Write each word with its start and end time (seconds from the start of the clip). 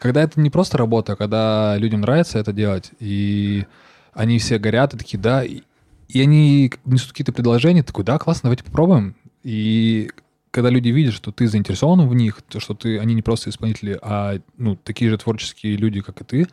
Когда 0.00 0.22
это 0.22 0.40
не 0.40 0.48
просто 0.48 0.78
работа, 0.78 1.12
а 1.12 1.16
когда 1.16 1.76
людям 1.76 2.00
нравится 2.00 2.38
это 2.38 2.54
делать, 2.54 2.90
и 3.00 3.66
они 4.14 4.38
все 4.38 4.58
горят 4.58 4.94
и 4.94 4.96
такие, 4.96 5.18
да, 5.20 5.44
и, 5.44 5.60
и 6.08 6.22
они 6.22 6.72
несут 6.86 7.10
какие-то 7.10 7.34
предложения, 7.34 7.82
такой, 7.82 8.02
да, 8.02 8.18
классно, 8.18 8.44
давайте 8.44 8.64
попробуем. 8.64 9.14
И 9.42 10.10
когда 10.52 10.70
люди 10.70 10.88
видят, 10.88 11.12
что 11.12 11.32
ты 11.32 11.46
заинтересован 11.46 12.08
в 12.08 12.14
них, 12.14 12.40
то, 12.40 12.60
что 12.60 12.72
ты, 12.72 12.98
они 12.98 13.12
не 13.12 13.20
просто 13.20 13.50
исполнители, 13.50 13.98
а 14.00 14.38
ну, 14.56 14.74
такие 14.74 15.10
же 15.10 15.18
творческие 15.18 15.76
люди, 15.76 16.00
как 16.00 16.22
и 16.22 16.24
ты, 16.24 16.46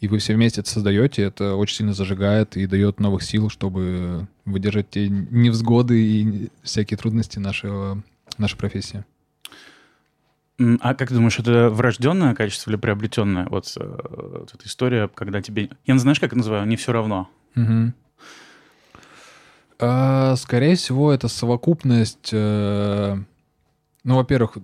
и 0.00 0.08
вы 0.08 0.16
все 0.16 0.34
вместе 0.34 0.62
это 0.62 0.70
создаете, 0.70 1.20
это 1.20 1.54
очень 1.54 1.76
сильно 1.76 1.92
зажигает 1.92 2.56
и 2.56 2.66
дает 2.66 2.98
новых 2.98 3.22
сил, 3.22 3.50
чтобы 3.50 4.26
выдержать 4.46 4.88
те 4.88 5.10
невзгоды 5.10 6.02
и 6.02 6.48
всякие 6.62 6.96
трудности 6.96 7.38
нашего, 7.38 8.02
нашей 8.38 8.56
профессии. 8.56 9.04
А 10.58 10.94
как 10.94 11.08
ты 11.08 11.14
думаешь, 11.14 11.38
это 11.38 11.68
врожденное 11.68 12.34
качество 12.34 12.70
или 12.70 12.78
приобретенное? 12.78 13.46
Вот, 13.46 13.72
э, 13.78 13.98
вот 14.40 14.54
эта 14.54 14.66
история, 14.66 15.08
когда 15.08 15.42
тебе... 15.42 15.70
Я 15.84 15.98
знаешь, 15.98 16.18
как 16.18 16.28
это 16.28 16.38
называю? 16.38 16.66
Не 16.66 16.76
все 16.76 16.92
равно. 16.92 17.28
Угу. 17.56 17.92
А, 19.80 20.36
скорее 20.36 20.76
всего, 20.76 21.12
это 21.12 21.28
совокупность... 21.28 22.30
Э, 22.32 23.18
ну, 24.04 24.16
во-первых, 24.16 24.56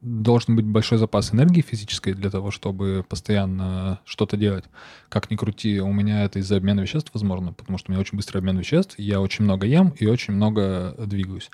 должен 0.00 0.56
быть 0.56 0.64
большой 0.64 0.98
запас 0.98 1.32
энергии 1.32 1.60
физической 1.60 2.14
для 2.14 2.30
того, 2.30 2.50
чтобы 2.50 3.04
постоянно 3.08 4.00
что-то 4.04 4.36
делать. 4.36 4.64
Как 5.08 5.30
ни 5.30 5.36
крути, 5.36 5.80
у 5.80 5.92
меня 5.92 6.24
это 6.24 6.40
из-за 6.40 6.56
обмена 6.56 6.80
веществ 6.80 7.10
возможно, 7.14 7.52
потому 7.52 7.78
что 7.78 7.90
у 7.90 7.92
меня 7.92 8.00
очень 8.00 8.16
быстрый 8.16 8.38
обмен 8.38 8.58
веществ, 8.58 8.98
я 8.98 9.20
очень 9.20 9.44
много 9.44 9.66
ем 9.66 9.94
и 9.98 10.06
очень 10.06 10.34
много 10.34 10.94
двигаюсь. 10.98 11.50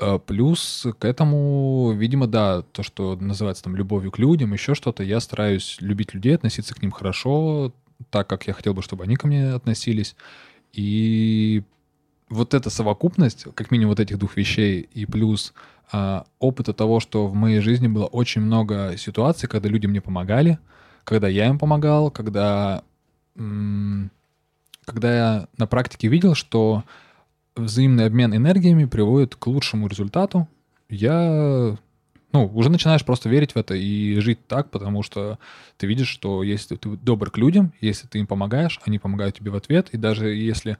А, 0.00 0.18
плюс 0.18 0.86
к 0.98 1.04
этому, 1.04 1.92
видимо, 1.92 2.26
да, 2.26 2.62
то, 2.62 2.82
что 2.82 3.16
называется 3.16 3.64
там 3.64 3.76
любовью 3.76 4.10
к 4.10 4.18
людям, 4.18 4.52
еще 4.52 4.74
что-то, 4.74 5.02
я 5.02 5.20
стараюсь 5.20 5.76
любить 5.80 6.14
людей, 6.14 6.34
относиться 6.34 6.74
к 6.74 6.80
ним 6.80 6.90
хорошо, 6.90 7.72
так, 8.08 8.26
как 8.26 8.46
я 8.46 8.54
хотел 8.54 8.72
бы, 8.72 8.82
чтобы 8.82 9.04
они 9.04 9.16
ко 9.16 9.26
мне 9.26 9.52
относились. 9.52 10.16
И 10.72 11.62
вот 12.30 12.54
эта 12.54 12.70
совокупность, 12.70 13.44
как 13.54 13.70
минимум 13.70 13.90
вот 13.90 14.00
этих 14.00 14.18
двух 14.18 14.36
вещей, 14.36 14.88
и 14.94 15.04
плюс 15.04 15.52
а, 15.92 16.24
опыта 16.38 16.72
того, 16.72 17.00
что 17.00 17.26
в 17.26 17.34
моей 17.34 17.60
жизни 17.60 17.88
было 17.88 18.06
очень 18.06 18.40
много 18.40 18.96
ситуаций, 18.96 19.48
когда 19.50 19.68
люди 19.68 19.86
мне 19.86 20.00
помогали, 20.00 20.58
когда 21.04 21.28
я 21.28 21.48
им 21.48 21.58
помогал, 21.58 22.10
когда, 22.10 22.84
когда 23.34 25.14
я 25.14 25.48
на 25.58 25.66
практике 25.66 26.08
видел, 26.08 26.34
что 26.34 26.84
взаимный 27.56 28.06
обмен 28.06 28.34
энергиями 28.34 28.84
приводит 28.84 29.34
к 29.36 29.46
лучшему 29.46 29.88
результату, 29.88 30.48
я 30.88 31.76
ну, 32.32 32.46
уже 32.46 32.70
начинаешь 32.70 33.04
просто 33.04 33.28
верить 33.28 33.52
в 33.52 33.56
это 33.56 33.74
и 33.74 34.18
жить 34.20 34.46
так, 34.46 34.70
потому 34.70 35.02
что 35.02 35.38
ты 35.76 35.86
видишь, 35.86 36.08
что 36.08 36.42
если 36.42 36.76
ты 36.76 36.90
добр 36.90 37.30
к 37.30 37.38
людям, 37.38 37.72
если 37.80 38.06
ты 38.06 38.18
им 38.18 38.26
помогаешь, 38.26 38.80
они 38.84 38.98
помогают 38.98 39.36
тебе 39.36 39.50
в 39.50 39.56
ответ, 39.56 39.88
и 39.90 39.96
даже 39.96 40.28
если 40.28 40.78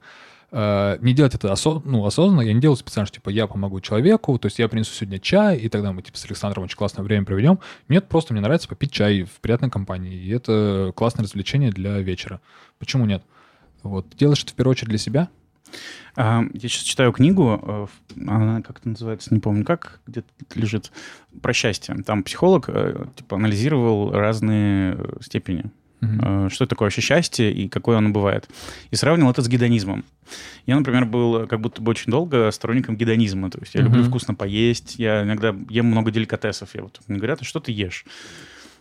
э, 0.51 0.97
не 1.01 1.13
делать 1.13 1.35
это 1.35 1.51
осо- 1.51 1.81
ну, 1.83 2.05
осознанно, 2.05 2.41
я 2.41 2.53
не 2.53 2.61
делаю 2.61 2.77
специально, 2.77 3.05
что, 3.05 3.15
типа, 3.15 3.29
я 3.29 3.47
помогу 3.47 3.81
человеку, 3.81 4.37
то 4.39 4.45
есть 4.45 4.59
я 4.59 4.69
принесу 4.69 4.93
сегодня 4.93 5.19
чай, 5.19 5.57
и 5.57 5.67
тогда 5.67 5.91
мы, 5.91 6.01
типа, 6.01 6.17
с 6.17 6.25
Александром 6.25 6.63
очень 6.63 6.77
классное 6.77 7.03
время 7.03 7.25
проведем. 7.25 7.59
Нет, 7.89 8.07
просто 8.07 8.33
мне 8.33 8.41
нравится 8.41 8.69
попить 8.69 8.91
чай 8.91 9.23
в 9.23 9.41
приятной 9.41 9.69
компании, 9.69 10.15
и 10.15 10.29
это 10.29 10.93
классное 10.95 11.23
развлечение 11.23 11.71
для 11.71 11.99
вечера. 11.99 12.39
Почему 12.79 13.05
нет? 13.05 13.23
Вот. 13.83 14.07
Делаешь 14.17 14.43
это 14.43 14.53
в 14.53 14.55
первую 14.55 14.71
очередь 14.71 14.89
для 14.89 14.99
себя, 14.99 15.29
я 16.15 16.49
сейчас 16.53 16.83
читаю 16.83 17.11
книгу, 17.11 17.59
э, 17.61 17.87
она 18.27 18.61
как-то 18.61 18.89
называется, 18.89 19.33
не 19.33 19.39
помню 19.39 19.63
как, 19.63 20.01
где-то 20.07 20.27
лежит, 20.55 20.91
про 21.41 21.53
счастье. 21.53 21.95
Там 22.05 22.23
психолог 22.23 22.65
э, 22.67 23.05
типа 23.15 23.37
анализировал 23.37 24.11
разные 24.11 24.95
э, 24.97 25.17
степени. 25.21 25.65
Uh-huh. 26.01 26.49
Что 26.49 26.65
такое 26.65 26.87
вообще 26.87 27.01
счастье 27.01 27.53
и 27.53 27.69
какое 27.69 27.99
оно 27.99 28.09
бывает. 28.09 28.49
И 28.89 28.95
сравнивал 28.95 29.29
это 29.29 29.43
с 29.43 29.47
гедонизмом. 29.47 30.03
Я, 30.65 30.75
например, 30.75 31.05
был 31.05 31.45
как 31.45 31.61
будто 31.61 31.79
бы 31.79 31.91
очень 31.91 32.11
долго 32.11 32.49
сторонником 32.49 32.97
гедонизма. 32.97 33.51
То 33.51 33.59
есть 33.59 33.75
я 33.75 33.81
uh-huh. 33.81 33.83
люблю 33.83 34.03
вкусно 34.05 34.33
поесть, 34.33 34.95
я 34.97 35.21
иногда 35.21 35.55
ем 35.69 35.85
много 35.85 36.09
деликатесов. 36.09 36.73
Я 36.73 36.81
вот, 36.81 36.99
мне 37.07 37.19
говорят, 37.19 37.41
а 37.41 37.45
что 37.45 37.59
ты 37.59 37.71
ешь? 37.71 38.05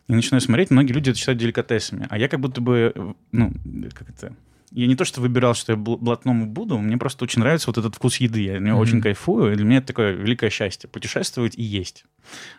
И 0.08 0.14
начинаю 0.14 0.40
смотреть, 0.40 0.70
многие 0.70 0.92
люди 0.92 1.10
это 1.10 1.18
считают 1.18 1.38
деликатесами. 1.38 2.06
А 2.08 2.18
я 2.18 2.26
как 2.26 2.40
будто 2.40 2.62
бы, 2.62 3.14
ну, 3.32 3.52
как 3.92 4.08
это, 4.08 4.34
я 4.72 4.86
не 4.86 4.94
то, 4.94 5.04
что 5.04 5.20
выбирал, 5.20 5.54
что 5.54 5.72
я 5.72 5.76
блатному 5.76 6.46
буду, 6.46 6.78
мне 6.78 6.96
просто 6.96 7.24
очень 7.24 7.40
нравится 7.40 7.68
вот 7.68 7.78
этот 7.78 7.96
вкус 7.96 8.16
еды. 8.18 8.42
Я 8.42 8.56
mm-hmm. 8.58 8.74
очень 8.74 9.00
кайфую, 9.00 9.52
и 9.52 9.56
для 9.56 9.64
меня 9.64 9.78
это 9.78 9.88
такое 9.88 10.12
великое 10.12 10.50
счастье. 10.50 10.88
Путешествовать 10.88 11.56
и 11.56 11.62
есть. 11.62 12.04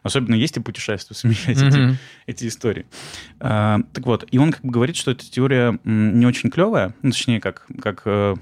Особенно 0.04 0.36
есть 0.36 0.58
и 0.58 0.60
путешествовать, 0.60 1.18
совмещать 1.22 1.58
mm-hmm. 1.58 1.96
эти, 2.28 2.42
эти 2.44 2.48
истории. 2.48 2.86
А, 3.40 3.80
так 3.94 4.06
вот, 4.06 4.28
и 4.30 4.38
он 4.38 4.52
как 4.52 4.62
бы 4.62 4.72
говорит, 4.72 4.98
что 4.98 5.12
эта 5.12 5.30
теория 5.30 5.80
не 5.86 6.26
очень 6.26 6.50
клевая, 6.50 6.94
ну, 7.02 7.12
точнее, 7.12 7.40
как, 7.40 7.66
как 7.82 8.02
э, 8.06 8.36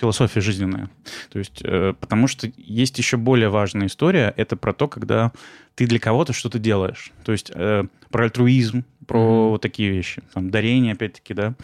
философия 0.00 0.40
жизненная. 0.40 0.88
То 1.30 1.40
есть, 1.40 1.60
э, 1.64 1.94
потому 1.98 2.28
что 2.28 2.50
есть 2.56 2.98
еще 2.98 3.16
более 3.16 3.48
важная 3.48 3.88
история, 3.88 4.32
это 4.36 4.56
про 4.56 4.72
то, 4.72 4.86
когда 4.86 5.32
ты 5.74 5.86
для 5.86 5.98
кого-то 5.98 6.32
что-то 6.32 6.60
делаешь. 6.60 7.10
То 7.24 7.32
есть, 7.32 7.50
э, 7.52 7.84
про 8.10 8.24
альтруизм, 8.24 8.84
про 9.08 9.18
mm-hmm. 9.18 9.48
вот 9.50 9.62
такие 9.62 9.90
вещи. 9.90 10.22
Там, 10.34 10.50
дарение, 10.50 10.92
опять-таки, 10.92 11.34
да. 11.34 11.54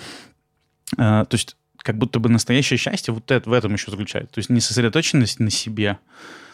А, 0.97 1.25
то 1.25 1.35
есть 1.35 1.57
как 1.85 1.99
будто 1.99 2.19
бы 2.19 2.31
настоящее 2.31 2.79
счастье 2.79 3.13
вот 3.13 3.31
это, 3.31 3.49
в 3.49 3.53
этом 3.53 3.75
еще 3.75 3.91
заключается. 3.91 4.33
То 4.33 4.39
есть 4.39 4.49
не 4.49 4.61
сосредоточенность 4.61 5.39
на 5.39 5.51
себе, 5.51 5.99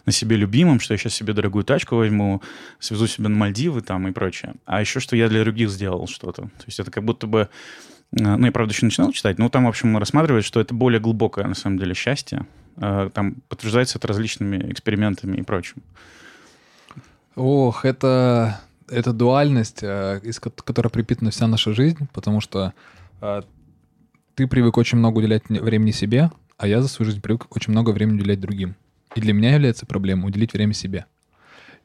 на 0.04 0.12
себе 0.12 0.36
любимом, 0.36 0.80
что 0.80 0.92
я 0.94 0.98
сейчас 0.98 1.14
себе 1.14 1.32
дорогую 1.32 1.64
тачку 1.64 1.96
возьму, 1.96 2.42
свезу 2.80 3.06
себе 3.06 3.28
на 3.28 3.36
Мальдивы 3.36 3.80
там 3.80 4.08
и 4.08 4.12
прочее. 4.12 4.54
А 4.64 4.80
еще, 4.80 4.98
что 4.98 5.14
я 5.14 5.28
для 5.28 5.40
других 5.42 5.70
сделал 5.70 6.08
что-то. 6.08 6.42
То 6.42 6.64
есть 6.66 6.80
это 6.80 6.90
как 6.90 7.04
будто 7.04 7.28
бы... 7.28 7.48
А, 8.20 8.36
ну, 8.36 8.44
я, 8.44 8.50
правда, 8.50 8.74
еще 8.74 8.86
начинал 8.86 9.12
читать, 9.12 9.38
но 9.38 9.48
там, 9.48 9.66
в 9.66 9.68
общем, 9.68 9.96
рассматривает, 9.98 10.44
что 10.44 10.60
это 10.60 10.74
более 10.74 11.00
глубокое, 11.00 11.46
на 11.46 11.54
самом 11.54 11.78
деле, 11.78 11.94
счастье. 11.94 12.46
А, 12.76 13.08
там 13.10 13.36
подтверждается 13.48 13.98
это 13.98 14.08
различными 14.08 14.72
экспериментами 14.72 15.36
и 15.36 15.42
прочим. 15.42 15.76
Ох, 17.36 17.84
это, 17.84 18.60
это 18.88 19.12
дуальность, 19.12 19.84
из 19.84 20.40
которой 20.40 20.88
припитана 20.88 21.30
вся 21.30 21.46
наша 21.46 21.72
жизнь, 21.72 22.08
потому 22.12 22.40
что 22.40 22.74
ты 24.40 24.46
привык 24.46 24.78
очень 24.78 24.96
много 24.96 25.18
уделять 25.18 25.50
времени 25.50 25.90
себе, 25.90 26.30
а 26.56 26.66
я 26.66 26.80
за 26.80 26.88
свою 26.88 27.10
жизнь 27.10 27.20
привык 27.20 27.54
очень 27.54 27.72
много 27.72 27.90
времени 27.90 28.20
уделять 28.20 28.40
другим. 28.40 28.74
И 29.14 29.20
для 29.20 29.34
меня 29.34 29.52
является 29.52 29.84
проблемой 29.84 30.28
уделить 30.28 30.54
время 30.54 30.72
себе. 30.72 31.04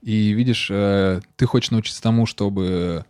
И 0.02 0.32
видишь, 0.32 0.70
э, 0.72 1.20
ты 1.36 1.46
хочешь 1.48 1.72
научиться 1.72 2.02
тому, 2.02 2.26
чтобы 2.26 3.04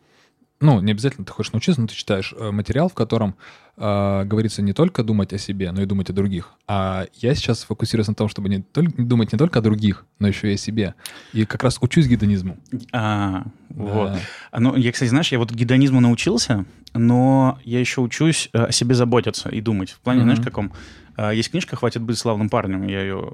ну, 0.60 0.82
не 0.82 0.94
обязательно 0.94 1.26
ты 1.26 1.32
хочешь 1.32 1.52
научиться, 1.52 1.80
но 1.80 1.86
ты 1.86 1.94
читаешь 1.94 2.34
э, 2.36 2.50
материал, 2.50 2.90
в 2.90 2.96
котором 2.96 3.36
э, 3.78 4.24
говорится 4.25 4.62
не 4.62 4.74
только 4.74 5.03
думать 5.03 5.34
о 5.34 5.38
себе, 5.38 5.72
но 5.72 5.81
и 5.81 5.86
думать 5.86 6.09
о 6.09 6.13
других. 6.13 6.53
А 6.68 7.06
я 7.16 7.36
сейчас 7.36 7.63
фокусируюсь 7.63 8.08
на 8.08 8.16
том, 8.16 8.28
чтобы 8.28 8.50
не 8.50 8.62
только, 8.62 9.02
думать 9.02 9.31
не 9.31 9.38
только 9.38 9.59
о 9.59 9.62
других, 9.62 10.06
но 10.19 10.28
еще 10.28 10.52
и 10.52 10.56
о 10.56 10.58
себе. 10.58 10.96
И 11.34 11.46
как 11.46 11.63
раз 11.63 11.78
учусь 11.81 12.08
гедонизму. 12.08 12.58
А, 12.91 13.44
да. 13.69 13.84
вот. 13.84 14.12
А, 14.52 14.59
ну, 14.59 14.75
я, 14.75 14.91
кстати, 14.91 15.09
знаешь, 15.09 15.31
я 15.31 15.40
вот 15.40 15.52
гедонизму 15.52 16.00
научился, 16.00 16.66
но 16.94 17.59
я 17.64 17.80
еще 17.80 18.02
учусь 18.02 18.50
э, 18.53 18.66
о 18.66 18.72
себе 18.72 18.96
заботиться 18.96 19.50
и 19.50 19.62
думать. 19.62 19.91
В 19.91 20.00
плане, 20.00 20.22
mm-hmm. 20.22 20.24
знаешь, 20.24 20.40
каком? 20.41 20.72
А, 21.18 21.31
есть 21.31 21.52
книжка 21.52 21.75
«Хватит 21.75 22.02
быть 22.02 22.18
славным 22.18 22.50
парнем». 22.50 22.88
Я 22.88 23.02
ее 23.02 23.31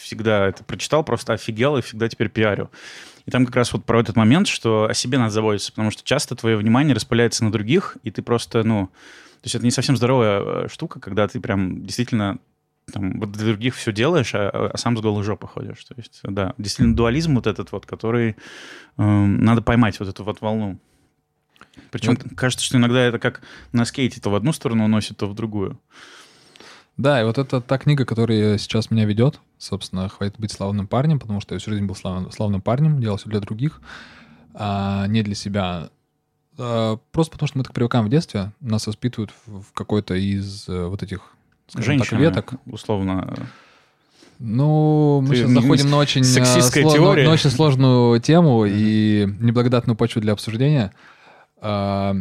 всегда 0.00 0.46
это 0.46 0.64
прочитал, 0.64 1.04
просто 1.04 1.32
офигел 1.32 1.76
и 1.76 1.82
всегда 1.82 2.08
теперь 2.08 2.28
пиарю. 2.28 2.70
И 3.26 3.30
там 3.30 3.44
как 3.44 3.56
раз 3.56 3.72
вот 3.72 3.84
про 3.84 4.00
этот 4.00 4.16
момент, 4.16 4.46
что 4.46 4.86
о 4.88 4.94
себе 4.94 5.18
надо 5.18 5.30
заботиться, 5.30 5.72
потому 5.72 5.90
что 5.90 6.04
часто 6.04 6.36
твое 6.36 6.56
внимание 6.56 6.94
распыляется 6.94 7.44
на 7.44 7.52
других, 7.52 7.96
и 8.02 8.10
ты 8.10 8.22
просто, 8.22 8.62
ну... 8.62 8.90
То 9.46 9.48
есть 9.48 9.54
это 9.54 9.64
не 9.64 9.70
совсем 9.70 9.96
здоровая 9.96 10.40
э, 10.40 10.68
штука, 10.68 10.98
когда 10.98 11.28
ты 11.28 11.38
прям 11.38 11.86
действительно 11.86 12.40
там, 12.92 13.20
вот 13.20 13.30
для 13.30 13.46
других 13.46 13.76
все 13.76 13.92
делаешь, 13.92 14.34
а, 14.34 14.70
а 14.74 14.76
сам 14.76 14.96
с 14.96 15.00
голой 15.00 15.22
жопы 15.22 15.46
ходишь. 15.46 15.84
То 15.84 15.94
есть, 15.96 16.18
да, 16.24 16.52
действительно 16.58 16.96
дуализм 16.96 17.36
вот 17.36 17.46
этот 17.46 17.70
вот, 17.70 17.86
который 17.86 18.30
э, 18.30 18.34
надо 18.96 19.62
поймать 19.62 20.00
вот 20.00 20.08
эту 20.08 20.24
вот 20.24 20.40
волну. 20.40 20.80
Причем 21.92 22.18
вот. 22.20 22.36
кажется, 22.36 22.64
что 22.64 22.76
иногда 22.76 23.00
это 23.00 23.20
как 23.20 23.40
на 23.70 23.84
скейте 23.84 24.20
то 24.20 24.30
в 24.30 24.34
одну 24.34 24.52
сторону 24.52 24.84
уносит, 24.84 25.16
то 25.16 25.28
в 25.28 25.34
другую. 25.36 25.78
Да, 26.96 27.20
и 27.20 27.24
вот 27.24 27.38
это 27.38 27.60
та 27.60 27.78
книга, 27.78 28.04
которая 28.04 28.58
сейчас 28.58 28.90
меня 28.90 29.04
ведет. 29.04 29.38
Собственно, 29.58 30.08
хватит 30.08 30.40
быть 30.40 30.50
славным 30.50 30.88
парнем, 30.88 31.20
потому 31.20 31.40
что 31.40 31.54
я 31.54 31.60
всю 31.60 31.70
жизнь 31.70 31.84
был 31.84 31.94
славным, 31.94 32.32
славным 32.32 32.62
парнем, 32.62 33.00
делал 33.00 33.16
все 33.16 33.28
для 33.28 33.38
других, 33.38 33.80
а 34.54 35.06
не 35.06 35.22
для 35.22 35.36
себя. 35.36 35.90
А, 36.58 36.98
просто 37.12 37.32
потому 37.32 37.48
что 37.48 37.58
мы 37.58 37.64
так 37.64 37.74
привыкаем 37.74 38.06
в 38.06 38.08
детстве, 38.08 38.52
нас 38.60 38.86
воспитывают 38.86 39.32
в 39.46 39.72
какой-то 39.72 40.14
из 40.14 40.68
э, 40.68 40.86
вот 40.86 41.02
этих, 41.02 41.34
скажем 41.68 41.98
так, 41.98 42.12
веток. 42.12 42.54
условно. 42.66 43.48
Ну, 44.38 45.22
мы 45.22 45.30
Ты 45.30 45.36
сейчас 45.36 45.50
заходим 45.50 45.90
на 45.90 45.96
очень, 45.96 46.22
э, 46.22 46.62
сло, 46.62 47.14
на 47.14 47.30
очень 47.30 47.50
сложную 47.50 48.20
тему 48.20 48.66
и 48.66 49.26
неблагодатную 49.40 49.96
почву 49.96 50.20
для 50.20 50.34
обсуждения. 50.34 50.92
А, 51.58 52.14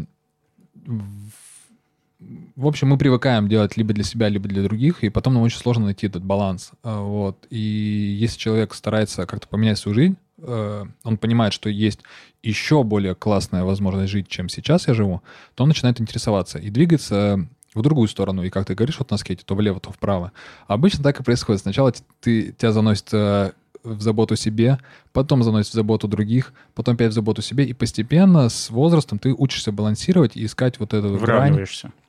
в 2.55 2.67
общем, 2.67 2.87
мы 2.87 2.97
привыкаем 2.97 3.49
делать 3.49 3.75
либо 3.75 3.93
для 3.93 4.03
себя, 4.03 4.29
либо 4.29 4.47
для 4.47 4.63
других, 4.63 5.03
и 5.03 5.09
потом 5.09 5.33
нам 5.33 5.43
очень 5.43 5.59
сложно 5.59 5.85
найти 5.85 6.07
этот 6.07 6.23
баланс. 6.23 6.71
А, 6.83 7.01
вот. 7.01 7.45
И 7.49 7.59
если 7.59 8.37
человек 8.39 8.73
старается 8.73 9.25
как-то 9.25 9.47
поменять 9.47 9.77
свою 9.77 9.95
жизнь, 9.95 10.17
э, 10.45 10.85
он 11.03 11.17
понимает, 11.17 11.53
что 11.53 11.69
есть 11.69 11.99
еще 12.43 12.83
более 12.83 13.15
классная 13.15 13.63
возможность 13.63 14.11
жить, 14.11 14.27
чем 14.27 14.49
сейчас 14.49 14.87
я 14.87 14.93
живу, 14.93 15.21
то 15.55 15.63
он 15.63 15.69
начинает 15.69 15.99
интересоваться 15.99 16.59
и 16.59 16.69
двигается 16.69 17.47
в 17.73 17.81
другую 17.81 18.07
сторону. 18.07 18.43
И 18.43 18.49
как 18.49 18.65
ты 18.65 18.75
говоришь 18.75 18.99
вот 18.99 19.11
на 19.11 19.17
скейте, 19.17 19.43
то 19.45 19.55
влево, 19.55 19.79
то 19.79 19.91
вправо. 19.91 20.31
Обычно 20.67 21.03
так 21.03 21.19
и 21.19 21.23
происходит. 21.23 21.61
Сначала 21.61 21.93
ты, 22.21 22.53
тебя 22.53 22.71
заносит 22.71 23.09
э, 23.11 23.51
в 23.83 24.01
заботу 24.01 24.35
себе, 24.35 24.79
потом 25.11 25.43
заносит 25.43 25.71
в 25.71 25.75
заботу 25.75 26.07
других, 26.07 26.53
потом 26.73 26.95
опять 26.95 27.11
в 27.11 27.15
заботу 27.15 27.41
себе, 27.41 27.65
и 27.65 27.73
постепенно 27.73 28.49
с 28.49 28.69
возрастом 28.69 29.19
ты 29.19 29.33
учишься 29.33 29.71
балансировать 29.71 30.35
и 30.35 30.45
искать 30.45 30.79
вот 30.79 30.93
эту 30.93 31.17
грань. 31.17 31.65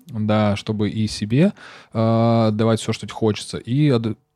Да, 0.09 0.55
чтобы 0.55 0.89
и 0.89 1.09
себе 1.09 1.53
э, 1.93 2.51
давать 2.53 2.81
все, 2.81 2.93
что 2.93 3.07
тебе 3.07 3.15
хочется, 3.15 3.59
и 3.59 3.91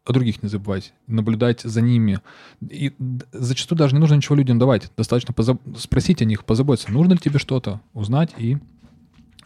о, 0.05 0.13
других 0.13 0.43
не 0.43 0.49
забывать, 0.49 0.93
наблюдать 1.07 1.61
за 1.63 1.81
ними. 1.81 2.21
И 2.69 2.93
зачастую 3.33 3.79
даже 3.79 3.95
не 3.95 4.01
нужно 4.01 4.15
ничего 4.15 4.37
людям 4.37 4.59
давать, 4.59 4.91
достаточно 4.97 5.35
позаб... 5.35 5.61
спросить 5.77 6.23
о 6.23 6.25
них, 6.25 6.45
позаботиться, 6.45 6.93
нужно 6.93 7.13
ли 7.13 7.19
тебе 7.19 7.39
что-то, 7.39 7.81
узнать, 7.93 8.31
и 8.37 8.59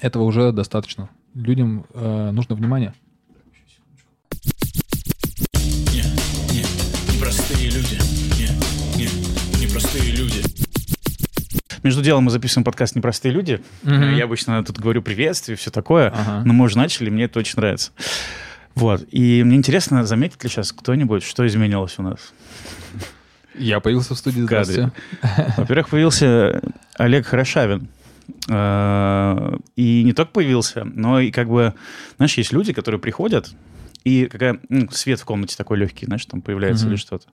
этого 0.01 0.25
уже 0.25 0.53
достаточно. 0.53 1.11
Людям 1.35 1.87
э, 1.95 2.31
нужно 2.31 2.55
внимание. 2.55 2.95
непростые 7.25 7.71
люди. 7.71 7.99
Не, 8.39 9.05
не, 9.05 9.65
непростые 9.65 10.13
люди. 10.13 10.43
Между 11.83 12.03
делом 12.03 12.25
мы 12.25 12.31
записываем 12.31 12.65
подкаст 12.65 12.97
«Непростые 12.97 13.33
люди». 13.33 13.61
Mm-hmm. 13.83 14.15
Я 14.17 14.25
обычно 14.25 14.65
тут 14.65 14.79
говорю 14.79 15.03
приветствие, 15.03 15.57
все 15.57 15.71
такое, 15.71 16.09
ага. 16.09 16.43
но 16.45 16.53
мы 16.53 16.65
уже 16.65 16.77
начали, 16.77 17.11
мне 17.11 17.25
это 17.25 17.39
очень 17.39 17.55
нравится. 17.57 17.93
Вот. 18.75 19.07
И 19.11 19.43
мне 19.45 19.57
интересно, 19.57 20.05
заметит 20.05 20.43
ли 20.43 20.51
сейчас 20.51 20.73
кто-нибудь, 20.73 21.23
что 21.23 21.47
изменилось 21.47 21.99
у 21.99 22.03
нас? 22.03 22.33
Я 23.55 23.81
появился 23.81 24.15
в 24.15 24.19
студии. 24.19 24.41
Здравствуйте. 24.41 24.93
Во-первых, 25.57 25.89
появился 25.89 26.61
Олег 26.95 27.27
Хорошавин. 27.27 27.89
А, 28.51 29.57
и 29.77 30.03
не 30.03 30.13
только 30.13 30.33
появился, 30.33 30.85
но 30.85 31.21
и 31.21 31.31
как 31.31 31.49
бы, 31.49 31.75
знаешь, 32.17 32.35
есть 32.35 32.53
люди, 32.53 32.73
которые 32.73 33.01
приходят, 33.01 33.55
и 34.03 34.27
какая 34.27 34.61
ну, 34.69 34.89
свет 34.91 35.21
в 35.21 35.25
комнате 35.25 35.57
такой 35.57 35.79
легкий, 35.79 36.07
знаешь, 36.07 36.25
там 36.27 36.41
появляется 36.41 36.87
mm-hmm. 36.87 36.91
или 36.91 36.97
что-то. 36.97 37.27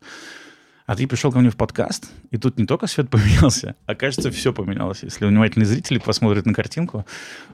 А 0.85 0.95
ты 0.95 1.07
пришел 1.07 1.31
ко 1.31 1.39
мне 1.39 1.49
в 1.49 1.55
подкаст, 1.55 2.11
и 2.31 2.37
тут 2.37 2.57
не 2.57 2.65
только 2.65 2.87
свет 2.87 3.09
поменялся, 3.09 3.75
а 3.85 3.95
кажется, 3.95 4.31
все 4.31 4.53
поменялось. 4.53 5.03
Если 5.03 5.25
внимательные 5.25 5.65
зрители 5.65 5.99
посмотрят 5.99 6.45
на 6.45 6.53
картинку, 6.53 7.05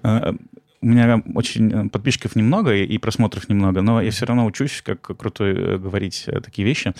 э, 0.03 0.33
у 0.81 0.85
меня 0.85 1.21
очень 1.35 1.71
э, 1.71 1.89
подписчиков 1.89 2.35
немного 2.35 2.75
и 2.75 2.97
просмотров 2.97 3.49
немного, 3.49 3.81
но 3.81 4.01
я 4.01 4.11
все 4.11 4.25
равно 4.25 4.45
учусь, 4.45 4.81
как 4.83 5.01
крутой 5.01 5.53
э, 5.53 5.77
говорить 5.77 6.27
такие 6.43 6.65
вещи. 6.65 6.93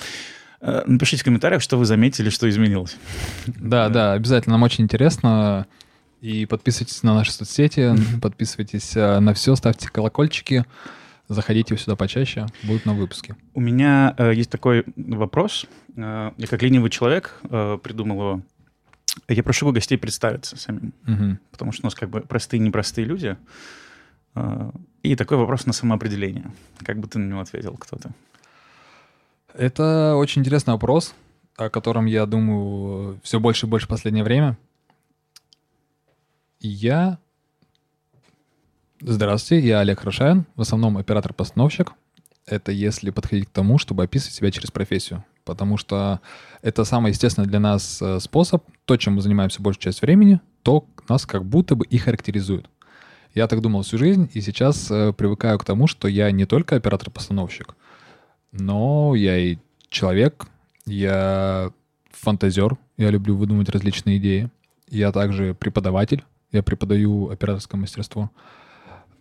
Напишите 0.60 1.22
в 1.22 1.26
комментариях, 1.26 1.62
что 1.62 1.78
вы 1.78 1.86
заметили, 1.86 2.30
что 2.30 2.50
изменилось. 2.50 2.98
Да, 3.46 3.90
да, 3.90 4.14
обязательно. 4.14 4.54
Нам 4.54 4.64
очень 4.64 4.86
интересно. 4.86 5.68
И 6.20 6.48
подписывайтесь 6.48 7.04
на 7.04 7.14
наши 7.14 7.32
соцсети, 7.32 7.94
подписывайтесь 8.24 8.96
на 8.96 9.36
все, 9.36 9.56
ставьте 9.56 9.88
колокольчики. 9.88 10.66
Заходите 11.30 11.76
сюда 11.76 11.98
почаще, 11.98 12.46
будут 12.64 12.86
на 12.86 12.94
выпуске. 12.94 13.36
У 13.54 13.60
меня 13.60 14.16
э, 14.18 14.34
есть 14.34 14.50
такой 14.50 14.86
вопрос. 14.96 15.66
Э, 15.98 16.32
я 16.38 16.48
как 16.48 16.62
ленивый 16.62 16.90
человек 16.90 17.40
э, 17.50 17.78
придумал 17.84 18.16
его. 18.16 18.42
Я 19.28 19.44
прошу 19.44 19.66
бы 19.66 19.74
гостей 19.74 19.98
представиться 19.98 20.58
самим, 20.58 20.94
угу. 21.08 21.38
потому 21.52 21.72
что 21.72 21.84
у 21.84 21.88
нас 21.88 21.96
как 21.96 22.10
бы 22.10 22.22
простые 22.22 22.60
и 22.60 22.64
непростые 22.64 23.06
люди. 23.06 23.38
Э, 24.36 24.72
и 25.04 25.16
такой 25.16 25.38
вопрос 25.38 25.66
на 25.66 25.74
самоопределение. 25.74 26.52
Как 26.84 27.00
бы 27.00 27.08
ты 27.08 27.20
на 27.20 27.30
него 27.30 27.42
ответил, 27.42 27.76
кто 27.78 27.98
то 27.98 28.12
Это 29.54 30.16
очень 30.16 30.42
интересный 30.42 30.74
вопрос, 30.74 31.14
о 31.56 31.70
котором 31.70 32.06
я 32.06 32.26
думаю 32.26 33.20
все 33.24 33.40
больше 33.40 33.66
и 33.66 33.70
больше 33.70 33.88
в 33.88 33.90
последнее 33.90 34.24
время. 34.24 34.58
Я 36.60 37.20
Здравствуйте, 39.00 39.68
я 39.68 39.82
Олег 39.82 40.04
Рошаин, 40.04 40.48
в 40.56 40.62
основном 40.62 40.98
оператор-постановщик. 40.98 41.94
Это 42.48 42.72
если 42.72 43.12
подходить 43.12 43.48
к 43.48 43.52
тому, 43.52 43.78
чтобы 43.78 44.04
описывать 44.04 44.34
себя 44.34 44.50
через 44.50 44.72
профессию. 44.72 45.24
Потому 45.48 45.78
что 45.78 46.20
это 46.62 46.84
самый 46.84 47.12
естественный 47.12 47.48
для 47.48 47.60
нас 47.60 48.02
э, 48.02 48.20
способ. 48.20 48.66
То, 48.84 48.98
чем 48.98 49.16
мы 49.16 49.22
занимаемся 49.22 49.62
большую 49.62 49.82
часть 49.82 50.02
времени, 50.02 50.42
то 50.62 50.86
нас 51.08 51.26
как 51.26 51.46
будто 51.46 51.76
бы 51.76 51.86
и 51.86 51.98
характеризует. 51.98 52.66
Я 53.34 53.48
так 53.48 53.62
думал 53.62 53.84
всю 53.84 53.98
жизнь, 53.98 54.30
и 54.34 54.42
сейчас 54.42 54.92
э, 54.92 55.14
привыкаю 55.14 55.58
к 55.58 55.64
тому, 55.64 55.88
что 55.88 56.10
я 56.10 56.30
не 56.32 56.46
только 56.46 56.76
оператор-постановщик, 56.76 57.76
но 58.52 59.16
я 59.16 59.38
и 59.38 59.58
человек, 59.90 60.48
я 60.86 61.72
фантазер, 62.12 62.78
я 62.98 63.10
люблю 63.10 63.38
выдумывать 63.38 63.70
различные 63.70 64.18
идеи. 64.18 64.50
Я 64.90 65.14
также 65.14 65.54
преподаватель, 65.54 66.26
я 66.52 66.62
преподаю 66.62 67.30
операторское 67.30 67.80
мастерство. 67.80 68.32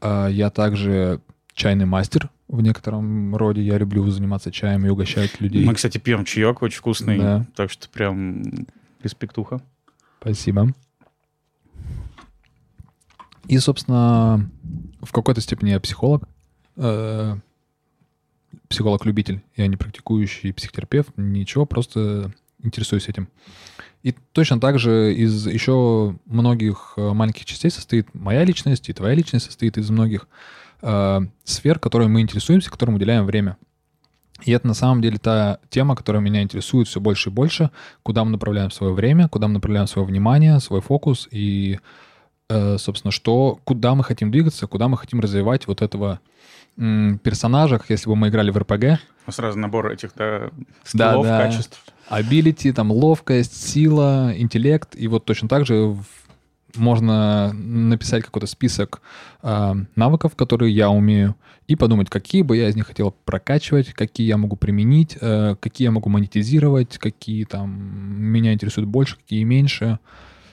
А, 0.00 0.26
я 0.26 0.50
также 0.50 1.20
чайный 1.54 1.86
мастер 1.86 2.30
в 2.48 2.60
некотором 2.60 3.34
роде. 3.34 3.62
Я 3.62 3.78
люблю 3.78 4.08
заниматься 4.10 4.52
чаем 4.52 4.86
и 4.86 4.88
угощать 4.88 5.40
людей. 5.40 5.64
Мы, 5.64 5.74
кстати, 5.74 5.98
пьем 5.98 6.24
чаек 6.24 6.62
очень 6.62 6.78
вкусный. 6.78 7.18
Да. 7.18 7.46
Так 7.54 7.70
что 7.70 7.88
прям 7.88 8.42
респектуха. 9.02 9.60
Спасибо. 10.20 10.72
И, 13.46 13.58
собственно, 13.58 14.50
в 15.00 15.12
какой-то 15.12 15.40
степени 15.40 15.70
я 15.70 15.80
психолог. 15.80 16.28
Э, 16.76 17.36
психолог-любитель. 18.68 19.42
Я 19.56 19.66
не 19.66 19.76
практикующий 19.76 20.52
психотерапевт, 20.52 21.10
ничего, 21.16 21.66
просто 21.66 22.32
интересуюсь 22.62 23.08
этим. 23.08 23.28
И 24.02 24.14
точно 24.32 24.60
так 24.60 24.78
же 24.78 25.14
из 25.14 25.46
еще 25.46 26.16
многих 26.26 26.94
э, 26.96 27.12
маленьких 27.12 27.44
частей 27.44 27.70
состоит 27.70 28.12
моя 28.14 28.44
личность, 28.44 28.88
и 28.88 28.92
твоя 28.92 29.14
личность 29.14 29.46
состоит 29.46 29.78
из 29.78 29.90
многих 29.90 30.22
э, 30.22 30.26
сфер, 30.80 31.78
которыми 31.78 32.08
мы 32.08 32.20
интересуемся, 32.20 32.70
которым 32.70 32.96
уделяем 32.96 33.24
время. 33.26 33.56
И 34.42 34.52
это 34.52 34.66
на 34.66 34.74
самом 34.74 35.00
деле 35.00 35.18
та 35.18 35.58
тема, 35.70 35.96
которая 35.96 36.22
меня 36.22 36.42
интересует 36.42 36.88
все 36.88 37.00
больше 37.00 37.30
и 37.30 37.32
больше, 37.32 37.70
куда 38.02 38.24
мы 38.24 38.32
направляем 38.32 38.70
свое 38.70 38.92
время, 38.92 39.28
куда 39.28 39.48
мы 39.48 39.54
направляем 39.54 39.86
свое 39.86 40.06
внимание, 40.06 40.60
свой 40.60 40.82
фокус 40.82 41.26
и, 41.30 41.78
э, 42.50 42.76
собственно, 42.78 43.12
что, 43.12 43.58
куда 43.64 43.94
мы 43.94 44.04
хотим 44.04 44.30
двигаться, 44.30 44.66
куда 44.66 44.88
мы 44.88 44.98
хотим 44.98 45.20
развивать 45.20 45.66
вот 45.66 45.80
этого 45.80 46.20
персонажах, 46.76 47.88
если 47.88 48.06
бы 48.10 48.16
мы 48.16 48.28
играли 48.28 48.50
в 48.50 48.58
РПГ. 48.58 49.00
Сразу 49.28 49.58
набор 49.58 49.90
этих 49.90 50.10
да, 50.14 50.50
скиллов, 50.84 51.24
да, 51.24 51.38
да. 51.38 51.44
качеств. 51.46 51.82
Ability, 52.10 52.72
там 52.74 52.92
ловкость, 52.92 53.66
сила, 53.66 54.34
интеллект. 54.36 54.94
И 54.94 55.08
вот 55.08 55.24
точно 55.24 55.48
так 55.48 55.64
же 55.64 55.96
можно 56.76 57.52
написать 57.52 58.24
какой-то 58.24 58.46
список 58.46 59.00
э, 59.42 59.74
навыков, 59.94 60.34
которые 60.36 60.74
я 60.74 60.90
умею, 60.90 61.36
и 61.66 61.74
подумать, 61.74 62.08
какие 62.08 62.42
бы 62.42 62.56
я 62.56 62.68
из 62.68 62.76
них 62.76 62.86
хотел 62.86 63.14
прокачивать, 63.24 63.92
какие 63.92 64.26
я 64.26 64.36
могу 64.36 64.56
применить, 64.56 65.18
э, 65.20 65.56
какие 65.60 65.86
я 65.86 65.92
могу 65.92 66.08
монетизировать, 66.08 66.98
какие 66.98 67.44
там 67.44 67.70
меня 67.70 68.52
интересуют 68.52 68.88
больше, 68.88 69.16
какие 69.16 69.42
меньше. 69.44 69.98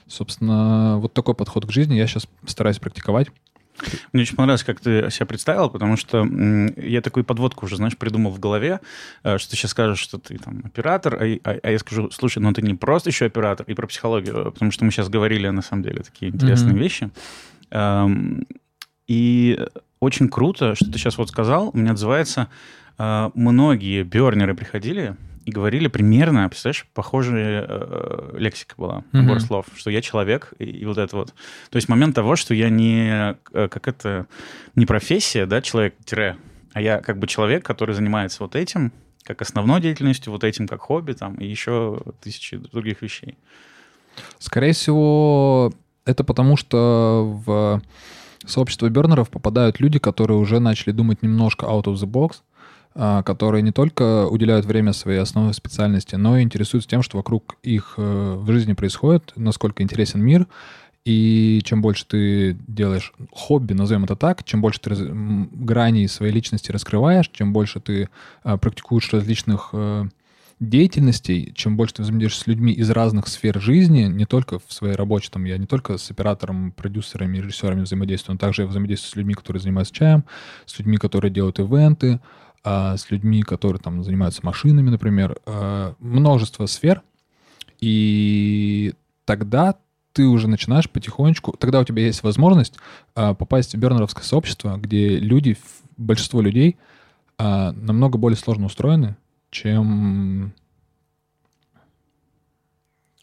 Собственно, 0.07 0.97
вот 0.99 1.13
такой 1.13 1.35
подход 1.35 1.65
к 1.65 1.71
жизни 1.71 1.95
я 1.95 2.07
сейчас 2.07 2.27
стараюсь 2.45 2.79
практиковать. 2.79 3.27
Мне 4.11 4.23
очень 4.23 4.35
понравилось, 4.35 4.63
как 4.63 4.79
ты 4.79 5.09
себя 5.09 5.25
представил, 5.25 5.69
потому 5.69 5.97
что 5.97 6.25
я 6.77 7.01
такую 7.01 7.23
подводку 7.23 7.65
уже, 7.65 7.77
знаешь, 7.77 7.97
придумал 7.97 8.31
в 8.31 8.39
голове, 8.39 8.79
э, 9.23 9.37
что 9.37 9.51
ты 9.51 9.57
сейчас 9.57 9.71
скажешь, 9.71 9.99
что 9.99 10.17
ты 10.17 10.37
там 10.37 10.61
оператор, 10.63 11.15
а, 11.15 11.25
а, 11.43 11.59
а 11.63 11.71
я 11.71 11.79
скажу, 11.79 12.09
слушай, 12.11 12.39
ну 12.39 12.53
ты 12.53 12.61
не 12.61 12.75
просто 12.75 13.09
еще 13.09 13.25
оператор, 13.25 13.65
и 13.67 13.73
про 13.73 13.87
психологию, 13.87 14.51
потому 14.51 14.71
что 14.71 14.85
мы 14.85 14.91
сейчас 14.91 15.09
говорили, 15.09 15.49
на 15.49 15.61
самом 15.61 15.83
деле, 15.83 16.03
такие 16.03 16.31
интересные 16.31 16.75
mm-hmm. 16.75 16.79
вещи. 16.79 17.09
Эм, 17.71 18.47
и 19.07 19.59
очень 19.99 20.29
круто, 20.29 20.75
что 20.75 20.91
ты 20.91 20.97
сейчас 20.97 21.17
вот 21.17 21.29
сказал, 21.29 21.71
у 21.73 21.77
меня 21.77 21.91
отзывается, 21.91 22.49
э, 22.97 23.31
многие 23.33 24.03
бернеры 24.03 24.53
приходили, 24.53 25.15
и 25.45 25.51
говорили 25.51 25.87
примерно, 25.87 26.47
представляешь, 26.47 26.85
похожая 26.93 27.65
э, 27.67 28.35
лексика 28.37 28.75
была, 28.77 29.03
набор 29.11 29.37
mm-hmm. 29.37 29.41
слов, 29.41 29.65
что 29.75 29.89
я 29.89 30.01
человек, 30.01 30.53
и, 30.59 30.65
и 30.65 30.85
вот 30.85 30.97
это 30.97 31.15
вот. 31.15 31.33
То 31.69 31.75
есть 31.75 31.89
момент 31.89 32.15
того, 32.15 32.35
что 32.35 32.53
я 32.53 32.69
не, 32.69 33.35
э, 33.51 33.67
как 33.67 33.87
это, 33.87 34.27
не 34.75 34.85
профессия, 34.85 35.45
да, 35.45 35.61
человек-тире, 35.61 36.37
а 36.73 36.81
я 36.81 36.99
как 36.99 37.19
бы 37.19 37.27
человек, 37.27 37.65
который 37.65 37.93
занимается 37.93 38.43
вот 38.43 38.55
этим, 38.55 38.93
как 39.23 39.41
основной 39.41 39.81
деятельностью, 39.81 40.31
вот 40.31 40.43
этим 40.43 40.67
как 40.67 40.81
хобби, 40.81 41.13
там, 41.13 41.35
и 41.35 41.45
еще 41.45 42.01
тысячи 42.21 42.57
других 42.57 43.01
вещей. 43.01 43.37
Скорее 44.39 44.73
всего, 44.73 45.73
это 46.05 46.23
потому, 46.23 46.57
что 46.57 47.41
в 47.45 47.81
сообщество 48.45 48.89
бернеров 48.89 49.29
попадают 49.29 49.79
люди, 49.79 49.99
которые 49.99 50.37
уже 50.37 50.59
начали 50.59 50.91
думать 50.91 51.21
немножко 51.21 51.65
out 51.65 51.85
of 51.85 51.95
the 51.95 52.09
box, 52.09 52.41
которые 52.93 53.61
не 53.61 53.71
только 53.71 54.27
уделяют 54.27 54.65
время 54.65 54.93
своей 54.93 55.19
основной 55.19 55.53
специальности, 55.53 56.15
но 56.15 56.37
и 56.37 56.43
интересуются 56.43 56.89
тем, 56.89 57.01
что 57.01 57.17
вокруг 57.17 57.57
их 57.63 57.95
э, 57.97 58.35
в 58.37 58.51
жизни 58.51 58.73
происходит, 58.73 59.33
насколько 59.35 59.81
интересен 59.81 60.21
мир, 60.21 60.47
и 61.05 61.61
чем 61.65 61.81
больше 61.81 62.05
ты 62.05 62.57
делаешь 62.67 63.13
хобби, 63.31 63.73
назовем 63.73 64.05
это 64.05 64.15
так, 64.15 64.43
чем 64.45 64.61
больше 64.61 64.79
ты 64.79 64.91
раз... 64.91 64.99
граней 65.01 66.07
своей 66.07 66.31
личности 66.31 66.71
раскрываешь, 66.71 67.29
чем 67.33 67.51
больше 67.51 67.81
ты 67.81 68.09
а, 68.43 68.57
практикуешь 68.57 69.11
различных 69.11 69.71
а, 69.73 70.07
деятельностей, 70.61 71.51
чем 71.55 71.75
больше 71.75 71.95
ты 71.95 72.03
взаимодействуешь 72.03 72.43
с 72.43 72.47
людьми 72.47 72.71
из 72.71 72.89
разных 72.89 73.27
сфер 73.27 73.59
жизни, 73.59 74.03
не 74.03 74.25
только 74.25 74.59
в 74.59 74.71
своей 74.71 74.95
работе, 74.95 75.29
там, 75.29 75.43
я 75.43 75.57
не 75.57 75.65
только 75.65 75.97
с 75.97 76.09
оператором, 76.09 76.71
продюсерами, 76.71 77.37
режиссерами 77.39 77.81
взаимодействую, 77.81 78.35
но 78.35 78.39
также 78.39 78.61
я 78.61 78.67
взаимодействую 78.69 79.11
с 79.11 79.15
людьми, 79.17 79.33
которые 79.33 79.61
занимаются 79.61 79.93
чаем, 79.93 80.23
с 80.65 80.79
людьми, 80.79 80.95
которые 80.95 81.31
делают 81.31 81.59
ивенты, 81.59 82.21
а, 82.63 82.97
с 82.97 83.11
людьми, 83.11 83.41
которые 83.41 83.79
там 83.79 84.03
занимаются 84.03 84.45
машинами, 84.45 84.89
например, 84.89 85.37
а, 85.45 85.95
множество 85.99 86.65
сфер, 86.65 87.01
и 87.79 88.93
тогда 89.25 89.75
ты 90.13 90.25
уже 90.25 90.47
начинаешь 90.47 90.89
потихонечку, 90.89 91.57
тогда 91.57 91.79
у 91.79 91.83
тебя 91.83 92.05
есть 92.05 92.23
возможность 92.23 92.75
а, 93.15 93.33
попасть 93.33 93.73
в 93.73 93.77
бернеровское 93.77 94.23
сообщество, 94.23 94.77
где 94.77 95.17
люди, 95.17 95.57
большинство 95.97 96.41
людей 96.41 96.77
намного 97.37 98.17
более 98.17 98.37
сложно 98.37 98.67
устроены, 98.67 99.17
чем 99.49 100.53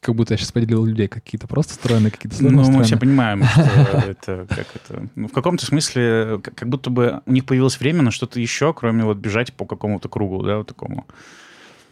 как 0.00 0.14
будто 0.14 0.34
я 0.34 0.38
сейчас 0.38 0.52
поделил 0.52 0.84
людей 0.84 1.08
какие-то 1.08 1.46
просто 1.46 1.74
устроены, 1.74 2.10
какие-то 2.10 2.36
сложно 2.36 2.62
Ну, 2.62 2.70
мы 2.70 2.84
все 2.84 2.96
понимаем, 2.96 3.44
что 3.44 3.60
это 4.06 4.46
как 4.48 4.66
это... 4.74 5.08
Ну, 5.14 5.28
в 5.28 5.32
каком-то 5.32 5.66
смысле, 5.66 6.40
как 6.42 6.68
будто 6.68 6.90
бы 6.90 7.20
у 7.26 7.32
них 7.32 7.44
появилось 7.44 7.78
время 7.78 8.02
на 8.02 8.10
что-то 8.10 8.40
еще, 8.40 8.72
кроме 8.72 9.04
вот 9.04 9.18
бежать 9.18 9.52
по 9.52 9.66
какому-то 9.66 10.08
кругу, 10.08 10.42
да, 10.42 10.58
вот 10.58 10.68
такому. 10.68 11.06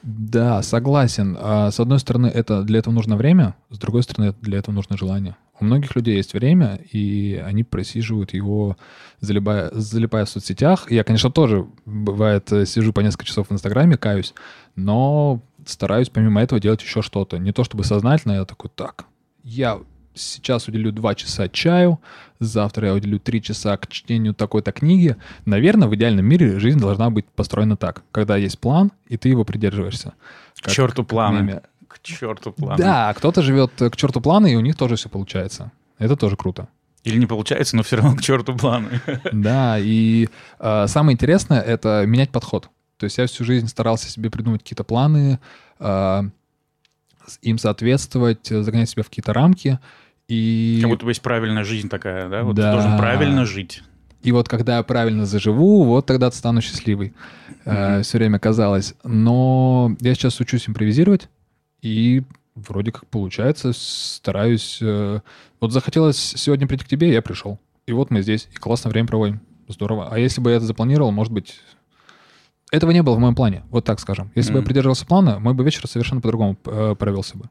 Да, 0.02 0.62
согласен. 0.62 1.36
А, 1.38 1.70
с 1.70 1.80
одной 1.80 1.98
стороны, 1.98 2.28
это 2.28 2.62
для 2.62 2.78
этого 2.78 2.94
нужно 2.94 3.16
время, 3.16 3.56
с 3.68 3.78
другой 3.78 4.02
стороны, 4.02 4.34
для 4.40 4.58
этого 4.58 4.74
нужно 4.74 4.96
желание. 4.96 5.36
У 5.60 5.64
многих 5.64 5.96
людей 5.96 6.16
есть 6.16 6.34
время, 6.34 6.80
и 6.92 7.42
они 7.44 7.64
просиживают 7.64 8.32
его, 8.32 8.76
залипая, 9.20 9.70
залипая 9.72 10.24
в 10.24 10.30
соцсетях. 10.30 10.90
Я, 10.90 11.02
конечно, 11.02 11.30
тоже, 11.30 11.66
бывает, 11.84 12.48
сижу 12.66 12.92
по 12.92 13.00
несколько 13.00 13.26
часов 13.26 13.48
в 13.48 13.52
Инстаграме, 13.52 13.96
каюсь, 13.96 14.34
но 14.76 15.42
стараюсь 15.68 16.08
помимо 16.08 16.42
этого 16.42 16.60
делать 16.60 16.82
еще 16.82 17.02
что-то. 17.02 17.38
Не 17.38 17.52
то 17.52 17.64
чтобы 17.64 17.84
сознательно, 17.84 18.32
я 18.32 18.44
такой, 18.44 18.70
так, 18.74 19.06
я 19.44 19.78
сейчас 20.14 20.68
уделю 20.68 20.92
два 20.92 21.14
часа 21.14 21.48
чаю, 21.48 22.00
завтра 22.40 22.88
я 22.88 22.94
уделю 22.94 23.18
три 23.18 23.40
часа 23.40 23.76
к 23.76 23.86
чтению 23.88 24.34
такой-то 24.34 24.72
книги. 24.72 25.16
Наверное, 25.44 25.88
в 25.88 25.94
идеальном 25.94 26.24
мире 26.24 26.58
жизнь 26.58 26.78
должна 26.78 27.10
быть 27.10 27.26
построена 27.26 27.76
так, 27.76 28.02
когда 28.10 28.36
есть 28.36 28.58
план, 28.58 28.92
и 29.06 29.16
ты 29.16 29.28
его 29.28 29.44
придерживаешься. 29.44 30.14
К 30.60 30.70
черту 30.70 31.04
планы. 31.04 31.62
К 31.86 32.00
черту 32.02 32.52
планы. 32.52 32.78
Да, 32.78 33.14
кто-то 33.14 33.42
живет 33.42 33.72
к 33.76 33.96
черту 33.96 34.20
планы, 34.20 34.52
и 34.52 34.56
у 34.56 34.60
них 34.60 34.76
тоже 34.76 34.96
все 34.96 35.08
получается. 35.08 35.72
Это 35.98 36.16
тоже 36.16 36.36
круто. 36.36 36.68
Или 37.04 37.18
не 37.18 37.26
получается, 37.26 37.76
но 37.76 37.82
все 37.82 37.96
равно 37.96 38.16
к 38.16 38.22
черту 38.22 38.56
планы. 38.56 39.00
Да, 39.32 39.78
и 39.78 40.28
э, 40.58 40.86
самое 40.88 41.14
интересное— 41.14 41.60
это 41.62 42.04
менять 42.06 42.30
подход. 42.30 42.68
То 42.98 43.04
есть 43.04 43.16
я 43.18 43.26
всю 43.26 43.44
жизнь 43.44 43.68
старался 43.68 44.10
себе 44.10 44.30
придумать 44.30 44.62
какие-то 44.62 44.84
планы, 44.84 45.38
э, 45.78 46.22
им 47.42 47.58
соответствовать, 47.58 48.46
загонять 48.46 48.90
себя 48.90 49.02
в 49.02 49.08
какие-то 49.08 49.32
рамки. 49.32 49.78
И... 50.28 50.78
Как 50.82 50.90
будто 50.90 51.04
бы 51.04 51.10
есть 51.12 51.22
правильная 51.22 51.64
жизнь 51.64 51.88
такая, 51.88 52.28
да? 52.28 52.42
Вот 52.42 52.56
да. 52.56 52.70
ты 52.70 52.72
должен 52.72 52.98
правильно 52.98 53.46
жить. 53.46 53.82
И 54.22 54.32
вот 54.32 54.48
когда 54.48 54.78
я 54.78 54.82
правильно 54.82 55.26
заживу, 55.26 55.84
вот 55.84 56.06
тогда 56.06 56.30
стану 56.32 56.60
счастливой. 56.60 57.14
Mm-hmm. 57.64 58.00
Э, 58.00 58.02
все 58.02 58.18
время 58.18 58.38
казалось. 58.38 58.94
Но 59.04 59.96
я 60.00 60.14
сейчас 60.14 60.40
учусь 60.40 60.68
импровизировать, 60.68 61.28
и 61.82 62.24
вроде 62.54 62.92
как 62.92 63.06
получается, 63.06 63.72
стараюсь... 63.72 64.78
Э, 64.82 65.20
вот 65.60 65.72
захотелось 65.72 66.18
сегодня 66.18 66.66
прийти 66.66 66.84
к 66.84 66.88
тебе, 66.88 67.12
я 67.12 67.22
пришел. 67.22 67.58
И 67.86 67.92
вот 67.92 68.10
мы 68.10 68.22
здесь, 68.22 68.48
и 68.52 68.56
классно 68.56 68.90
время 68.90 69.08
проводим. 69.08 69.40
Здорово. 69.68 70.08
А 70.10 70.18
если 70.18 70.40
бы 70.40 70.50
я 70.50 70.56
это 70.56 70.66
запланировал, 70.66 71.12
может 71.12 71.32
быть... 71.32 71.60
Этого 72.70 72.90
не 72.90 73.02
было 73.02 73.14
в 73.14 73.18
моем 73.18 73.34
плане, 73.34 73.64
вот 73.70 73.84
так 73.84 73.98
скажем. 74.00 74.30
Если 74.34 74.50
mm-hmm. 74.50 74.54
бы 74.54 74.60
я 74.60 74.64
придерживался 74.64 75.06
плана, 75.06 75.38
мой 75.38 75.54
бы 75.54 75.64
вечер 75.64 75.86
совершенно 75.86 76.20
по-другому 76.20 76.58
э, 76.66 76.94
провелся 76.98 77.38
бы. 77.38 77.48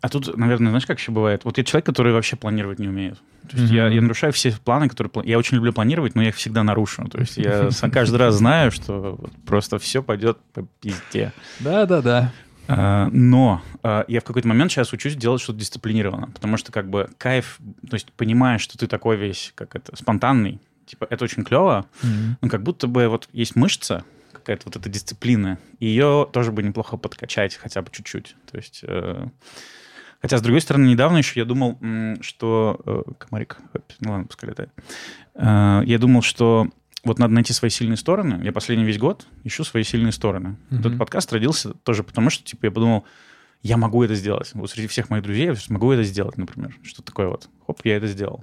А 0.00 0.08
тут, 0.10 0.36
наверное, 0.36 0.70
знаешь, 0.70 0.86
как 0.86 0.98
еще 0.98 1.12
бывает? 1.12 1.44
Вот 1.44 1.58
я 1.58 1.64
человек, 1.64 1.86
который 1.86 2.12
вообще 2.12 2.36
планировать 2.36 2.78
не 2.78 2.88
умеет. 2.88 3.18
То 3.48 3.56
есть 3.56 3.72
mm-hmm. 3.72 3.76
я, 3.76 3.88
я 3.88 4.02
нарушаю 4.02 4.32
все 4.32 4.52
планы, 4.52 4.88
которые... 4.88 5.10
Я 5.24 5.38
очень 5.38 5.56
люблю 5.56 5.72
планировать, 5.72 6.14
но 6.14 6.22
я 6.22 6.28
их 6.28 6.36
всегда 6.36 6.62
нарушу. 6.62 7.04
То 7.08 7.18
есть 7.18 7.36
я 7.36 7.70
каждый 7.90 8.16
раз 8.16 8.34
знаю, 8.34 8.70
что 8.70 9.18
просто 9.46 9.78
все 9.78 10.02
пойдет 10.02 10.38
по 10.52 10.62
пизде. 10.80 11.32
Да-да-да. 11.60 12.32
Uh, 12.68 13.08
но 13.12 13.62
uh, 13.82 14.04
я 14.08 14.20
в 14.20 14.24
какой-то 14.24 14.46
момент 14.46 14.70
сейчас 14.70 14.92
учусь 14.92 15.16
делать 15.16 15.40
что-то 15.40 15.58
дисциплинированно, 15.58 16.26
потому 16.26 16.58
что 16.58 16.70
как 16.70 16.90
бы 16.90 17.08
кайф, 17.16 17.58
то 17.88 17.94
есть 17.94 18.12
понимаешь, 18.12 18.60
что 18.60 18.76
ты 18.76 18.86
такой 18.86 19.16
весь, 19.16 19.52
как 19.54 19.74
это, 19.74 19.96
спонтанный, 19.96 20.60
типа 20.88 21.06
это 21.10 21.24
очень 21.24 21.44
клево, 21.44 21.86
mm-hmm. 22.02 22.36
но 22.40 22.48
как 22.48 22.62
будто 22.62 22.86
бы 22.86 23.08
вот 23.08 23.28
есть 23.32 23.56
мышца, 23.56 24.04
какая-то 24.32 24.62
вот 24.66 24.76
эта 24.76 24.88
дисциплина, 24.88 25.58
ее 25.78 26.28
тоже 26.32 26.52
бы 26.52 26.62
неплохо 26.62 26.96
подкачать 26.96 27.54
хотя 27.54 27.82
бы 27.82 27.90
чуть-чуть. 27.92 28.36
То 28.50 28.56
есть... 28.56 28.84
Uh, 28.84 29.30
Хотя, 30.20 30.38
с 30.38 30.42
другой 30.42 30.60
стороны, 30.60 30.88
недавно 30.88 31.18
еще 31.18 31.38
я 31.38 31.44
думал, 31.46 31.78
что... 32.22 32.80
Э, 32.84 33.02
комарик, 33.18 33.58
ну 34.00 34.10
ладно, 34.10 34.26
пускай 34.26 34.50
летает. 34.50 34.70
Я 35.36 35.98
думал, 36.00 36.22
что 36.22 36.66
вот 37.04 37.20
надо 37.20 37.34
найти 37.34 37.52
свои 37.52 37.70
сильные 37.70 37.96
стороны. 37.96 38.44
Я 38.44 38.50
последний 38.50 38.84
весь 38.84 38.98
год 38.98 39.28
ищу 39.44 39.62
свои 39.62 39.84
сильные 39.84 40.10
стороны. 40.10 40.56
Mm-hmm. 40.70 40.80
Этот 40.80 40.98
подкаст 40.98 41.32
родился 41.32 41.72
тоже 41.72 42.02
потому, 42.02 42.30
что, 42.30 42.42
типа, 42.42 42.66
я 42.66 42.72
подумал, 42.72 43.04
я 43.62 43.76
могу 43.76 44.02
это 44.02 44.16
сделать. 44.16 44.50
Вот 44.54 44.68
среди 44.68 44.88
всех 44.88 45.08
моих 45.08 45.22
друзей 45.22 45.46
я 45.46 45.54
могу 45.68 45.92
это 45.92 46.02
сделать, 46.02 46.36
например. 46.36 46.76
Что 46.82 47.00
такое 47.02 47.28
вот. 47.28 47.48
Хоп, 47.64 47.80
я 47.84 47.96
это 47.96 48.08
сделал. 48.08 48.42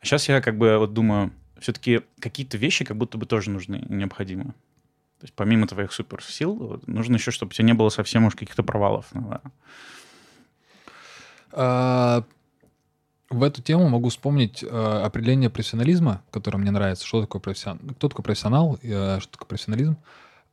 А 0.00 0.04
сейчас 0.04 0.28
я 0.28 0.40
как 0.40 0.56
бы 0.56 0.78
вот 0.78 0.92
думаю, 0.92 1.32
все-таки 1.62 2.02
какие-то 2.20 2.58
вещи 2.58 2.84
как 2.84 2.96
будто 2.96 3.16
бы 3.16 3.26
тоже 3.26 3.50
нужны 3.50 3.84
необходимы. 3.88 4.44
То 4.44 5.24
есть 5.24 5.34
помимо 5.34 5.66
твоих 5.66 5.92
суперсил, 5.92 6.80
нужно 6.86 7.14
еще, 7.14 7.30
чтобы 7.30 7.50
у 7.50 7.52
тебя 7.52 7.66
не 7.66 7.74
было 7.74 7.88
совсем 7.88 8.24
уж 8.24 8.34
каких-то 8.34 8.62
провалов. 8.62 9.06
Ну, 9.14 9.28
да. 9.30 9.40
А, 11.52 12.24
в 13.30 13.42
эту 13.42 13.62
тему 13.62 13.88
могу 13.88 14.08
вспомнить 14.08 14.62
э, 14.62 14.66
определение 14.66 15.48
профессионализма, 15.48 16.22
которое 16.30 16.58
мне 16.58 16.70
нравится. 16.70 17.06
Что 17.06 17.22
такое 17.22 17.40
профессионал? 17.40 17.80
Кто 17.96 18.08
такой 18.08 18.24
профессионал? 18.24 18.78
Э, 18.82 19.20
что 19.20 19.32
такое 19.32 19.46
профессионализм? 19.46 19.96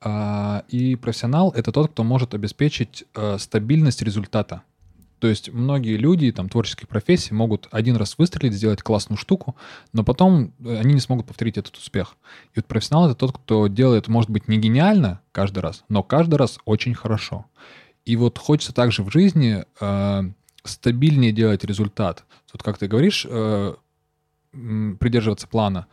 Э, 0.02 0.62
и 0.70 0.96
профессионал— 0.96 1.52
это 1.56 1.72
тот, 1.72 1.92
кто 1.92 2.04
может 2.04 2.34
обеспечить 2.34 3.06
э, 3.16 3.38
стабильность 3.38 4.02
результата. 4.02 4.62
То 5.20 5.28
есть 5.28 5.52
многие 5.52 5.98
люди 5.98 6.32
там 6.32 6.50
творческих 6.50 6.88
профессий 6.88 7.34
могут 7.34 7.68
один 7.72 7.98
раз 7.98 8.18
выстрелить, 8.18 8.54
сделать 8.54 8.82
классную 8.82 9.18
штуку, 9.18 9.56
но 9.94 10.04
потом 10.04 10.54
они 10.64 10.94
не 10.94 11.00
смогут 11.00 11.28
повторить 11.28 11.58
этот 11.58 11.76
успех. 11.76 12.16
И 12.54 12.60
вот 12.60 12.66
профессионал— 12.66 13.06
это 13.08 13.16
тот, 13.16 13.34
кто 13.34 13.68
делает, 13.68 14.08
может 14.08 14.30
быть, 14.30 14.48
не 14.48 14.58
гениально 14.58 15.22
каждый 15.32 15.60
раз, 15.60 15.84
но 15.90 16.04
каждый 16.04 16.36
раз 16.36 16.60
очень 16.66 16.96
хорошо. 16.96 17.46
И 18.06 18.16
вот 18.16 18.38
хочется 18.38 18.74
также 18.74 19.04
в 19.04 19.12
жизни 19.12 19.66
э, 19.80 20.22
стабильнее 20.64 21.32
делать 21.32 21.64
результат. 21.64 22.24
Вот 22.54 22.64
как 22.64 22.78
ты 22.78 22.88
говоришь, 22.88 23.26
э, 23.30 23.76
придерживаться 24.52 25.48
плана. 25.48 25.88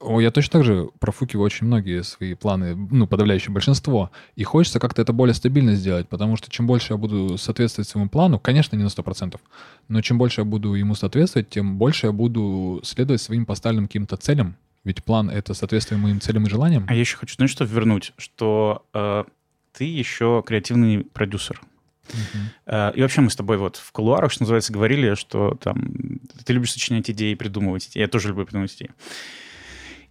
О, 0.00 0.20
я 0.20 0.30
точно 0.30 0.52
так 0.52 0.64
же 0.64 0.88
профукиваю 1.00 1.44
очень 1.44 1.66
многие 1.66 2.04
свои 2.04 2.34
планы, 2.34 2.76
ну, 2.76 3.08
подавляющее 3.08 3.52
большинство. 3.52 4.12
И 4.36 4.44
хочется 4.44 4.78
как-то 4.78 5.02
это 5.02 5.12
более 5.12 5.34
стабильно 5.34 5.74
сделать, 5.74 6.08
потому 6.08 6.36
что 6.36 6.50
чем 6.50 6.68
больше 6.68 6.92
я 6.92 6.96
буду 6.96 7.36
соответствовать 7.36 7.88
своему 7.88 8.08
плану, 8.08 8.38
конечно, 8.38 8.76
не 8.76 8.84
на 8.84 8.88
100%, 8.88 9.40
но 9.88 10.00
чем 10.00 10.16
больше 10.16 10.42
я 10.42 10.44
буду 10.44 10.74
ему 10.74 10.94
соответствовать, 10.94 11.50
тем 11.50 11.78
больше 11.78 12.06
я 12.06 12.12
буду 12.12 12.80
следовать 12.84 13.20
своим 13.20 13.44
поставленным 13.44 13.88
каким-то 13.88 14.16
целям. 14.16 14.56
Ведь 14.84 15.02
план— 15.02 15.30
это 15.30 15.52
соответствие 15.52 15.98
моим 15.98 16.20
целям 16.20 16.46
и 16.46 16.50
желаниям. 16.50 16.86
А 16.88 16.94
я 16.94 17.00
еще 17.00 17.16
хочу, 17.16 17.34
знаешь, 17.34 17.50
что 17.50 17.64
вернуть, 17.64 18.12
что 18.16 18.86
э, 18.94 19.24
ты 19.72 19.84
еще 19.84 20.44
креативный 20.46 21.04
продюсер. 21.04 21.60
Uh-huh. 22.08 22.94
И 22.94 23.02
вообще 23.02 23.20
мы 23.20 23.30
с 23.30 23.36
тобой 23.36 23.58
вот 23.58 23.76
в 23.76 23.92
кулуарах, 23.92 24.32
что 24.32 24.44
называется, 24.44 24.72
говорили, 24.72 25.14
что 25.14 25.58
там 25.60 26.20
ты 26.44 26.52
любишь 26.54 26.72
сочинять 26.72 27.10
идеи, 27.10 27.34
придумывать 27.34 27.86
идеи. 27.88 28.00
Я 28.00 28.08
тоже 28.08 28.28
люблю 28.28 28.46
придумывать 28.46 28.74
идеи. 28.76 28.90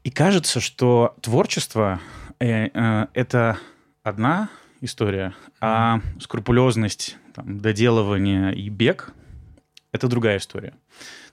И 0.07 0.09
кажется, 0.09 0.61
что 0.61 1.17
творчество 1.19 1.99
э, 2.39 2.69
э, 2.73 3.07
это 3.13 3.57
одна 4.03 4.49
история, 4.79 5.35
а 5.59 5.99
скрупулезность, 6.21 7.17
там, 7.35 7.59
доделывание 7.59 8.55
и 8.55 8.69
бег 8.69 9.13
это 9.91 10.07
другая 10.07 10.37
история. 10.37 10.71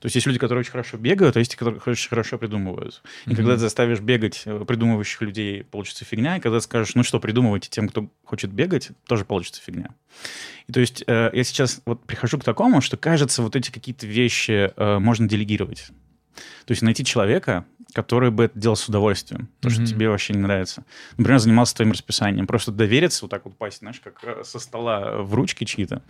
То 0.00 0.06
есть 0.06 0.16
есть 0.16 0.26
люди, 0.26 0.40
которые 0.40 0.62
очень 0.62 0.72
хорошо 0.72 0.96
бегают, 0.96 1.36
а 1.36 1.38
есть, 1.38 1.54
которые 1.54 1.80
очень 1.86 2.08
хорошо 2.08 2.36
придумывают. 2.36 3.04
И 3.26 3.30
mm-hmm. 3.30 3.36
когда 3.36 3.52
ты 3.52 3.58
заставишь 3.58 4.00
бегать 4.00 4.42
э, 4.44 4.64
придумывающих 4.66 5.22
людей, 5.22 5.62
получится 5.62 6.04
фигня. 6.04 6.38
И 6.38 6.40
когда 6.40 6.58
ты 6.58 6.64
скажешь, 6.64 6.96
ну 6.96 7.04
что, 7.04 7.20
придумывайте 7.20 7.68
тем, 7.70 7.88
кто 7.88 8.10
хочет 8.24 8.50
бегать, 8.50 8.90
тоже 9.06 9.24
получится 9.24 9.62
фигня. 9.62 9.90
И 10.66 10.72
то 10.72 10.80
есть 10.80 11.04
э, 11.06 11.30
я 11.32 11.44
сейчас 11.44 11.80
вот 11.86 12.04
прихожу 12.04 12.40
к 12.40 12.44
такому, 12.44 12.80
что 12.80 12.96
кажется, 12.96 13.40
вот 13.40 13.54
эти 13.54 13.70
какие-то 13.70 14.08
вещи 14.08 14.72
э, 14.76 14.98
можно 14.98 15.28
делегировать. 15.28 15.92
То 16.64 16.72
есть 16.72 16.82
найти 16.82 17.04
человека, 17.04 17.64
который 17.94 18.30
бы 18.30 18.44
это 18.44 18.58
делал 18.58 18.76
с 18.76 18.88
удовольствием, 18.88 19.48
то, 19.60 19.68
mm-hmm. 19.68 19.72
что 19.72 19.86
тебе 19.86 20.08
вообще 20.10 20.34
не 20.34 20.40
нравится. 20.40 20.84
Например, 21.16 21.38
занимался 21.38 21.76
твоим 21.76 21.92
расписанием. 21.92 22.46
Просто 22.46 22.72
довериться, 22.72 23.24
вот 23.24 23.30
так 23.30 23.44
вот 23.44 23.56
пасть, 23.56 23.78
знаешь, 23.78 24.00
как 24.00 24.22
э, 24.24 24.42
со 24.44 24.58
стола 24.58 25.18
в 25.18 25.32
ручки 25.32 25.64
чьи-то. 25.64 26.02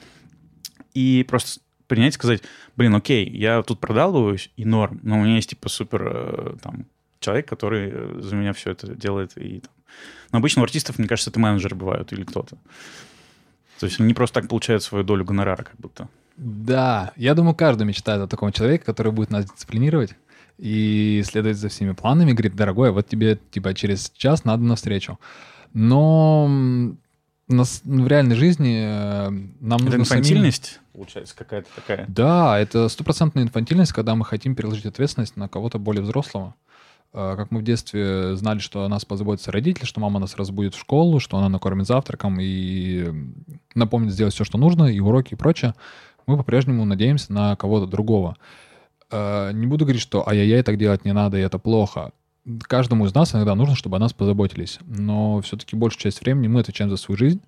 И 0.94 1.24
просто 1.28 1.60
принять 1.86 2.14
и 2.14 2.16
сказать, 2.16 2.42
блин, 2.76 2.94
окей, 2.94 3.28
я 3.28 3.62
тут 3.62 3.80
продалываюсь, 3.80 4.50
и 4.56 4.64
норм, 4.64 4.98
но 5.02 5.18
у 5.18 5.24
меня 5.24 5.36
есть, 5.36 5.50
типа, 5.50 5.68
супер, 5.68 6.02
э, 6.06 6.56
там, 6.62 6.86
человек, 7.20 7.46
который 7.46 7.90
э, 7.92 8.20
за 8.20 8.34
меня 8.34 8.54
все 8.54 8.70
это 8.70 8.94
делает. 8.94 9.36
И, 9.36 9.60
там. 9.60 9.70
Но 10.32 10.38
обычно 10.38 10.62
у 10.62 10.64
артистов, 10.64 10.98
мне 10.98 11.06
кажется, 11.06 11.30
это 11.30 11.38
менеджеры 11.38 11.76
бывают 11.76 12.12
или 12.12 12.24
кто-то. 12.24 12.56
То 13.78 13.86
есть 13.86 14.00
они 14.00 14.14
просто 14.14 14.40
так 14.40 14.48
получают 14.48 14.82
свою 14.82 15.04
долю 15.04 15.24
гонорара, 15.24 15.64
как 15.64 15.76
будто. 15.76 16.08
Да, 16.36 17.12
я 17.16 17.34
думаю, 17.34 17.54
каждый 17.54 17.86
мечтает 17.86 18.22
о 18.22 18.26
таком 18.26 18.50
человеке, 18.52 18.84
который 18.84 19.12
будет 19.12 19.30
нас 19.30 19.44
дисциплинировать 19.44 20.16
и 20.58 21.22
следовать 21.24 21.58
за 21.58 21.68
всеми 21.68 21.92
планами, 21.92 22.32
говорит, 22.32 22.54
дорогой, 22.54 22.90
вот 22.90 23.08
тебе 23.08 23.38
типа 23.50 23.74
через 23.74 24.10
час 24.10 24.44
надо 24.44 24.62
навстречу. 24.62 25.18
Но 25.72 26.48
нас, 27.48 27.82
в 27.84 28.06
реальной 28.06 28.36
жизни 28.36 28.84
э, 28.86 29.30
нам 29.60 29.80
это 29.80 29.84
нужно 29.84 30.00
инфантильность, 30.02 30.64
самим... 30.66 30.80
получается, 30.92 31.36
какая-то 31.36 31.68
такая? 31.74 32.06
Да, 32.08 32.58
это 32.58 32.88
стопроцентная 32.88 33.42
инфантильность, 33.42 33.92
когда 33.92 34.14
мы 34.14 34.24
хотим 34.24 34.54
переложить 34.54 34.86
ответственность 34.86 35.36
на 35.36 35.48
кого-то 35.48 35.78
более 35.78 36.02
взрослого. 36.02 36.54
Э, 37.12 37.34
как 37.36 37.50
мы 37.50 37.60
в 37.60 37.64
детстве 37.64 38.34
знали, 38.36 38.60
что 38.60 38.84
о 38.84 38.88
нас 38.88 39.04
позаботятся 39.04 39.52
родители, 39.52 39.84
что 39.84 40.00
мама 40.00 40.20
нас 40.20 40.36
разбудит 40.36 40.74
в 40.74 40.78
школу, 40.78 41.20
что 41.20 41.36
она 41.36 41.48
накормит 41.48 41.86
завтраком 41.86 42.38
и 42.40 43.12
напомнит 43.74 44.12
сделать 44.12 44.34
все, 44.34 44.44
что 44.44 44.56
нужно, 44.56 44.84
и 44.84 45.00
уроки 45.00 45.34
и 45.34 45.36
прочее, 45.36 45.74
мы 46.26 46.36
по-прежнему 46.36 46.84
надеемся 46.84 47.32
на 47.32 47.56
кого-то 47.56 47.86
другого. 47.86 48.36
Э, 49.10 49.52
не 49.52 49.66
буду 49.66 49.84
говорить, 49.84 50.02
что 50.02 50.28
ай-яй-яй, 50.28 50.62
так 50.62 50.78
делать 50.78 51.04
не 51.04 51.12
надо, 51.12 51.38
и 51.38 51.40
это 51.40 51.58
плохо. 51.58 52.12
Каждому 52.62 53.06
из 53.06 53.14
нас 53.14 53.34
иногда 53.34 53.54
нужно, 53.54 53.74
чтобы 53.74 53.96
о 53.96 54.00
нас 54.00 54.12
позаботились. 54.12 54.78
Но 54.86 55.40
все-таки 55.40 55.76
большую 55.76 56.02
часть 56.02 56.20
времени 56.20 56.48
мы 56.48 56.60
отвечаем 56.60 56.90
за 56.90 56.96
свою 56.96 57.18
жизнь. 57.18 57.40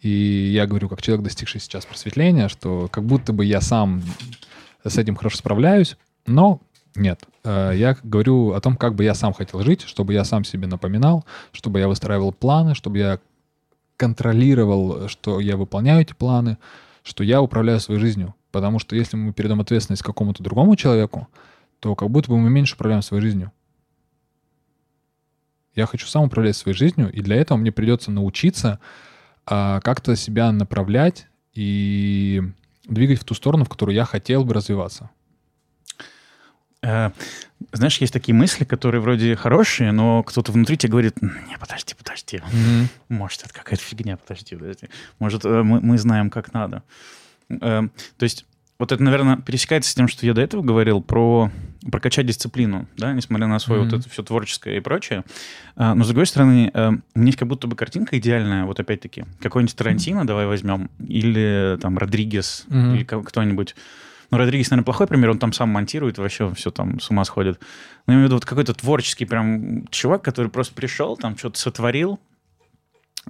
И 0.00 0.50
я 0.52 0.66
говорю, 0.66 0.88
как 0.88 1.00
человек, 1.00 1.24
достигший 1.24 1.60
сейчас 1.60 1.86
просветления, 1.86 2.48
что 2.48 2.88
как 2.90 3.04
будто 3.04 3.32
бы 3.32 3.44
я 3.44 3.60
сам 3.60 4.02
с 4.84 4.98
этим 4.98 5.14
хорошо 5.14 5.36
справляюсь, 5.36 5.96
но 6.26 6.60
нет. 6.96 7.24
Э, 7.44 7.72
я 7.74 7.96
говорю 8.02 8.52
о 8.52 8.60
том, 8.60 8.76
как 8.76 8.94
бы 8.94 9.04
я 9.04 9.14
сам 9.14 9.32
хотел 9.32 9.62
жить, 9.62 9.82
чтобы 9.82 10.12
я 10.12 10.24
сам 10.24 10.44
себе 10.44 10.66
напоминал, 10.66 11.24
чтобы 11.52 11.78
я 11.78 11.88
выстраивал 11.88 12.32
планы, 12.32 12.74
чтобы 12.74 12.98
я 12.98 13.20
контролировал, 13.96 15.08
что 15.08 15.38
я 15.38 15.56
выполняю 15.56 16.02
эти 16.02 16.12
планы, 16.12 16.58
что 17.04 17.22
я 17.22 17.40
управляю 17.40 17.78
своей 17.78 18.00
жизнью. 18.00 18.34
Потому 18.52 18.78
что 18.78 18.94
если 18.94 19.16
мы 19.16 19.32
передаем 19.32 19.60
ответственность 19.60 20.02
какому-то 20.02 20.42
другому 20.42 20.76
человеку, 20.76 21.26
то 21.80 21.96
как 21.96 22.10
будто 22.10 22.30
бы 22.30 22.38
мы 22.38 22.50
меньше 22.50 22.74
управляем 22.74 23.02
своей 23.02 23.22
жизнью. 23.22 23.50
Я 25.74 25.86
хочу 25.86 26.06
сам 26.06 26.24
управлять 26.24 26.54
своей 26.54 26.76
жизнью, 26.76 27.10
и 27.10 27.22
для 27.22 27.36
этого 27.36 27.56
мне 27.56 27.72
придется 27.72 28.10
научиться 28.10 28.78
а, 29.46 29.80
как-то 29.80 30.14
себя 30.16 30.52
направлять 30.52 31.26
и 31.54 32.42
двигать 32.84 33.20
в 33.20 33.24
ту 33.24 33.34
сторону, 33.34 33.64
в 33.64 33.70
которую 33.70 33.96
я 33.96 34.04
хотел 34.04 34.44
бы 34.44 34.52
развиваться. 34.52 35.10
Э, 36.82 37.10
знаешь, 37.72 37.98
есть 37.98 38.12
такие 38.12 38.34
мысли, 38.34 38.64
которые 38.64 39.00
вроде 39.00 39.36
хорошие, 39.36 39.92
но 39.92 40.22
кто-то 40.22 40.52
внутри 40.52 40.76
тебе 40.76 40.90
говорит, 40.90 41.22
не, 41.22 41.56
подожди, 41.58 41.94
подожди, 41.94 42.38
mm-hmm. 42.38 42.86
может, 43.08 43.44
это 43.44 43.54
какая-то 43.54 43.82
фигня, 43.82 44.16
подожди, 44.16 44.56
подожди. 44.56 44.88
Может, 45.18 45.44
э, 45.44 45.62
мы, 45.62 45.80
мы 45.80 45.96
знаем, 45.96 46.28
как 46.28 46.52
надо. 46.52 46.82
Э, 47.60 47.82
то 48.16 48.22
есть 48.22 48.46
вот 48.82 48.90
это, 48.90 49.00
наверное, 49.00 49.36
пересекается 49.36 49.92
с 49.92 49.94
тем, 49.94 50.08
что 50.08 50.26
я 50.26 50.34
до 50.34 50.40
этого 50.40 50.60
говорил 50.60 51.00
про 51.00 51.52
прокачать 51.88 52.26
дисциплину, 52.26 52.88
да, 52.96 53.12
несмотря 53.12 53.46
на 53.46 53.60
свое 53.60 53.82
mm-hmm. 53.82 53.90
вот 53.90 54.00
это 54.00 54.10
все 54.10 54.22
творческое 54.24 54.78
и 54.78 54.80
прочее. 54.80 55.22
А, 55.76 55.94
но, 55.94 56.02
с 56.02 56.08
другой 56.08 56.26
стороны, 56.26 56.70
а, 56.74 56.90
у 57.14 57.18
меня 57.18 57.28
есть 57.28 57.38
как 57.38 57.46
будто 57.46 57.68
бы 57.68 57.76
картинка 57.76 58.18
идеальная, 58.18 58.64
вот 58.64 58.80
опять-таки, 58.80 59.24
какой-нибудь 59.40 59.76
Тарантино, 59.76 60.20
mm-hmm. 60.20 60.24
давай 60.24 60.46
возьмем, 60.46 60.90
или 60.98 61.78
там 61.80 61.96
Родригес, 61.96 62.66
mm-hmm. 62.68 62.94
или 62.96 63.04
кто-нибудь. 63.04 63.76
Ну, 64.32 64.38
Родригес, 64.38 64.70
наверное, 64.70 64.84
плохой 64.84 65.06
пример, 65.06 65.30
он 65.30 65.38
там 65.38 65.52
сам 65.52 65.68
монтирует, 65.68 66.18
вообще 66.18 66.52
все 66.54 66.72
там 66.72 66.98
с 66.98 67.10
ума 67.10 67.24
сходит. 67.24 67.60
Но 68.06 68.14
я 68.14 68.16
имею 68.16 68.26
в 68.26 68.30
виду 68.30 68.36
вот 68.36 68.44
какой-то 68.44 68.74
творческий 68.74 69.26
прям 69.26 69.86
чувак, 69.88 70.22
который 70.22 70.50
просто 70.50 70.74
пришел, 70.74 71.16
там 71.16 71.36
что-то 71.36 71.58
сотворил, 71.58 72.18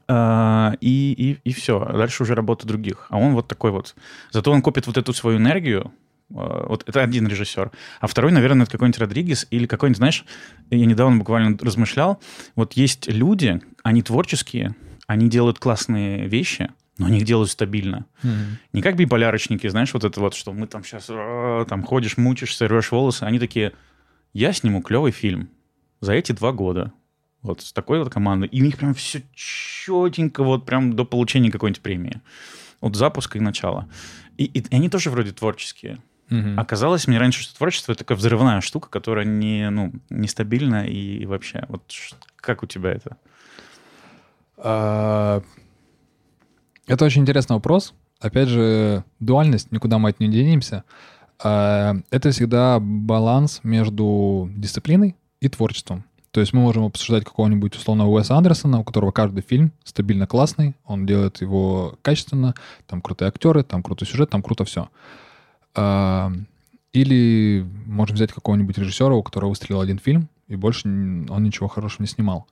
и, 0.09 0.75
и, 0.81 1.39
и 1.45 1.53
все. 1.53 1.85
Дальше 1.85 2.23
уже 2.23 2.35
работа 2.35 2.67
других. 2.67 3.07
А 3.11 3.19
он 3.19 3.35
вот 3.35 3.49
такой 3.49 3.71
вот. 3.71 3.95
Зато 4.31 4.51
он 4.51 4.63
копит 4.63 4.87
вот 4.87 4.97
эту 4.97 5.13
свою 5.13 5.39
энергию. 5.39 5.93
Uh, 6.31 6.67
вот 6.67 6.89
это 6.89 7.03
один 7.03 7.27
режиссер. 7.27 7.71
А 8.01 8.07
второй, 8.07 8.33
наверное, 8.33 8.63
это 8.63 8.73
какой-нибудь 8.73 8.99
Родригес 8.99 9.47
или 9.51 9.67
какой-нибудь, 9.67 9.99
знаешь, 9.99 10.25
я 10.71 10.87
недавно 10.87 11.19
буквально 11.19 11.59
размышлял. 11.61 12.23
Вот 12.57 12.73
есть 12.73 13.07
люди, 13.07 13.61
они 13.83 14.01
творческие, 14.01 14.75
они 15.07 15.29
делают 15.29 15.59
классные 15.59 16.27
вещи, 16.27 16.71
но 16.97 17.07
они 17.07 17.19
их 17.19 17.25
делают 17.25 17.51
стабильно. 17.51 18.07
Mm-hmm. 18.23 18.47
Не 18.73 18.81
как 18.83 18.97
биполярочники, 18.97 19.67
знаешь, 19.67 19.93
вот 19.93 20.05
это 20.05 20.21
вот, 20.21 20.35
что 20.35 20.55
мы 20.55 20.67
там 20.67 20.85
сейчас 20.85 21.07
а, 21.11 21.67
там 21.67 21.83
ходишь, 21.83 22.17
мучишься, 22.17 22.67
рвешь 22.67 22.93
волосы. 22.93 23.25
Они 23.25 23.39
такие, 23.39 23.73
я 24.33 24.55
сниму 24.55 24.81
клевый 24.81 25.13
фильм 25.13 25.51
за 26.01 26.15
эти 26.15 26.33
два 26.33 26.53
года 26.53 26.95
вот 27.43 27.61
с 27.61 27.73
такой 27.73 27.99
вот 27.99 28.13
командой. 28.13 28.49
И 28.49 28.63
у 28.63 28.65
них 28.65 28.79
прям 28.79 28.95
все 28.95 29.23
четенько, 29.35 30.43
вот 30.43 30.65
прям 30.65 30.95
до 30.95 31.05
получения 31.05 31.51
какой-нибудь 31.51 31.83
премии. 31.83 32.21
От 32.81 32.97
запуска 32.97 33.39
и 33.39 33.41
начала. 33.41 33.89
И, 34.37 34.45
и, 34.45 34.61
и 34.61 34.75
они 34.75 34.89
тоже 34.89 35.11
вроде 35.11 35.33
творческие. 35.33 35.99
Угу. 36.31 36.55
Оказалось 36.57 37.07
мне 37.07 37.19
раньше, 37.19 37.43
что 37.43 37.57
творчество— 37.57 37.93
это 37.93 38.01
такая 38.01 38.17
взрывная 38.17 38.61
штука, 38.61 38.89
которая 38.89 39.25
не, 39.25 39.69
ну, 39.71 39.93
нестабильна 40.09 40.87
и, 40.87 41.19
и 41.19 41.27
вообще. 41.27 41.67
Вот 41.69 41.83
как 42.37 42.63
у 42.63 42.67
тебя 42.67 42.91
это? 42.91 43.17
А, 44.57 45.43
это 46.87 47.05
очень 47.05 47.23
интересный 47.23 47.55
вопрос. 47.55 47.95
Опять 48.21 48.49
же, 48.49 49.05
дуальность, 49.21 49.73
никуда 49.73 49.99
мы 49.99 50.11
от 50.11 50.21
нее 50.21 50.31
денемся. 50.31 50.85
А, 51.43 51.97
это 52.11 52.31
всегда 52.31 52.79
баланс 52.81 53.61
между 53.63 54.49
дисциплиной 54.55 55.17
и 55.41 55.49
творчеством. 55.49 56.05
То 56.33 56.41
есть 56.41 56.55
мы 56.55 56.63
можем 56.63 56.85
обсуждать 56.85 57.25
какого-нибудь 57.25 57.77
условного 57.77 58.09
Уэса 58.09 58.37
Андерсона, 58.37 58.81
у 58.81 58.85
которого 58.85 59.11
каждый 59.13 59.43
фильм 59.43 59.71
стабильно 59.85 60.27
классный, 60.27 60.75
он 60.87 61.05
делает 61.05 61.43
его 61.43 61.99
качественно, 62.01 62.55
там 62.87 63.03
крутые 63.03 63.29
актеры, 63.29 63.63
там 63.63 63.83
крутой 63.83 64.09
сюжет, 64.09 64.31
там 64.31 64.43
круто 64.43 64.65
все. 64.65 64.89
А, 65.75 66.33
или 66.95 67.67
можем 67.85 68.17
взять 68.17 68.33
какого-нибудь 68.33 68.79
режиссера, 68.79 69.15
у 69.15 69.23
которого 69.23 69.51
выстрелил 69.51 69.83
один 69.83 69.99
фильм, 69.99 70.31
и 70.49 70.57
больше 70.57 70.89
он 70.89 71.43
ничего 71.43 71.69
хорошего 71.69 72.03
не 72.03 72.09
снимал. 72.09 72.47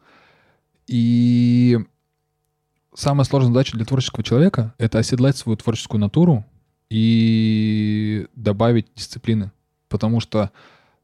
И 0.86 1.78
самая 2.94 3.24
сложная 3.24 3.52
задача 3.52 3.78
для 3.78 3.86
творческого 3.86 4.22
человека— 4.22 4.74
это 4.78 4.98
оседлать 4.98 5.38
свою 5.38 5.56
творческую 5.56 6.02
натуру 6.02 6.44
и 6.90 8.26
добавить 8.34 8.88
дисциплины. 8.94 9.52
Потому 9.88 10.20
что 10.20 10.50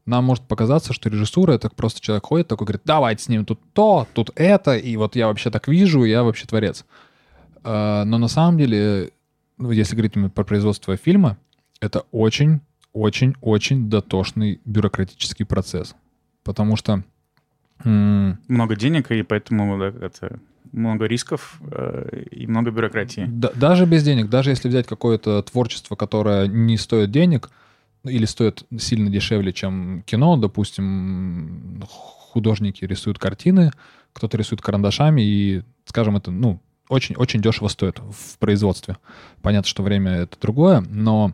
нам 0.07 0.23
может 0.23 0.45
показаться, 0.45 0.93
что 0.93 1.09
режиссура— 1.09 1.51
это 1.53 1.69
просто 1.69 2.01
человек 2.01 2.25
ходит 2.25 2.47
такой, 2.47 2.65
говорит, 2.65 2.81
давайте 2.85 3.23
с 3.23 3.27
ним 3.27 3.45
тут 3.45 3.59
то, 3.73 4.07
тут 4.13 4.31
это, 4.35 4.75
и 4.77 4.95
вот 4.95 5.15
я 5.15 5.27
вообще 5.27 5.51
так 5.51 5.67
вижу, 5.67 6.05
я 6.05 6.23
вообще 6.23 6.47
творец. 6.47 6.85
А, 7.63 8.05
но 8.05 8.17
на 8.17 8.29
самом 8.29 8.57
деле, 8.57 9.11
ну, 9.57 9.71
если 9.71 9.95
говорить 9.95 10.13
про 10.33 10.43
производство 10.45 10.95
фильма, 10.95 11.37
это 11.81 12.05
очень, 12.11 12.61
очень, 12.93 13.35
очень 13.41 13.89
дотошный 13.89 14.61
бюрократический 14.65 15.45
процесс. 15.45 15.95
Потому 16.43 16.77
что... 16.77 17.03
Много 17.83 18.75
денег, 18.75 19.11
и 19.11 19.21
поэтому 19.21 19.77
да, 19.77 19.87
это 19.87 20.39
много 20.71 21.05
рисков 21.05 21.59
э, 21.69 22.23
и 22.31 22.47
много 22.47 22.71
бюрократии. 22.71 23.25
Да, 23.27 23.51
даже 23.53 23.85
без 23.85 24.03
денег, 24.03 24.29
даже 24.29 24.49
если 24.49 24.67
взять 24.67 24.87
какое-то 24.87 25.43
творчество, 25.43 25.95
которое 25.95 26.47
не 26.47 26.77
стоит 26.77 27.11
денег, 27.11 27.51
или 28.07 28.25
стоит 28.25 28.63
сильно 28.79 29.09
дешевле, 29.09 29.53
чем 29.53 30.03
кино. 30.05 30.37
Допустим, 30.37 31.83
художники 31.87 32.85
рисуют 32.85 33.19
картины, 33.19 33.71
кто-то 34.13 34.37
рисует 34.37 34.61
карандашами, 34.61 35.21
и, 35.21 35.63
скажем, 35.85 36.17
это, 36.17 36.31
ну, 36.31 36.59
очень-очень 36.89 37.41
дешево 37.41 37.67
стоит 37.67 37.99
в 37.99 38.37
производстве. 38.37 38.97
Понятно, 39.41 39.67
что 39.67 39.83
время 39.83 40.11
это 40.11 40.39
другое, 40.39 40.81
но 40.81 41.33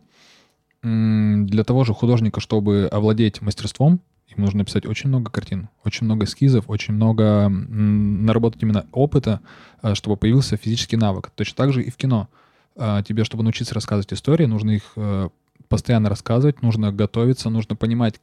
для 0.82 1.64
того 1.64 1.86
же 1.86 1.94
художника, 1.94 2.42
чтобы 2.42 2.90
овладеть 2.92 3.42
мастерством, 3.42 4.02
ему 4.28 4.46
нужно 4.46 4.60
написать 4.60 4.86
очень 4.86 5.10
много 5.10 5.32
картин, 5.32 5.70
очень 5.86 6.06
много 6.06 6.26
эскизов, 6.26 6.66
очень 6.68 6.94
много 6.94 7.48
наработать 7.50 8.62
именно 8.64 8.86
опыта, 8.92 9.40
э, 9.82 9.96
чтобы 9.96 10.18
появился 10.18 10.58
физический 10.58 10.98
навык. 10.98 11.32
Точно 11.36 11.56
так 11.56 11.72
же 11.72 11.84
и 11.84 11.90
в 11.90 11.96
кино. 11.96 12.28
Э, 12.76 13.02
тебе, 13.08 13.24
чтобы 13.24 13.44
научиться 13.44 13.76
рассказывать 13.76 14.12
истории, 14.12 14.46
нужно 14.46 14.72
их 14.72 14.92
э, 14.96 15.30
постоянно 15.74 16.08
рассказывать, 16.08 16.62
нужно 16.62 16.92
готовиться, 16.92 17.50
нужно 17.50 17.76
понимать, 17.76 18.22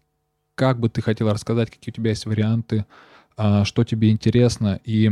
как 0.54 0.78
бы 0.78 0.88
ты 0.88 1.02
хотел 1.02 1.32
рассказать, 1.32 1.68
какие 1.68 1.90
у 1.92 1.96
тебя 1.96 2.10
есть 2.10 2.24
варианты, 2.24 2.86
а, 3.36 3.64
что 3.64 3.82
тебе 3.82 4.10
интересно. 4.10 4.78
И 4.84 5.10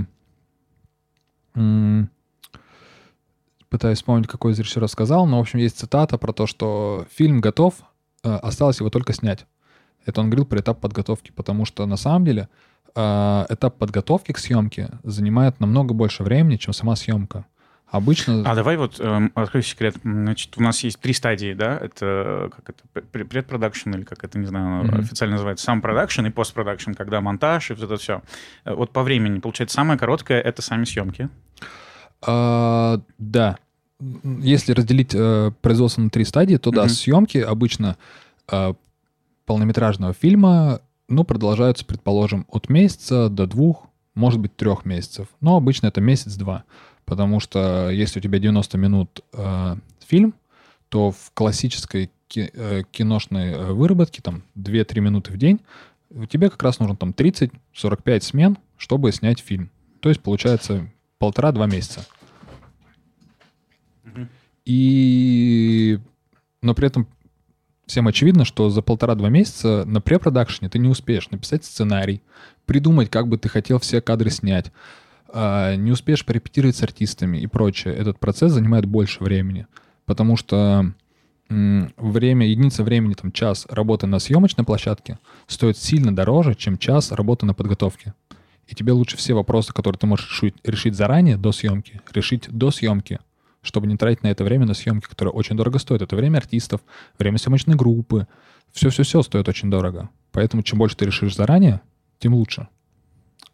пытаюсь 3.68 3.98
вспомнить, 3.98 4.28
какой 4.28 4.52
из 4.52 4.58
режиссеров 4.60 4.88
сказал, 4.88 5.26
но, 5.26 5.38
в 5.38 5.40
общем, 5.40 5.58
есть 5.58 5.80
цитата 5.80 6.16
про 6.16 6.32
то, 6.32 6.46
что 6.46 7.06
фильм 7.10 7.40
готов, 7.40 7.74
а, 8.22 8.38
осталось 8.38 8.78
его 8.78 8.88
только 8.88 9.12
снять. 9.12 9.44
Это 10.06 10.20
он 10.20 10.30
говорил 10.30 10.46
про 10.46 10.60
этап 10.60 10.80
подготовки, 10.80 11.32
потому 11.32 11.64
что 11.64 11.86
на 11.86 11.96
самом 11.96 12.24
деле 12.24 12.48
а, 12.94 13.46
этап 13.48 13.78
подготовки 13.78 14.30
к 14.30 14.38
съемке 14.38 14.90
занимает 15.02 15.58
намного 15.58 15.92
больше 15.92 16.22
времени, 16.22 16.54
чем 16.54 16.72
сама 16.72 16.94
съемка. 16.94 17.46
Обычно... 17.90 18.42
А 18.44 18.54
давай 18.54 18.76
вот 18.76 19.00
э, 19.00 19.28
открою 19.34 19.62
секрет. 19.62 19.96
Значит, 20.02 20.58
у 20.58 20.62
нас 20.62 20.80
есть 20.84 21.00
три 21.00 21.14
стадии, 21.14 21.54
да? 21.54 21.78
Это 21.78 22.50
как 22.54 22.70
это 22.70 23.02
предпродакшн 23.02 23.90
или 23.90 24.02
как 24.02 24.24
это, 24.24 24.38
не 24.38 24.46
знаю, 24.46 24.84
mm-hmm. 24.84 25.00
официально 25.00 25.36
называется, 25.36 25.64
сам 25.64 25.80
продакшн 25.80 26.26
и 26.26 26.30
постпродакшн, 26.30 26.92
когда 26.92 27.22
монтаж 27.22 27.70
и 27.70 27.74
вот 27.74 27.82
это 27.82 27.96
все. 27.96 28.22
Э, 28.64 28.74
вот 28.74 28.92
по 28.92 29.02
времени, 29.02 29.38
получается, 29.38 29.76
самое 29.76 29.98
короткое— 29.98 30.40
это 30.42 30.60
сами 30.60 30.84
съемки. 30.84 31.30
А, 32.26 33.00
да. 33.16 33.56
Если 34.00 34.72
разделить 34.72 35.14
э, 35.14 35.52
производство 35.62 36.02
на 36.02 36.10
три 36.10 36.24
стадии, 36.24 36.56
то 36.56 36.68
mm-hmm. 36.68 36.74
да, 36.74 36.88
съемки 36.88 37.38
обычно 37.38 37.96
э, 38.52 38.74
полнометражного 39.46 40.12
фильма, 40.12 40.82
ну, 41.08 41.24
продолжаются, 41.24 41.86
предположим, 41.86 42.44
от 42.50 42.68
месяца 42.68 43.30
до 43.30 43.46
двух, 43.46 43.86
может 44.14 44.40
быть, 44.40 44.54
трех 44.56 44.84
месяцев. 44.84 45.28
Но 45.40 45.56
обычно 45.56 45.86
это 45.86 46.02
месяц-два. 46.02 46.64
Потому 47.08 47.40
что 47.40 47.88
если 47.90 48.18
у 48.18 48.22
тебя 48.22 48.38
90 48.38 48.76
минут 48.76 49.24
э, 49.32 49.76
фильм, 50.06 50.34
то 50.90 51.10
в 51.10 51.32
классической 51.32 52.10
ки- 52.28 52.50
э, 52.52 52.82
киношной 52.90 53.52
э, 53.52 53.72
выработке 53.72 54.20
там 54.20 54.42
2-3 54.56 55.00
минуты 55.00 55.32
в 55.32 55.38
день 55.38 55.60
тебе 56.28 56.50
как 56.50 56.62
раз 56.62 56.78
нужно 56.78 56.96
там 56.96 57.10
30-45 57.10 58.20
смен, 58.20 58.58
чтобы 58.76 59.12
снять 59.12 59.40
фильм. 59.40 59.70
То 60.00 60.08
есть 60.08 60.20
получается 60.20 60.88
полтора-два 61.18 61.66
месяца. 61.66 62.06
И... 64.64 65.98
Но 66.60 66.74
при 66.74 66.88
этом 66.88 67.06
всем 67.86 68.06
очевидно, 68.06 68.44
что 68.44 68.68
за 68.68 68.82
полтора-два 68.82 69.30
месяца 69.30 69.84
на 69.86 70.00
препродакшене 70.00 70.68
ты 70.68 70.78
не 70.78 70.88
успеешь 70.88 71.30
написать 71.30 71.64
сценарий, 71.64 72.22
придумать, 72.66 73.10
как 73.10 73.28
бы 73.28 73.38
ты 73.38 73.48
хотел 73.48 73.78
все 73.78 74.02
кадры 74.02 74.30
снять, 74.30 74.72
не 75.32 75.90
успеешь 75.90 76.24
порепетировать 76.24 76.76
с 76.76 76.82
артистами 76.82 77.38
и 77.38 77.46
прочее. 77.46 77.94
Этот 77.94 78.18
процесс 78.18 78.52
занимает 78.52 78.86
больше 78.86 79.22
времени, 79.22 79.66
потому 80.06 80.36
что 80.36 80.92
время, 81.48 82.46
единица 82.46 82.84
времени, 82.84 83.14
там, 83.14 83.32
час 83.32 83.66
работы 83.70 84.06
на 84.06 84.18
съемочной 84.18 84.64
площадке 84.64 85.18
стоит 85.46 85.78
сильно 85.78 86.14
дороже, 86.14 86.54
чем 86.54 86.76
час 86.78 87.12
работы 87.12 87.46
на 87.46 87.54
подготовке. 87.54 88.14
И 88.66 88.74
тебе 88.74 88.92
лучше 88.92 89.16
все 89.16 89.32
вопросы, 89.32 89.72
которые 89.72 89.98
ты 89.98 90.06
можешь 90.06 90.28
решить, 90.28 90.54
решить 90.62 90.94
заранее, 90.94 91.38
до 91.38 91.52
съемки, 91.52 92.02
решить 92.12 92.50
до 92.50 92.70
съемки, 92.70 93.18
чтобы 93.62 93.86
не 93.86 93.96
тратить 93.96 94.22
на 94.22 94.28
это 94.28 94.44
время 94.44 94.66
на 94.66 94.74
съемки, 94.74 95.06
которые 95.06 95.32
очень 95.32 95.56
дорого 95.56 95.78
стоят. 95.78 96.02
Это 96.02 96.16
время 96.16 96.36
артистов, 96.36 96.82
время 97.18 97.38
съемочной 97.38 97.76
группы. 97.76 98.26
Все-все-все 98.72 99.22
стоит 99.22 99.48
очень 99.48 99.70
дорого. 99.70 100.10
Поэтому 100.32 100.62
чем 100.62 100.78
больше 100.78 100.96
ты 100.96 101.06
решишь 101.06 101.34
заранее, 101.34 101.80
тем 102.18 102.34
лучше. 102.34 102.68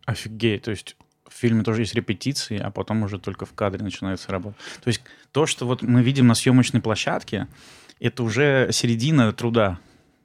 Офигеть. 0.05 0.63
То 0.63 0.73
есть 0.73 0.97
в 1.35 1.37
фильме 1.37 1.65
тоже 1.65 1.83
есть 1.83 1.95
репетиции, 1.95 2.59
а 2.59 2.71
потом 2.71 3.03
уже 3.03 3.19
только 3.19 3.45
в 3.45 3.53
кадре 3.55 3.83
начинается 3.83 4.31
работа. 4.31 4.57
То 4.83 4.89
есть 4.89 5.03
то, 5.33 5.47
что 5.47 5.67
вот 5.67 5.83
мы 5.83 6.03
видим 6.03 6.29
на 6.29 6.35
съемочной 6.35 6.81
площадке, 6.81 7.49
это 7.99 8.23
уже 8.23 8.69
середина 8.71 9.33
труда. 9.33 9.79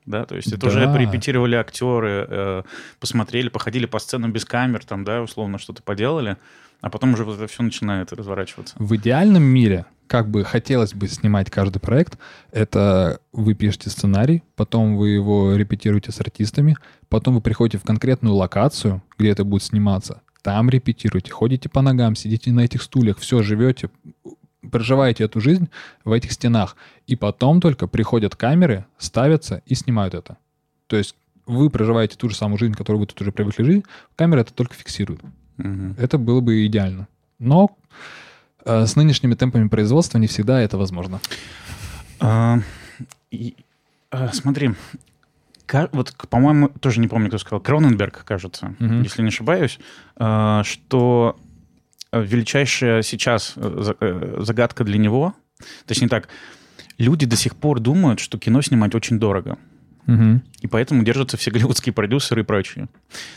Да, 0.06 0.26
то 0.26 0.36
есть 0.36 0.48
это 0.48 0.62
да. 0.62 0.68
уже 0.68 0.88
порепетировали 0.88 1.56
актеры, 1.56 2.26
э, 2.30 2.64
посмотрели, 3.00 3.50
походили 3.50 3.86
по 3.86 4.00
сценам 4.00 4.32
без 4.32 4.46
камер, 4.46 4.84
там, 4.86 5.04
да, 5.04 5.22
условно 5.22 5.60
что-то 5.60 5.84
поделали, 5.84 6.38
а 6.82 6.90
потом 6.90 7.14
уже 7.14 7.26
вот 7.26 7.36
это 7.36 7.48
все 7.48 7.62
начинает 7.62 8.12
разворачиваться. 8.12 8.76
В 8.80 8.96
идеальном 8.96 9.44
мире, 9.44 9.86
как 10.08 10.30
бы 10.30 10.44
хотелось 10.44 10.94
бы 10.94 11.08
снимать 11.08 11.52
каждый 11.52 11.80
проект, 11.80 12.18
это 12.52 13.20
вы 13.34 13.54
пишете 13.54 13.92
сценарий, 13.92 14.44
потом 14.56 14.98
вы 14.98 15.10
его 15.10 15.56
репетируете 15.56 16.12
с 16.12 16.20
артистами, 16.22 16.78
потом 17.08 17.36
вы 17.36 17.42
приходите 17.42 17.78
в 17.78 17.84
конкретную 17.84 18.34
локацию, 18.34 19.04
где 19.18 19.30
это 19.30 19.44
будет 19.44 19.62
сниматься, 19.62 20.22
там 20.42 20.70
репетируете, 20.70 21.32
ходите 21.32 21.70
по 21.70 21.82
ногам, 21.82 22.16
сидите 22.16 22.52
на 22.52 22.62
этих 22.62 22.82
стульях, 22.82 23.18
все, 23.18 23.42
живете, 23.42 23.90
проживаете 24.72 25.26
эту 25.26 25.42
жизнь 25.42 25.70
в 26.06 26.12
этих 26.12 26.32
стенах. 26.32 26.76
И 27.08 27.16
потом 27.16 27.62
только 27.62 27.88
приходят 27.88 28.36
камеры, 28.36 28.86
ставятся 28.98 29.62
и 29.66 29.76
снимают 29.76 30.14
это. 30.14 30.38
То 30.88 30.98
есть 30.98 31.16
вы 31.46 31.70
проживаете 31.70 32.16
ту 32.16 32.30
же 32.30 32.36
самую 32.36 32.58
жизнь, 32.58 32.74
которую 32.74 33.02
вы 33.02 33.08
тут 33.08 33.22
уже 33.22 33.32
привыкли 33.32 33.64
жить, 33.64 33.86
камера 34.16 34.42
это 34.42 34.54
только 34.54 34.76
фиксирует. 34.76 35.22
Угу. 35.58 35.96
Это 35.98 36.18
было 36.18 36.42
бы 36.42 36.66
идеально. 36.66 37.08
Но 37.40 37.76
э, 38.66 38.86
с 38.86 38.96
нынешними 38.96 39.34
темпами 39.34 39.68
производства 39.68 40.18
не 40.18 40.28
всегда 40.28 40.62
это 40.62 40.78
возможно. 40.78 41.20
А, 42.20 42.60
и, 43.32 43.56
а, 44.12 44.32
смотри, 44.34 44.72
вот, 45.92 46.16
по-моему, 46.30 46.70
тоже 46.70 47.00
не 47.00 47.08
помню, 47.08 47.28
кто 47.28 47.38
сказал, 47.38 47.60
Кроненберг, 47.60 48.24
кажется, 48.26 48.76
угу. 48.80 48.94
если 48.96 49.22
не 49.22 49.28
ошибаюсь, 49.28 49.80
э, 50.18 50.62
что 50.66 51.40
величайшая 52.12 53.04
сейчас 53.04 53.54
э, 53.56 53.94
э, 54.00 54.38
загадка 54.40 54.84
для 54.84 54.98
него, 54.98 55.36
точнее 55.86 56.08
так, 56.08 56.30
люди 56.98 57.26
до 57.26 57.36
сих 57.36 57.56
пор 57.56 57.80
думают, 57.80 58.20
что 58.20 58.38
кино 58.40 58.62
снимать 58.62 58.96
очень 58.96 59.20
дорого. 59.20 59.58
Угу. 60.08 60.42
И 60.62 60.68
поэтому 60.68 61.04
держатся 61.04 61.38
все 61.38 61.52
голливудские 61.52 61.94
продюсеры 61.94 62.42
и 62.42 62.44
прочие. 62.44 62.88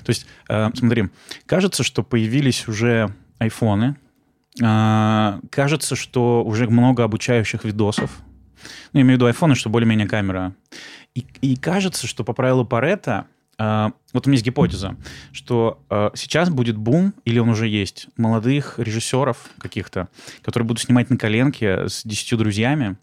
То 0.05 0.11
есть, 0.11 0.27
смотри, 0.47 1.11
кажется, 1.45 1.83
что 1.83 2.03
появились 2.03 2.66
уже 2.66 3.14
айфоны, 3.38 3.97
кажется, 4.59 5.97
что 5.97 6.42
уже 6.45 6.66
много 6.68 7.05
обучающих 7.05 7.64
видосов, 7.64 8.23
ну, 8.92 9.01
я 9.01 9.03
имею 9.03 9.16
в 9.16 9.18
виду 9.18 9.27
айфоны, 9.27 9.55
что 9.55 9.70
более-менее 9.70 10.09
камера. 10.09 10.55
И, 11.14 11.27
и 11.40 11.57
кажется, 11.57 12.07
что 12.07 12.25
по 12.25 12.33
правилу 12.33 12.64
Паретта, 12.64 13.27
э, 13.59 13.90
вот 14.12 14.27
у 14.27 14.31
меня 14.31 14.37
есть 14.37 14.44
гипотеза, 14.44 14.96
что 15.33 15.83
э, 15.90 16.11
сейчас 16.14 16.51
будет 16.51 16.77
бум, 16.77 17.14
или 17.25 17.38
он 17.38 17.48
уже 17.48 17.68
есть, 17.68 18.09
молодых 18.16 18.79
режиссеров 18.79 19.51
каких-то, 19.59 20.09
которые 20.42 20.66
будут 20.66 20.83
снимать 20.83 21.11
на 21.11 21.16
коленке 21.16 21.88
с 21.88 22.03
десятью 22.05 22.38
друзьями, 22.38 22.96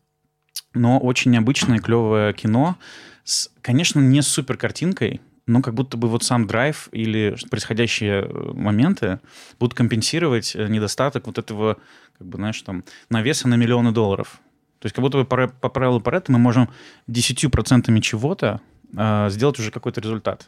но 0.74 1.00
очень 1.00 1.32
необычное, 1.32 1.80
клевое 1.80 2.34
кино, 2.34 2.78
с, 3.24 3.52
конечно, 3.62 4.00
не 4.00 4.22
с 4.22 4.28
супер 4.28 4.58
картинкой, 4.58 5.22
но 5.50 5.62
как 5.62 5.74
будто 5.74 5.98
бы 5.98 6.08
вот 6.08 6.24
сам 6.24 6.48
драйв 6.48 6.90
или 6.92 7.36
происходящие 7.50 8.22
э, 8.22 8.52
моменты 8.54 9.20
будут 9.60 9.74
компенсировать 9.74 10.56
э, 10.56 10.68
недостаток 10.68 11.28
вот 11.28 11.38
этого, 11.38 11.78
как 12.18 12.28
бы, 12.28 12.38
знаешь, 12.38 12.62
там, 12.62 12.84
навеса 13.10 13.48
на 13.48 13.56
миллионы 13.56 13.92
долларов. 13.92 14.40
То 14.80 14.86
есть 14.86 14.96
как 14.96 15.04
будто 15.04 15.18
бы 15.18 15.26
по, 15.26 15.70
правилу 15.70 16.00
Паретта 16.00 16.32
мы 16.32 16.40
можем 16.40 16.70
10% 17.10 18.00
чего-то 18.02 18.62
э, 18.96 19.30
сделать 19.30 19.60
уже 19.60 19.72
какой-то 19.72 20.00
результат. 20.02 20.48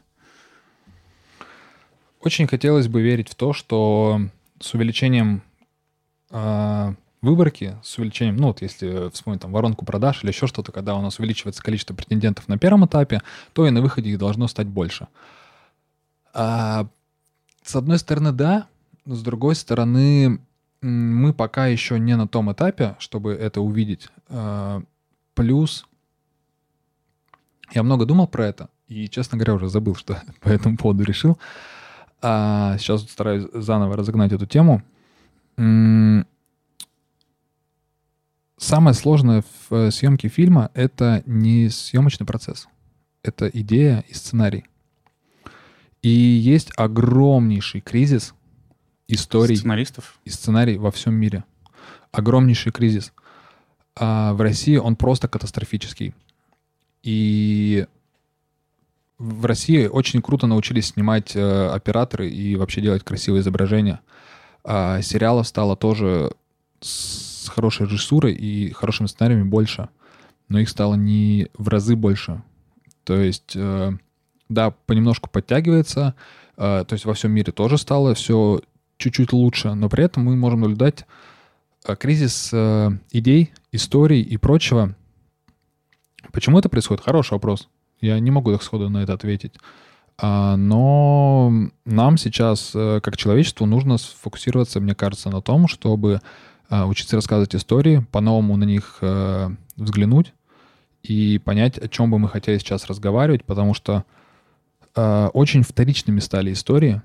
Очень 2.21 2.47
хотелось 2.47 2.87
бы 2.87 3.01
верить 3.01 3.29
в 3.29 3.35
то, 3.35 3.51
что 3.51 4.21
с 4.59 4.73
увеличением 4.73 5.41
э, 6.29 6.93
выборки, 7.21 7.77
с 7.83 7.97
увеличением, 7.97 8.37
ну 8.37 8.47
вот 8.47 8.61
если 8.61 9.09
вспомнить 9.09 9.41
там 9.41 9.51
воронку 9.51 9.85
продаж 9.85 10.23
или 10.23 10.31
еще 10.31 10.47
что-то, 10.47 10.71
когда 10.71 10.95
у 10.95 11.01
нас 11.01 11.19
увеличивается 11.19 11.61
количество 11.61 11.93
претендентов 11.93 12.47
на 12.47 12.57
первом 12.57 12.85
этапе, 12.85 13.21
то 13.53 13.67
и 13.67 13.71
на 13.71 13.81
выходе 13.81 14.11
их 14.11 14.17
должно 14.17 14.47
стать 14.47 14.67
больше. 14.67 15.07
А, 16.33 16.87
с 17.63 17.75
одной 17.75 17.99
стороны, 17.99 18.31
да, 18.31 18.67
с 19.05 19.21
другой 19.21 19.55
стороны, 19.55 20.39
мы 20.81 21.33
пока 21.33 21.67
еще 21.67 21.99
не 21.99 22.15
на 22.15 22.27
том 22.27 22.51
этапе, 22.51 22.95
чтобы 22.99 23.33
это 23.33 23.61
увидеть. 23.61 24.09
А, 24.29 24.81
плюс 25.35 25.85
я 27.71 27.83
много 27.83 28.05
думал 28.05 28.27
про 28.27 28.47
это, 28.47 28.69
и, 28.87 29.07
честно 29.07 29.37
говоря, 29.37 29.53
уже 29.53 29.69
забыл, 29.69 29.95
что 29.95 30.21
по 30.41 30.49
этому 30.49 30.77
поводу 30.77 31.03
решил. 31.03 31.37
А 32.21 32.77
сейчас 32.77 33.01
стараюсь 33.03 33.47
заново 33.53 33.95
разогнать 33.95 34.31
эту 34.31 34.45
тему. 34.45 34.83
Самое 38.57 38.93
сложное 38.93 39.43
в 39.69 39.73
э, 39.73 39.91
съемке 39.91 40.27
фильма— 40.27 40.69
это 40.75 41.23
не 41.25 41.67
съемочный 41.69 42.27
процесс. 42.27 42.67
Это 43.23 43.47
идея 43.47 44.05
и 44.07 44.13
сценарий. 44.13 44.65
И 46.03 46.09
есть 46.09 46.71
огромнейший 46.77 47.81
кризис 47.81 48.35
историй 49.13 49.55
сценаристов 49.55 50.19
и 50.25 50.29
сценарий 50.29 50.77
во 50.77 50.91
всем 50.91 51.13
мире. 51.13 51.43
Огромнейший 52.11 52.71
кризис. 52.71 53.13
А 53.95 54.33
в 54.33 54.41
России 54.41 54.77
он 54.77 54.95
просто 54.95 55.27
катастрофический. 55.27 56.13
И 57.03 57.85
в 59.17 59.45
России 59.45 59.85
очень 59.85 60.21
круто 60.21 60.47
научились 60.47 60.87
снимать 60.87 61.35
э, 61.35 61.67
операторы 61.67 62.29
и 62.29 62.55
вообще 62.55 62.81
делать 62.81 63.03
красивые 63.03 63.41
изображения. 63.41 64.01
А 64.63 65.01
сериалов 65.01 65.47
стало 65.47 65.75
тоже 65.75 66.31
с 66.79 67.47
хорошей 67.49 67.85
режиссурой 67.85 68.33
и 68.33 68.71
хорошими 68.71 69.07
сценариями 69.07 69.43
больше, 69.43 69.89
но 70.49 70.59
их 70.59 70.69
стало 70.69 70.95
не 70.95 71.49
в 71.55 71.67
разы 71.67 71.95
больше. 71.95 72.41
То 73.03 73.15
есть, 73.15 73.53
э, 73.55 73.91
да, 74.49 74.71
понемножку 74.71 75.29
подтягивается, 75.29 76.15
э, 76.57 76.85
то 76.87 76.93
есть 76.93 77.05
во 77.05 77.13
всем 77.13 77.31
мире 77.31 77.51
тоже 77.51 77.77
стало 77.77 78.15
все 78.15 78.61
чуть-чуть 79.01 79.33
лучше, 79.33 79.73
но 79.73 79.89
при 79.89 80.05
этом 80.05 80.23
мы 80.23 80.35
можем 80.35 80.61
наблюдать 80.61 81.05
э, 81.85 81.95
кризис 81.95 82.51
э, 82.53 82.91
идей, 83.11 83.51
историй 83.71 84.21
и 84.21 84.37
прочего. 84.37 84.95
Почему 86.31 86.59
это 86.59 86.69
происходит? 86.69 87.03
Хороший 87.03 87.33
вопрос. 87.33 87.67
Я 87.99 88.19
не 88.19 88.31
могу 88.31 88.51
так 88.51 88.63
сходу 88.63 88.89
на 88.89 89.03
это 89.03 89.13
ответить. 89.13 89.53
А, 90.17 90.55
но 90.55 91.51
нам 91.83 92.17
сейчас, 92.17 92.71
э, 92.75 93.01
как 93.01 93.17
человечеству, 93.17 93.65
нужно 93.65 93.97
сфокусироваться, 93.97 94.79
мне 94.79 94.95
кажется, 94.95 95.29
на 95.29 95.41
том, 95.41 95.67
чтобы 95.67 96.21
учиться 96.69 97.17
рассказывать 97.17 97.53
истории, 97.53 98.07
по-новому 98.13 98.55
на 98.55 98.63
них 98.63 98.99
взглянуть 99.75 100.33
и 101.03 101.37
понять, 101.37 101.77
о 101.77 101.89
чем 101.89 102.09
бы 102.09 102.17
мы 102.17 102.29
хотели 102.29 102.59
сейчас 102.59 102.85
разговаривать, 102.85 103.43
потому 103.43 103.73
что 103.73 104.05
очень 104.95 105.63
вторичными 105.63 106.21
стали 106.21 106.53
истории. 106.53 107.01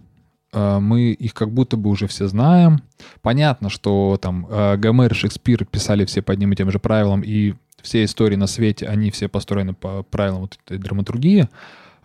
Э, 0.57 0.79
мы 0.81 1.13
их 1.13 1.35
как 1.35 1.51
будто 1.51 1.77
бы 1.77 1.91
уже 1.91 2.07
все 2.07 2.27
знаем. 2.27 2.81
Понятно, 3.21 3.69
что 3.69 4.19
там 4.21 4.47
э, 4.49 4.77
Гомер, 4.79 5.15
Шекспир 5.15 5.67
писали 5.67 6.07
все 6.07 6.23
по 6.23 6.33
одним 6.33 6.53
и 6.53 6.57
тем 6.57 6.71
же 6.71 6.79
правилам, 6.79 7.21
и 7.21 7.55
все 7.83 8.05
истории 8.05 8.37
на 8.37 8.47
свете, 8.47 8.87
они 8.87 9.11
все 9.11 9.29
построены 9.29 9.75
по 9.75 10.03
правилам 10.03 10.41
вот 10.41 10.59
этой 10.65 10.79
драматургии, 10.79 11.49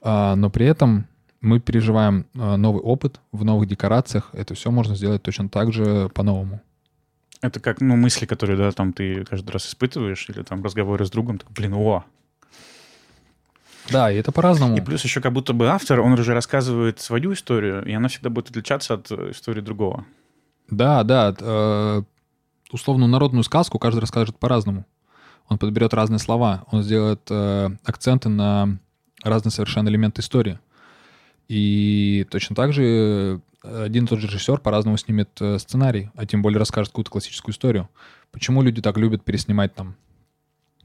э, 0.02 0.36
но 0.36 0.50
при 0.50 0.66
этом 0.66 1.08
мы 1.40 1.60
переживаем 1.60 2.28
новый 2.36 2.84
опыт 2.84 3.20
в 3.32 3.44
новых 3.44 3.68
декорациях. 3.68 4.30
Это 4.34 4.54
все 4.54 4.70
можно 4.70 4.96
сделать 4.96 5.24
точно 5.24 5.50
так 5.50 5.74
же 5.74 6.08
по-новому. 6.14 6.62
Это 7.42 7.60
как, 7.60 7.82
ну, 7.82 7.96
мысли, 7.96 8.28
которые, 8.28 8.58
да, 8.58 8.72
там 8.72 8.94
ты 8.94 9.26
каждый 9.26 9.50
раз 9.50 9.66
испытываешь, 9.66 10.30
или 10.30 10.44
там 10.44 10.64
разговоры 10.64 11.04
с 11.04 11.10
другом, 11.10 11.40
так, 11.40 11.50
блин, 11.52 11.74
о, 11.74 12.04
да, 13.92 14.12
и 14.12 14.16
это 14.18 14.32
по-разному. 14.32 14.78
И 14.78 14.82
плюс 14.82 15.04
еще 15.04 15.22
как 15.22 15.34
будто 15.34 15.54
бы 15.54 15.68
автор, 15.68 16.00
он 16.00 16.14
уже 16.14 16.34
рассказывает 16.34 17.00
свою 17.00 17.34
историю, 17.34 17.84
и 17.86 17.94
она 17.94 18.08
всегда 18.08 18.30
будет 18.30 18.50
отличаться 18.50 18.96
от 18.96 19.12
э, 19.12 19.32
истории 19.32 19.62
другого. 19.62 20.06
Да, 20.70 21.04
да. 21.04 21.36
Э, 21.40 22.04
условно 22.72 23.08
народную 23.08 23.44
сказку 23.44 23.80
каждый 23.80 24.00
расскажет 24.00 24.38
по-разному. 24.38 24.86
Он 25.48 25.58
подберет 25.58 25.94
разные 25.94 26.20
слова, 26.20 26.64
он 26.72 26.84
сделает 26.84 27.22
э, 27.30 27.70
акценты 27.84 28.30
на 28.30 28.78
разные 29.24 29.52
совершенно 29.52 29.90
элементы 29.90 30.22
истории. 30.22 30.60
И 31.48 32.26
точно 32.32 32.56
так 32.56 32.72
же 32.72 33.42
один 33.62 34.06
и 34.06 34.08
тот 34.08 34.20
же 34.20 34.28
режиссер 34.28 34.60
по-разному 34.60 34.98
снимет 34.98 35.30
сценарий, 35.58 36.10
а 36.16 36.26
тем 36.26 36.42
более 36.42 36.58
расскажет 36.58 36.92
какую-то 36.92 37.12
классическую 37.12 37.54
историю. 37.54 37.90
Почему 38.32 38.62
люди 38.62 38.82
так 38.82 38.98
любят 38.98 39.24
переснимать 39.24 39.76
там 39.76 39.96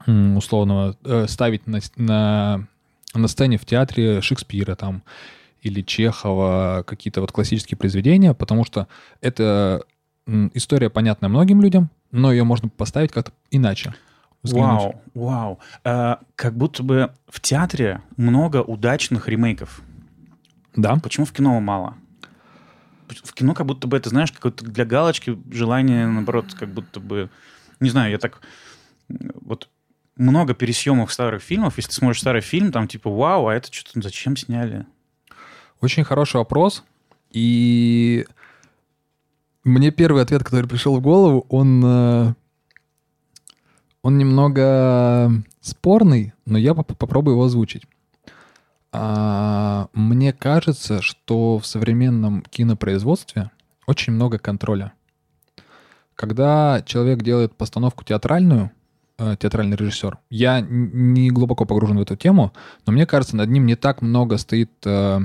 условно 0.05 0.95
ставить 1.27 1.65
на, 1.65 1.79
на 1.95 2.67
на 3.13 3.27
сцене 3.27 3.57
в 3.57 3.65
театре 3.65 4.21
Шекспира 4.21 4.75
там 4.75 5.03
или 5.61 5.81
Чехова, 5.81 6.83
какие-то 6.85 7.21
вот 7.21 7.31
классические 7.31 7.77
произведения, 7.77 8.33
потому 8.33 8.63
что 8.63 8.87
это 9.21 9.83
история 10.53 10.89
понятная 10.89 11.29
многим 11.29 11.61
людям, 11.61 11.89
но 12.11 12.31
ее 12.31 12.43
можно 12.43 12.69
поставить 12.69 13.11
как-то 13.11 13.31
иначе. 13.51 13.93
Взглянуть. 14.43 14.81
Вау, 14.81 15.01
вау. 15.13 15.59
А, 15.83 16.19
как 16.35 16.55
будто 16.55 16.83
бы 16.83 17.11
в 17.27 17.41
театре 17.41 18.01
много 18.17 18.61
удачных 18.61 19.27
ремейков. 19.27 19.81
Да. 20.75 20.95
Почему 20.97 21.25
в 21.25 21.33
кино 21.33 21.59
мало? 21.59 21.95
В 23.07 23.33
кино 23.33 23.53
как 23.53 23.65
будто 23.65 23.87
бы 23.87 23.97
это, 23.97 24.09
знаешь, 24.09 24.31
какое-то 24.31 24.65
для 24.65 24.85
галочки 24.85 25.37
желание, 25.51 26.05
наоборот, 26.07 26.53
как 26.53 26.69
будто 26.69 26.99
бы... 26.99 27.29
Не 27.79 27.89
знаю, 27.89 28.11
я 28.11 28.17
так... 28.19 28.41
Вот 29.07 29.69
много 30.17 30.53
пересъемок 30.53 31.11
старых 31.11 31.41
фильмов. 31.41 31.77
Если 31.77 31.89
ты 31.89 31.95
смотришь 31.95 32.21
старый 32.21 32.41
фильм, 32.41 32.71
там 32.71 32.87
типа, 32.87 33.09
вау, 33.09 33.47
а 33.47 33.53
это 33.53 33.71
что-то 33.71 34.01
зачем 34.01 34.35
сняли? 34.35 34.85
Очень 35.81 36.03
хороший 36.03 36.37
вопрос. 36.37 36.83
И 37.31 38.25
мне 39.63 39.91
первый 39.91 40.23
ответ, 40.23 40.43
который 40.43 40.67
пришел 40.67 40.95
в 40.95 41.01
голову, 41.01 41.45
он, 41.49 41.83
э, 41.85 42.33
он 44.01 44.17
немного 44.17 45.31
спорный, 45.61 46.33
но 46.45 46.57
я 46.57 46.73
поп 46.73 46.97
попробую 46.97 47.35
его 47.35 47.43
озвучить. 47.45 47.83
А, 48.91 49.89
мне 49.93 50.33
кажется, 50.33 51.01
что 51.01 51.59
в 51.59 51.65
современном 51.65 52.41
кинопроизводстве 52.43 53.51
очень 53.85 54.13
много 54.13 54.39
контроля. 54.39 54.93
Когда 56.15 56.81
человек 56.85 57.21
делает 57.21 57.55
постановку 57.55 58.03
театральную, 58.03 58.71
театральный 59.17 59.75
режиссер. 59.75 60.17
Я 60.29 60.61
не 60.61 61.31
глубоко 61.31 61.65
погружен 61.65 61.97
в 61.97 62.01
эту 62.01 62.15
тему, 62.15 62.53
но 62.85 62.93
мне 62.93 63.05
кажется, 63.05 63.35
над 63.35 63.49
ним 63.49 63.65
не 63.65 63.75
так 63.75 64.01
много 64.01 64.37
стоит 64.37 64.71
э, 64.85 65.19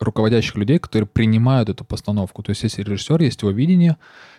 руководящих 0.00 0.56
людей, 0.56 0.78
которые 0.78 1.08
принимают 1.08 1.68
эту 1.68 1.84
постановку. 1.84 2.42
То 2.42 2.50
есть 2.50 2.62
есть 2.62 2.78
режиссер, 2.78 3.20
есть 3.20 3.42
его 3.42 3.50
видение, 3.50 3.96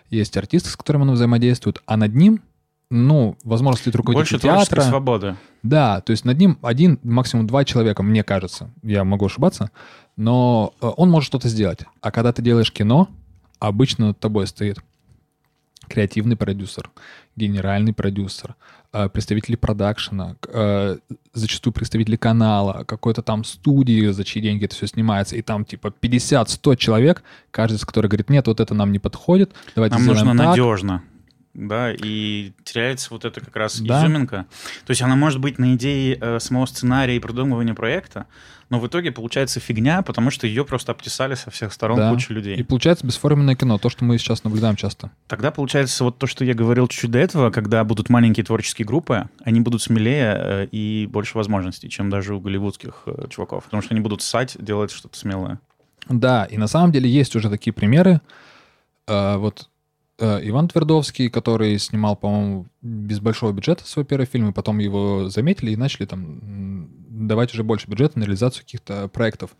есть 0.09 0.35
артисты, 0.37 0.69
с 0.69 0.75
которыми 0.75 1.03
он 1.03 1.11
взаимодействует, 1.11 1.81
а 1.85 1.97
над 1.97 2.15
ним, 2.15 2.41
ну, 2.89 3.37
возможно, 3.43 3.79
стоит 3.79 3.95
руководитель 3.95 4.37
Больше 4.37 4.47
театра. 4.47 4.81
свободы. 4.81 5.35
Да, 5.61 6.01
то 6.01 6.11
есть 6.11 6.25
над 6.25 6.37
ним 6.37 6.57
один, 6.61 6.99
максимум 7.03 7.47
два 7.47 7.65
человека, 7.65 8.01
мне 8.01 8.23
кажется, 8.23 8.71
я 8.81 9.03
могу 9.03 9.25
ошибаться, 9.25 9.71
но 10.15 10.73
э, 10.81 10.89
он 10.95 11.09
может 11.09 11.27
что-то 11.27 11.49
сделать. 11.49 11.81
А 12.01 12.11
когда 12.11 12.31
ты 12.31 12.41
делаешь 12.41 12.71
кино, 12.71 13.09
обычно 13.59 14.07
над 14.07 14.19
тобой 14.19 14.47
стоит 14.47 14.79
креативный 15.89 16.36
продюсер, 16.36 16.89
генеральный 17.36 17.93
продюсер, 17.93 18.56
э, 18.93 19.10
представители 19.10 19.56
продакшена, 19.56 20.36
э, 20.47 20.97
зачастую 21.34 21.73
представители 21.73 22.15
канала, 22.15 22.84
какой-то 22.86 23.21
там 23.21 23.43
студии, 23.43 24.08
за 24.12 24.23
чьи 24.23 24.41
деньги 24.41 24.65
это 24.65 24.75
все 24.75 24.88
снимается, 24.88 25.36
и 25.36 25.41
там 25.41 25.65
типа 25.65 25.93
50-100 26.02 26.75
человек, 26.78 27.23
каждый 27.52 27.75
из 27.75 27.86
которых 27.86 28.12
говорит, 28.12 28.30
нет, 28.30 28.47
вот 28.47 28.60
это 28.60 28.73
нам 28.73 28.91
не 28.91 28.99
подходит, 28.99 29.52
давайте 29.75 29.95
нам 29.95 30.04
сделаем 30.04 30.25
нужно 30.28 30.43
так. 30.43 30.49
надежно. 30.49 31.04
Да, 31.53 31.91
и 31.91 32.53
теряется 32.63 33.09
вот 33.12 33.25
эта 33.25 33.41
как 33.41 33.55
раз 33.55 33.79
да. 33.79 34.01
изюминка. 34.01 34.45
То 34.85 34.91
есть 34.91 35.01
она 35.01 35.15
может 35.15 35.39
быть 35.39 35.57
на 35.57 35.73
идее 35.75 36.17
э, 36.19 36.39
самого 36.39 36.65
сценария 36.67 37.15
и 37.15 37.19
продумывания 37.19 37.73
проекта, 37.73 38.27
но 38.69 38.79
в 38.79 38.85
итоге 38.85 39.12
получается 39.12 39.59
фигня, 39.59 40.03
потому 40.03 40.29
что 40.29 40.45
ее 40.45 40.63
просто 40.63 40.91
обтесали 40.91 41.33
со 41.33 41.49
всех 41.49 41.73
сторон 41.73 41.97
да. 41.97 42.12
куча 42.12 42.33
людей. 42.33 42.55
И 42.55 42.63
получается 42.63 43.05
бесформенное 43.05 43.55
кино, 43.55 43.79
то, 43.79 43.89
что 43.89 44.05
мы 44.05 44.17
сейчас 44.19 44.43
наблюдаем 44.43 44.75
часто. 44.75 45.12
Тогда 45.27 45.49
получается 45.49 46.03
вот 46.03 46.19
то, 46.19 46.27
что 46.27 46.45
я 46.45 46.53
говорил 46.53 46.88
чуть-чуть 46.88 47.12
до 47.12 47.17
этого, 47.17 47.49
когда 47.49 47.83
будут 47.83 48.09
маленькие 48.09 48.45
творческие 48.45 48.85
группы, 48.85 49.27
они 49.43 49.59
будут 49.59 49.81
смелее 49.81 50.38
э, 50.38 50.67
и 50.71 51.07
больше 51.07 51.35
возможностей, 51.35 51.89
чем 51.89 52.12
даже 52.12 52.35
у 52.35 52.39
голливудских 52.39 53.03
э, 53.07 53.27
чуваков, 53.29 53.63
потому 53.63 53.81
что 53.81 53.95
они 53.95 54.01
будут 54.01 54.21
ссать, 54.21 54.55
делать 54.59 54.91
что-то 54.91 55.17
смелое. 55.17 55.59
Да, 56.07 56.45
и 56.45 56.57
на 56.57 56.67
самом 56.67 56.91
деле 56.91 57.09
есть 57.09 57.35
уже 57.35 57.49
такие 57.49 57.73
примеры. 57.73 58.21
Э, 59.07 59.38
вот 59.38 59.67
Иван 60.19 60.67
Твердовский, 60.67 61.29
который 61.29 61.79
снимал, 61.79 62.15
по-моему, 62.15 62.67
без 62.82 63.19
большого 63.19 63.51
бюджета 63.51 63.86
свой 63.86 64.05
первый 64.05 64.25
фильм, 64.25 64.49
и 64.49 64.53
потом 64.53 64.79
его 64.79 65.29
заметили 65.29 65.71
и 65.71 65.77
начали 65.77 66.05
там 66.05 66.89
давать 67.27 67.53
уже 67.53 67.63
больше 67.63 67.88
бюджета 67.88 68.19
на 68.19 68.23
реализацию 68.23 68.63
каких-то 68.63 69.08
проектов. 69.08 69.51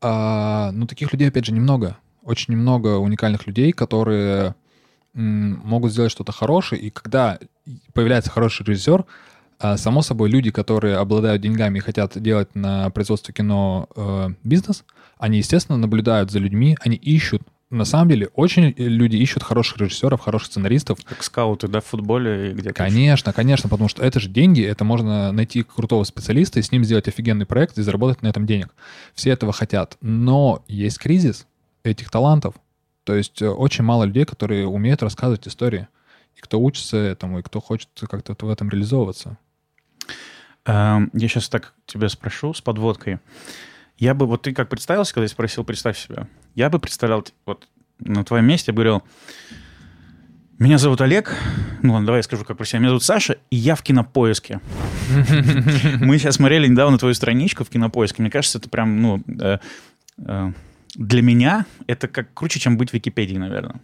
А, 0.00 0.70
но 0.72 0.86
таких 0.86 1.12
людей, 1.12 1.28
опять 1.28 1.44
же, 1.44 1.52
немного. 1.52 1.98
Очень 2.22 2.54
немного 2.54 2.98
уникальных 2.98 3.46
людей, 3.46 3.72
которые 3.72 4.54
могут 5.12 5.92
сделать 5.92 6.12
что-то 6.12 6.32
хорошее. 6.32 6.80
И 6.82 6.90
когда 6.90 7.38
появляется 7.92 8.30
хороший 8.30 8.64
режиссер, 8.66 9.04
а, 9.58 9.76
само 9.76 10.02
собой, 10.02 10.30
люди, 10.30 10.50
которые 10.50 10.96
обладают 10.96 11.42
деньгами 11.42 11.78
и 11.78 11.82
хотят 11.82 12.20
делать 12.20 12.54
на 12.54 12.90
производстве 12.90 13.34
кино 13.34 13.88
э, 13.94 14.28
бизнес, 14.42 14.84
они, 15.18 15.38
естественно, 15.38 15.76
наблюдают 15.76 16.30
за 16.30 16.38
людьми, 16.38 16.78
они 16.80 16.96
ищут 16.96 17.42
на 17.70 17.84
самом 17.84 18.08
деле 18.08 18.28
очень 18.34 18.74
люди 18.76 19.16
ищут 19.16 19.44
хороших 19.44 19.78
режиссеров, 19.78 20.20
хороших 20.20 20.48
сценаристов. 20.48 20.98
Как 21.04 21.22
скауты, 21.22 21.68
да, 21.68 21.80
в 21.80 21.86
футболе 21.86 22.52
где-то. 22.52 22.74
Конечно, 22.74 23.32
конечно, 23.32 23.68
потому 23.68 23.88
что 23.88 24.04
это 24.04 24.18
же 24.18 24.28
деньги, 24.28 24.62
это 24.62 24.84
можно 24.84 25.30
найти 25.30 25.62
крутого 25.62 26.02
специалиста 26.04 26.58
и 26.58 26.62
с 26.62 26.72
ним 26.72 26.84
сделать 26.84 27.06
офигенный 27.06 27.46
проект 27.46 27.78
и 27.78 27.82
заработать 27.82 28.22
на 28.22 28.28
этом 28.28 28.44
денег. 28.44 28.74
Все 29.14 29.30
этого 29.30 29.52
хотят. 29.52 29.96
Но 30.00 30.64
есть 30.66 30.98
кризис 30.98 31.46
этих 31.84 32.10
талантов. 32.10 32.54
То 33.04 33.14
есть 33.14 33.40
э, 33.40 33.48
очень 33.48 33.84
мало 33.84 34.04
людей, 34.04 34.24
которые 34.24 34.66
умеют 34.66 35.02
рассказывать 35.02 35.46
истории. 35.46 35.86
И 36.36 36.40
кто 36.40 36.60
учится 36.60 36.96
этому, 36.96 37.38
и 37.38 37.42
кто 37.42 37.60
хочет 37.60 37.88
как-то 38.08 38.34
в 38.44 38.50
этом 38.50 38.68
реализовываться. 38.68 39.38
Эм, 40.64 41.10
я 41.12 41.28
сейчас 41.28 41.48
так 41.48 41.74
тебя 41.86 42.08
спрошу 42.08 42.52
с 42.52 42.60
подводкой. 42.60 43.18
Я 43.96 44.14
бы, 44.14 44.26
вот 44.26 44.42
ты 44.42 44.52
как 44.52 44.68
представился, 44.68 45.14
когда 45.14 45.24
я 45.24 45.28
спросил, 45.28 45.64
представь 45.64 45.98
себя. 45.98 46.26
Я 46.54 46.70
бы 46.70 46.78
представлял, 46.78 47.24
вот 47.46 47.68
на 47.98 48.24
твоем 48.24 48.46
месте 48.46 48.72
говорил, 48.72 49.02
меня 50.58 50.76
зовут 50.76 51.00
Олег, 51.00 51.34
ну 51.82 51.94
ладно, 51.94 52.06
давай 52.06 52.18
я 52.18 52.22
скажу, 52.22 52.44
как 52.44 52.58
про 52.58 52.64
себя. 52.64 52.80
Меня 52.80 52.90
зовут 52.90 53.02
Саша, 53.02 53.38
и 53.50 53.56
я 53.56 53.74
в 53.74 53.82
кинопоиске. 53.82 54.60
Мы 56.00 56.18
сейчас 56.18 56.36
смотрели 56.36 56.66
недавно 56.66 56.98
твою 56.98 57.14
страничку 57.14 57.64
в 57.64 57.70
кинопоиске. 57.70 58.22
Мне 58.22 58.30
кажется, 58.30 58.58
это 58.58 58.68
прям, 58.68 59.00
ну, 59.00 59.22
э, 59.40 59.58
э, 60.18 60.52
для 60.96 61.22
меня 61.22 61.64
это 61.86 62.08
как 62.08 62.34
круче, 62.34 62.60
чем 62.60 62.76
быть 62.76 62.90
в 62.90 62.92
Википедии, 62.92 63.36
наверное. 63.36 63.80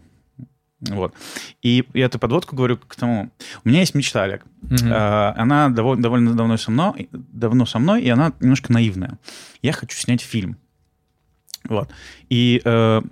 Вот. 0.80 1.14
И 1.62 1.84
я 1.94 2.06
эту 2.06 2.18
подводку 2.18 2.54
говорю 2.54 2.76
к 2.76 2.94
тому. 2.94 3.30
У 3.64 3.68
меня 3.68 3.80
есть 3.80 3.94
мечта, 3.94 4.24
Олег. 4.24 4.44
Mm-hmm. 4.62 4.90
А, 4.92 5.34
она 5.36 5.70
довольно, 5.70 6.02
довольно 6.02 6.34
давно 6.34 6.56
со 6.58 6.70
мной, 6.70 7.08
давно 7.12 7.64
со 7.64 7.78
мной, 7.78 8.02
и 8.02 8.08
она 8.10 8.32
немножко 8.40 8.72
наивная. 8.72 9.18
Я 9.62 9.72
хочу 9.72 9.96
снять 9.96 10.20
фильм. 10.20 10.58
Вот. 11.68 11.90
И, 12.28 12.60
э, 12.64 13.02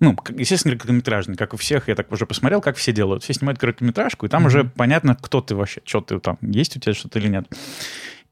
ну, 0.00 0.16
естественно, 0.36 0.74
короткометражный, 0.74 1.36
как 1.36 1.54
у 1.54 1.56
всех, 1.56 1.88
я 1.88 1.94
так 1.94 2.10
уже 2.12 2.26
посмотрел, 2.26 2.60
как 2.60 2.76
все 2.76 2.92
делают. 2.92 3.22
Все 3.22 3.34
снимают 3.34 3.58
короткометражку, 3.58 4.26
и 4.26 4.28
там 4.28 4.42
mm-hmm. 4.42 4.46
уже 4.46 4.64
понятно, 4.64 5.16
кто 5.20 5.40
ты 5.40 5.54
вообще, 5.54 5.80
что 5.84 6.00
ты 6.00 6.18
там, 6.18 6.38
есть 6.40 6.76
у 6.76 6.80
тебя 6.80 6.94
что-то 6.94 7.18
или 7.18 7.28
нет. 7.28 7.46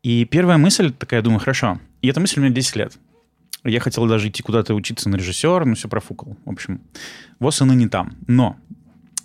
И 0.03 0.25
первая 0.25 0.59
мысль 0.59 0.93
такая, 0.93 1.23
думаю, 1.23 1.41
хорошо. 1.41 1.81
И 2.03 2.09
эта 2.09 2.21
мысль 2.21 2.41
у 2.41 2.43
меня 2.43 2.55
10 2.55 2.77
лет. 2.77 2.99
Я 3.65 3.81
хотел 3.81 4.07
даже 4.07 4.29
идти 4.29 4.43
куда-то 4.43 4.75
учиться 4.75 5.09
на 5.09 5.17
режиссера, 5.17 5.65
но 5.65 5.75
все 5.75 5.89
профукал. 5.89 6.37
В 6.45 6.51
общем, 6.51 6.81
вот 7.41 7.61
она 7.61 7.75
не 7.75 7.89
там. 7.89 8.17
Но 8.27 8.57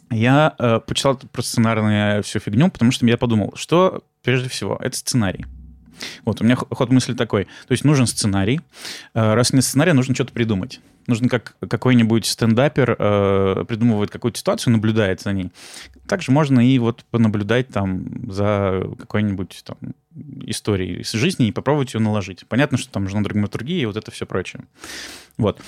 Я 0.10 0.56
э, 0.58 0.80
почитал 0.86 1.18
про 1.18 1.42
сценарную 1.42 2.24
всю 2.24 2.40
фигню, 2.40 2.70
потому 2.70 2.92
что 2.92 3.06
я 3.06 3.18
подумал, 3.18 3.54
что 3.56 4.04
прежде 4.24 4.50
всего 4.50 4.78
это 4.82 4.98
сценарий. 4.98 5.46
Вот, 6.26 6.42
у 6.42 6.44
меня 6.44 6.56
ход 6.56 6.92
мысли 6.92 7.14
такой. 7.14 7.46
То 7.46 7.72
есть 7.72 7.84
нужен 7.84 8.08
сценарий. 8.08 8.62
Э, 9.14 9.34
раз 9.34 9.54
нет 9.54 9.64
сценария, 9.64 9.94
нужно 9.94 10.16
что-то 10.16 10.34
придумать. 10.34 10.80
Нужно 11.08 11.28
как 11.28 11.56
какой-нибудь 11.60 12.26
стендапер 12.26 12.96
э, 12.98 13.66
придумывает 13.68 14.10
какую-то 14.10 14.38
ситуацию, 14.38 14.74
наблюдает 14.74 15.22
за 15.22 15.34
ней. 15.34 15.52
Также 16.08 16.32
можно 16.32 16.66
и 16.66 16.80
вот 16.80 17.04
понаблюдать 17.12 17.70
там 17.70 18.32
за 18.32 18.84
какой-нибудь 18.98 19.64
там 19.66 19.78
историей 20.46 21.02
из 21.02 21.12
жизни 21.12 21.48
и 21.48 21.52
попробовать 21.52 21.94
ее 21.94 22.00
наложить. 22.00 22.46
Понятно, 22.48 22.78
что 22.78 22.92
там 22.92 23.04
нужна 23.04 23.22
драматургия 23.22 23.82
и 23.82 23.86
вот 23.86 23.98
это 23.98 24.12
все 24.12 24.26
прочее. 24.26 24.64
Вот. 25.38 25.60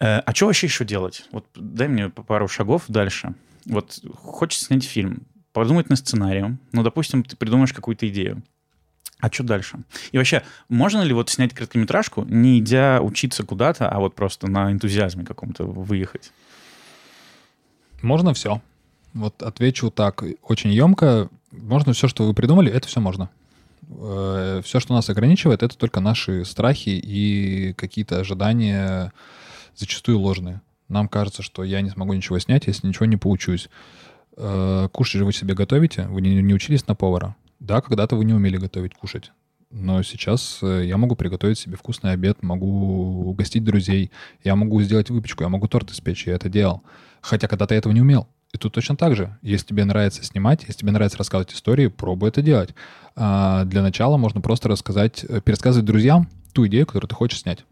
Э, 0.00 0.20
а 0.20 0.34
что 0.34 0.46
вообще 0.46 0.66
еще 0.66 0.84
делать? 0.84 1.24
Вот 1.32 1.46
дай 1.54 1.88
мне 1.88 2.08
пару 2.08 2.48
шагов 2.48 2.84
дальше. 2.88 3.34
Вот 3.66 4.00
хочется 4.14 4.66
снять 4.66 4.84
фильм, 4.84 5.26
подумать 5.52 5.90
на 5.90 5.96
сценарию. 5.96 6.58
Ну, 6.72 6.82
допустим, 6.82 7.22
ты 7.24 7.36
придумаешь 7.36 7.72
какую-то 7.72 8.08
идею. 8.08 8.42
А 9.20 9.32
что 9.32 9.42
дальше? 9.42 9.78
И 10.12 10.18
вообще, 10.18 10.42
можно 10.68 11.02
ли 11.02 11.12
вот 11.12 11.28
снять 11.28 11.52
короткометражку, 11.52 12.24
не 12.24 12.60
идя 12.60 13.00
учиться 13.00 13.44
куда-то, 13.44 13.88
а 13.88 13.98
вот 13.98 14.14
просто 14.14 14.48
на 14.48 14.70
энтузиазме 14.70 15.24
каком-то 15.24 15.64
выехать? 15.64 16.32
Можно 18.00 18.32
все. 18.32 18.62
Вот 19.14 19.42
отвечу 19.42 19.90
так, 19.90 20.22
очень 20.42 20.70
емко. 20.70 21.28
Можно 21.50 21.92
все, 21.94 22.06
что 22.06 22.26
вы 22.26 22.34
придумали, 22.34 22.70
это 22.70 22.86
все 22.86 23.00
можно. 23.00 23.28
Э, 23.88 24.60
все, 24.64 24.78
что 24.78 24.94
нас 24.94 25.08
ограничивает, 25.08 25.62
это 25.62 25.76
только 25.76 26.00
наши 26.00 26.44
страхи 26.44 26.90
и 26.90 27.72
какие-то 27.72 28.20
ожидания, 28.20 29.12
зачастую 29.74 30.20
ложные. 30.20 30.60
Нам 30.88 31.08
кажется, 31.08 31.42
что 31.42 31.64
я 31.64 31.80
не 31.80 31.90
смогу 31.90 32.12
ничего 32.12 32.38
снять, 32.38 32.66
если 32.66 32.86
ничего 32.86 33.06
не 33.06 33.16
поучусь. 33.16 33.68
Э, 34.36 34.88
кушать 34.92 35.18
же 35.18 35.24
вы 35.24 35.32
себе 35.32 35.54
готовите, 35.54 36.02
вы 36.04 36.20
не, 36.20 36.40
не 36.40 36.54
учились 36.54 36.86
на 36.86 36.94
повара. 36.94 37.34
Да, 37.60 37.80
когда-то 37.80 38.16
вы 38.16 38.24
не 38.24 38.34
умели 38.34 38.56
готовить, 38.56 38.94
кушать. 38.94 39.32
Но 39.70 40.02
сейчас 40.02 40.60
э, 40.62 40.84
я 40.86 40.96
могу 40.96 41.14
приготовить 41.14 41.58
себе 41.58 41.76
вкусный 41.76 42.12
обед, 42.12 42.42
могу 42.42 43.28
угостить 43.28 43.64
друзей, 43.64 44.10
я 44.42 44.56
могу 44.56 44.80
сделать 44.80 45.10
выпечку, 45.10 45.42
я 45.42 45.50
могу 45.50 45.68
торт 45.68 45.90
испечь, 45.90 46.26
я 46.26 46.34
это 46.34 46.48
делал. 46.48 46.82
Хотя 47.20 47.48
когда-то 47.48 47.74
я 47.74 47.78
этого 47.78 47.92
не 47.92 48.00
умел. 48.00 48.28
И 48.54 48.56
тут 48.56 48.72
точно 48.72 48.96
так 48.96 49.14
же. 49.14 49.36
Если 49.42 49.66
тебе 49.66 49.84
нравится 49.84 50.24
снимать, 50.24 50.62
если 50.66 50.80
тебе 50.80 50.92
нравится 50.92 51.18
рассказывать 51.18 51.52
истории, 51.52 51.88
пробуй 51.88 52.30
это 52.30 52.40
делать. 52.40 52.70
А 53.14 53.64
для 53.64 53.82
начала 53.82 54.16
можно 54.16 54.40
просто 54.40 54.68
рассказать, 54.68 55.24
э, 55.28 55.42
пересказывать 55.42 55.84
друзьям 55.84 56.28
ту 56.54 56.66
идею, 56.66 56.86
которую 56.86 57.08
ты 57.08 57.14
хочешь 57.14 57.40
снять 57.40 57.64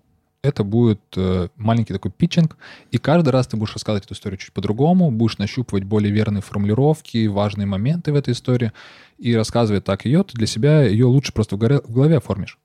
это 0.42 0.64
будет 0.64 1.00
э, 1.16 1.48
маленький 1.56 1.92
такой 1.92 2.10
питчинг, 2.10 2.56
и 2.90 2.98
каждый 2.98 3.30
раз 3.30 3.46
ты 3.46 3.56
будешь 3.56 3.72
рассказывать 3.72 4.04
эту 4.04 4.14
историю 4.14 4.38
чуть 4.38 4.52
по-другому, 4.52 5.10
будешь 5.10 5.38
нащупывать 5.38 5.84
более 5.84 6.12
верные 6.12 6.42
формулировки, 6.42 7.26
важные 7.26 7.66
моменты 7.66 8.12
в 8.12 8.16
этой 8.16 8.32
истории, 8.32 8.72
и 9.18 9.34
рассказывая 9.34 9.80
так 9.80 10.04
ее, 10.04 10.22
ты 10.24 10.36
для 10.36 10.46
себя 10.46 10.82
ее 10.82 11.06
лучше 11.06 11.32
просто 11.32 11.56
в 11.56 11.58
голове, 11.58 12.16
оформишь. 12.16 12.58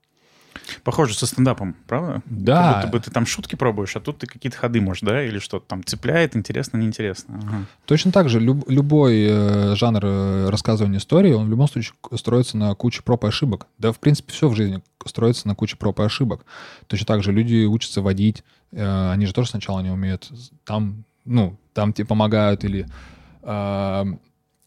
Похоже 0.84 1.14
со 1.14 1.26
стендапом, 1.26 1.74
правда? 1.86 2.22
Да. 2.26 2.74
Как 2.74 2.76
будто 2.76 2.92
бы 2.92 3.00
ты 3.00 3.10
там 3.10 3.26
шутки 3.26 3.56
пробуешь, 3.56 3.96
а 3.96 4.00
тут 4.00 4.18
ты 4.18 4.26
какие-то 4.26 4.58
ходы 4.58 4.80
можешь, 4.80 5.02
да? 5.02 5.22
Или 5.24 5.38
что-то 5.38 5.66
там 5.66 5.84
цепляет, 5.84 6.36
интересно, 6.36 6.78
неинтересно. 6.78 7.40
Ага. 7.42 7.66
Точно 7.86 8.12
так 8.12 8.28
же 8.28 8.40
люб, 8.40 8.68
любой 8.68 9.26
э, 9.28 9.74
жанр 9.76 10.00
э, 10.04 10.50
рассказывания 10.50 10.98
истории, 10.98 11.32
он 11.32 11.46
в 11.46 11.50
любом 11.50 11.68
случае 11.68 11.94
строится 12.16 12.56
на 12.56 12.74
куче 12.74 13.02
проб 13.02 13.24
и 13.24 13.28
ошибок. 13.28 13.66
Да, 13.78 13.92
в 13.92 13.98
принципе, 13.98 14.32
все 14.32 14.48
в 14.48 14.56
жизни 14.56 14.82
строится 15.06 15.48
на 15.48 15.54
куче 15.54 15.76
проб 15.76 16.00
и 16.00 16.04
ошибок. 16.04 16.44
Точно 16.86 17.06
так 17.06 17.22
же 17.22 17.32
люди 17.32 17.64
учатся 17.64 18.02
водить, 18.02 18.44
э, 18.72 19.10
они 19.12 19.26
же 19.26 19.34
тоже 19.34 19.50
сначала 19.50 19.80
не 19.80 19.90
умеют. 19.90 20.30
Там, 20.64 21.04
ну, 21.24 21.56
там 21.74 21.92
тебе 21.92 22.06
помогают 22.06 22.64
или 22.64 22.86
э, 23.42 24.04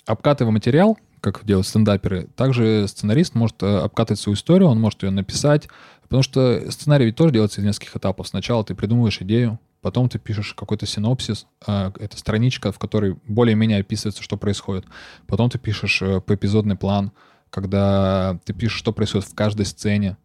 обкатывая 0.05 0.51
материал, 0.51 0.97
как 1.31 1.45
делают 1.45 1.67
стендаперы. 1.67 2.27
Также 2.35 2.87
сценарист 2.87 3.35
может 3.35 3.61
э, 3.63 3.77
обкатать 3.79 4.19
свою 4.19 4.35
историю, 4.35 4.69
он 4.69 4.79
может 4.79 5.03
ее 5.03 5.09
написать, 5.09 5.67
потому 6.03 6.21
что 6.21 6.69
сценарий 6.69 7.05
ведь 7.05 7.15
тоже 7.15 7.33
делается 7.33 7.61
из 7.61 7.65
нескольких 7.65 7.95
этапов. 7.97 8.27
Сначала 8.27 8.63
ты 8.63 8.75
придумываешь 8.75 9.21
идею, 9.21 9.59
потом 9.81 10.07
ты 10.07 10.19
пишешь 10.19 10.53
какой-то 10.53 10.85
синопсис, 10.85 11.47
а, 11.65 11.91
это 11.99 12.17
страничка, 12.17 12.71
в 12.71 12.79
которой 12.79 13.17
более-менее 13.27 13.79
описывается, 13.79 14.21
что 14.21 14.37
происходит. 14.37 14.85
Потом 15.25 15.49
ты 15.49 15.57
пишешь 15.57 16.01
э, 16.01 16.21
поэпизодный 16.21 16.75
план, 16.75 17.11
когда 17.49 18.39
ты 18.45 18.53
пишешь, 18.53 18.77
что 18.77 18.91
происходит 18.91 19.27
в 19.27 19.33
каждой 19.33 19.65
сцене, 19.65 20.17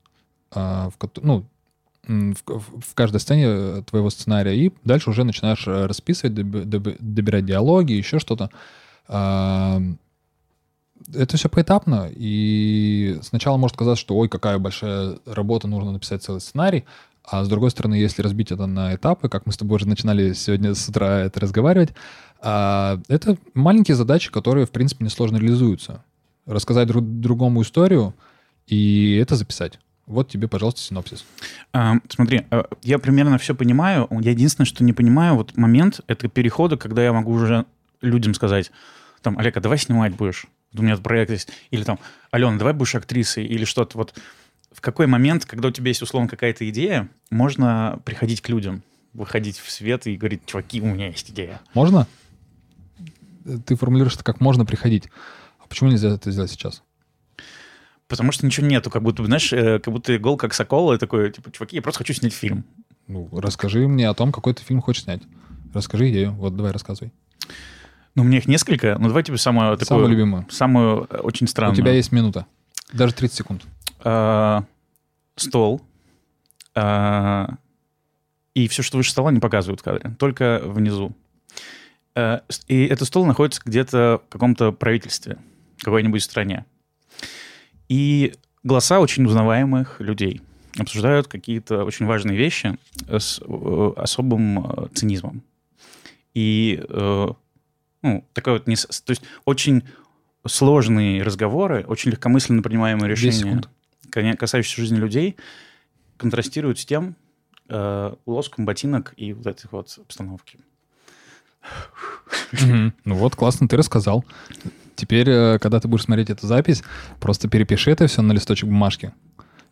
в, 0.53 0.93
ну, 1.23 1.47
в, 2.09 2.35
в 2.45 2.95
каждой 2.95 3.21
сцене 3.21 3.45
э, 3.47 3.83
твоего 3.89 4.11
сценария, 4.11 4.55
и 4.55 4.73
дальше 4.85 5.11
уже 5.11 5.25
начинаешь 5.25 5.67
расписывать, 5.67 6.35
добирать 6.35 7.47
диалоги, 7.47 7.93
еще 7.93 8.19
что-то 8.19 8.51
это 11.15 11.37
все 11.37 11.49
поэтапно, 11.49 12.11
и 12.11 13.19
сначала 13.23 13.57
может 13.57 13.77
казаться, 13.77 14.01
что 14.01 14.17
ой, 14.17 14.29
какая 14.29 14.59
большая 14.59 15.19
работа, 15.27 15.69
нужно 15.69 15.93
написать 15.93 16.23
целый 16.23 16.41
сценарий, 16.41 16.85
а 17.25 17.45
с 17.45 17.49
другой 17.49 17.71
стороны, 17.71 17.95
если 17.95 18.23
разбить 18.23 18.51
это 18.51 18.67
на 18.67 18.95
этапы, 18.95 19.29
как 19.29 19.47
мы 19.47 19.53
с 19.53 19.57
тобой 19.57 19.77
уже 19.77 19.89
начинали 19.89 20.33
сегодня 20.33 20.75
с 20.75 20.89
утра 20.89 21.21
это 21.21 21.41
разговаривать, 21.41 21.91
а, 22.41 22.99
это 23.09 23.37
маленькие 23.55 23.95
задачи, 23.95 24.31
которые, 24.31 24.67
в 24.67 24.71
принципе, 24.71 25.05
несложно 25.05 25.37
реализуются. 25.37 26.03
Рассказать 26.47 26.89
друг 26.89 27.05
другому 27.05 27.63
историю 27.63 28.15
и 28.67 29.17
это 29.17 29.37
записать. 29.37 29.79
Вот 30.07 30.29
тебе, 30.29 30.49
пожалуйста, 30.49 30.81
синопсис. 30.81 31.25
А, 31.73 31.97
смотри, 32.09 32.47
э, 32.51 32.65
я 32.83 32.99
примерно 32.99 33.39
все 33.39 33.55
понимаю. 33.55 34.09
Я 34.11 34.33
единственное, 34.33 34.67
что 34.67 34.83
не 34.83 34.93
понимаю, 34.93 35.37
вот 35.37 35.57
момент 35.57 36.01
это 36.09 36.27
перехода, 36.29 36.77
когда 36.77 37.05
я 37.05 37.13
могу 37.13 37.33
уже 37.33 37.67
людям 38.01 38.35
сказать, 38.35 38.73
там, 39.23 39.39
Олег, 39.39 39.57
а 39.57 39.61
давай 39.61 39.79
снимать 39.79 40.17
будешь 40.17 40.47
у 40.75 40.83
меня 40.83 40.97
проект 40.97 41.31
есть, 41.31 41.49
или 41.71 41.83
там, 41.85 41.99
Алена, 42.31 42.57
давай 42.57 42.73
будешь 42.73 42.95
актрисой, 42.95 43.45
или 43.45 43.65
что-то 43.65 43.99
вот. 43.99 44.15
В 44.73 44.81
какой 44.81 45.09
момент, 45.09 45.47
когда 45.47 45.69
у 45.69 45.73
тебя 45.73 45.89
есть, 45.89 46.01
условно, 46.01 46.29
какая-то 46.29 46.69
идея, 46.71 47.09
можно 47.31 47.99
приходить 48.05 48.41
к 48.41 48.49
людям, 48.49 48.85
выходить 49.13 49.59
в 49.59 49.69
свет 49.69 50.07
и 50.07 50.17
говорить, 50.17 50.47
чуваки, 50.47 50.81
у 50.81 50.87
меня 50.87 51.09
есть 51.09 51.29
идея. 51.31 51.61
Можно? 51.75 52.07
Ты 53.67 53.75
формулируешь 53.75 54.15
это 54.15 54.23
как 54.23 54.41
можно 54.41 54.65
приходить. 54.65 55.09
А 55.59 55.67
почему 55.67 55.91
нельзя 55.91 56.11
это 56.11 56.31
сделать 56.31 56.53
сейчас? 56.53 56.85
Потому 58.07 58.31
что 58.31 58.47
ничего 58.47 58.67
нету, 58.67 58.91
как 58.91 59.03
будто, 59.03 59.25
знаешь, 59.25 59.53
э, 59.53 59.81
как 59.81 59.93
будто 59.93 60.17
гол 60.19 60.37
как 60.37 60.55
сокол, 60.55 60.93
и 60.93 60.99
такой, 60.99 61.33
типа, 61.33 61.51
чуваки, 61.51 61.77
я 61.77 61.83
просто 61.83 61.99
хочу 61.99 62.13
снять 62.13 62.33
фильм. 62.33 62.65
Ну, 63.09 63.29
расскажи 63.33 63.89
мне 63.89 64.09
о 64.09 64.15
том, 64.15 64.31
какой 64.31 64.55
ты 64.55 64.63
фильм 64.63 64.81
хочешь 64.81 65.03
снять. 65.03 65.23
Расскажи 65.75 66.11
идею. 66.11 66.33
Вот 66.33 66.57
давай 66.57 66.73
рассказывай. 66.73 67.13
Ну, 68.15 68.23
у 68.23 68.27
меня 68.27 68.39
их 68.39 68.49
несколько. 68.49 68.97
Ну, 68.99 69.09
давай 69.09 69.23
тебе 69.23 69.39
самую 69.39 69.77
такую... 69.77 69.87
Самую 69.87 70.09
любимую. 70.09 70.47
Самую 70.51 71.07
э, 71.11 71.19
очень 71.19 71.47
странную. 71.47 71.75
У 71.75 71.77
тебя 71.77 71.93
есть 71.93 72.11
минута. 72.13 72.47
Даже 72.93 73.15
30 73.15 73.37
секунд. 73.37 73.63
А, 74.01 74.65
стол. 75.37 75.81
А, 76.75 77.55
и 78.55 78.67
все, 78.69 78.83
что 78.83 78.97
выше 78.97 79.13
стола, 79.13 79.31
не 79.31 79.39
показывают 79.39 79.81
в 79.81 79.85
кадре. 79.85 80.15
Только 80.19 80.61
внизу. 80.65 81.13
А, 82.17 82.43
и 82.67 82.87
этот 82.87 83.07
стол 83.07 83.27
находится 83.27 83.63
где-то 83.65 84.21
в 84.27 84.29
каком-то 84.29 84.73
правительстве, 84.73 85.39
в 85.77 85.85
какой-нибудь 85.85 86.23
стране. 86.23 86.65
И 87.89 88.35
голоса 88.65 88.99
очень 88.99 89.25
узнаваемых 89.25 90.01
людей 90.01 90.43
обсуждают 90.79 91.29
какие-то 91.29 91.85
очень 91.85 92.07
важные 92.07 92.37
вещи 92.37 92.77
с 93.09 93.41
э, 93.41 93.93
особым 93.97 94.89
цинизмом. 94.95 95.43
И 96.35 96.81
ну, 98.03 98.25
такой 98.33 98.55
вот... 98.55 98.67
Не, 98.67 98.77
то 98.77 99.11
есть 99.11 99.23
очень 99.45 99.85
сложные 100.47 101.23
разговоры, 101.23 101.85
очень 101.87 102.11
легкомысленно 102.11 102.63
принимаемые 102.63 103.11
решения, 103.11 103.63
касающиеся 104.37 104.81
жизни 104.81 104.97
людей, 104.97 105.37
контрастируют 106.17 106.79
с 106.79 106.87
тем 106.87 107.17
э, 107.69 108.15
лоском 108.27 108.65
ботинок 108.65 109.15
и 109.17 109.33
вот 109.33 109.47
этих 109.47 109.73
вот 109.73 109.99
обстановки. 109.99 110.59
Ну 113.05 113.15
вот, 113.15 113.37
классно, 113.37 113.69
ты 113.69 113.77
рассказал. 113.77 114.25
Теперь, 114.97 115.29
э, 115.29 115.59
когда 115.59 115.79
ты 115.79 115.89
будешь 115.89 116.05
смотреть 116.05 116.31
эту 116.31 116.47
запись, 116.47 116.83
просто 117.21 117.49
перепиши 117.49 117.91
это 117.91 118.07
все 118.07 118.23
на 118.23 118.33
листочек 118.33 118.69
бумажки 118.69 119.13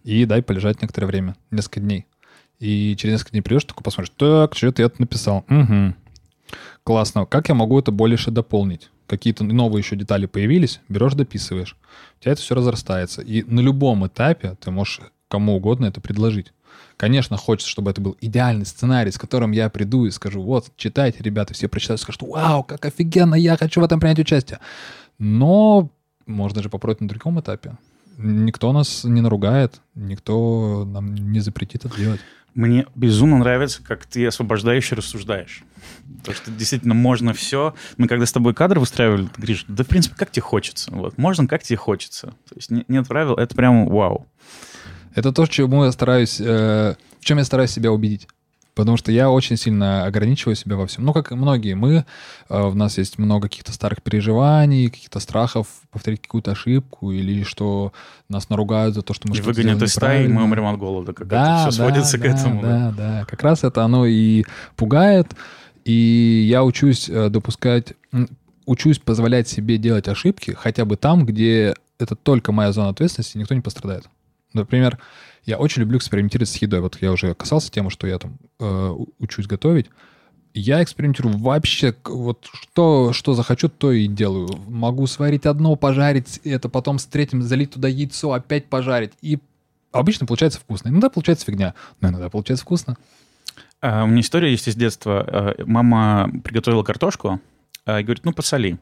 и 0.04 0.24
дай 0.24 0.42
полежать 0.42 0.80
некоторое 0.80 1.06
время, 1.06 1.36
несколько 1.50 1.80
дней. 1.80 2.06
И 2.60 2.96
через 2.96 3.14
несколько 3.14 3.32
дней 3.32 3.42
придешь, 3.42 3.64
такой 3.64 3.82
посмотришь, 3.82 4.12
так, 4.16 4.54
что 4.54 4.72
ты 4.72 4.82
это 4.82 5.00
написал? 5.00 5.44
Угу. 5.48 5.94
Классно. 6.88 7.26
Как 7.26 7.50
я 7.50 7.54
могу 7.54 7.78
это 7.78 7.92
больше 7.92 8.30
дополнить? 8.30 8.88
Какие-то 9.06 9.44
новые 9.44 9.82
еще 9.82 9.94
детали 9.94 10.24
появились, 10.24 10.80
берешь, 10.88 11.12
дописываешь. 11.12 11.76
У 12.18 12.22
тебя 12.22 12.32
это 12.32 12.40
все 12.40 12.54
разрастается. 12.54 13.20
И 13.20 13.42
на 13.42 13.60
любом 13.60 14.06
этапе 14.06 14.56
ты 14.58 14.70
можешь 14.70 15.02
кому 15.28 15.56
угодно 15.56 15.84
это 15.84 16.00
предложить. 16.00 16.54
Конечно, 16.96 17.36
хочется, 17.36 17.68
чтобы 17.68 17.90
это 17.90 18.00
был 18.00 18.16
идеальный 18.22 18.64
сценарий, 18.64 19.10
с 19.10 19.18
которым 19.18 19.52
я 19.52 19.68
приду 19.68 20.06
и 20.06 20.10
скажу, 20.10 20.40
вот, 20.40 20.72
читайте, 20.78 21.18
ребята, 21.22 21.52
все 21.52 21.68
прочитают, 21.68 22.00
скажут, 22.00 22.22
вау, 22.22 22.64
как 22.64 22.86
офигенно, 22.86 23.34
я 23.34 23.58
хочу 23.58 23.82
в 23.82 23.84
этом 23.84 24.00
принять 24.00 24.18
участие. 24.18 24.58
Но 25.18 25.90
можно 26.24 26.62
же 26.62 26.70
попробовать 26.70 27.02
на 27.02 27.08
другом 27.08 27.38
этапе. 27.38 27.76
Никто 28.16 28.72
нас 28.72 29.04
не 29.04 29.20
наругает, 29.20 29.82
никто 29.94 30.86
нам 30.86 31.14
не 31.14 31.40
запретит 31.40 31.84
это 31.84 31.94
делать. 31.98 32.20
Мне 32.58 32.86
безумно 32.96 33.38
нравится, 33.38 33.84
как 33.84 34.04
ты 34.04 34.26
освобождающе 34.26 34.96
рассуждаешь. 34.96 35.62
То, 36.24 36.34
что 36.34 36.50
действительно 36.50 36.92
можно 36.92 37.32
все. 37.32 37.72
Мы 37.98 38.08
когда 38.08 38.26
с 38.26 38.32
тобой 38.32 38.52
кадр 38.52 38.80
выстраивали, 38.80 39.26
ты 39.26 39.36
говоришь, 39.36 39.64
да, 39.68 39.84
в 39.84 39.86
принципе, 39.86 40.16
как 40.16 40.32
тебе 40.32 40.42
хочется. 40.42 40.90
Вот, 40.90 41.16
можно, 41.18 41.46
как 41.46 41.62
тебе 41.62 41.76
хочется. 41.76 42.34
То 42.48 42.56
есть 42.56 42.72
нет 42.88 43.06
правил, 43.06 43.34
это 43.34 43.54
прям 43.54 43.86
вау. 43.86 44.26
Это 45.14 45.32
то, 45.32 45.46
чему 45.46 45.84
я 45.84 45.92
стараюсь, 45.92 46.40
э, 46.40 46.96
в 47.20 47.24
чем 47.24 47.38
я 47.38 47.44
стараюсь 47.44 47.70
себя 47.70 47.92
убедить. 47.92 48.26
Потому 48.78 48.96
что 48.96 49.10
я 49.10 49.28
очень 49.28 49.56
сильно 49.56 50.04
ограничиваю 50.04 50.54
себя 50.54 50.76
во 50.76 50.86
всем. 50.86 51.04
Ну, 51.04 51.12
как 51.12 51.32
и 51.32 51.34
многие 51.34 51.74
мы, 51.74 52.04
э, 52.48 52.62
у 52.62 52.74
нас 52.74 52.96
есть 52.96 53.18
много 53.18 53.48
каких-то 53.48 53.72
старых 53.72 54.02
переживаний, 54.02 54.88
каких-то 54.88 55.18
страхов 55.18 55.66
повторить 55.90 56.22
какую-то 56.22 56.52
ошибку 56.52 57.10
или 57.10 57.42
что 57.42 57.92
нас 58.28 58.48
наругают 58.50 58.94
за 58.94 59.02
то, 59.02 59.14
что 59.14 59.26
мы 59.26 59.34
что-то 59.34 59.48
выгонят 59.48 59.82
из 59.82 59.94
стаи, 59.94 60.28
мы 60.28 60.44
умрем 60.44 60.66
от 60.66 60.78
голода. 60.78 61.12
Как 61.12 61.26
да, 61.26 61.62
это 61.62 61.70
все 61.72 61.78
да, 61.80 61.86
сводится 61.86 62.18
да, 62.18 62.22
к 62.22 62.26
этому. 62.26 62.62
Да, 62.62 62.68
да, 62.68 62.92
да. 62.96 63.24
Как 63.24 63.42
раз 63.42 63.64
это 63.64 63.82
оно 63.82 64.06
и 64.06 64.44
пугает. 64.76 65.26
И 65.84 66.46
я 66.48 66.62
учусь 66.62 67.08
э, 67.08 67.30
допускать, 67.30 67.94
учусь 68.64 69.00
позволять 69.00 69.48
себе 69.48 69.78
делать 69.78 70.06
ошибки 70.06 70.52
хотя 70.56 70.84
бы 70.84 70.96
там, 70.96 71.26
где 71.26 71.74
это 71.98 72.14
только 72.14 72.52
моя 72.52 72.70
зона 72.70 72.90
ответственности, 72.90 73.38
никто 73.38 73.56
не 73.56 73.60
пострадает. 73.60 74.08
Например, 74.52 75.00
я 75.48 75.56
очень 75.56 75.80
люблю 75.80 75.96
экспериментировать 75.96 76.50
с 76.50 76.56
едой. 76.56 76.80
Вот 76.80 76.98
я 77.00 77.10
уже 77.10 77.34
касался 77.34 77.70
темы, 77.70 77.90
что 77.90 78.06
я 78.06 78.18
там 78.18 78.36
э, 78.60 78.94
учусь 79.18 79.46
готовить. 79.46 79.86
Я 80.52 80.82
экспериментирую 80.82 81.38
вообще, 81.38 81.94
вот 82.04 82.46
что, 82.52 83.14
что 83.14 83.32
захочу, 83.32 83.70
то 83.70 83.90
и 83.90 84.08
делаю. 84.08 84.48
Могу 84.68 85.06
сварить 85.06 85.46
одно, 85.46 85.74
пожарить 85.74 86.38
это, 86.44 86.68
потом 86.68 86.98
с 86.98 87.06
третьим 87.06 87.42
залить 87.42 87.70
туда 87.70 87.88
яйцо, 87.88 88.34
опять 88.34 88.66
пожарить. 88.66 89.12
И 89.22 89.38
обычно 89.90 90.26
получается 90.26 90.60
вкусно. 90.60 90.90
Иногда 90.90 91.08
получается 91.08 91.46
фигня, 91.46 91.72
но 92.02 92.10
иногда 92.10 92.28
получается 92.28 92.66
вкусно. 92.66 92.98
А, 93.80 94.04
у 94.04 94.06
меня 94.06 94.20
история 94.20 94.50
есть 94.50 94.68
из 94.68 94.74
детства. 94.74 95.24
А, 95.26 95.54
мама 95.64 96.30
приготовила 96.44 96.82
картошку 96.82 97.40
а, 97.86 98.00
и 98.00 98.04
говорит, 98.04 98.26
ну, 98.26 98.34
посоли. 98.34 98.78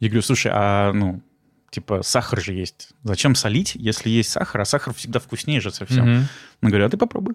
Я 0.00 0.08
говорю, 0.08 0.22
слушай, 0.22 0.50
а 0.52 0.92
ну, 0.92 1.22
типа, 1.72 2.02
сахар 2.02 2.40
же 2.40 2.52
есть. 2.52 2.90
Зачем 3.02 3.34
солить, 3.34 3.74
если 3.74 4.10
есть 4.10 4.30
сахар? 4.30 4.60
А 4.60 4.64
сахар 4.64 4.94
всегда 4.94 5.18
вкуснее 5.18 5.60
же 5.60 5.72
совсем. 5.72 6.06
Mm-hmm. 6.06 6.22
Она 6.60 6.70
говорит, 6.70 6.86
а 6.86 6.90
ты 6.90 6.96
попробуй. 6.98 7.34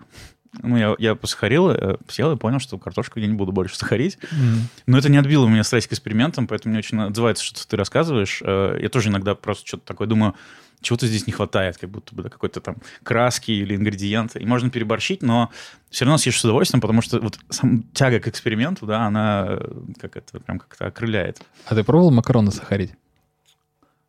Ну, 0.61 0.77
я, 0.77 0.95
я 0.99 1.15
посахарил, 1.15 1.71
э, 1.71 1.97
сел 2.07 2.31
и 2.31 2.38
понял, 2.38 2.59
что 2.59 2.77
картошку 2.77 3.19
я 3.19 3.27
не 3.27 3.33
буду 3.33 3.51
больше 3.51 3.75
сахарить. 3.75 4.17
Mm-hmm. 4.21 4.59
Но 4.85 4.97
это 4.97 5.09
не 5.09 5.17
отбило 5.17 5.45
у 5.45 5.49
меня 5.49 5.63
страсть 5.63 5.88
к 5.88 5.91
экспериментам, 5.91 6.47
поэтому 6.47 6.71
мне 6.71 6.79
очень 6.79 7.01
отзывается, 7.01 7.43
что 7.43 7.67
ты 7.67 7.75
рассказываешь. 7.75 8.41
Э, 8.45 8.77
я 8.79 8.89
тоже 8.89 9.09
иногда 9.09 9.33
просто 9.33 9.67
что-то 9.67 9.85
такое 9.85 10.07
думаю, 10.07 10.35
чего-то 10.81 11.07
здесь 11.07 11.25
не 11.25 11.33
хватает, 11.33 11.77
как 11.77 11.89
будто 11.89 12.15
бы 12.15 12.21
да, 12.21 12.29
какой-то 12.29 12.61
там 12.61 12.77
краски 13.01 13.51
или 13.51 13.75
ингредиента. 13.75 14.38
И 14.38 14.45
можно 14.45 14.69
переборщить, 14.69 15.23
но 15.23 15.49
все 15.89 16.05
равно 16.05 16.19
съешь 16.19 16.39
с 16.39 16.43
удовольствием, 16.43 16.81
потому 16.81 17.01
что 17.01 17.19
вот 17.19 17.39
сам 17.49 17.83
тяга 17.93 18.19
к 18.19 18.27
эксперименту, 18.27 18.85
да, 18.85 19.07
она 19.07 19.47
э, 19.49 19.69
как 19.99 20.15
это 20.17 20.39
прям 20.39 20.59
как-то 20.59 20.85
окрыляет. 20.85 21.41
А 21.65 21.73
ты 21.73 21.83
пробовал 21.83 22.11
макароны 22.11 22.51
сахарить? 22.51 22.91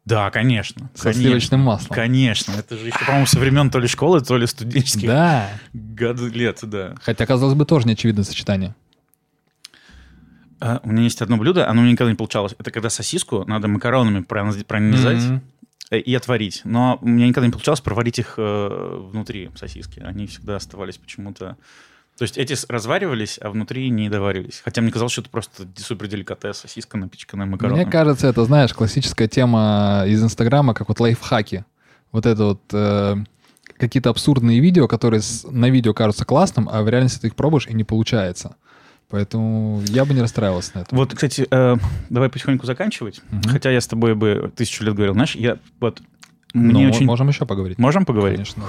Да, 0.08 0.30
конечно. 0.30 0.90
Со 0.94 1.04
конечно, 1.04 1.22
сливочным 1.22 1.60
маслом. 1.60 1.94
Конечно. 1.94 2.52
Это 2.52 2.78
же 2.78 2.86
еще, 2.86 3.04
по-моему, 3.04 3.26
со 3.26 3.38
времен 3.38 3.70
то 3.70 3.78
ли 3.78 3.86
школы, 3.86 4.22
то 4.22 4.38
ли 4.38 4.46
студенческих 4.46 5.06
да. 5.06 5.50
годы 5.74 6.30
лет, 6.30 6.60
да. 6.62 6.94
Хотя, 7.02 7.26
казалось 7.26 7.54
бы, 7.54 7.66
тоже 7.66 7.86
неочевидное 7.86 8.24
сочетание. 8.24 8.74
А, 10.60 10.80
у 10.82 10.88
меня 10.88 11.02
есть 11.02 11.20
одно 11.20 11.36
блюдо, 11.36 11.68
оно 11.68 11.82
мне 11.82 11.92
никогда 11.92 12.10
не 12.10 12.16
получалось. 12.16 12.54
Это 12.58 12.70
когда 12.70 12.88
сосиску 12.88 13.44
надо 13.46 13.68
макаронами 13.68 14.22
пронизать 14.22 15.18
mm-hmm. 15.90 16.00
и 16.00 16.14
отварить. 16.14 16.62
Но 16.64 16.98
у 17.02 17.06
меня 17.06 17.28
никогда 17.28 17.46
не 17.46 17.52
получалось 17.52 17.82
проварить 17.82 18.18
их 18.18 18.34
э, 18.38 19.08
внутри 19.12 19.50
сосиски. 19.56 20.00
Они 20.00 20.26
всегда 20.26 20.56
оставались 20.56 20.96
почему-то 20.96 21.58
то 22.18 22.24
есть 22.24 22.36
эти 22.36 22.56
разваривались, 22.68 23.38
а 23.40 23.48
внутри 23.48 23.88
не 23.90 24.08
доваривались. 24.08 24.60
Хотя 24.64 24.82
мне 24.82 24.90
казалось, 24.90 25.12
что 25.12 25.20
это 25.20 25.30
просто 25.30 25.68
супер 25.76 26.08
деликатес, 26.08 26.56
сосиска 26.56 26.98
напичканная 26.98 27.46
макаронами. 27.46 27.84
Мне 27.84 27.90
кажется, 27.90 28.26
это, 28.26 28.44
знаешь, 28.44 28.74
классическая 28.74 29.28
тема 29.28 30.02
из 30.04 30.20
Инстаграма, 30.20 30.74
как 30.74 30.88
вот 30.88 30.98
лайфхаки. 30.98 31.64
Вот 32.10 32.26
это 32.26 32.44
вот 32.44 32.60
э, 32.72 33.16
какие-то 33.76 34.10
абсурдные 34.10 34.58
видео, 34.58 34.88
которые 34.88 35.22
на 35.48 35.70
видео 35.70 35.94
кажутся 35.94 36.24
классным, 36.24 36.68
а 36.68 36.82
в 36.82 36.88
реальности 36.88 37.20
ты 37.20 37.26
их 37.28 37.36
пробуешь 37.36 37.68
и 37.68 37.74
не 37.74 37.84
получается. 37.84 38.56
Поэтому 39.10 39.80
я 39.86 40.04
бы 40.04 40.12
не 40.12 40.20
расстраивался 40.20 40.72
на 40.74 40.80
это. 40.80 40.96
Вот, 40.96 41.14
кстати, 41.14 41.46
э, 41.48 41.76
давай 42.10 42.30
потихоньку 42.30 42.66
заканчивать. 42.66 43.20
Угу. 43.30 43.50
Хотя 43.50 43.70
я 43.70 43.80
с 43.80 43.86
тобой 43.86 44.16
бы 44.16 44.52
тысячу 44.56 44.82
лет 44.82 44.94
говорил. 44.94 45.14
Знаешь, 45.14 45.36
я 45.36 45.58
вот... 45.78 46.02
Мне 46.52 46.84
ну, 46.84 46.90
очень... 46.90 47.06
можем 47.06 47.28
еще 47.28 47.46
поговорить. 47.46 47.78
Можем 47.78 48.04
поговорить? 48.04 48.38
Конечно. 48.38 48.64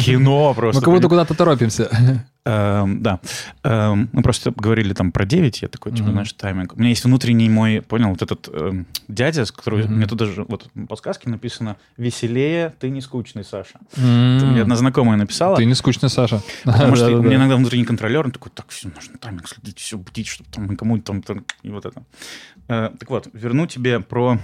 Кино 0.00 0.54
просто. 0.54 0.80
Мы 0.80 0.84
как 0.84 0.94
будто 0.94 1.08
куда-то 1.08 1.34
торопимся. 1.34 1.90
Эм, 2.46 3.02
да. 3.02 3.18
Эм, 3.64 4.08
мы 4.12 4.22
просто 4.22 4.52
говорили 4.52 4.92
там 4.92 5.10
про 5.10 5.24
9, 5.24 5.62
я 5.62 5.68
такой, 5.68 5.90
типа, 5.90 6.12
знаешь, 6.12 6.32
тайминг. 6.32 6.74
У 6.74 6.78
меня 6.78 6.90
есть 6.90 7.04
внутренний 7.04 7.48
мой, 7.48 7.82
понял, 7.82 8.10
вот 8.10 8.22
этот 8.22 8.48
эм, 8.52 8.86
дядя, 9.08 9.44
с 9.44 9.50
которым 9.50 9.80
mm 9.80 9.86
мне 9.96 10.06
тут 10.06 10.18
даже 10.18 10.44
вот 10.44 10.68
в 10.74 10.86
подсказке 10.86 11.28
написано 11.28 11.76
«Веселее, 11.96 12.72
ты 12.78 12.90
не 12.90 13.00
скучный, 13.00 13.44
Саша». 13.44 13.80
Это 13.92 14.46
мне 14.46 14.62
одна 14.62 14.76
знакомая 14.76 15.16
написала. 15.16 15.56
Ты 15.56 15.64
не 15.64 15.74
скучный, 15.74 16.08
Саша. 16.08 16.40
Потому 16.64 16.94
что 16.94 17.10
у 17.18 17.22
меня 17.22 17.36
иногда 17.36 17.56
внутренний 17.56 17.84
контролер, 17.84 18.24
он 18.26 18.30
такой, 18.30 18.52
так, 18.54 18.66
все, 18.68 18.88
нужно 18.94 19.18
тайминг 19.18 19.48
следить, 19.48 19.78
все, 19.80 19.98
будить, 19.98 20.28
чтобы 20.28 20.48
там 20.50 20.70
никому 20.70 20.98
там, 21.00 21.22
и 21.62 21.70
вот 21.70 21.84
это. 21.84 22.04
Э, 22.68 22.90
так 22.96 23.10
вот, 23.10 23.28
верну 23.32 23.66
тебе 23.66 23.98
про 23.98 24.38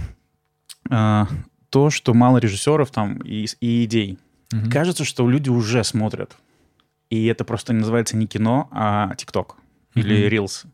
э, 0.91 1.25
то, 1.71 1.91
что 1.91 2.15
мало 2.15 2.39
режиссеров 2.39 2.91
там 2.91 3.19
и 3.19 3.47
идей. 3.85 4.19
Кажется, 4.71 5.05
что 5.05 5.29
люди 5.29 5.49
уже 5.51 5.85
смотрят. 5.85 6.37
И 7.13 7.27
это 7.27 7.45
просто 7.45 7.75
называется 7.75 8.17
не 8.17 8.27
кино, 8.27 8.71
а 8.71 9.15
ТикТок 9.17 9.57
или 9.95 10.31
Reels. 10.31 10.65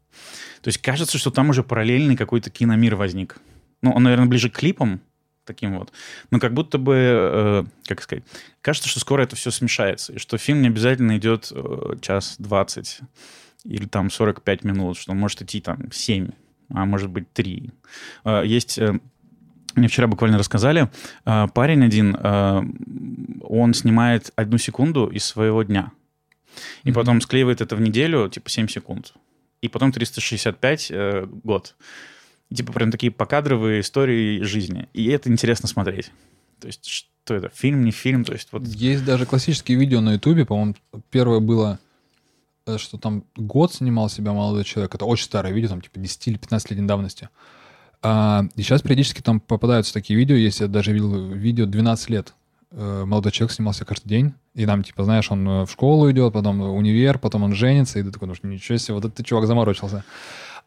То 0.63 0.69
есть 0.69 0.79
кажется, 0.79 1.19
что 1.19 1.33
там 1.33 1.51
уже 1.51 1.65
параллельный 1.65 2.17
какой-то 2.17 2.49
киномир 2.49 2.95
возник. 2.95 3.39
Ну, 3.83 3.91
он, 3.91 4.05
наверное, 4.05 4.27
ближе 4.27 4.49
к 4.49 4.57
клипам, 4.57 5.01
таким 5.45 5.77
вот. 5.77 5.91
Но 6.31 6.39
как 6.39 6.55
будто 6.55 6.79
бы, 6.79 6.95
э, 6.97 7.65
как 7.89 8.03
сказать, 8.03 8.23
кажется, 8.61 8.89
что 8.89 9.01
скоро 9.01 9.25
это 9.25 9.35
все 9.35 9.51
смешается, 9.51 10.13
и 10.13 10.19
что 10.19 10.39
фильм 10.39 10.63
не 10.63 10.69
обязательно 10.69 11.17
идет 11.17 11.51
э, 11.51 11.97
час 12.01 12.37
двадцать 12.39 13.01
или 13.65 13.87
там 13.87 14.09
45 14.09 14.63
минут, 14.63 14.97
что 14.97 15.11
он 15.11 15.19
может 15.19 15.43
идти 15.43 15.61
там 15.61 15.91
7, 15.91 16.31
а 16.73 16.85
может 16.85 17.11
быть 17.11 17.33
3. 17.33 17.73
Э, 18.27 18.43
есть 18.47 18.79
э, 18.79 19.01
мне 19.75 19.89
вчера 19.89 20.07
буквально 20.07 20.39
рассказали, 20.39 20.89
э, 21.25 21.47
парень 21.53 21.85
один, 21.85 22.17
э, 22.17 22.63
он 23.43 23.75
снимает 23.75 24.33
одну 24.37 24.57
секунду 24.57 25.09
из 25.09 25.25
своего 25.25 25.65
дня. 25.65 25.91
И 26.85 26.91
mm-hmm. 26.91 26.95
потом 26.95 27.21
склеивает 27.21 27.61
это 27.61 27.77
в 27.77 27.81
неделю, 27.81 28.29
типа 28.29 28.49
7 28.49 28.69
секунд. 28.69 29.15
И 29.61 29.69
потом 29.69 29.93
365 29.93 30.91
э, 30.91 31.27
год. 31.45 31.75
И, 32.51 32.55
типа 32.55 32.73
прям 32.73 32.91
такие 32.91 33.13
покадровые 33.13 33.81
истории 33.81 34.43
жизни. 34.43 34.89
И 34.93 35.07
это 35.09 35.31
интересно 35.31 35.69
смотреть. 35.69 36.11
То 36.61 36.67
есть 36.67 36.87
что 36.87 37.35
это? 37.35 37.51
Фильм, 37.55 37.85
не 37.85 37.91
фильм? 37.91 38.25
То 38.25 38.33
есть 38.33 38.49
вот... 38.53 38.63
Есть 38.65 39.05
даже 39.05 39.27
классические 39.27 39.79
видео 39.79 40.01
на 40.01 40.15
Ютубе, 40.15 40.45
по-моему, 40.45 40.75
первое 41.11 41.41
было 41.41 41.79
что 42.77 42.99
там 42.99 43.25
год 43.35 43.73
снимал 43.73 44.11
себя 44.11 44.35
молодой 44.35 44.65
человек. 44.65 44.95
Это 44.95 45.07
очень 45.07 45.25
старое 45.25 45.55
видео, 45.55 45.71
там 45.71 45.81
типа 45.81 45.99
10 45.99 46.29
или 46.29 46.37
15 46.37 46.73
лет 46.73 46.87
давности. 46.87 47.31
А, 48.03 48.45
и 48.55 48.63
сейчас 48.63 48.83
периодически 48.83 49.23
там 49.23 49.41
попадаются 49.41 49.95
такие 49.95 50.19
видео, 50.19 50.37
есть, 50.37 50.61
я 50.61 50.69
даже 50.69 50.93
видел 50.93 51.31
видео 51.31 51.65
12 51.65 52.11
лет. 52.11 52.35
Э, 52.71 53.05
молодой 53.07 53.33
человек 53.33 53.53
снимался 53.53 53.85
каждый 53.85 54.09
день, 54.09 54.35
и 54.55 54.67
там, 54.67 54.83
типа, 54.83 55.05
знаешь, 55.05 55.31
он 55.31 55.49
э, 55.49 55.65
в 55.65 55.71
школу 55.71 56.11
идет, 56.11 56.35
потом 56.35 56.61
универ, 56.61 57.19
потом 57.19 57.45
он 57.45 57.55
женится, 57.55 57.99
и 57.99 58.03
ты 58.03 58.11
такой, 58.11 58.29
ну, 58.29 58.35
ничего 58.43 58.77
себе, 58.77 58.95
вот 58.95 59.07
этот 59.07 59.25
чувак 59.25 59.47
заморочился. 59.47 60.05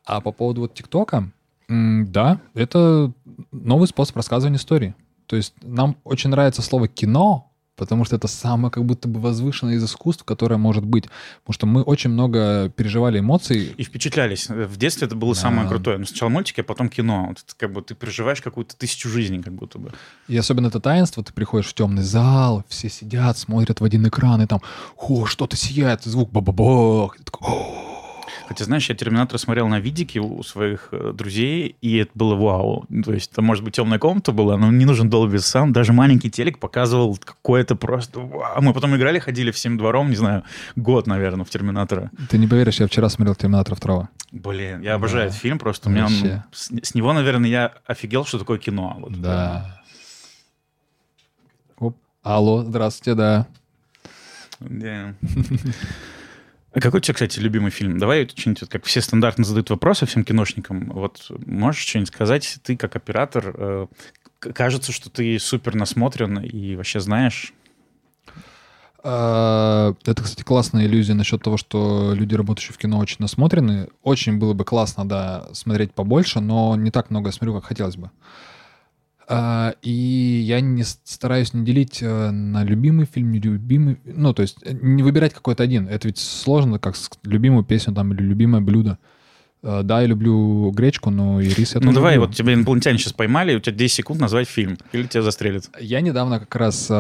А 0.06 0.20
по 0.20 0.32
поводу 0.32 0.62
вот 0.62 0.74
ТикТока, 0.74 1.32
да, 1.70 2.42
это 2.56 3.12
новый 3.52 3.88
способ 3.88 4.16
рассказывания 4.16 4.58
истории. 4.58 4.96
То 5.28 5.36
есть 5.36 5.54
нам 5.62 5.96
очень 6.04 6.32
нравится 6.32 6.62
слово 6.62 6.88
«кино», 6.88 7.51
потому 7.82 8.06
что 8.06 8.16
это 8.16 8.28
самое 8.28 8.72
как 8.72 8.86
будто 8.86 9.08
бы 9.08 9.20
возвышенное 9.20 9.74
из 9.74 9.84
искусств, 9.84 10.24
которое 10.24 10.58
может 10.58 10.86
быть. 10.86 11.06
Потому 11.40 11.54
что 11.56 11.66
мы 11.66 11.82
очень 11.82 12.12
много 12.12 12.70
переживали 12.70 13.18
эмоций. 13.18 13.74
И 13.76 13.84
впечатлялись. 13.84 14.50
В 14.50 14.78
детстве 14.78 15.08
это 15.08 15.16
было 15.16 15.34
да. 15.34 15.42
самое 15.42 15.68
крутое. 15.68 15.98
Ну, 15.98 16.06
сначала 16.06 16.30
мультики, 16.30 16.62
а 16.62 16.64
потом 16.64 16.90
кино. 16.90 17.26
Вот 17.30 17.40
это, 17.40 17.56
как 17.58 17.74
бы 17.74 17.82
ты 17.82 17.96
переживаешь 17.96 18.40
какую-то 18.40 18.78
тысячу 18.78 19.10
жизней 19.10 19.42
как 19.42 19.54
будто 19.54 19.80
бы. 19.80 19.94
И 20.28 20.38
особенно 20.38 20.68
это 20.68 20.80
таинство, 20.80 21.24
ты 21.24 21.34
приходишь 21.34 21.70
в 21.70 21.74
темный 21.74 22.04
зал, 22.04 22.64
все 22.68 22.88
сидят, 22.88 23.40
смотрят 23.40 23.82
в 23.82 23.84
один 23.84 24.08
экран, 24.08 24.44
и 24.44 24.46
там, 24.46 24.62
о, 24.96 25.26
что-то 25.26 25.58
сияет, 25.58 26.04
звук. 26.04 26.30
И 26.30 27.24
такой, 27.24 27.48
о, 27.48 27.91
Хотя, 28.52 28.66
знаешь, 28.66 28.90
я 28.90 28.96
«Терминатор» 28.96 29.40
смотрел 29.40 29.70
на 29.70 29.80
видике 29.80 30.20
у 30.20 30.44
своих 30.44 30.90
э, 30.92 31.14
друзей, 31.14 31.78
и 31.80 31.96
это 31.96 32.12
было 32.16 32.36
вау. 32.36 32.86
То 33.06 33.14
есть 33.14 33.32
это, 33.32 33.42
может 33.42 33.64
быть, 33.64 33.76
темная 33.76 33.98
комната 33.98 34.34
была, 34.34 34.58
но 34.58 34.70
не 34.72 34.84
нужен 34.84 35.08
Dolby 35.10 35.36
Sound. 35.36 35.72
Даже 35.72 35.94
маленький 35.94 36.30
телек 36.30 36.60
показывал 36.60 37.16
какое-то 37.16 37.78
просто 37.78 38.20
вау. 38.20 38.62
Мы 38.62 38.74
потом 38.74 38.94
играли, 38.98 39.20
ходили 39.20 39.52
всем 39.52 39.78
двором, 39.78 40.10
не 40.10 40.18
знаю, 40.18 40.44
год, 40.76 41.08
наверное, 41.08 41.46
в 41.46 41.50
«Терминатора». 41.50 42.12
Ты 42.30 42.38
не 42.38 42.48
поверишь, 42.48 42.82
я 42.82 42.88
вчера 42.88 43.08
смотрел 43.08 43.36
«Терминатор 43.36 43.78
2». 43.78 44.08
Блин, 44.34 44.82
я 44.82 44.96
обожаю 44.96 45.24
да. 45.24 45.28
этот 45.30 45.40
фильм, 45.40 45.58
просто 45.58 45.88
у 45.88 45.94
меня 45.94 46.08
он, 46.08 46.44
с, 46.52 46.72
с 46.84 46.94
него, 46.94 47.14
наверное, 47.14 47.50
я 47.50 47.74
офигел, 47.86 48.26
что 48.26 48.38
такое 48.38 48.58
кино. 48.58 48.98
Вот, 49.00 49.14
да. 49.22 49.82
Оп. 51.78 51.96
Алло, 52.22 52.64
здравствуйте, 52.64 53.16
да. 53.16 53.48
Да. 54.60 55.14
А 56.74 56.80
какой 56.80 57.00
у 57.00 57.02
тебя, 57.02 57.14
кстати, 57.14 57.40
любимый 57.40 57.70
фильм? 57.70 57.98
Давай 57.98 58.28
что-нибудь, 58.28 58.70
как 58.70 58.86
все 58.86 59.02
стандартно 59.02 59.44
задают 59.44 59.70
вопросы 59.70 60.06
всем 60.06 60.24
киношникам. 60.24 60.90
Вот 60.94 61.30
можешь 61.46 61.86
что-нибудь 61.86 62.08
сказать? 62.08 62.60
Ты 62.64 62.78
как 62.78 62.96
оператор, 62.96 63.54
э, 63.58 63.88
кажется, 64.40 64.92
что 64.92 65.10
ты 65.10 65.38
супер 65.38 65.76
насмотрен 65.76 66.40
и 66.40 66.76
вообще 66.76 67.00
знаешь 67.02 67.54
а, 69.04 69.96
это, 70.06 70.22
кстати, 70.22 70.44
классная 70.44 70.86
иллюзия 70.86 71.14
насчет 71.14 71.42
того, 71.42 71.58
что 71.58 72.14
люди, 72.14 72.36
работающие 72.36 72.74
в 72.74 72.78
кино, 72.78 73.00
очень 73.00 73.18
насмотрены. 73.20 73.90
Очень 74.04 74.38
было 74.38 74.54
бы 74.54 74.64
классно, 74.64 75.08
да, 75.08 75.48
смотреть 75.54 75.94
побольше, 75.94 76.40
но 76.40 76.76
не 76.76 76.92
так 76.92 77.10
много 77.10 77.30
я 77.30 77.32
смотрю, 77.32 77.56
как 77.56 77.66
хотелось 77.66 77.98
бы. 77.98 78.12
А, 79.32 79.76
и 79.82 79.92
я 80.46 80.62
не 80.62 80.84
стараюсь 80.84 81.54
не 81.54 81.64
делить 81.64 82.00
э, 82.02 82.32
на 82.32 82.64
любимый 82.64 83.06
фильм, 83.06 83.32
нелюбимый. 83.32 83.98
Ну, 84.04 84.34
то 84.34 84.42
есть 84.42 84.58
э, 84.64 84.74
не 84.74 85.04
выбирать 85.04 85.34
какой-то 85.34 85.64
один. 85.64 85.88
Это 85.88 86.08
ведь 86.08 86.18
сложно, 86.18 86.80
как 86.80 86.96
любимую 87.24 87.64
песню 87.64 87.94
там 87.94 88.12
или 88.14 88.22
любимое 88.22 88.62
блюдо. 88.62 88.98
А, 89.64 89.84
да, 89.84 90.02
я 90.02 90.08
люблю 90.08 90.72
гречку, 90.72 91.10
но 91.12 91.40
и 91.40 91.48
рис 91.48 91.76
я 91.76 91.82
Ну 91.82 91.94
давай, 91.94 92.16
люблю. 92.16 92.28
вот 92.28 92.36
тебя 92.36 92.54
инопланетяне 92.54 92.98
сейчас 92.98 93.14
поймали, 93.14 93.56
у 93.56 93.60
тебя 93.60 93.76
10 93.76 93.96
секунд 93.96 94.20
назвать 94.20 94.48
фильм, 94.50 94.78
или 94.92 95.08
тебя 95.08 95.24
застрелят. 95.24 95.70
Я 95.80 96.02
недавно 96.02 96.40
как 96.40 96.56
раз 96.56 96.92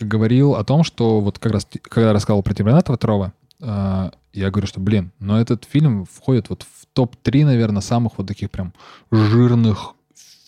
говорил 0.00 0.54
о 0.54 0.64
том, 0.64 0.84
что 0.84 1.20
вот 1.20 1.38
как 1.38 1.52
раз, 1.52 1.68
когда 1.82 2.12
рассказывал 2.12 2.42
про 2.42 2.54
Терминатора 2.54 2.96
второго, 2.96 3.32
э, 3.60 4.10
я 4.32 4.50
говорю, 4.50 4.66
что, 4.66 4.80
блин, 4.80 5.12
но 5.18 5.40
этот 5.40 5.64
фильм 5.64 6.04
входит 6.04 6.50
вот 6.50 6.62
в 6.62 6.86
топ-3, 6.92 7.44
наверное, 7.44 7.82
самых 7.82 8.18
вот 8.18 8.26
таких 8.26 8.50
прям 8.50 8.72
жирных 9.10 9.94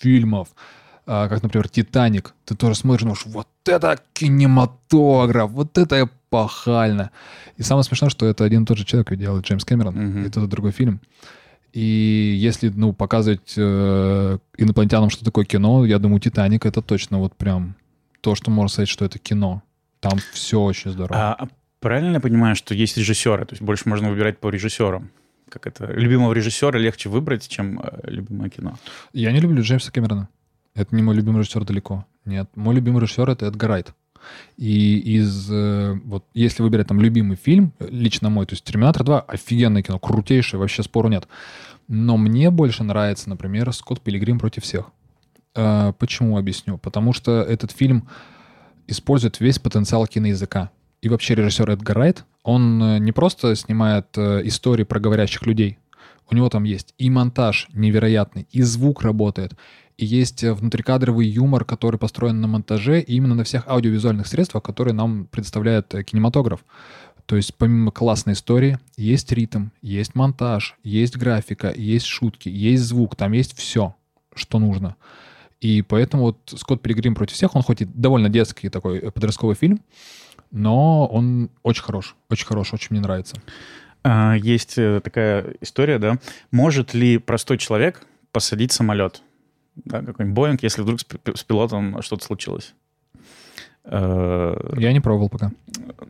фильмов, 0.00 0.48
э, 0.48 0.54
как, 1.28 1.42
например, 1.42 1.68
«Титаник». 1.68 2.34
Ты 2.44 2.54
тоже 2.54 2.76
смотришь, 2.76 3.02
думаешь, 3.02 3.26
вот 3.26 3.48
это 3.64 3.98
кинематограф, 4.12 5.50
вот 5.50 5.76
это 5.76 6.04
эпохально. 6.04 7.10
И 7.56 7.62
самое 7.62 7.82
смешное, 7.82 8.10
что 8.10 8.26
это 8.26 8.44
один 8.44 8.62
и 8.62 8.66
тот 8.66 8.78
же 8.78 8.84
человек 8.84 9.12
делает 9.16 9.44
Джеймс 9.44 9.64
Кэмерон, 9.64 9.96
mm-hmm. 9.96 10.26
и 10.26 10.30
тот 10.30 10.44
и 10.44 10.46
другой 10.46 10.70
фильм. 10.70 11.00
И 11.72 12.36
если, 12.38 12.68
ну, 12.68 12.92
показывать 12.92 13.54
э, 13.56 14.38
инопланетянам, 14.56 15.10
что 15.10 15.24
такое 15.24 15.44
кино, 15.44 15.84
я 15.84 15.98
думаю, 15.98 16.20
«Титаник»— 16.20 16.64
это 16.66 16.80
точно 16.80 17.18
вот 17.18 17.34
прям 17.34 17.74
то, 18.20 18.36
что 18.36 18.52
можно 18.52 18.68
сказать, 18.72 18.88
что 18.88 19.04
это 19.04 19.18
кино. 19.18 19.62
Там 19.98 20.18
все 20.32 20.60
очень 20.60 20.92
здорово. 20.92 21.18
А, 21.18 21.34
а 21.34 21.48
правильно 21.80 22.14
я 22.14 22.20
понимаю, 22.20 22.54
что 22.54 22.72
есть 22.72 22.96
режиссеры, 22.96 23.46
то 23.46 23.54
есть 23.54 23.62
больше 23.62 23.88
можно 23.88 24.10
выбирать 24.10 24.38
по 24.38 24.48
режиссерам? 24.48 25.10
Как 25.48 25.66
это? 25.66 25.86
Любимого 25.86 26.32
режиссера 26.32 26.78
легче 26.78 27.08
выбрать, 27.08 27.48
чем 27.48 27.80
э, 27.80 28.00
любимое 28.04 28.48
кино? 28.48 28.78
Я 29.12 29.32
не 29.32 29.40
люблю 29.40 29.62
Джеймса 29.62 29.90
Кэмерона. 29.90 30.28
Это 30.80 30.96
не 30.96 31.02
мой 31.02 31.14
любимый 31.14 31.40
режиссер 31.40 31.64
далеко. 31.64 32.06
Нет. 32.24 32.48
Мой 32.54 32.74
любимый 32.74 33.00
режиссер— 33.02 33.28
это 33.30 33.46
Эдгар 33.46 33.70
Райт. 33.70 33.94
И 34.56 34.98
из... 35.18 35.50
Э, 35.50 35.98
вот 36.04 36.24
если 36.34 36.62
выбирать 36.62 36.88
там 36.88 37.00
любимый 37.00 37.36
фильм, 37.36 37.72
лично 37.80 38.30
мой, 38.30 38.46
то 38.46 38.54
есть 38.54 38.64
«Терминатор 38.64 39.02
2»— 39.02 39.20
офигенное 39.28 39.82
кино, 39.82 39.98
крутейшее, 39.98 40.58
вообще 40.58 40.82
спору 40.82 41.08
нет. 41.08 41.28
Но 41.88 42.16
мне 42.16 42.50
больше 42.50 42.82
нравится, 42.82 43.28
например, 43.28 43.72
«Скотт 43.72 44.00
Пилигрим 44.00 44.38
против 44.38 44.62
всех». 44.62 44.86
А, 45.54 45.92
почему 45.92 46.38
объясню? 46.38 46.78
Потому 46.78 47.12
что 47.12 47.42
этот 47.42 47.72
фильм 47.72 48.08
использует 48.86 49.40
весь 49.40 49.58
потенциал 49.58 50.06
киноязыка. 50.06 50.70
И 51.02 51.08
вообще 51.08 51.34
режиссер 51.34 51.70
Эдгар 51.70 51.96
Райт, 51.96 52.24
он 52.42 52.82
э, 52.82 52.98
не 52.98 53.12
просто 53.12 53.54
снимает 53.54 54.06
э, 54.16 54.42
истории 54.44 54.84
про 54.84 55.00
говорящих 55.00 55.46
людей. 55.46 55.78
У 56.30 56.34
него 56.34 56.48
там 56.48 56.64
есть 56.64 56.94
и 56.96 57.10
монтаж 57.10 57.68
невероятный, 57.72 58.46
и 58.52 58.62
звук 58.62 59.02
работает, 59.02 59.54
есть 60.04 60.44
э, 60.44 60.52
внутрикадровый 60.52 61.26
юмор, 61.26 61.64
который 61.64 61.98
построен 61.98 62.40
на 62.40 62.46
монтаже 62.46 63.00
и 63.00 63.14
именно 63.14 63.34
на 63.34 63.44
всех 63.44 63.68
аудиовизуальных 63.68 64.26
средствах, 64.26 64.62
которые 64.62 64.94
нам 64.94 65.26
предоставляет 65.26 65.94
кинематограф. 66.06 66.64
То 67.26 67.36
есть 67.36 67.54
помимо 67.54 67.92
классной 67.92 68.32
истории 68.32 68.78
есть 68.96 69.30
ритм, 69.30 69.68
есть 69.82 70.14
монтаж, 70.14 70.76
есть 70.82 71.16
графика, 71.16 71.72
есть 71.74 72.06
шутки, 72.06 72.48
есть 72.48 72.82
звук, 72.82 73.14
там 73.14 73.32
есть 73.32 73.56
все, 73.56 73.94
что 74.34 74.58
нужно. 74.58 74.96
И 75.60 75.82
поэтому 75.82 76.24
вот 76.24 76.38
«Скотт 76.56 76.82
Пилигрим 76.82 77.14
против 77.14 77.36
всех», 77.36 77.54
он 77.54 77.62
хоть 77.62 77.82
и 77.82 77.84
довольно 77.84 78.28
детский 78.28 78.68
такой 78.68 78.98
э, 78.98 79.10
подростковый 79.10 79.54
фильм, 79.54 79.80
но 80.50 81.06
он 81.06 81.50
очень 81.62 81.82
хорош, 81.82 82.16
очень 82.28 82.46
хорош, 82.46 82.72
очень 82.72 82.88
мне 82.90 83.00
нравится. 83.00 83.36
А, 84.02 84.34
есть 84.34 84.78
э, 84.78 85.00
такая 85.00 85.54
история, 85.60 85.98
да. 85.98 86.18
Может 86.50 86.94
ли 86.94 87.18
простой 87.18 87.58
человек 87.58 88.06
посадить 88.32 88.72
самолет? 88.72 89.22
Да, 89.84 90.02
какой-нибудь 90.02 90.34
Боинг, 90.34 90.62
если 90.62 90.82
вдруг 90.82 91.00
с 91.00 91.44
пилотом 91.44 92.02
что-то 92.02 92.24
случилось? 92.24 92.74
Э, 93.84 94.74
Я 94.78 94.92
не 94.92 95.00
пробовал 95.00 95.28
пока. 95.28 95.52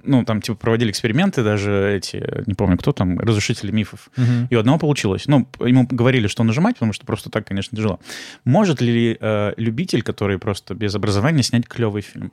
Ну, 0.03 0.25
там, 0.25 0.43
типа, 0.43 0.59
проводили 0.59 0.91
эксперименты 0.91 1.43
даже 1.43 1.97
эти, 1.97 2.45
не 2.47 2.55
помню 2.55 2.77
кто 2.79 2.93
там, 2.93 3.19
разрушители 3.19 3.71
мифов. 3.71 4.11
Угу. 4.17 4.49
И 4.51 4.57
у 4.57 4.61
одного 4.61 4.79
получилось. 4.79 5.27
Ну, 5.27 5.49
ему 5.61 5.87
говорили, 5.89 6.27
что 6.27 6.43
нажимать, 6.45 6.77
потому 6.77 6.93
что 6.93 7.07
просто 7.07 7.31
так, 7.31 7.47
конечно, 7.47 7.77
тяжело. 7.77 8.01
Может 8.45 8.81
ли 8.81 9.17
э, 9.21 9.55
любитель, 9.57 10.03
который 10.03 10.39
просто 10.39 10.75
без 10.75 10.95
образования, 10.95 11.43
снять 11.43 11.67
клевый 11.67 12.03
фильм? 12.03 12.33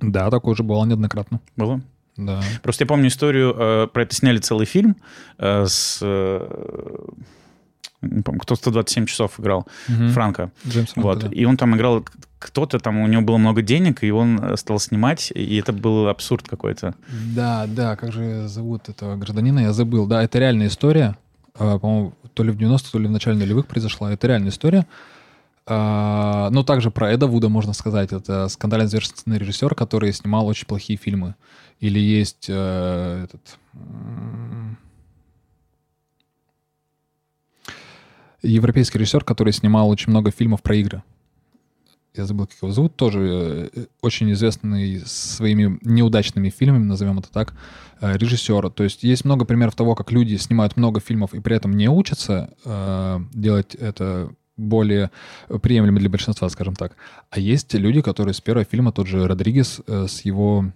Да, 0.00 0.30
такое 0.30 0.52
уже 0.52 0.62
было 0.62 0.84
неоднократно. 0.84 1.40
Было? 1.56 1.80
Да. 2.16 2.42
Просто 2.62 2.84
я 2.84 2.86
помню 2.86 3.08
историю, 3.08 3.54
э, 3.56 3.86
про 3.92 4.02
это 4.02 4.14
сняли 4.14 4.38
целый 4.38 4.66
фильм 4.66 4.96
э, 5.38 5.66
с... 5.66 5.98
Э, 6.02 7.08
не 8.06 8.22
помню, 8.22 8.40
кто 8.40 8.54
127 8.54 9.06
часов 9.06 9.38
играл, 9.38 9.66
угу. 9.88 10.08
Франко. 10.08 10.50
Джеймс 10.66 10.92
Франко, 10.92 11.06
вот. 11.06 11.18
Да. 11.20 11.28
И 11.28 11.44
он 11.44 11.56
там 11.56 11.76
играл 11.76 12.04
кто-то 12.38 12.78
там, 12.78 12.98
у 12.98 13.06
него 13.06 13.22
было 13.22 13.38
много 13.38 13.62
денег, 13.62 14.04
и 14.04 14.10
он 14.10 14.38
э, 14.38 14.56
стал 14.56 14.78
снимать, 14.78 15.32
и 15.34 15.56
это 15.56 15.72
был 15.72 16.08
абсурд 16.08 16.46
какой-то. 16.48 16.94
Да, 17.34 17.66
да, 17.66 17.96
как 17.96 18.12
же 18.12 18.46
зовут 18.46 18.88
этого 18.88 19.16
гражданина, 19.16 19.60
я 19.60 19.72
забыл. 19.72 20.06
Да, 20.06 20.22
это 20.22 20.38
реальная 20.38 20.68
история, 20.68 21.16
а, 21.58 21.78
по-моему, 21.78 22.12
то 22.34 22.44
ли 22.44 22.52
в 22.52 22.56
90-х, 22.56 22.90
то 22.92 22.98
ли 22.98 23.08
в 23.08 23.10
начале 23.10 23.38
нулевых 23.38 23.66
произошла. 23.66 24.12
Это 24.12 24.26
реальная 24.26 24.50
история. 24.50 24.86
А, 25.66 26.50
но 26.50 26.62
также 26.62 26.90
про 26.90 27.10
Эда 27.10 27.26
Вуда 27.26 27.48
можно 27.48 27.72
сказать. 27.72 28.12
Это 28.12 28.48
скандальный 28.48 28.86
зверственный 28.86 29.38
режиссер, 29.38 29.74
который 29.74 30.12
снимал 30.12 30.46
очень 30.46 30.66
плохие 30.66 30.98
фильмы. 30.98 31.34
Или 31.80 31.98
есть 31.98 32.46
э, 32.48 33.24
этот... 33.24 33.58
Европейский 38.48 38.98
режиссер, 38.98 39.24
который 39.24 39.52
снимал 39.52 39.88
очень 39.88 40.10
много 40.10 40.30
фильмов 40.30 40.62
про 40.62 40.76
игры 40.76 41.02
я 42.16 42.26
забыл, 42.26 42.46
как 42.46 42.56
его 42.62 42.72
зовут, 42.72 42.96
тоже 42.96 43.70
э, 43.74 43.84
очень 44.00 44.32
известный 44.32 45.00
своими 45.04 45.78
неудачными 45.82 46.50
фильмами, 46.50 46.84
назовем 46.84 47.18
это 47.18 47.30
так, 47.30 47.54
э, 48.00 48.16
режиссера. 48.16 48.70
То 48.70 48.84
есть 48.84 49.02
есть 49.02 49.24
много 49.24 49.44
примеров 49.44 49.74
того, 49.74 49.94
как 49.94 50.12
люди 50.12 50.36
снимают 50.36 50.76
много 50.76 51.00
фильмов 51.00 51.34
и 51.34 51.40
при 51.40 51.56
этом 51.56 51.72
не 51.72 51.88
учатся 51.88 52.50
э, 52.64 53.20
делать 53.32 53.74
это 53.74 54.30
более 54.56 55.10
приемлемо 55.62 55.98
для 55.98 56.08
большинства, 56.08 56.48
скажем 56.48 56.74
так. 56.74 56.96
А 57.30 57.38
есть 57.38 57.74
люди, 57.74 58.00
которые 58.00 58.32
с 58.32 58.40
первого 58.40 58.64
фильма, 58.64 58.92
тот 58.92 59.06
же 59.06 59.26
Родригес 59.26 59.80
с 59.86 60.22
его 60.22 60.72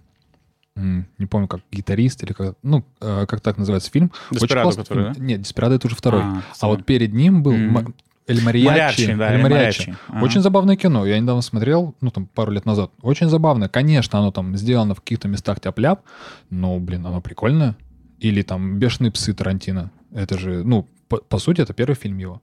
не 0.75 1.25
помню, 1.25 1.47
как 1.47 1.61
гитарист 1.71 2.23
или 2.23 2.33
как, 2.33 2.55
ну, 2.63 2.83
как 2.99 3.41
так 3.41 3.57
называется 3.57 3.91
фильм. 3.91 4.11
Деспирадо, 4.31 4.75
который, 4.75 5.13
да? 5.13 5.19
Нет, 5.19 5.41
Деспирадо 5.41 5.75
это 5.75 5.87
уже 5.87 5.95
второй. 5.95 6.21
А, 6.21 6.41
а 6.59 6.67
вот 6.67 6.85
перед 6.85 7.13
ним 7.13 7.43
был 7.43 7.53
mm. 7.53 7.93
Эль 8.27 8.41
Мариачи. 8.43 9.13
да, 9.15 9.33
Эль 9.33 9.41
Мариачи. 9.41 9.95
Ага. 10.07 10.23
Очень 10.23 10.41
забавное 10.41 10.75
кино. 10.75 11.05
Я 11.05 11.19
недавно 11.19 11.41
смотрел, 11.41 11.95
ну, 12.01 12.11
там, 12.11 12.27
пару 12.27 12.51
лет 12.51 12.65
назад. 12.65 12.91
Очень 13.01 13.29
забавное. 13.29 13.67
Конечно, 13.67 14.19
оно 14.19 14.31
там 14.31 14.55
сделано 14.55 14.95
в 14.95 15.01
каких-то 15.01 15.27
местах 15.27 15.59
тяп-ляп, 15.59 16.01
но, 16.49 16.79
блин, 16.79 17.05
оно 17.05 17.21
прикольное. 17.21 17.75
Или 18.19 18.41
там 18.43 18.77
«Бешеные 18.77 19.11
псы» 19.11 19.33
Тарантино. 19.33 19.91
Это 20.13 20.37
же, 20.37 20.63
ну, 20.63 20.87
по, 21.07 21.17
по 21.17 21.39
сути, 21.39 21.61
это 21.61 21.73
первый 21.73 21.95
фильм 21.95 22.17
его. 22.19 22.41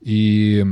И 0.00 0.64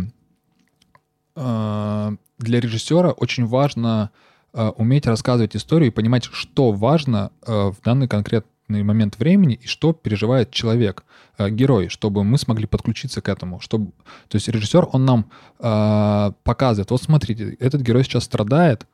э, 1.34 2.16
для 2.38 2.61
режиссера 2.61 3.12
очень 3.12 3.46
важно 3.46 4.11
э, 4.12 4.32
уметь 4.53 5.07
рассказывать 5.07 5.57
историю 5.57 5.88
и 5.88 5.94
понимать, 5.94 6.24
что 6.24 6.72
важно 6.72 7.30
э, 7.46 7.53
в 7.53 7.76
данный 7.82 8.09
конкрет, 8.09 8.46
конкретный 8.72 8.82
момент 8.82 9.18
времени 9.18 9.59
и 9.62 9.66
что 9.66 9.92
переживает 9.92 10.50
человек, 10.50 11.05
э, 11.38 11.50
герой, 11.50 11.88
чтобы 11.88 12.24
мы 12.24 12.38
смогли 12.38 12.66
подключиться 12.66 13.20
к 13.20 13.28
этому. 13.28 13.61
Чтобы... 13.61 13.92
То 14.28 14.36
есть 14.36 14.48
режиссер, 14.48 14.88
он 14.92 15.05
нам 15.05 15.24
э, 15.59 16.32
показывает, 16.42 16.90
вот 16.90 17.03
смотрите, 17.03 17.57
этот 17.61 17.82
герой 17.82 18.05
сейчас 18.05 18.24
страдает, 18.24 18.86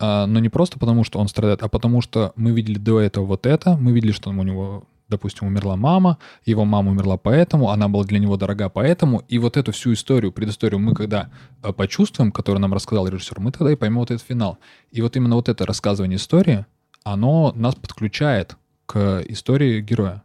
э, 0.00 0.26
но 0.26 0.40
не 0.40 0.48
просто 0.48 0.78
потому, 0.78 1.04
что 1.04 1.18
он 1.18 1.28
страдает, 1.28 1.62
а 1.62 1.68
потому 1.68 2.02
что 2.02 2.32
мы 2.36 2.52
видели 2.52 2.78
до 2.78 3.00
этого 3.00 3.26
вот 3.26 3.46
это, 3.46 3.76
мы 3.76 3.92
видели, 3.92 4.12
что 4.12 4.30
у 4.30 4.42
него 4.42 4.84
допустим, 5.12 5.46
умерла 5.46 5.76
мама, 5.76 6.18
его 6.44 6.64
мама 6.64 6.90
умерла 6.90 7.16
поэтому, 7.16 7.70
она 7.70 7.88
была 7.88 8.04
для 8.04 8.18
него 8.18 8.36
дорога 8.36 8.68
поэтому, 8.68 9.22
и 9.28 9.38
вот 9.38 9.56
эту 9.56 9.70
всю 9.72 9.92
историю, 9.92 10.32
предысторию 10.32 10.80
мы 10.80 10.94
когда 10.94 11.30
э, 11.62 11.72
почувствуем, 11.72 12.32
которую 12.32 12.60
нам 12.60 12.74
рассказал 12.74 13.06
режиссер, 13.06 13.40
мы 13.40 13.52
тогда 13.52 13.72
и 13.72 13.76
поймем 13.76 13.98
вот 13.98 14.10
этот 14.10 14.26
финал. 14.26 14.58
И 14.90 15.02
вот 15.02 15.16
именно 15.16 15.36
вот 15.36 15.48
это 15.48 15.66
рассказывание 15.66 16.16
истории, 16.16 16.66
оно 17.04 17.52
нас 17.54 17.74
подключает 17.74 18.56
к 18.86 19.22
истории 19.28 19.80
героя. 19.80 20.22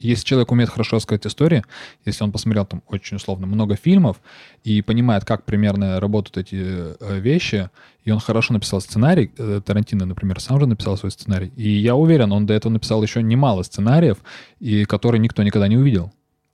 Если 0.00 0.24
человек 0.24 0.50
умеет 0.50 0.70
хорошо 0.70 0.96
рассказать 0.96 1.26
истории, 1.26 1.62
если 2.06 2.24
он 2.24 2.32
посмотрел 2.32 2.64
там 2.64 2.82
очень 2.88 3.18
условно 3.18 3.46
много 3.46 3.76
фильмов 3.76 4.20
и 4.64 4.80
понимает, 4.80 5.26
как 5.26 5.44
примерно 5.44 6.00
работают 6.00 6.38
эти 6.38 6.56
э, 6.56 7.20
вещи, 7.20 7.68
и 8.04 8.10
он 8.10 8.18
хорошо 8.18 8.54
написал 8.54 8.80
сценарий, 8.80 9.30
э, 9.36 9.60
Тарантино, 9.64 10.06
например, 10.06 10.40
сам 10.40 10.58
же 10.58 10.66
написал 10.66 10.96
свой 10.96 11.12
сценарий, 11.12 11.52
и 11.54 11.68
я 11.68 11.94
уверен, 11.96 12.32
он 12.32 12.46
до 12.46 12.54
этого 12.54 12.72
написал 12.72 13.02
еще 13.02 13.22
немало 13.22 13.62
сценариев, 13.62 14.18
и 14.58 14.86
которые 14.86 15.18
никто 15.18 15.42
никогда 15.42 15.68
не 15.68 15.76
увидел. 15.76 16.10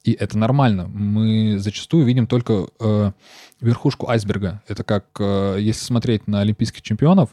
И 0.07 0.13
это 0.13 0.39
нормально. 0.39 0.87
Мы 0.87 1.59
зачастую 1.59 2.05
видим 2.05 2.29
только 2.29 2.69
э, 2.79 3.13
верхушку 3.61 4.09
айсберга. 4.09 4.63
Это 4.69 4.85
как, 4.85 5.07
э, 5.19 5.57
если 5.59 5.85
смотреть 5.85 6.29
на 6.29 6.43
олимпийских 6.43 6.83
чемпионов, 6.83 7.31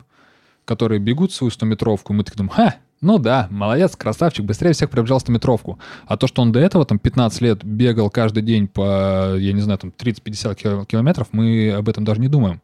которые 0.66 1.00
бегут 1.00 1.32
свою 1.32 1.52
100-метровку, 1.52 2.14
мы 2.14 2.24
так 2.24 2.36
думаем, 2.36 2.56
ха, 2.56 2.76
ну 3.04 3.20
да, 3.20 3.48
молодец, 3.52 3.96
красавчик, 3.96 4.46
быстрее 4.46 4.74
всех 4.74 4.90
пробежал 4.90 5.20
100-метровку. 5.20 5.78
А 6.08 6.18
то, 6.18 6.28
что 6.28 6.42
он 6.42 6.52
до 6.52 6.60
этого 6.60 6.86
там 6.86 7.00
15 7.00 7.42
лет 7.42 7.64
бегал 7.64 8.10
каждый 8.10 8.44
день 8.44 8.68
по, 8.68 9.36
я 9.38 9.54
не 9.54 9.62
знаю, 9.62 9.80
там 9.80 9.94
30-50 9.96 10.86
километров, 10.86 11.28
мы 11.32 11.72
об 11.72 11.90
этом 11.90 12.04
даже 12.06 12.22
не 12.22 12.30
думаем. 12.30 12.62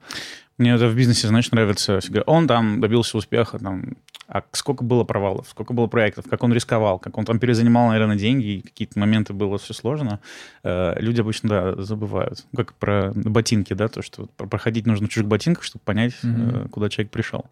Мне 0.58 0.74
это 0.74 0.90
в 0.90 0.96
бизнесе, 0.96 1.28
знаешь, 1.30 1.52
нравится. 1.52 2.00
Он 2.26 2.46
там 2.46 2.82
добился 2.82 3.18
успеха, 3.18 3.60
там, 3.60 3.96
а 4.28 4.44
сколько 4.52 4.84
было 4.84 5.06
провалов, 5.06 5.48
сколько 5.50 5.72
было 5.72 5.88
проектов, 5.88 6.26
как 6.30 6.44
он 6.44 6.54
рисковал, 6.54 7.00
как 7.00 7.18
он 7.18 7.24
там 7.24 7.40
перезанимал, 7.40 7.88
наверное, 7.88 8.18
деньги, 8.18 8.46
и 8.46 8.62
какие-то 8.62 9.00
моменты 9.00 9.32
было 9.32 9.58
все 9.58 9.74
сложно. 9.74 10.20
Э, 10.64 10.96
люди 11.00 11.22
обычно, 11.22 11.50
да, 11.50 11.82
забывают. 11.82 12.46
Как 12.54 12.74
про 12.74 13.14
ботинки, 13.16 13.72
да, 13.72 13.88
то, 13.88 14.02
что 14.02 14.26
проходить 14.36 14.86
нужно 14.86 15.08
в 15.08 15.10
чужих 15.10 15.30
ботинках, 15.30 15.64
чтобы 15.64 15.82
понять, 15.86 16.14
mm-hmm. 16.22 16.70
куда 16.70 16.90
человек 16.90 17.12
пришел. 17.12 17.46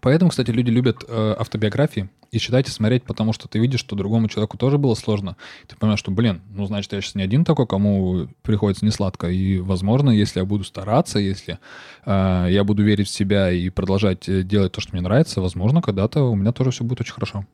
Поэтому, 0.00 0.30
кстати, 0.30 0.50
люди 0.50 0.70
любят 0.70 1.04
э, 1.06 1.34
автобиографии 1.38 2.08
и 2.30 2.38
читать 2.38 2.68
и 2.68 2.70
смотреть, 2.70 3.04
потому 3.04 3.32
что 3.32 3.48
ты 3.48 3.58
видишь, 3.58 3.80
что 3.80 3.96
другому 3.96 4.28
человеку 4.28 4.56
тоже 4.56 4.78
было 4.78 4.94
сложно. 4.94 5.36
Ты 5.66 5.76
понимаешь, 5.76 6.00
что, 6.00 6.10
блин, 6.10 6.40
ну, 6.54 6.66
значит, 6.66 6.92
я 6.92 7.00
сейчас 7.00 7.14
не 7.14 7.22
один 7.22 7.44
такой, 7.44 7.66
кому 7.66 8.28
приходится 8.42 8.84
не 8.84 8.90
сладко. 8.90 9.28
И, 9.28 9.58
возможно, 9.58 10.10
если 10.10 10.40
я 10.40 10.44
буду 10.44 10.64
стараться, 10.64 11.18
если 11.18 11.58
э, 12.06 12.46
я 12.50 12.64
буду 12.64 12.82
верить 12.82 13.08
в 13.08 13.10
себя 13.10 13.50
и 13.50 13.68
продолжать 13.68 14.28
э, 14.28 14.42
делать 14.42 14.72
то, 14.72 14.80
что 14.80 14.92
мне 14.92 15.02
нравится, 15.02 15.40
возможно, 15.40 15.82
когда-то 15.82 16.22
у 16.22 16.36
меня 16.36 16.52
тоже 16.52 16.70
все 16.70 16.84
будет 16.84 17.00
очень 17.00 17.14
хорошо. 17.14 17.44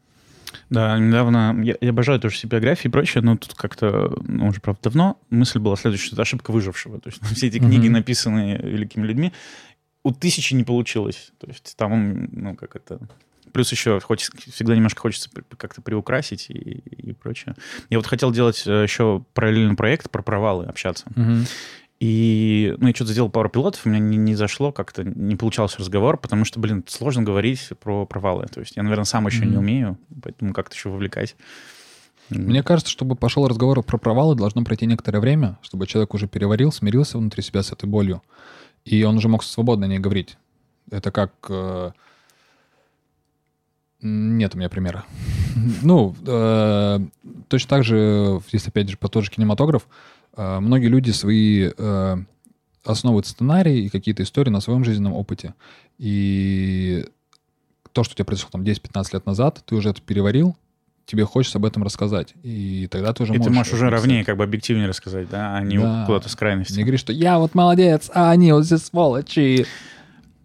Да, 0.70 0.98
недавно, 0.98 1.56
я, 1.62 1.76
я 1.80 1.90
обожаю 1.90 2.18
тоже 2.18 2.36
себе 2.36 2.50
биографии 2.58 2.88
и 2.88 2.90
прочее, 2.90 3.22
но 3.22 3.36
тут 3.36 3.54
как-то, 3.54 4.16
ну, 4.26 4.48
уже, 4.48 4.60
правда, 4.60 4.80
давно 4.84 5.18
мысль 5.30 5.58
была 5.58 5.76
следующая, 5.76 6.12
это 6.12 6.22
ошибка 6.22 6.50
выжившего. 6.50 7.00
То 7.00 7.08
есть 7.10 7.22
все 7.36 7.46
эти 7.46 7.58
книги, 7.58 7.86
mm-hmm. 7.86 7.90
написанные 7.90 8.58
великими 8.58 9.06
людьми, 9.06 9.32
у 10.06 10.12
тысячи 10.12 10.54
не 10.54 10.62
получилось. 10.62 11.32
То 11.38 11.48
есть 11.48 11.74
там, 11.76 12.28
ну, 12.30 12.54
как 12.54 12.76
это... 12.76 13.00
Плюс 13.52 13.72
еще 13.72 13.98
хочется, 13.98 14.32
всегда 14.52 14.76
немножко 14.76 15.00
хочется 15.00 15.30
как-то 15.56 15.82
приукрасить 15.82 16.46
и, 16.48 16.54
и 16.54 17.12
прочее. 17.12 17.56
Я 17.90 17.98
вот 17.98 18.06
хотел 18.06 18.30
делать 18.30 18.62
э, 18.66 18.82
еще 18.82 19.24
параллельный 19.34 19.74
проект 19.74 20.10
про 20.10 20.22
провалы, 20.22 20.66
общаться. 20.66 21.06
Угу. 21.16 21.46
И, 21.98 22.74
ну, 22.78 22.86
я 22.86 22.94
что-то 22.94 23.12
сделал 23.12 23.30
пару 23.30 23.48
пилотов, 23.48 23.84
у 23.84 23.88
меня 23.88 23.98
не, 23.98 24.16
не 24.16 24.36
зашло, 24.36 24.70
как-то 24.70 25.02
не 25.02 25.34
получался 25.34 25.78
разговор, 25.78 26.18
потому 26.18 26.44
что, 26.44 26.60
блин, 26.60 26.84
сложно 26.86 27.22
говорить 27.22 27.68
про 27.82 28.06
провалы. 28.06 28.46
То 28.46 28.60
есть 28.60 28.76
я, 28.76 28.84
наверное, 28.84 29.06
сам 29.06 29.26
еще 29.26 29.42
mm 29.42 29.46
не 29.48 29.56
умею, 29.56 29.98
поэтому 30.22 30.52
как-то 30.52 30.76
еще 30.76 30.90
вовлекать. 30.90 31.34
Мне 32.28 32.62
кажется, 32.62 32.92
чтобы 32.92 33.16
пошел 33.16 33.48
разговор 33.48 33.82
про 33.82 33.98
провалы, 33.98 34.36
должно 34.36 34.62
пройти 34.62 34.86
некоторое 34.86 35.20
время, 35.20 35.58
чтобы 35.62 35.86
человек 35.86 36.14
уже 36.14 36.28
переварил, 36.28 36.70
смирился 36.70 37.18
внутри 37.18 37.42
себя 37.42 37.62
с 37.62 37.72
этой 37.72 37.88
болью 37.88 38.22
и 38.86 39.02
он 39.02 39.16
уже 39.16 39.28
мог 39.28 39.42
свободно 39.42 39.86
о 39.86 39.88
ней 39.88 39.98
говорить. 39.98 40.38
Это 40.90 41.10
как... 41.10 41.32
Э, 41.48 41.90
нет 44.00 44.54
у 44.54 44.58
меня 44.58 44.68
примера. 44.68 45.04
ну, 45.82 46.14
э, 46.24 47.00
точно 47.48 47.68
так 47.68 47.84
же, 47.84 48.40
если 48.52 48.68
опять 48.68 48.88
же 48.88 48.96
по 48.96 49.08
тот 49.08 49.24
же 49.24 49.30
кинематограф, 49.30 49.88
э, 50.36 50.60
многие 50.60 50.86
люди 50.86 51.10
свои 51.10 51.70
основывают 52.84 53.26
сценарии 53.26 53.80
и 53.80 53.88
какие-то 53.88 54.22
истории 54.22 54.50
на 54.50 54.60
своем 54.60 54.84
жизненном 54.84 55.14
опыте. 55.14 55.54
И 55.98 57.04
то, 57.90 58.04
что 58.04 58.12
у 58.12 58.14
тебя 58.14 58.24
произошло 58.24 58.50
там 58.52 58.62
10-15 58.62 59.08
лет 59.14 59.26
назад, 59.26 59.64
ты 59.66 59.74
уже 59.74 59.90
это 59.90 60.00
переварил, 60.00 60.54
тебе 61.06 61.24
хочется 61.24 61.58
об 61.58 61.64
этом 61.64 61.82
рассказать. 61.82 62.34
И 62.42 62.88
тогда 62.90 63.14
ты 63.14 63.22
уже 63.22 63.32
и 63.32 63.38
можешь... 63.38 63.46
ты 63.46 63.56
можешь 63.56 63.72
уже 63.72 63.88
ровнее, 63.88 64.24
как 64.24 64.36
бы 64.36 64.44
объективнее 64.44 64.88
рассказать, 64.88 65.30
да, 65.30 65.56
а 65.56 65.62
не 65.62 65.78
да. 65.78 66.04
куда-то 66.06 66.28
с 66.28 66.36
крайности. 66.36 66.74
Не 66.74 66.82
говори, 66.82 66.98
что 66.98 67.12
я 67.12 67.38
вот 67.38 67.54
молодец, 67.54 68.10
а 68.12 68.30
они 68.30 68.52
вот 68.52 68.66
все 68.66 68.78
сволочи. 68.78 69.66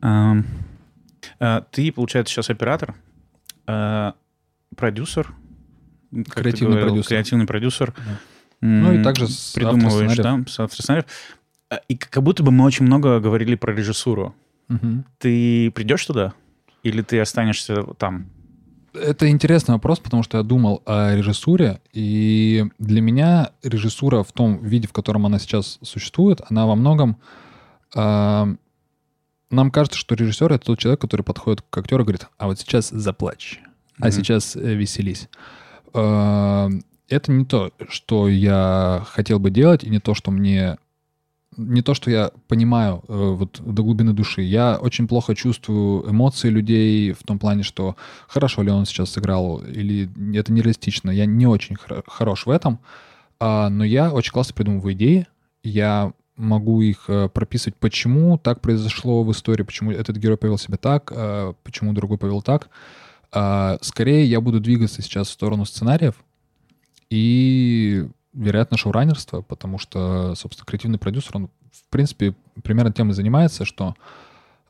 А, 0.01 0.37
а, 1.39 1.61
ты, 1.71 1.91
получается, 1.91 2.33
сейчас 2.33 2.49
оператор, 2.49 2.95
а, 3.65 4.13
продюсер, 4.75 5.33
креативный 6.11 6.75
говорил, 6.75 6.89
продюсер. 6.89 7.09
Креативный 7.09 7.47
продюсер. 7.47 7.93
Да. 7.97 8.19
Ну 8.61 8.93
и 8.93 9.03
также 9.03 9.25
придумываешь, 9.55 10.15
да, 10.17 10.39
с 10.47 10.59
автор 10.59 11.05
а, 11.69 11.81
И 11.87 11.97
как 11.97 12.21
будто 12.21 12.43
бы 12.43 12.51
мы 12.51 12.65
очень 12.65 12.85
много 12.85 13.19
говорили 13.19 13.55
про 13.55 13.73
режиссуру. 13.73 14.35
Угу. 14.69 15.03
Ты 15.17 15.71
придешь 15.71 16.05
туда? 16.05 16.33
Или 16.83 17.01
ты 17.01 17.19
останешься 17.19 17.83
там? 17.97 18.27
Это 18.93 19.29
интересный 19.29 19.73
вопрос, 19.73 19.99
потому 19.99 20.23
что 20.23 20.37
я 20.37 20.43
думал 20.43 20.81
о 20.85 21.15
режиссуре, 21.15 21.81
и 21.93 22.65
для 22.77 23.01
меня 23.01 23.51
режиссура 23.63 24.23
в 24.23 24.31
том 24.31 24.61
виде, 24.63 24.87
в 24.87 24.93
котором 24.93 25.25
она 25.25 25.39
сейчас 25.39 25.79
существует, 25.81 26.41
она 26.49 26.65
во 26.65 26.75
многом... 26.75 27.17
Э, 27.95 28.45
нам 29.49 29.71
кажется, 29.71 29.99
что 29.99 30.15
режиссер— 30.15 30.51
это 30.53 30.65
тот 30.65 30.79
человек, 30.79 31.01
который 31.01 31.23
подходит 31.23 31.61
к 31.61 31.77
актеру 31.77 32.03
и 32.03 32.05
говорит, 32.05 32.27
а 32.37 32.47
вот 32.47 32.59
сейчас 32.59 32.89
заплачь, 32.89 33.61
а 33.99 34.07
mm-hmm. 34.07 34.11
сейчас 34.11 34.55
э, 34.55 34.73
веселись. 34.73 35.29
Э, 35.93 36.69
это 37.07 37.31
не 37.31 37.45
то, 37.45 37.71
что 37.89 38.27
я 38.27 39.05
хотел 39.07 39.39
бы 39.39 39.51
делать, 39.51 39.83
и 39.83 39.89
не 39.89 39.99
то, 39.99 40.13
что 40.13 40.31
мне 40.31 40.77
не 41.57 41.81
то, 41.81 41.93
что 41.93 42.09
я 42.09 42.31
понимаю 42.47 43.03
э, 43.07 43.13
вот 43.13 43.61
до 43.61 43.83
глубины 43.83 44.13
души. 44.13 44.41
Я 44.41 44.77
очень 44.77 45.07
плохо 45.07 45.35
чувствую 45.35 46.09
эмоции 46.09 46.49
людей 46.49 47.11
в 47.11 47.23
том 47.23 47.39
плане, 47.39 47.63
что 47.63 47.95
хорошо 48.27 48.61
ли 48.61 48.71
он 48.71 48.85
сейчас 48.85 49.11
сыграл 49.11 49.59
или 49.59 50.09
это 50.37 50.53
нереалистично. 50.53 51.11
Я 51.11 51.25
не 51.25 51.47
очень 51.47 51.75
хор- 51.75 52.03
хорош 52.07 52.45
в 52.45 52.49
этом, 52.49 52.79
а, 53.39 53.69
но 53.69 53.83
я 53.83 54.11
очень 54.11 54.31
классно 54.31 54.53
придумываю 54.53 54.93
идеи. 54.93 55.27
Я 55.63 56.13
могу 56.37 56.81
их 56.81 57.05
э, 57.07 57.29
прописывать, 57.29 57.75
почему 57.75 58.37
так 58.37 58.61
произошло 58.61 59.23
в 59.23 59.31
истории, 59.31 59.63
почему 59.63 59.91
этот 59.91 60.17
герой 60.17 60.37
повел 60.37 60.57
себя 60.57 60.77
так, 60.77 61.11
э, 61.13 61.53
почему 61.63 61.93
другой 61.93 62.17
повел 62.17 62.41
так. 62.41 62.69
А, 63.31 63.77
скорее 63.81 64.25
я 64.25 64.41
буду 64.41 64.59
двигаться 64.59 65.01
сейчас 65.01 65.27
в 65.27 65.31
сторону 65.31 65.65
сценариев 65.65 66.15
и 67.09 68.07
вероятно, 68.33 68.77
шоураннерство, 68.77 69.41
потому 69.41 69.77
что, 69.77 70.35
собственно, 70.35 70.65
креативный 70.65 70.99
продюсер, 70.99 71.31
он, 71.35 71.49
в 71.71 71.89
принципе, 71.89 72.35
примерно 72.63 72.91
тем 72.91 73.09
и 73.09 73.13
занимается, 73.13 73.65
что 73.65 73.95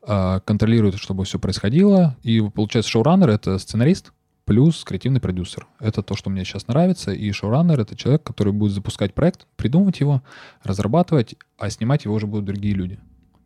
э, 0.06 0.40
контролирует, 0.44 0.96
чтобы 0.96 1.24
все 1.24 1.38
происходило. 1.38 2.16
И 2.22 2.40
получается, 2.40 2.90
шоураннер— 2.90 3.28
это 3.30 3.58
сценарист 3.58 4.12
плюс 4.44 4.82
креативный 4.84 5.20
продюсер. 5.20 5.66
Это 5.78 6.02
то, 6.02 6.16
что 6.16 6.30
мне 6.30 6.44
сейчас 6.44 6.66
нравится. 6.66 7.12
И 7.12 7.30
шоураннер— 7.30 7.80
это 7.82 7.96
человек, 7.96 8.22
который 8.22 8.52
будет 8.52 8.72
запускать 8.72 9.14
проект, 9.14 9.46
придумывать 9.56 10.00
его, 10.00 10.22
разрабатывать, 10.62 11.36
а 11.58 11.70
снимать 11.70 12.04
его 12.04 12.14
уже 12.14 12.26
будут 12.26 12.46
другие 12.46 12.74
люди. 12.74 12.98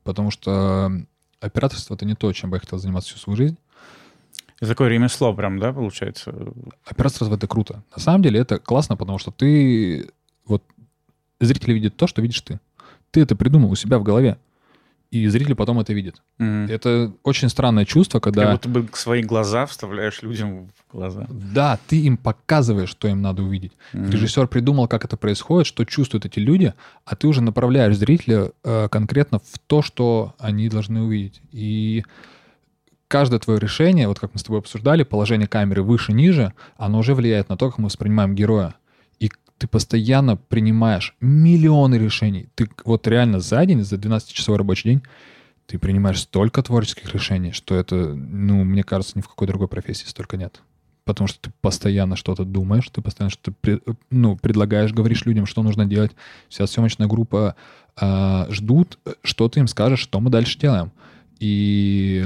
Потому 0.05 0.31
что 0.31 0.91
операторство— 1.41 1.95
это 1.97 2.07
не 2.07 2.15
то, 2.15 2.33
чем 2.33 2.51
бы 2.51 2.57
я 2.57 2.61
хотел 2.61 2.79
заниматься 2.79 3.11
всю 3.11 3.19
свою 3.19 3.37
жизнь. 3.37 3.59
Это 4.61 4.71
такое 4.71 4.89
ремесло 4.89 5.35
прям, 5.35 5.59
да, 5.59 5.73
получается? 5.73 6.33
Операторство— 6.85 7.35
это 7.37 7.47
круто. 7.47 7.83
На 7.95 8.01
самом 8.01 8.23
деле 8.23 8.41
это 8.41 8.59
классно, 8.59 8.97
потому 8.97 9.19
что 9.19 9.31
ты... 9.31 10.11
Вот 10.47 10.63
зрители 11.41 11.75
видят 11.75 11.97
то, 11.97 12.07
что 12.07 12.23
видишь 12.23 12.41
ты. 12.41 12.61
Ты 13.11 13.21
это 13.21 13.37
придумал 13.37 13.71
у 13.71 13.77
себя 13.77 13.99
в 13.99 14.03
голове. 14.03 14.39
И 15.11 15.29
зрители 15.29 15.53
потом 15.53 15.79
это 15.79 15.93
видят. 15.93 16.23
Mm. 16.39 16.69
Это 16.69 17.13
очень 17.23 17.49
странное 17.49 17.85
чувство, 17.85 18.19
когда... 18.19 18.43
Как 18.43 18.53
будто 18.55 18.69
бы 18.69 18.89
свои 18.93 19.23
глаза 19.23 19.65
вставляешь 19.67 20.23
людям 20.23 20.69
в 20.69 20.93
глаза. 20.93 21.27
Да, 21.29 21.79
ты 21.87 22.01
им 22.01 22.17
показываешь, 22.17 22.89
что 22.89 23.09
им 23.09 23.23
надо 23.23 23.43
увидеть. 23.43 23.73
Mm. 23.93 24.11
Режиссер 24.11 24.49
придумал, 24.49 24.89
как 24.89 25.05
это 25.05 25.17
происходит, 25.17 25.67
что 25.67 25.85
чувствуют 25.85 26.27
эти 26.27 26.41
люди, 26.41 26.75
а 27.05 27.15
ты 27.15 27.29
уже 27.29 27.41
направляешь 27.41 27.97
зрителя 27.97 28.51
э, 28.65 28.89
конкретно 28.89 29.39
в 29.39 29.59
то, 29.67 29.81
что 29.81 30.35
они 30.39 30.69
должны 30.69 31.03
увидеть. 31.03 31.41
И 31.53 32.05
каждое 33.09 33.39
твое 33.39 33.59
решение, 33.59 34.09
вот 34.09 34.19
как 34.19 34.33
мы 34.33 34.39
с 34.39 34.43
тобой 34.43 34.61
обсуждали, 34.61 35.03
положение 35.03 35.49
камеры 35.49 35.83
выше-ниже, 35.83 36.53
оно 36.77 36.99
уже 36.99 37.15
влияет 37.15 37.49
на 37.49 37.57
то, 37.57 37.71
как 37.71 37.79
мы 37.79 37.87
воспринимаем 37.87 38.35
героя. 38.35 38.75
И 39.19 39.31
ты 39.59 39.67
постоянно 39.69 40.37
принимаешь 40.37 41.15
миллионы 41.21 41.97
решений. 41.97 42.49
Ты 42.55 42.69
вот 42.85 43.07
реально 43.07 43.41
за 43.41 43.65
день, 43.65 43.83
за 43.83 43.97
12-часовой 43.97 44.59
рабочий 44.59 44.91
день, 44.91 45.03
ты 45.67 45.79
принимаешь 45.79 46.21
столько 46.21 46.63
творческих 46.63 47.13
решений, 47.13 47.53
что 47.53 47.75
это, 47.75 48.15
ну, 48.15 48.63
мне 48.65 48.85
кажется, 48.85 49.19
ни 49.19 49.23
в 49.23 49.29
какой 49.29 49.49
другой 49.49 49.69
профессии 49.69 50.07
столько 50.07 50.37
нет. 50.37 50.63
Потому 51.05 51.29
что 51.29 51.41
ты 51.41 51.53
постоянно 51.61 52.17
что-то 52.17 52.45
думаешь, 52.45 52.89
ты 52.89 53.01
постоянно 53.01 53.31
что-то 53.31 53.81
ну, 54.11 54.37
предлагаешь, 54.37 54.93
говоришь 54.93 55.25
людям, 55.25 55.47
что 55.47 55.63
нужно 55.63 55.87
делать. 55.87 56.13
Вся 56.49 56.67
съемочная 56.67 57.07
группа 57.07 57.55
э, 58.01 58.47
ждут, 58.51 58.99
что 59.23 59.49
ты 59.49 59.61
им 59.61 59.69
скажешь, 59.69 60.01
что 60.01 60.21
мы 60.21 60.31
дальше 60.31 60.59
делаем. 60.59 60.91
И 61.39 62.25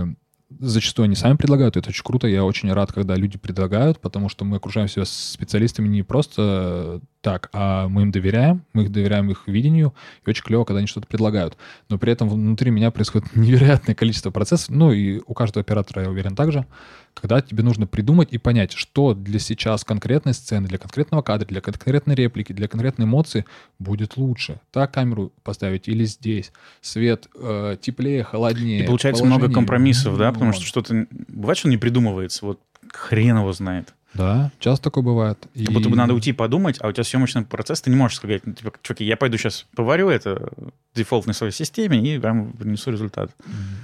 зачастую 0.59 1.05
они 1.05 1.14
сами 1.14 1.36
предлагают, 1.36 1.76
это 1.76 1.90
очень 1.90 2.05
круто, 2.05 2.26
я 2.26 2.44
очень 2.44 2.72
рад, 2.72 2.92
когда 2.92 3.14
люди 3.14 3.38
предлагают, 3.38 4.01
потому 4.01 4.28
что 4.28 4.44
мы 4.44 4.57
окружаем 4.57 4.88
себя 4.88 5.05
специалистами 5.05 5.88
не 5.88 6.03
просто 6.03 7.01
так, 7.21 7.51
а 7.53 7.89
мы 7.89 8.03
им 8.03 8.11
доверяем, 8.11 8.64
мы 8.73 8.85
их 8.85 8.93
доверяем 8.93 9.31
их 9.31 9.47
видению, 9.47 9.95
и 10.25 10.31
очень 10.31 10.43
клево, 10.43 10.64
когда 10.64 10.79
они 10.79 10.87
что-то 10.87 11.07
предлагают. 11.07 11.57
Но 11.89 11.99
при 11.99 12.12
этом 12.12 12.29
внутри 12.29 12.71
меня 12.71 12.91
происходит 12.91 13.29
невероятное 13.37 13.95
количество 13.95 14.31
процессов, 14.31 14.71
ну 14.71 14.93
и 14.93 15.21
у 15.27 15.35
каждого 15.35 15.61
оператора, 15.61 16.05
я 16.05 16.11
уверен, 16.11 16.35
также, 16.35 16.66
когда 17.14 17.41
тебе 17.41 17.62
нужно 17.62 17.87
придумать 17.87 18.33
и 18.33 18.39
понять, 18.39 18.73
что 18.73 19.14
для 19.14 19.39
сейчас 19.39 19.85
конкретной 19.85 20.33
сцены, 20.33 20.68
для 20.68 20.79
конкретного 20.79 21.23
кадра, 21.23 21.47
для 21.47 21.61
конкретной 21.61 22.14
реплики, 22.14 22.53
для 22.53 22.68
конкретной 22.68 23.05
эмоции 23.05 23.45
будет 23.79 24.16
лучше. 24.16 24.61
Так 24.71 24.93
камеру 24.93 25.33
поставить 25.43 25.89
или 25.89 26.05
здесь. 26.05 26.53
Свет 26.81 27.29
э, 27.35 27.77
теплее, 27.81 28.23
холоднее. 28.23 28.85
И 28.85 28.87
получается 28.87 29.25
много 29.25 29.51
компромиссов, 29.51 30.16
да? 30.16 30.33
Потому 30.33 30.53
что 30.53 30.64
что-то... 30.64 31.07
Бывает, 31.11 31.59
что 31.59 31.68
не 31.68 31.77
придумывается. 31.77 32.47
Вот 32.47 32.61
хрен 32.93 33.39
его 33.39 33.53
знает. 33.53 33.95
Да, 34.14 34.50
часто 34.58 34.84
такое 34.84 35.04
бывает. 35.04 35.38
И... 35.54 35.64
Как 35.66 35.74
будто 35.74 35.88
бы 35.88 35.96
надо 35.96 36.14
уйти 36.14 36.32
подумать, 36.32 36.78
а 36.80 36.88
у 36.88 36.92
тебя 36.92 37.04
съемочный 37.04 37.44
процесс, 37.44 37.80
ты 37.80 37.90
не 37.90 37.96
можешь 37.96 38.16
сказать, 38.16 38.44
ну, 38.44 38.52
типа, 38.54 38.72
чуваки, 38.82 39.04
я 39.04 39.16
пойду 39.16 39.36
сейчас 39.38 39.66
поварю 39.76 40.08
это 40.08 40.50
в 40.56 40.96
дефолтной 40.96 41.34
своей 41.34 41.52
системе 41.52 42.00
и 42.00 42.18
вам 42.18 42.52
принесу 42.52 42.90
результат. 42.90 43.30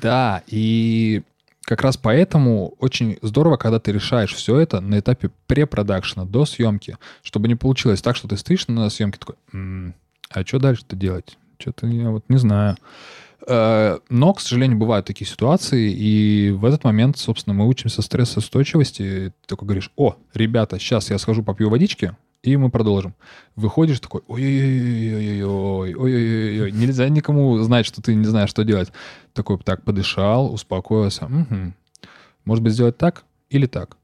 Да, 0.02 0.42
и 0.48 1.22
как 1.62 1.82
раз 1.82 1.96
поэтому 1.96 2.74
очень 2.78 3.18
здорово, 3.22 3.56
когда 3.56 3.78
ты 3.78 3.92
решаешь 3.92 4.32
все 4.34 4.58
это 4.58 4.80
на 4.80 4.98
этапе 4.98 5.30
препродакшена, 5.46 6.24
до 6.24 6.44
съемки, 6.44 6.96
чтобы 7.22 7.48
не 7.48 7.54
получилось 7.54 8.02
так, 8.02 8.16
что 8.16 8.28
ты 8.28 8.36
стоишь 8.36 8.66
на 8.68 8.88
съемке 8.90 9.18
такой, 9.18 9.36
м-м, 9.52 9.94
а 10.30 10.44
что 10.44 10.58
дальше-то 10.58 10.96
делать? 10.96 11.38
Что-то 11.58 11.86
я 11.86 12.10
вот 12.10 12.24
не 12.28 12.38
знаю. 12.38 12.76
Э, 13.46 13.98
но, 14.08 14.34
к 14.34 14.40
сожалению, 14.40 14.78
бывают 14.78 15.06
такие 15.06 15.28
ситуации, 15.28 15.92
и 15.92 16.50
в 16.50 16.64
этот 16.64 16.84
момент, 16.84 17.16
собственно, 17.16 17.54
мы 17.54 17.68
учимся 17.68 18.02
стрессоустойчивости. 18.02 19.32
Ты 19.42 19.46
такой 19.46 19.66
говоришь, 19.66 19.92
о, 19.96 20.16
ребята, 20.34 20.78
сейчас 20.78 21.10
я 21.10 21.18
схожу 21.18 21.42
попью 21.44 21.70
водички, 21.70 22.16
и 22.42 22.56
мы 22.56 22.70
продолжим. 22.70 23.14
Выходишь 23.54 24.00
такой, 24.00 24.22
ой-ой-ой, 24.26 25.94
ой-ой-ой, 25.94 26.72
нельзя 26.72 27.08
никому 27.08 27.56
знать, 27.58 27.86
что 27.86 28.02
ты 28.02 28.14
не 28.14 28.26
знаешь, 28.26 28.50
что 28.50 28.64
делать. 28.64 28.90
Такой, 29.32 29.58
так, 29.58 29.82
подышал, 29.84 30.52
успокоился. 30.52 31.26
Угу. 31.26 31.72
Может 32.44 32.64
быть, 32.64 32.72
сделать 32.72 32.98
так 32.98 33.24
или 33.50 33.66
так? 33.66 33.96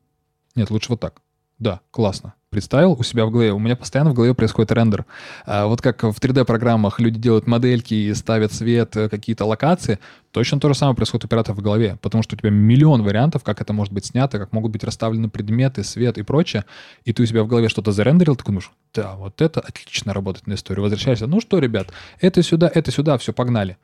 Нет, 0.55 0.71
лучше 0.71 0.91
вот 0.91 1.01
так. 1.01 1.21
Да, 1.63 1.81
классно 1.93 2.35
представил 2.51 2.93
у 2.93 3.03
себя 3.05 3.25
в 3.25 3.31
голове. 3.31 3.53
У 3.53 3.59
меня 3.61 3.77
постоянно 3.77 4.11
в 4.11 4.15
голове 4.15 4.35
происходит 4.35 4.73
рендер. 4.73 5.07
А 5.47 5.67
вот 5.67 5.81
как 5.81 6.03
в 6.03 6.19
3D-программах 6.21 7.01
люди 7.01 7.19
делают 7.19 7.47
модельки 7.47 7.95
и 7.95 8.13
ставят 8.15 8.53
свет, 8.53 8.97
э, 8.97 9.09
какие-то 9.09 9.47
локации, 9.47 10.01
точно 10.33 10.61
то 10.61 10.69
же 10.69 10.75
самое 10.75 10.95
происходит 10.95 11.25
у 11.25 11.29
оператора 11.29 11.55
в 11.55 11.63
голове, 11.63 11.99
потому 12.03 12.25
что 12.25 12.35
у 12.35 12.39
тебя 12.39 12.51
миллион 12.51 13.05
вариантов, 13.05 13.45
как 13.45 13.61
это 13.61 13.73
может 13.73 13.95
быть 13.95 14.05
снято, 14.05 14.39
как 14.41 14.53
могут 14.53 14.73
быть 14.73 14.85
расставлены 14.85 15.31
предметы, 15.31 15.85
свет 15.85 16.19
и 16.19 16.23
прочее, 16.23 16.65
и 17.05 17.13
ты 17.13 17.23
у 17.23 17.27
себя 17.27 17.45
в 17.45 17.47
голове 17.47 17.69
что-то 17.69 17.93
зарендерил, 17.93 18.35
ты 18.37 18.45
думаешь, 18.45 18.71
да, 18.93 19.15
вот 19.15 19.41
это 19.41 19.61
отлично 19.61 20.13
работает 20.13 20.49
на 20.49 20.55
историю. 20.55 20.83
Возвращаешься, 20.83 21.29
ну 21.29 21.41
что, 21.41 21.59
ребят, 21.59 21.89
это 22.21 22.43
сюда, 22.43 22.71
это 22.75 22.91
сюда, 22.91 23.17
все, 23.19 23.33
погнали. 23.33 23.79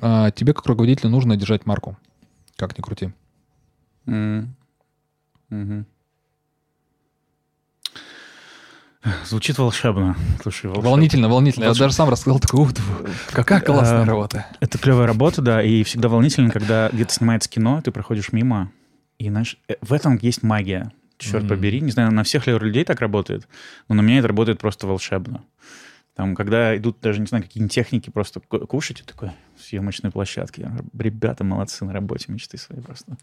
А 0.00 0.32
тебе, 0.32 0.52
как 0.52 0.66
руководителю, 0.66 1.10
нужно 1.10 1.36
держать 1.36 1.64
марку, 1.64 1.96
как 2.56 2.76
ни 2.76 2.82
крути. 2.82 3.12
Mm. 4.06 4.48
Mm-hmm. 5.50 5.84
Звучит 9.24 9.58
волшебно. 9.58 10.16
Слушай, 10.42 10.66
волшебно. 10.66 10.90
Волнительно, 10.90 11.28
волнительно. 11.28 11.64
Я 11.64 11.74
даже 11.74 11.92
сам 11.92 12.08
рассказал, 12.08 12.40
такой, 12.40 12.60
ух, 12.60 12.70
какая 13.32 13.60
классная 13.60 14.02
а, 14.02 14.04
работа. 14.04 14.46
Это 14.60 14.78
клевая 14.78 15.06
работа, 15.06 15.42
да, 15.42 15.62
и 15.62 15.82
всегда 15.84 16.08
волнительно, 16.08 16.50
когда 16.50 16.88
где-то 16.92 17.12
снимается 17.12 17.48
кино, 17.48 17.80
ты 17.82 17.90
проходишь 17.92 18.32
мимо, 18.32 18.70
и, 19.18 19.28
знаешь, 19.28 19.58
э, 19.68 19.74
в 19.80 19.92
этом 19.92 20.18
есть 20.20 20.42
магия. 20.42 20.92
Черт 21.18 21.44
mm. 21.44 21.48
побери. 21.48 21.80
Не 21.80 21.90
знаю, 21.90 22.12
на 22.12 22.24
всех 22.24 22.46
ли 22.46 22.52
людей 22.58 22.84
так 22.84 23.00
работает, 23.00 23.48
но 23.88 23.94
на 23.94 24.02
меня 24.02 24.18
это 24.18 24.28
работает 24.28 24.58
просто 24.58 24.86
волшебно. 24.86 25.42
Там, 26.16 26.34
когда 26.34 26.74
идут 26.74 26.96
даже, 27.02 27.20
не 27.20 27.26
знаю, 27.26 27.44
какие-нибудь 27.44 27.74
техники 27.74 28.08
просто 28.08 28.40
кушать, 28.40 29.00
и 29.00 29.04
такой, 29.04 29.32
съемочной 29.58 30.10
площадке. 30.10 30.70
Ребята 30.98 31.44
молодцы 31.44 31.84
на 31.84 31.92
работе, 31.92 32.32
мечты 32.32 32.56
свои 32.56 32.80
просто. 32.80 33.18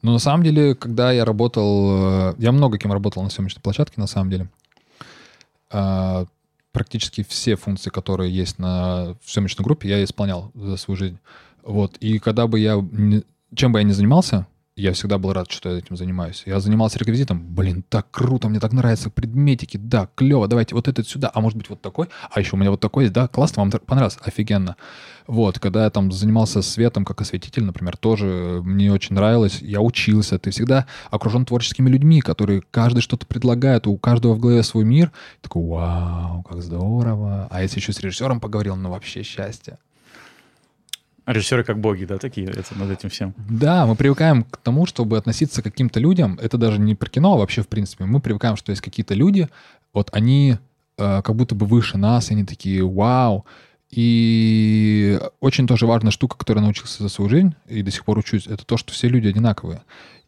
Ну, 0.00 0.12
на 0.12 0.18
самом 0.18 0.44
деле, 0.44 0.74
когда 0.74 1.12
я 1.12 1.26
работал... 1.26 2.30
Э, 2.30 2.34
я 2.38 2.52
много 2.52 2.78
кем 2.78 2.92
работал 2.92 3.22
на 3.22 3.28
съемочной 3.28 3.60
площадке, 3.60 4.00
на 4.00 4.06
самом 4.06 4.30
деле. 4.30 4.48
А, 5.70 6.24
практически 6.72 7.22
все 7.28 7.56
функции, 7.56 7.90
которые 7.90 8.34
есть 8.34 8.58
на 8.58 9.16
съемочной 9.24 9.64
группе, 9.64 9.88
я 9.88 10.02
исполнял 10.04 10.52
за 10.54 10.76
свою 10.76 10.96
жизнь. 10.96 11.18
Вот. 11.62 11.96
И 11.98 12.18
когда 12.18 12.46
бы 12.46 12.60
я... 12.60 12.76
Чем 13.54 13.72
бы 13.72 13.80
я 13.80 13.82
ни 13.82 13.92
занимался, 13.92 14.46
я 14.76 14.92
всегда 14.92 15.16
был 15.16 15.32
рад, 15.32 15.50
что 15.50 15.70
я 15.70 15.78
этим 15.78 15.96
занимаюсь. 15.96 16.42
Я 16.44 16.60
занимался 16.60 16.98
реквизитом. 16.98 17.42
Блин, 17.42 17.82
так 17.88 18.10
круто, 18.10 18.50
мне 18.50 18.60
так 18.60 18.74
нравятся 18.74 19.08
предметики. 19.08 19.78
Да, 19.78 20.10
клево, 20.14 20.46
давайте 20.48 20.74
вот 20.74 20.86
этот 20.86 21.08
сюда. 21.08 21.30
А 21.32 21.40
может 21.40 21.56
быть 21.56 21.70
вот 21.70 21.80
такой? 21.80 22.08
А 22.30 22.38
еще 22.38 22.56
у 22.56 22.58
меня 22.58 22.70
вот 22.70 22.80
такой 22.80 23.04
есть. 23.04 23.14
Да, 23.14 23.26
классно, 23.26 23.62
вам 23.62 23.70
понравилось? 23.70 24.18
Офигенно. 24.20 24.76
Вот, 25.26 25.58
когда 25.58 25.84
я 25.84 25.90
там 25.90 26.12
занимался 26.12 26.60
светом 26.60 27.06
как 27.06 27.22
осветитель, 27.22 27.64
например, 27.64 27.96
тоже 27.96 28.60
мне 28.62 28.92
очень 28.92 29.16
нравилось. 29.16 29.62
Я 29.62 29.80
учился. 29.80 30.38
Ты 30.38 30.50
всегда 30.50 30.86
окружен 31.10 31.46
творческими 31.46 31.88
людьми, 31.88 32.20
которые 32.20 32.60
каждый 32.70 33.00
что-то 33.00 33.26
предлагает. 33.26 33.86
У 33.86 33.96
каждого 33.96 34.34
в 34.34 34.40
голове 34.40 34.62
свой 34.62 34.84
мир. 34.84 35.10
Такой, 35.40 35.64
вау, 35.64 36.42
как 36.42 36.62
здорово. 36.62 37.48
А 37.50 37.62
если 37.62 37.78
еще 37.78 37.94
с 37.94 38.00
режиссером 38.00 38.40
поговорил, 38.40 38.76
ну 38.76 38.90
вообще 38.90 39.22
счастье. 39.22 39.78
Режиссеры 41.26 41.64
как 41.64 41.80
боги, 41.80 42.04
да, 42.04 42.18
такие 42.18 42.46
это, 42.46 42.78
над 42.78 42.90
этим 42.90 43.10
всем? 43.10 43.34
Да, 43.50 43.84
мы 43.84 43.96
привыкаем 43.96 44.44
к 44.44 44.58
тому, 44.58 44.86
чтобы 44.86 45.18
относиться 45.18 45.60
к 45.60 45.64
каким-то 45.64 45.98
людям. 45.98 46.38
Это 46.40 46.56
даже 46.56 46.78
не 46.78 46.94
про 46.94 47.10
кино, 47.10 47.34
а 47.34 47.38
вообще 47.38 47.62
в 47.62 47.68
принципе. 47.68 48.04
Мы 48.04 48.20
привыкаем, 48.20 48.56
что 48.56 48.70
есть 48.70 48.80
какие-то 48.80 49.14
люди, 49.14 49.48
вот 49.92 50.08
они 50.12 50.58
э, 50.98 51.22
как 51.22 51.34
будто 51.34 51.56
бы 51.56 51.66
выше 51.66 51.98
нас, 51.98 52.30
они 52.30 52.44
такие 52.44 52.86
«Вау!» 52.86 53.44
И 53.90 55.18
очень 55.40 55.66
тоже 55.66 55.86
важная 55.86 56.10
штука, 56.10 56.36
которую 56.36 56.62
я 56.62 56.66
научился 56.66 57.02
за 57.02 57.08
свою 57.08 57.28
жизнь 57.28 57.54
и 57.66 57.82
до 57.82 57.90
сих 57.90 58.04
пор 58.04 58.18
учусь, 58.18 58.46
это 58.46 58.64
то, 58.64 58.76
что 58.76 58.92
все 58.92 59.08
люди 59.08 59.28
одинаковые. 59.28 59.82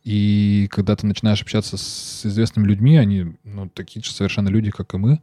И 0.05 0.68
когда 0.70 0.96
ты 0.96 1.07
начинаешь 1.07 1.42
общаться 1.42 1.76
с 1.76 2.24
известными 2.24 2.66
людьми, 2.66 2.96
они 2.96 3.36
ну, 3.44 3.68
такие 3.68 4.03
же 4.03 4.12
совершенно 4.12 4.49
люди, 4.49 4.70
как 4.70 4.94
и 4.94 4.96
мы. 4.96 5.20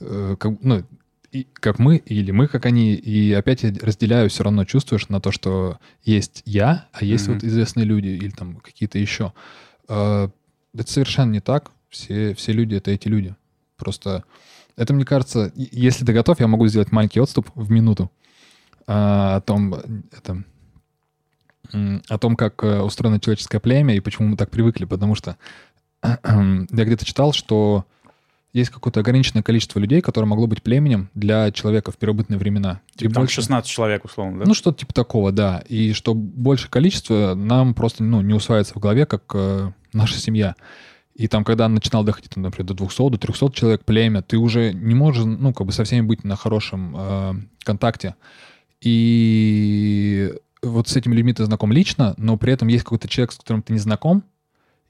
Э, 0.00 0.36
как, 0.38 0.52
ну, 0.62 0.84
и, 1.32 1.46
как 1.52 1.78
мы, 1.78 1.96
или 1.96 2.32
мы, 2.32 2.48
как 2.48 2.66
они, 2.66 2.94
и 2.94 3.32
опять 3.32 3.62
я 3.62 3.72
разделяю, 3.80 4.28
все 4.28 4.42
равно 4.42 4.64
чувствуешь 4.64 5.08
на 5.08 5.20
то, 5.20 5.30
что 5.30 5.78
есть 6.02 6.42
я, 6.44 6.88
а 6.92 7.04
есть 7.04 7.28
mm-hmm. 7.28 7.34
вот 7.34 7.44
известные 7.44 7.84
люди, 7.84 8.08
или 8.08 8.30
там 8.30 8.56
какие-то 8.56 8.98
еще. 8.98 9.32
А, 9.88 10.30
это 10.74 10.90
совершенно 10.90 11.30
не 11.30 11.40
так. 11.40 11.70
Все, 11.88 12.34
все 12.34 12.52
люди— 12.52 12.74
это 12.76 12.90
эти 12.90 13.08
люди. 13.08 13.34
Просто 13.76 14.24
это, 14.76 14.92
мне 14.92 15.04
кажется, 15.04 15.52
если 15.54 16.04
ты 16.04 16.12
готов, 16.12 16.40
я 16.40 16.48
могу 16.48 16.66
сделать 16.66 16.90
маленький 16.90 17.20
отступ 17.20 17.50
в 17.54 17.70
минуту 17.70 18.10
а, 18.86 19.36
о 19.36 19.40
том, 19.40 19.74
это, 19.74 20.42
о 22.08 22.18
том, 22.18 22.34
как 22.34 22.64
э, 22.64 22.80
устроено 22.80 23.20
человеческое 23.20 23.60
племя 23.60 23.94
и 23.94 24.00
почему 24.00 24.28
мы 24.28 24.36
так 24.36 24.50
привыкли, 24.50 24.84
потому 24.84 25.14
что 25.14 25.36
я 26.02 26.66
где-то 26.70 27.04
читал, 27.04 27.32
что 27.32 27.84
есть 28.52 28.70
какое-то 28.70 29.00
ограниченное 29.00 29.42
количество 29.42 29.78
людей, 29.78 30.00
которое 30.00 30.26
могло 30.26 30.46
быть 30.46 30.62
племенем 30.62 31.08
для 31.14 31.52
человека 31.52 31.92
в 31.92 31.96
первобытные 31.96 32.38
времена. 32.38 32.80
Типа 32.96 33.10
и 33.10 33.14
там 33.14 33.22
больше... 33.22 33.36
16 33.36 33.70
человек, 33.70 34.04
условно, 34.04 34.40
да? 34.40 34.44
Ну, 34.46 34.54
что-то 34.54 34.80
типа 34.80 34.92
такого, 34.92 35.30
да. 35.30 35.62
И 35.68 35.92
что 35.92 36.14
больше 36.14 36.68
количества 36.68 37.34
нам 37.36 37.74
просто 37.74 38.02
ну, 38.02 38.20
не 38.22 38.34
усваивается 38.34 38.74
в 38.74 38.78
голове, 38.78 39.06
как 39.06 39.22
э, 39.34 39.70
наша 39.92 40.18
семья. 40.18 40.56
И 41.14 41.28
там, 41.28 41.44
когда 41.44 41.68
начинал 41.68 42.02
доходить, 42.02 42.34
например, 42.36 42.66
до 42.66 42.74
200, 42.74 43.10
до 43.10 43.18
300 43.18 43.52
человек 43.52 43.84
племя, 43.84 44.22
ты 44.22 44.36
уже 44.36 44.72
не 44.72 44.94
можешь, 44.94 45.24
ну, 45.24 45.52
как 45.52 45.66
бы 45.66 45.72
со 45.72 45.84
всеми 45.84 46.00
быть 46.00 46.24
на 46.24 46.34
хорошем 46.34 46.96
э, 46.96 47.34
контакте. 47.62 48.16
И 48.80 50.32
вот 50.62 50.88
с 50.88 50.96
этими 50.96 51.14
людьми 51.14 51.32
ты 51.32 51.44
знаком 51.44 51.72
лично, 51.72 52.14
но 52.16 52.36
при 52.36 52.52
этом 52.52 52.68
есть 52.68 52.84
какой-то 52.84 53.06
человек, 53.06 53.32
с 53.32 53.36
которым 53.36 53.62
ты 53.62 53.72
не 53.72 53.78
знаком, 53.78 54.24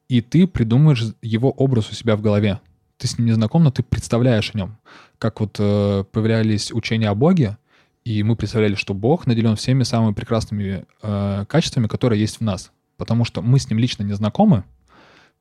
и 0.08 0.20
ты 0.20 0.46
придумаешь 0.46 1.04
его 1.20 1.50
образ 1.50 1.90
у 1.90 1.94
себя 1.94 2.16
в 2.16 2.22
голове 2.22 2.60
ты 3.00 3.08
с 3.08 3.16
ним 3.16 3.26
не 3.26 3.32
знаком, 3.32 3.64
но 3.64 3.70
ты 3.70 3.82
представляешь 3.82 4.50
о 4.54 4.58
нем. 4.58 4.76
Как 5.18 5.40
вот 5.40 5.56
э, 5.58 6.04
появлялись 6.12 6.70
учения 6.70 7.08
о 7.08 7.14
Боге, 7.14 7.56
и 8.04 8.22
мы 8.22 8.36
представляли, 8.36 8.74
что 8.74 8.92
Бог 8.92 9.26
наделен 9.26 9.56
всеми 9.56 9.84
самыми 9.84 10.12
прекрасными 10.12 10.84
э, 11.02 11.44
качествами, 11.48 11.86
которые 11.86 12.20
есть 12.20 12.38
в 12.38 12.40
нас. 12.42 12.72
Потому 12.98 13.24
что 13.24 13.40
мы 13.40 13.58
с 13.58 13.70
ним 13.70 13.78
лично 13.78 14.02
не 14.02 14.12
знакомы, 14.12 14.64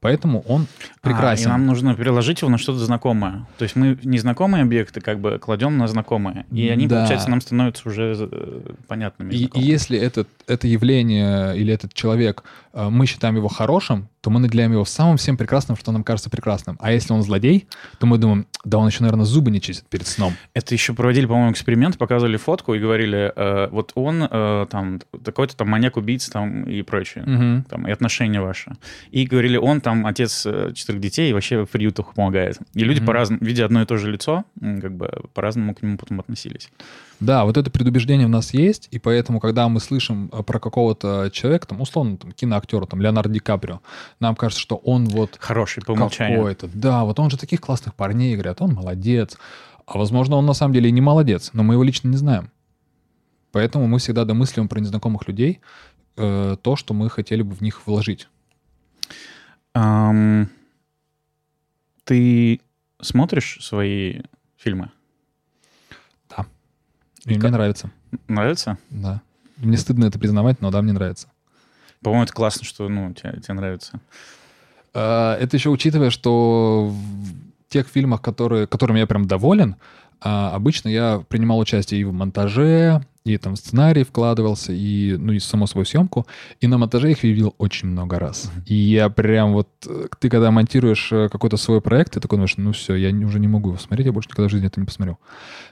Поэтому 0.01 0.41
он 0.47 0.67
прекрасен. 1.01 1.47
А, 1.47 1.49
и 1.49 1.51
нам 1.57 1.65
нужно 1.65 1.93
переложить 1.93 2.41
его 2.41 2.49
на 2.49 2.57
что-то 2.57 2.79
знакомое. 2.79 3.45
То 3.57 3.63
есть 3.63 3.75
мы 3.75 3.99
незнакомые 4.03 4.63
объекты 4.63 5.01
как 5.01 5.19
бы 5.19 5.39
кладем 5.39 5.77
на 5.77 5.87
знакомые. 5.87 6.45
И 6.51 6.69
они, 6.69 6.87
да. 6.87 6.99
получается, 6.99 7.29
нам 7.29 7.41
становятся 7.41 7.89
уже 7.89 8.15
э, 8.17 8.61
понятными. 8.87 9.33
И, 9.33 9.45
и 9.47 9.59
если 9.59 9.99
этот, 9.99 10.29
это 10.47 10.67
явление 10.67 11.57
или 11.57 11.73
этот 11.73 11.93
человек, 11.93 12.43
э, 12.71 12.87
мы 12.89 13.07
считаем 13.07 13.35
его 13.35 13.49
хорошим, 13.49 14.07
то 14.21 14.29
мы 14.29 14.39
наделяем 14.39 14.71
его 14.73 14.85
самым 14.85 15.17
всем 15.17 15.37
прекрасным, 15.37 15.77
что 15.77 15.91
нам 15.91 16.03
кажется 16.03 16.29
прекрасным. 16.29 16.77
А 16.79 16.91
если 16.91 17.13
он 17.13 17.23
злодей, 17.23 17.67
то 17.99 18.05
мы 18.05 18.17
думаем, 18.17 18.47
да 18.65 18.77
он 18.77 18.87
еще, 18.87 19.01
наверное, 19.01 19.25
зубы 19.25 19.51
не 19.51 19.61
чистит 19.61 19.87
перед 19.87 20.07
сном. 20.07 20.33
Это 20.53 20.73
еще 20.73 20.93
проводили, 20.93 21.25
по-моему, 21.25 21.51
эксперимент, 21.51 21.97
показывали 21.97 22.37
фотку 22.37 22.73
и 22.73 22.79
говорили, 22.79 23.31
э, 23.35 23.69
вот 23.71 23.91
он 23.95 24.27
э, 24.29 24.67
там 24.69 24.99
такой-то 25.23 25.55
там 25.55 25.69
маньяк-убийца 25.69 26.31
там 26.31 26.63
и 26.63 26.81
прочее, 26.81 27.23
угу. 27.23 27.65
там, 27.69 27.87
и 27.87 27.91
отношения 27.91 28.41
ваши. 28.41 28.75
И 29.11 29.25
говорили, 29.25 29.57
он 29.57 29.81
там 29.81 30.05
отец 30.05 30.45
э, 30.45 30.73
четырех 30.73 31.01
детей 31.01 31.29
и 31.29 31.33
вообще 31.33 31.65
в 31.65 31.69
приютах 31.69 32.13
помогает. 32.13 32.57
И 32.73 32.83
люди 32.83 32.99
угу. 32.99 33.07
по-разному, 33.07 33.43
видя 33.43 33.65
одно 33.65 33.81
и 33.81 33.85
то 33.85 33.97
же 33.97 34.11
лицо, 34.11 34.43
как 34.59 34.95
бы 34.95 35.11
по-разному 35.33 35.73
к 35.73 35.81
нему 35.81 35.97
потом 35.97 36.19
относились. 36.19 36.69
Да, 37.19 37.43
вот 37.43 37.57
это 37.57 37.69
предубеждение 37.69 38.27
у 38.27 38.29
нас 38.29 38.53
есть, 38.53 38.87
и 38.91 38.99
поэтому, 38.99 39.41
когда 39.41 39.67
мы 39.67 39.81
слышим 39.81 40.29
э, 40.31 40.41
про 40.41 40.59
какого-то 40.59 41.29
человека, 41.33 41.67
там, 41.67 41.81
условно, 41.81 42.17
там, 42.17 42.31
киноактера, 42.31 42.85
там, 42.85 43.01
Леонардо 43.01 43.33
Ди 43.33 43.39
Каприо, 43.39 43.81
нам 44.19 44.35
кажется, 44.35 44.61
что 44.61 44.75
он 44.75 45.05
вот... 45.05 45.37
Хороший 45.39 45.83
по 45.83 45.91
умолчанию. 45.91 46.39
Какой-то. 46.39 46.69
Да, 46.73 47.03
вот 47.03 47.19
он 47.19 47.29
же 47.29 47.37
таких 47.37 47.61
классных 47.61 47.95
парней 47.95 48.33
говорят, 48.33 48.61
он 48.61 48.73
молодец. 48.73 49.37
А 49.85 49.97
возможно, 49.97 50.35
он 50.35 50.45
на 50.45 50.53
самом 50.53 50.73
деле 50.73 50.89
и 50.89 50.91
не 50.91 51.01
молодец, 51.01 51.51
но 51.53 51.63
мы 51.63 51.75
его 51.75 51.83
лично 51.83 52.09
не 52.09 52.17
знаем. 52.17 52.51
Поэтому 53.51 53.87
мы 53.87 53.99
всегда 53.99 54.25
домысливаем 54.25 54.67
про 54.67 54.79
незнакомых 54.79 55.27
людей 55.27 55.61
э, 56.17 56.57
то, 56.61 56.75
что 56.75 56.93
мы 56.93 57.09
хотели 57.09 57.41
бы 57.41 57.55
в 57.55 57.61
них 57.61 57.87
вложить. 57.87 58.27
Um, 59.73 60.47
ты 62.03 62.61
смотришь 63.01 63.59
свои 63.61 64.21
фильмы? 64.57 64.91
И 67.25 67.33
как? 67.33 67.43
мне 67.43 67.51
нравится. 67.51 67.91
Нравится? 68.27 68.77
Да. 68.89 69.21
Мне 69.57 69.77
стыдно 69.77 70.05
это 70.05 70.19
признавать, 70.19 70.61
но 70.61 70.71
да, 70.71 70.81
мне 70.81 70.93
нравится. 70.93 71.27
По-моему, 72.01 72.23
это 72.23 72.33
классно, 72.33 72.65
что 72.65 72.87
ну, 72.89 73.13
тебе, 73.13 73.39
тебе 73.41 73.53
нравится. 73.53 73.99
А, 74.93 75.37
это 75.37 75.57
еще 75.57 75.69
учитывая, 75.69 76.09
что 76.09 76.87
в 76.89 77.71
тех 77.71 77.87
фильмах, 77.87 78.21
которые, 78.21 78.67
которыми 78.67 78.99
я 78.99 79.07
прям 79.07 79.27
доволен, 79.27 79.75
а, 80.21 80.51
обычно 80.53 80.89
я 80.89 81.23
принимал 81.27 81.59
участие 81.59 82.01
и 82.01 82.03
в 82.03 82.13
монтаже, 82.13 83.01
и 83.25 83.37
там 83.37 83.55
в 83.55 83.57
сценарий 83.57 84.03
вкладывался, 84.03 84.73
и, 84.73 85.15
ну, 85.17 85.33
и 85.33 85.39
само 85.39 85.67
свою 85.67 85.85
съемку. 85.85 86.25
И 86.61 86.67
на 86.67 86.77
монтаже 86.77 87.11
их 87.11 87.23
видел 87.23 87.53
очень 87.57 87.89
много 87.89 88.17
раз. 88.17 88.45
Mm-hmm. 88.45 88.63
И 88.67 88.75
я 88.75 89.09
прям 89.09 89.53
вот... 89.53 89.69
Ты 90.19 90.29
когда 90.29 90.51
монтируешь 90.51 91.11
э, 91.11 91.29
какой-то 91.29 91.57
свой 91.57 91.81
проект, 91.81 92.13
ты 92.13 92.19
такой 92.19 92.37
думаешь, 92.37 92.57
ну 92.57 92.71
все, 92.71 92.95
я 92.95 93.09
уже 93.25 93.39
не 93.39 93.47
могу 93.47 93.69
его 93.69 93.77
смотреть, 93.77 94.07
я 94.07 94.13
больше 94.13 94.29
никогда 94.29 94.47
в 94.47 94.51
жизни 94.51 94.67
это 94.67 94.79
не 94.79 94.85
посмотрю. 94.85 95.19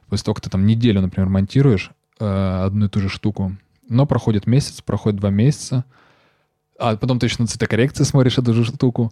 После 0.08 0.26
того, 0.26 0.36
как 0.36 0.44
ты 0.44 0.50
там 0.50 0.66
неделю, 0.66 1.02
например, 1.02 1.30
монтируешь 1.30 1.92
э, 2.20 2.64
одну 2.66 2.86
и 2.86 2.90
ту 2.90 3.00
же 3.00 3.10
штуку, 3.10 3.56
но 3.90 4.06
проходит 4.06 4.46
месяц, 4.46 4.82
проходит 4.82 5.20
два 5.20 5.30
месяца, 5.30 5.86
а 6.80 6.96
потом 6.96 7.20
ты 7.20 7.26
еще 7.28 7.38
на 7.40 7.48
цветокоррекции 7.48 8.04
смотришь 8.04 8.38
эту 8.38 8.54
же 8.54 8.64
штуку, 8.64 9.12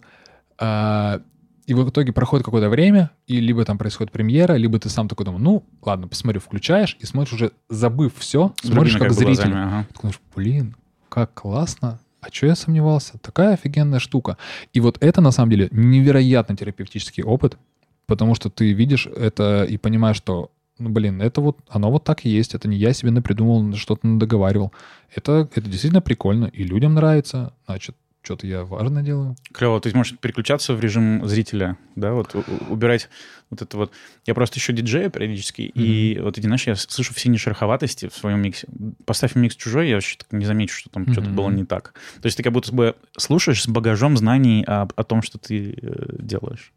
э, 0.58 1.20
и 1.66 1.74
в 1.74 1.88
итоге 1.88 2.12
проходит 2.12 2.44
какое-то 2.44 2.68
время, 2.68 3.10
и 3.26 3.40
либо 3.40 3.64
там 3.64 3.76
происходит 3.76 4.12
премьера, 4.12 4.54
либо 4.54 4.78
ты 4.78 4.88
сам 4.88 5.08
такой 5.08 5.26
думаешь, 5.26 5.42
ну, 5.42 5.64
ладно, 5.82 6.06
посмотрю, 6.06 6.40
включаешь, 6.40 6.96
и 7.00 7.06
смотришь 7.06 7.32
уже, 7.34 7.52
забыв 7.68 8.14
все, 8.16 8.54
смотришь 8.62 8.92
как, 8.94 9.08
как 9.08 9.12
зритель. 9.12 9.50
Глазами, 9.50 9.66
ага. 9.66 9.86
Ты 9.92 10.00
думаешь, 10.00 10.20
блин, 10.34 10.76
как 11.08 11.34
классно, 11.34 11.98
а 12.20 12.32
что 12.32 12.46
я 12.46 12.54
сомневался? 12.54 13.18
Такая 13.18 13.54
офигенная 13.54 13.98
штука. 13.98 14.36
И 14.72 14.80
вот 14.80 14.98
это, 15.00 15.20
на 15.20 15.30
самом 15.30 15.50
деле, 15.50 15.68
невероятно 15.70 16.56
терапевтический 16.56 17.22
опыт, 17.22 17.58
потому 18.06 18.34
что 18.34 18.48
ты 18.48 18.72
видишь 18.72 19.06
это 19.06 19.64
и 19.64 19.76
понимаешь, 19.76 20.16
что, 20.16 20.50
ну, 20.78 20.90
блин, 20.90 21.22
это 21.22 21.40
вот, 21.40 21.58
оно 21.68 21.90
вот 21.90 22.04
так 22.04 22.24
и 22.24 22.28
есть, 22.28 22.54
это 22.54 22.68
не 22.68 22.76
я 22.76 22.92
себе 22.92 23.10
напридумывал, 23.10 23.74
что-то 23.74 24.06
договаривал. 24.18 24.72
Это, 25.14 25.48
это 25.54 25.68
действительно 25.68 26.02
прикольно, 26.02 26.46
и 26.46 26.64
людям 26.64 26.94
нравится, 26.94 27.54
значит, 27.66 27.96
что-то 28.26 28.46
я 28.46 28.64
важно 28.64 29.02
делаю. 29.02 29.36
Клево, 29.52 29.80
то 29.80 29.86
есть 29.86 29.94
можешь 29.94 30.18
переключаться 30.18 30.74
в 30.74 30.80
режим 30.80 31.26
зрителя, 31.28 31.78
да, 31.94 32.12
вот 32.12 32.34
убирать 32.68 33.08
вот 33.50 33.62
это 33.62 33.76
вот. 33.76 33.92
Я 34.26 34.34
просто 34.34 34.58
еще 34.58 34.72
диджею 34.72 35.10
периодически, 35.10 35.62
mm-hmm. 35.62 35.72
и 35.74 36.18
вот 36.20 36.36
эти, 36.36 36.44
знаешь, 36.44 36.66
я 36.66 36.74
слышу 36.74 37.14
все 37.14 37.28
нешероховатости 37.28 38.08
в 38.08 38.14
своем 38.14 38.42
миксе. 38.42 38.66
Поставь 39.04 39.36
микс 39.36 39.54
чужой, 39.54 39.88
я 39.88 39.94
вообще 39.94 40.18
не 40.32 40.44
замечу, 40.44 40.76
что 40.76 40.90
там 40.90 41.04
mm-hmm. 41.04 41.12
что-то 41.12 41.30
было 41.30 41.50
не 41.50 41.64
так. 41.64 41.94
То 42.20 42.26
есть 42.26 42.36
ты 42.36 42.42
как 42.42 42.52
будто 42.52 42.74
бы 42.74 42.96
слушаешь 43.16 43.62
с 43.62 43.68
багажом 43.68 44.16
знаний 44.16 44.64
о, 44.66 44.88
о 44.96 45.04
том, 45.04 45.22
что 45.22 45.38
ты 45.38 45.78
э, 45.80 46.16
делаешь. 46.18 46.72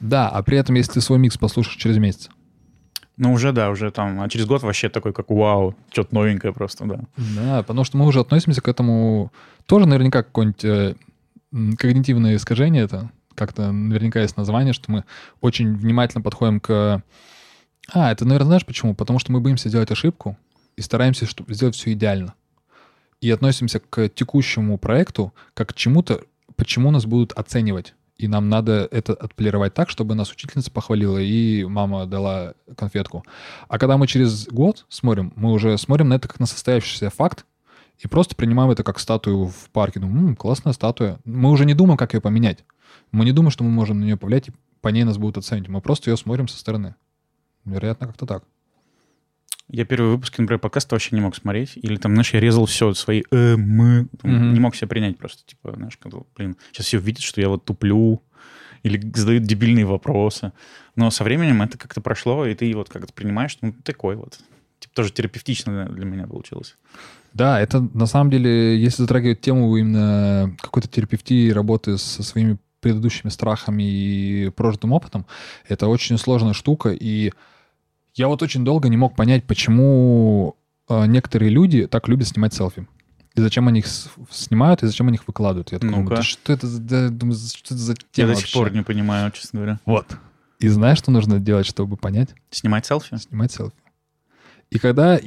Да, 0.00 0.28
а 0.28 0.42
при 0.42 0.58
этом, 0.58 0.74
если 0.74 0.94
ты 0.94 1.00
свой 1.00 1.20
микс 1.20 1.38
послушаешь 1.38 1.76
через 1.76 1.98
месяц, 1.98 2.30
ну, 3.20 3.34
уже, 3.34 3.52
да, 3.52 3.68
уже 3.68 3.90
там, 3.90 4.22
а 4.22 4.30
через 4.30 4.46
год 4.46 4.62
вообще 4.62 4.88
такой, 4.88 5.12
как 5.12 5.28
вау, 5.28 5.76
что-то 5.92 6.14
новенькое 6.14 6.54
просто, 6.54 6.86
да. 6.86 7.00
Да, 7.36 7.62
потому 7.62 7.84
что 7.84 7.98
мы 7.98 8.06
уже 8.06 8.20
относимся 8.20 8.62
к 8.62 8.68
этому 8.68 9.30
тоже 9.66 9.84
наверняка 9.84 10.22
какое-нибудь 10.22 10.64
э, 10.64 10.94
когнитивное 11.76 12.36
искажение 12.36 12.82
это, 12.82 13.10
как-то 13.34 13.72
наверняка 13.72 14.22
есть 14.22 14.38
название, 14.38 14.72
что 14.72 14.90
мы 14.90 15.04
очень 15.42 15.76
внимательно 15.76 16.22
подходим 16.22 16.60
к... 16.60 17.02
А, 17.92 18.10
это, 18.10 18.24
наверное, 18.24 18.46
знаешь 18.46 18.64
почему? 18.64 18.94
Потому 18.94 19.18
что 19.18 19.32
мы 19.32 19.40
боимся 19.40 19.68
сделать 19.68 19.90
ошибку 19.90 20.38
и 20.76 20.80
стараемся 20.80 21.26
чтобы 21.26 21.52
сделать 21.52 21.76
все 21.76 21.92
идеально. 21.92 22.32
И 23.20 23.30
относимся 23.30 23.80
к 23.80 24.08
текущему 24.08 24.78
проекту 24.78 25.34
как 25.52 25.70
к 25.70 25.74
чему-то, 25.74 26.22
почему 26.56 26.90
нас 26.90 27.04
будут 27.04 27.32
оценивать 27.32 27.92
и 28.20 28.28
нам 28.28 28.48
надо 28.48 28.86
это 28.90 29.14
отполировать 29.14 29.72
так, 29.72 29.88
чтобы 29.88 30.14
нас 30.14 30.30
учительница 30.30 30.70
похвалила, 30.70 31.18
и 31.18 31.64
мама 31.64 32.06
дала 32.06 32.54
конфетку. 32.76 33.24
А 33.68 33.78
когда 33.78 33.96
мы 33.96 34.06
через 34.06 34.46
год 34.48 34.84
смотрим, 34.88 35.32
мы 35.36 35.52
уже 35.52 35.78
смотрим 35.78 36.08
на 36.08 36.14
это 36.14 36.28
как 36.28 36.38
на 36.38 36.46
состоявшийся 36.46 37.08
факт, 37.08 37.46
и 37.98 38.08
просто 38.08 38.36
принимаем 38.36 38.70
это 38.70 38.82
как 38.82 38.98
статую 38.98 39.46
в 39.46 39.70
парке. 39.70 40.00
Думаем, 40.00 40.28
М, 40.28 40.36
классная 40.36 40.72
статуя. 40.72 41.18
Мы 41.24 41.50
уже 41.50 41.64
не 41.64 41.74
думаем, 41.74 41.96
как 41.96 42.14
ее 42.14 42.20
поменять. 42.20 42.64
Мы 43.12 43.24
не 43.24 43.32
думаем, 43.32 43.50
что 43.50 43.64
мы 43.64 43.70
можем 43.70 44.00
на 44.00 44.04
нее 44.04 44.16
повлиять, 44.16 44.48
и 44.48 44.52
по 44.80 44.88
ней 44.88 45.04
нас 45.04 45.18
будут 45.18 45.38
оценить. 45.38 45.68
Мы 45.68 45.80
просто 45.80 46.10
ее 46.10 46.16
смотрим 46.16 46.48
со 46.48 46.58
стороны. 46.58 46.94
Вероятно, 47.64 48.06
как-то 48.06 48.26
так. 48.26 48.44
Я 49.72 49.84
первые 49.84 50.12
выпуски, 50.12 50.40
например, 50.40 50.58
подкаста 50.58 50.94
вообще 50.94 51.14
не 51.14 51.20
мог 51.20 51.36
смотреть. 51.36 51.72
Или 51.76 51.96
там, 51.96 52.12
знаешь, 52.12 52.34
я 52.34 52.40
резал 52.40 52.66
все 52.66 52.92
свои 52.94 53.22
э, 53.30 53.56
мы. 53.56 54.08
Mm-hmm. 54.22 54.52
Не 54.52 54.60
мог 54.60 54.74
себя 54.74 54.88
принять 54.88 55.18
просто. 55.18 55.44
Типа, 55.46 55.72
знаешь, 55.76 55.96
когда, 55.96 56.18
блин, 56.36 56.56
сейчас 56.72 56.86
все 56.86 56.98
видят, 56.98 57.22
что 57.22 57.40
я 57.40 57.48
вот 57.48 57.64
туплю. 57.64 58.22
Или 58.82 59.00
задают 59.14 59.44
дебильные 59.44 59.84
вопросы. 59.84 60.52
Но 60.96 61.10
со 61.10 61.22
временем 61.22 61.62
это 61.62 61.76
как-то 61.78 62.00
прошло, 62.00 62.46
и 62.46 62.54
ты 62.54 62.74
вот 62.74 62.88
как-то 62.88 63.12
принимаешь, 63.12 63.58
ну, 63.60 63.72
такой 63.84 64.16
вот. 64.16 64.38
Типа, 64.78 64.94
тоже 64.94 65.12
терапевтично 65.12 65.86
для 65.86 66.06
меня 66.06 66.26
получилось. 66.26 66.76
Да, 67.32 67.60
это 67.60 67.80
на 67.80 68.06
самом 68.06 68.30
деле, 68.30 68.80
если 68.80 69.02
затрагивать 69.02 69.40
тему 69.40 69.76
именно 69.76 70.56
какой-то 70.60 70.88
терапевтии, 70.88 71.50
работы 71.50 71.98
со 71.98 72.22
своими 72.22 72.58
предыдущими 72.80 73.30
страхами 73.30 73.82
и 73.82 74.48
прожитым 74.50 74.92
опытом, 74.92 75.26
это 75.68 75.86
очень 75.86 76.18
сложная 76.18 76.54
штука, 76.54 76.90
и 76.90 77.32
я 78.14 78.28
вот 78.28 78.42
очень 78.42 78.64
долго 78.64 78.88
не 78.88 78.96
мог 78.96 79.16
понять, 79.16 79.44
почему 79.44 80.56
э, 80.88 81.06
некоторые 81.06 81.50
люди 81.50 81.86
так 81.86 82.08
любят 82.08 82.28
снимать 82.28 82.54
селфи. 82.54 82.86
И 83.34 83.40
зачем 83.40 83.68
они 83.68 83.80
их 83.80 83.86
снимают, 84.30 84.82
и 84.82 84.86
зачем 84.86 85.06
они 85.08 85.16
их 85.16 85.26
выкладывают. 85.26 85.70
Я 85.72 85.78
такой, 85.78 85.96
ну 85.96 86.08
да 86.08 86.22
что 86.22 86.52
это, 86.52 86.66
да, 86.66 87.08
думаю, 87.10 87.36
что 87.36 87.74
это 87.74 87.82
за 87.82 87.94
тема 87.94 88.28
Я 88.28 88.34
до 88.34 88.40
сих 88.40 88.52
пор 88.52 88.72
не 88.72 88.82
понимаю, 88.82 89.30
честно 89.30 89.60
говоря. 89.60 89.80
Вот. 89.86 90.06
И 90.58 90.68
знаешь, 90.68 90.98
что 90.98 91.10
нужно 91.10 91.38
делать, 91.38 91.66
чтобы 91.66 91.96
понять? 91.96 92.30
Снимать 92.50 92.86
селфи? 92.86 93.16
Снимать 93.16 93.52
селфи. 93.52 93.76
И 94.70 94.78
когда... 94.78 95.18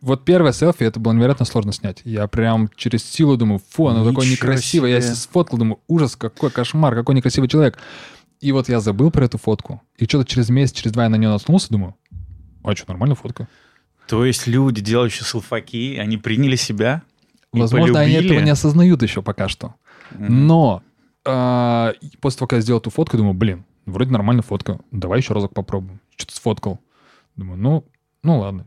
Вот 0.00 0.24
первое 0.24 0.52
селфи, 0.52 0.84
это 0.84 1.00
было 1.00 1.12
невероятно 1.12 1.44
сложно 1.44 1.72
снять. 1.72 2.00
Я 2.04 2.26
прям 2.28 2.70
через 2.76 3.04
силу 3.04 3.36
думаю, 3.36 3.60
фу, 3.70 3.88
оно 3.88 4.00
Ничего 4.00 4.10
такое 4.12 4.30
некрасивое. 4.30 5.00
Себе. 5.00 5.08
Я 5.08 5.14
сфоткал, 5.14 5.58
думаю, 5.58 5.80
ужас, 5.86 6.16
какой 6.16 6.50
кошмар, 6.50 6.94
какой 6.94 7.14
некрасивый 7.14 7.48
человек. 7.48 7.78
И 8.40 8.52
вот 8.52 8.68
я 8.68 8.80
забыл 8.80 9.10
про 9.10 9.24
эту 9.24 9.38
фотку. 9.38 9.82
И 9.96 10.04
что-то 10.04 10.24
через 10.26 10.48
месяц, 10.48 10.76
через 10.76 10.92
два 10.92 11.04
я 11.04 11.08
на 11.08 11.16
нее 11.16 11.28
наткнулся, 11.28 11.68
думаю, 11.70 11.94
а 12.72 12.76
что, 12.76 12.88
нормальная 12.88 13.16
фотка. 13.16 13.48
То 14.06 14.24
есть 14.24 14.46
люди, 14.46 14.80
делающие 14.80 15.24
селфаки, 15.24 15.96
они 15.98 16.16
приняли 16.16 16.56
себя 16.56 17.02
Возможно, 17.52 17.94
полюбили. 17.94 18.16
они 18.18 18.26
этого 18.26 18.44
не 18.44 18.50
осознают 18.50 19.02
еще 19.02 19.22
пока 19.22 19.48
что. 19.48 19.74
Но 20.16 20.82
э, 21.24 21.92
после 22.20 22.38
того, 22.38 22.48
как 22.48 22.58
я 22.58 22.60
сделал 22.60 22.80
эту 22.80 22.90
фотку, 22.90 23.16
думаю, 23.16 23.34
блин, 23.34 23.64
вроде 23.86 24.10
нормальная 24.10 24.42
фотка. 24.42 24.78
Давай 24.90 25.20
еще 25.20 25.34
разок 25.34 25.54
попробуем. 25.54 26.00
Что-то 26.16 26.36
сфоткал. 26.36 26.80
Думаю, 27.36 27.58
ну, 27.58 27.84
ну 28.22 28.40
ладно. 28.40 28.66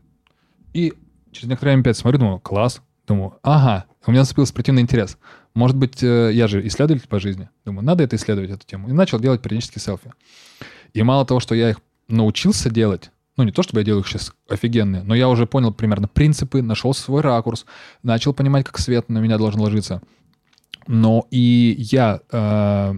И 0.72 0.92
через 1.32 1.48
некоторое 1.48 1.72
время 1.72 1.82
опять 1.82 1.96
смотрю, 1.96 2.20
думаю, 2.20 2.40
класс. 2.40 2.82
Думаю, 3.06 3.38
ага, 3.42 3.86
у 4.06 4.10
меня 4.10 4.20
наступил 4.20 4.46
спортивный 4.46 4.82
интерес. 4.82 5.18
Может 5.54 5.76
быть, 5.76 6.02
э, 6.02 6.30
я 6.32 6.46
же 6.46 6.64
исследователь 6.66 7.08
по 7.08 7.18
жизни. 7.18 7.48
Думаю, 7.64 7.84
надо 7.84 8.04
это 8.04 8.16
исследовать, 8.16 8.50
эту 8.50 8.66
тему. 8.66 8.88
И 8.88 8.92
начал 8.92 9.18
делать 9.18 9.42
периодически 9.42 9.78
селфи. 9.78 10.12
И 10.92 11.02
мало 11.02 11.24
того, 11.26 11.40
что 11.40 11.54
я 11.54 11.70
их 11.70 11.80
научился 12.08 12.70
делать, 12.70 13.10
ну, 13.36 13.44
не 13.44 13.52
то, 13.52 13.62
чтобы 13.62 13.80
я 13.80 13.84
делаю 13.84 14.02
их 14.02 14.08
сейчас 14.08 14.34
офигенные, 14.48 15.02
но 15.02 15.14
я 15.14 15.28
уже 15.28 15.46
понял 15.46 15.72
примерно 15.72 16.08
принципы, 16.08 16.62
нашел 16.62 16.92
свой 16.92 17.22
ракурс, 17.22 17.64
начал 18.02 18.34
понимать, 18.34 18.66
как 18.66 18.78
свет 18.78 19.08
на 19.08 19.18
меня 19.18 19.38
должен 19.38 19.60
ложиться. 19.60 20.02
Но 20.86 21.26
и 21.30 21.76
я, 21.78 22.20
э, 22.30 22.94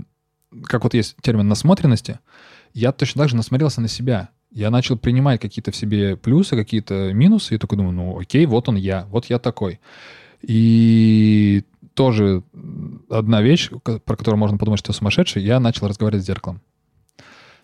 как 0.64 0.84
вот 0.84 0.94
есть 0.94 1.16
термин 1.20 1.48
насмотренности, 1.48 2.18
я 2.74 2.92
точно 2.92 3.20
так 3.20 3.28
же 3.28 3.36
насмотрелся 3.36 3.80
на 3.80 3.88
себя. 3.88 4.30
Я 4.50 4.70
начал 4.70 4.98
принимать 4.98 5.40
какие-то 5.40 5.70
в 5.70 5.76
себе 5.76 6.16
плюсы, 6.16 6.56
какие-то 6.56 7.12
минусы, 7.12 7.54
и 7.54 7.58
такой 7.58 7.78
думаю, 7.78 7.94
ну 7.94 8.18
окей, 8.18 8.44
вот 8.46 8.68
он 8.68 8.76
я, 8.76 9.06
вот 9.10 9.26
я 9.26 9.38
такой. 9.38 9.80
И 10.42 11.64
тоже 11.94 12.42
одна 13.08 13.42
вещь, 13.42 13.70
про 13.84 14.16
которую 14.16 14.38
можно 14.38 14.58
подумать, 14.58 14.80
что 14.80 14.92
я 14.92 14.96
сумасшедший, 14.96 15.42
я 15.42 15.60
начал 15.60 15.88
разговаривать 15.88 16.24
с 16.24 16.26
зеркалом. 16.26 16.60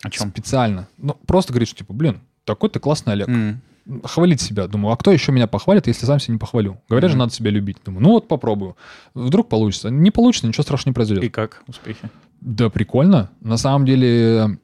О 0.01 0.09
чем? 0.09 0.29
Специально. 0.29 0.87
Ну, 0.97 1.15
просто 1.27 1.51
говорить, 1.51 1.69
что, 1.69 1.79
типа, 1.79 1.93
блин, 1.93 2.21
такой 2.49 2.69
ты 2.69 2.79
классный 2.79 3.13
Олег. 3.13 3.27
Mm. 3.27 3.57
Хвалить 4.03 4.41
себя. 4.41 4.67
Думаю, 4.67 4.93
а 4.93 4.97
кто 4.97 5.11
еще 5.11 5.31
меня 5.31 5.47
похвалит, 5.47 5.87
если 5.87 6.05
сам 6.05 6.19
себя 6.19 6.33
не 6.33 6.39
похвалю? 6.39 6.79
Говорят 6.89 7.09
mm. 7.09 7.13
же, 7.13 7.17
надо 7.17 7.33
себя 7.33 7.51
любить. 7.51 7.77
Думаю, 7.85 8.03
ну 8.03 8.09
вот 8.11 8.27
попробую. 8.27 8.75
Вдруг 9.13 9.49
получится. 9.49 9.89
Не 9.89 10.11
получится, 10.11 10.47
ничего 10.47 10.63
страшного 10.63 10.91
не 10.91 10.95
произойдет. 10.95 11.23
И 11.23 11.29
как 11.29 11.63
успехи? 11.67 12.09
Да, 12.41 12.69
прикольно. 12.69 13.29
На 13.41 13.57
самом 13.57 13.85
деле, 13.85 14.57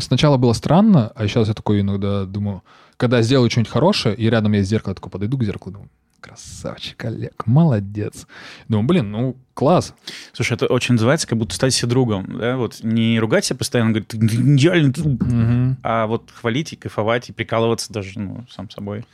сначала 0.00 0.36
было 0.36 0.52
странно, 0.52 1.12
а 1.14 1.26
сейчас 1.26 1.48
я 1.48 1.54
такой 1.54 1.80
иногда 1.80 2.24
думаю, 2.24 2.62
когда 2.96 3.22
сделаю 3.22 3.50
что-нибудь 3.50 3.72
хорошее, 3.72 4.14
и 4.16 4.28
рядом 4.28 4.52
есть 4.52 4.68
зеркало, 4.68 4.92
я 4.92 4.94
такой 4.94 5.10
подойду 5.10 5.38
к 5.38 5.44
зеркалу, 5.44 5.72
думаю, 5.72 5.90
Красавчик, 6.20 7.04
Олег, 7.04 7.46
молодец. 7.46 8.26
Думаю, 8.68 8.86
блин, 8.86 9.10
ну, 9.10 9.36
класс. 9.54 9.94
Слушай, 10.32 10.54
это 10.54 10.66
очень 10.66 10.94
называется, 10.94 11.28
как 11.28 11.38
будто 11.38 11.54
стать 11.54 11.72
себе 11.74 11.88
другом, 11.88 12.38
да, 12.38 12.56
вот 12.56 12.80
не 12.82 13.20
ругать 13.20 13.44
себя 13.44 13.56
постоянно, 13.56 13.90
говорить, 13.90 14.08
ты 14.08 14.16
идеальный 14.16 14.90
друг, 14.90 15.22
угу. 15.22 15.76
а 15.82 16.06
вот 16.06 16.30
хвалить 16.32 16.72
и 16.72 16.76
кайфовать, 16.76 17.28
и 17.28 17.32
прикалываться 17.32 17.92
даже, 17.92 18.18
ну, 18.18 18.44
сам 18.50 18.68
собой. 18.68 19.04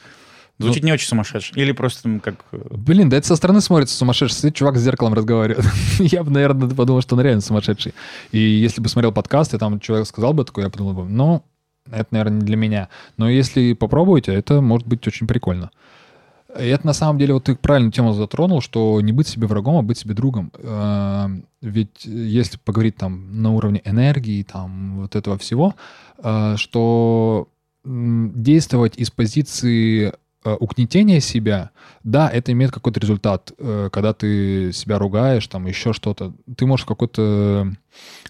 Звучит 0.59 0.83
ну, 0.83 0.87
не 0.87 0.93
очень 0.93 1.09
сумасшедший. 1.09 1.61
Или 1.61 1.73
просто 1.73 2.05
там 2.05 2.21
как... 2.21 2.37
Э, 2.53 2.59
блин, 2.71 3.09
да 3.09 3.17
это 3.17 3.27
со 3.27 3.35
стороны 3.35 3.61
смотрится 3.61 3.97
сумасшедший. 3.97 4.39
Сидит 4.39 4.55
чувак 4.55 4.77
с 4.77 4.83
зеркалом 4.83 5.15
разговаривает. 5.15 5.67
я 5.99 6.23
бы, 6.23 6.31
наверное, 6.31 6.69
подумал, 6.69 7.03
что 7.03 7.17
он 7.17 7.23
реально 7.23 7.41
сумасшедший. 7.41 7.93
И 8.31 8.39
если 8.39 8.81
бы 8.81 8.89
смотрел 8.89 9.11
подкаст, 9.11 9.53
и 9.53 9.59
там 9.59 9.81
человек 9.81 10.07
сказал 10.07 10.33
бы 10.33 10.45
такое, 10.45 10.67
я 10.67 10.71
подумал 10.71 10.93
бы, 10.93 11.05
ну, 11.07 11.43
это, 11.91 12.07
наверное, 12.13 12.39
не 12.39 12.47
для 12.47 12.57
меня. 12.57 12.89
Но 13.17 13.29
если 13.29 13.73
попробуете, 13.73 14.33
это 14.33 14.61
может 14.61 14.87
быть 14.87 15.07
очень 15.09 15.27
прикольно. 15.27 15.71
И 16.59 16.67
это 16.67 16.87
на 16.87 16.93
самом 16.93 17.19
деле, 17.19 17.35
вот 17.35 17.45
ты 17.45 17.55
правильную 17.55 17.93
тему 17.93 18.13
затронул, 18.13 18.61
что 18.61 19.01
не 19.01 19.13
быть 19.13 19.27
себе 19.27 19.47
врагом, 19.47 19.77
а 19.77 19.83
быть 19.83 19.99
себе 19.99 20.15
другом. 20.15 20.53
Э, 20.59 21.29
ведь 21.61 22.05
если 22.05 22.59
поговорить 22.59 22.97
там 22.97 23.43
на 23.43 23.53
уровне 23.53 23.83
энергии, 23.85 24.43
там 24.43 25.01
вот 25.01 25.17
этого 25.17 25.39
всего, 25.39 25.75
э, 26.19 26.55
что 26.57 27.49
действовать 27.85 28.97
из 28.97 29.11
позиции 29.11 30.13
э, 30.45 30.55
угнетения 30.55 31.21
себя, 31.21 31.71
да, 32.03 32.31
это 32.31 32.53
имеет 32.53 32.73
какой-то 32.73 33.01
результат, 33.01 33.53
когда 33.59 34.15
ты 34.15 34.73
себя 34.73 34.99
ругаешь, 34.99 35.47
там 35.49 35.67
еще 35.67 35.93
что-то. 35.93 36.33
Ты 36.57 36.67
можешь 36.67 36.85
в 36.85 36.89
какой-то 36.89 37.73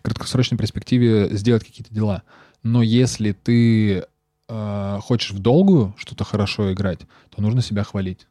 краткосрочной 0.03 0.59
перспективе 0.59 1.29
сделать 1.31 1.65
какие-то 1.65 1.95
дела. 1.95 2.23
Но 2.63 2.83
если 2.83 3.33
ты 3.33 4.05
э, 4.49 4.99
хочешь 5.03 5.33
в 5.33 5.39
долгую 5.39 5.95
что-то 5.97 6.25
хорошо 6.25 6.73
играть, 6.73 7.01
то 7.31 7.43
нужно 7.43 7.63
себя 7.63 7.85
хвалить. 7.85 8.27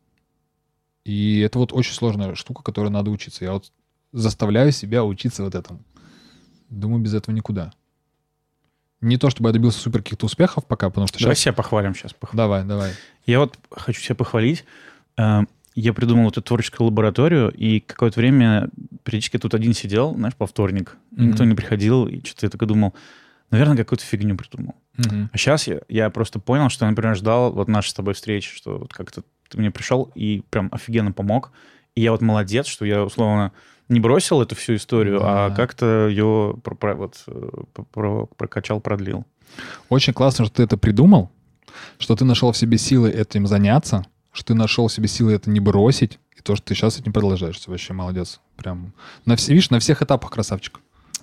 И 1.05 1.39
это 1.39 1.59
вот 1.59 1.73
очень 1.73 1.93
сложная 1.93 2.35
штука, 2.35 2.63
которой 2.63 2.89
надо 2.89 3.11
учиться. 3.11 3.43
Я 3.43 3.53
вот 3.53 3.71
заставляю 4.11 4.71
себя 4.71 5.03
учиться 5.03 5.43
вот 5.43 5.55
этому. 5.55 5.83
Думаю, 6.69 7.01
без 7.01 7.13
этого 7.13 7.35
никуда. 7.35 7.73
Не 9.01 9.17
то, 9.17 9.29
чтобы 9.29 9.49
я 9.49 9.53
добился 9.53 9.79
супер 9.79 10.01
каких-то 10.01 10.27
успехов 10.27 10.65
пока, 10.65 10.89
потому 10.89 11.07
что 11.07 11.19
Давай 11.19 11.35
сейчас... 11.35 11.43
себя 11.43 11.53
похвалим 11.53 11.93
сейчас. 11.93 12.13
Похвалим. 12.13 12.37
Давай, 12.37 12.63
давай. 12.63 12.91
Я 13.25 13.39
вот 13.39 13.59
хочу 13.69 14.01
себя 14.01 14.15
похвалить. 14.15 14.63
Э, 15.17 15.41
я 15.75 15.93
придумал 15.93 16.29
эту 16.29 16.41
творческую 16.41 16.87
лабораторию, 16.87 17.51
и 17.51 17.79
какое-то 17.79 18.19
время 18.19 18.69
периодически 19.03 19.37
тут 19.39 19.55
один 19.55 19.73
сидел, 19.73 20.13
знаешь, 20.15 20.35
по 20.35 20.45
вторник, 20.45 20.97
mm-hmm. 21.11 21.25
никто 21.25 21.43
не 21.45 21.55
приходил, 21.55 22.07
и 22.07 22.23
что-то 22.23 22.45
я 22.45 22.49
такой 22.49 22.67
думал, 22.67 22.93
наверное, 23.49 23.77
какую-то 23.77 24.05
фигню 24.05 24.37
придумал. 24.37 24.75
Угу. 24.97 25.29
А 25.31 25.37
сейчас 25.37 25.67
я, 25.67 25.81
я 25.89 26.09
просто 26.09 26.39
понял, 26.39 26.69
что, 26.69 26.85
например, 26.87 27.15
ждал 27.15 27.51
вот 27.51 27.67
нашей 27.67 27.89
с 27.89 27.93
тобой 27.93 28.13
встречи, 28.13 28.55
что 28.55 28.77
вот 28.79 28.93
как-то 28.93 29.23
ты 29.49 29.57
мне 29.57 29.71
пришел 29.71 30.11
и 30.15 30.43
прям 30.49 30.69
офигенно 30.71 31.11
помог. 31.11 31.51
И 31.95 32.01
я 32.01 32.11
вот 32.11 32.21
молодец, 32.21 32.65
что 32.67 32.85
я, 32.85 33.03
условно, 33.03 33.51
не 33.89 33.99
бросил 33.99 34.41
эту 34.41 34.55
всю 34.55 34.75
историю, 34.75 35.19
да. 35.19 35.45
а 35.45 35.51
как-то 35.51 36.07
ее 36.07 36.55
про, 36.63 36.75
про, 36.75 36.95
вот, 36.95 37.23
э, 37.27 37.49
про, 37.91 38.25
прокачал, 38.25 38.79
продлил. 38.79 39.25
Очень 39.89 40.13
классно, 40.13 40.45
что 40.45 40.55
ты 40.55 40.63
это 40.63 40.77
придумал, 40.77 41.31
что 41.99 42.15
ты 42.15 42.25
нашел 42.25 42.51
в 42.51 42.57
себе 42.57 42.77
силы 42.77 43.11
этим 43.11 43.45
заняться, 43.45 44.05
что 44.31 44.47
ты 44.47 44.53
нашел 44.55 44.87
в 44.87 44.93
себе 44.93 45.07
силы 45.07 45.33
это 45.33 45.49
не 45.49 45.59
бросить, 45.59 46.19
и 46.35 46.41
то, 46.41 46.55
что 46.55 46.65
ты 46.65 46.75
сейчас 46.75 46.99
этим 46.99 47.13
продолжаешь. 47.13 47.59
Ты 47.59 47.69
вообще 47.69 47.93
молодец. 47.93 48.39
Прям 48.55 48.93
на, 49.25 49.35
видишь, 49.35 49.69
на 49.69 49.79
всех 49.79 50.01
этапах 50.01 50.31
красавчик. 50.31 50.79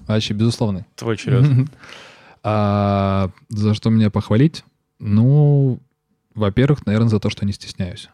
Вообще, 0.06 0.34
безусловно. 0.34 0.86
Твой 0.96 1.16
черед. 1.16 1.68
А 2.42 3.30
за 3.48 3.74
что 3.74 3.90
меня 3.90 4.10
похвалить? 4.10 4.64
Ну, 4.98 5.80
во-первых, 6.34 6.86
наверное, 6.86 7.08
за 7.08 7.20
то, 7.20 7.30
что 7.30 7.44
не 7.44 7.52
стесняюсь. 7.52 8.08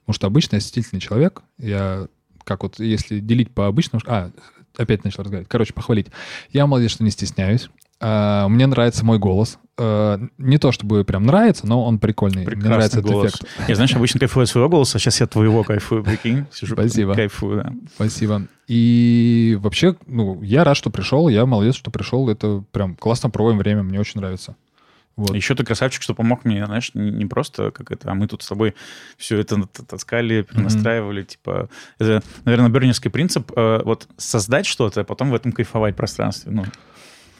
Потому 0.00 0.14
что 0.14 0.26
обычно 0.26 0.56
я 0.56 0.60
стеснительный 0.60 1.00
человек. 1.00 1.42
Я, 1.58 2.08
как 2.44 2.62
вот, 2.62 2.78
если 2.78 3.20
делить 3.20 3.50
по 3.52 3.66
обычному... 3.66 4.02
А, 4.06 4.30
опять 4.76 5.04
начал 5.04 5.22
разговаривать. 5.22 5.48
Короче, 5.48 5.72
похвалить. 5.72 6.08
Я 6.50 6.66
молодец, 6.66 6.92
что 6.92 7.04
не 7.04 7.10
стесняюсь. 7.10 7.70
Uh, 8.00 8.48
мне 8.48 8.66
нравится 8.66 9.04
мой 9.04 9.18
голос. 9.18 9.58
Uh, 9.76 10.30
не 10.38 10.56
то 10.56 10.72
чтобы 10.72 11.04
прям 11.04 11.24
нравится, 11.24 11.66
но 11.66 11.84
он 11.84 11.98
прикольный. 11.98 12.44
Прекрасный 12.44 12.60
мне 12.60 12.68
нравится 12.70 13.02
голос. 13.02 13.34
этот 13.34 13.42
эффект. 13.42 13.68
Я, 13.68 13.74
знаешь, 13.74 13.94
обычно 13.94 14.20
кайфую 14.20 14.44
от 14.44 14.48
своего 14.48 14.70
голоса, 14.70 14.96
а 14.96 15.00
сейчас 15.00 15.20
я 15.20 15.26
твоего 15.26 15.64
кайфую, 15.64 16.02
прикинь. 16.02 16.46
Сижу, 16.52 16.74
Спасибо. 16.74 17.14
Кайфую, 17.14 17.62
да. 17.62 17.72
Спасибо. 17.94 18.46
И 18.68 19.58
вообще, 19.60 19.96
ну, 20.06 20.42
я 20.42 20.64
рад, 20.64 20.78
что 20.78 20.88
пришел, 20.88 21.28
я 21.28 21.44
молодец, 21.44 21.74
что 21.74 21.90
пришел. 21.90 22.30
Это 22.30 22.64
прям 22.72 22.96
классно 22.96 23.28
проводим 23.28 23.58
время, 23.58 23.82
мне 23.82 24.00
очень 24.00 24.20
нравится. 24.20 24.56
Вот. 25.16 25.34
Еще 25.34 25.54
ты 25.54 25.64
красавчик, 25.64 26.00
что 26.00 26.14
помог 26.14 26.46
мне, 26.46 26.64
знаешь, 26.64 26.92
не, 26.94 27.10
не 27.10 27.26
просто 27.26 27.70
как 27.70 27.90
это, 27.90 28.10
а 28.10 28.14
мы 28.14 28.26
тут 28.26 28.42
с 28.42 28.48
тобой 28.48 28.74
все 29.18 29.38
это 29.38 29.66
таскали, 29.66 30.42
перенастраивали, 30.42 31.22
mm-hmm. 31.22 31.26
типа, 31.26 31.68
это, 31.98 32.22
наверное, 32.46 32.70
бернерский 32.70 33.10
принцип, 33.10 33.52
э, 33.54 33.82
вот 33.84 34.08
создать 34.16 34.64
что-то, 34.64 35.02
а 35.02 35.04
потом 35.04 35.30
в 35.30 35.34
этом 35.34 35.52
кайфовать 35.52 35.96
пространстве, 35.96 36.52
ну. 36.52 36.64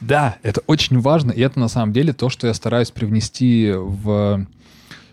Да, 0.01 0.37
это 0.41 0.61
очень 0.67 0.99
важно, 0.99 1.31
и 1.31 1.41
это 1.41 1.59
на 1.59 1.67
самом 1.67 1.93
деле 1.93 2.11
то, 2.11 2.29
что 2.29 2.47
я 2.47 2.53
стараюсь 2.53 2.91
привнести 2.91 3.71
в 3.71 4.47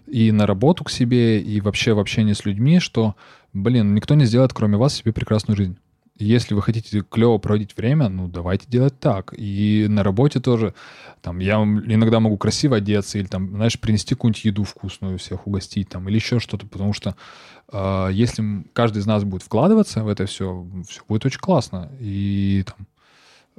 и 0.07 0.32
на 0.32 0.47
работу 0.47 0.84
к 0.84 0.91
себе, 0.91 1.41
и 1.41 1.61
вообще 1.61 1.93
в 1.93 1.99
общение 1.99 2.34
с 2.34 2.47
людьми, 2.47 2.80
что, 2.80 3.14
блин, 3.53 3.95
никто 3.95 4.14
не 4.14 4.24
сделает, 4.24 4.55
кроме 4.55 4.78
вас, 4.78 4.95
себе 4.95 5.12
прекрасную 5.12 5.57
жизнь. 5.57 5.76
Если 6.18 6.55
вы 6.55 6.62
хотите 6.62 7.03
клево 7.09 7.39
проводить 7.39 7.76
время, 7.76 8.09
ну, 8.09 8.26
давайте 8.26 8.66
делать 8.68 8.99
так. 8.99 9.32
И 9.36 9.86
на 9.89 10.03
работе 10.03 10.41
тоже. 10.41 10.74
Там, 11.20 11.39
я 11.39 11.57
иногда 11.57 12.18
могу 12.18 12.36
красиво 12.36 12.76
одеться 12.76 13.18
или, 13.18 13.26
там, 13.26 13.51
знаешь, 13.51 13.78
принести 13.78 14.16
какую-нибудь 14.16 14.45
еду 14.45 14.64
вкусную, 14.64 15.18
всех 15.18 15.47
угостить, 15.47 15.89
там, 15.91 16.09
или 16.09 16.16
еще 16.16 16.41
что-то, 16.41 16.66
потому 16.66 16.93
что 16.93 17.14
э, 17.70 18.09
если 18.12 18.64
каждый 18.72 18.99
из 18.99 19.07
нас 19.07 19.22
будет 19.22 19.43
вкладываться 19.43 20.03
в 20.03 20.09
это 20.09 20.26
все, 20.26 20.66
все 20.89 21.03
будет 21.07 21.24
очень 21.24 21.39
классно. 21.39 21.89
И 22.01 22.64
там, 22.66 22.86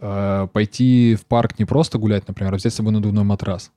Э, 0.01 0.47
пойти 0.51 1.15
в 1.15 1.25
парк 1.25 1.59
не 1.59 1.65
просто 1.65 1.97
гулять, 1.97 2.27
например, 2.27 2.53
а 2.53 2.57
взять 2.57 2.73
с 2.73 2.77
собой 2.77 2.93
надувной 2.93 3.23
матрас. 3.23 3.71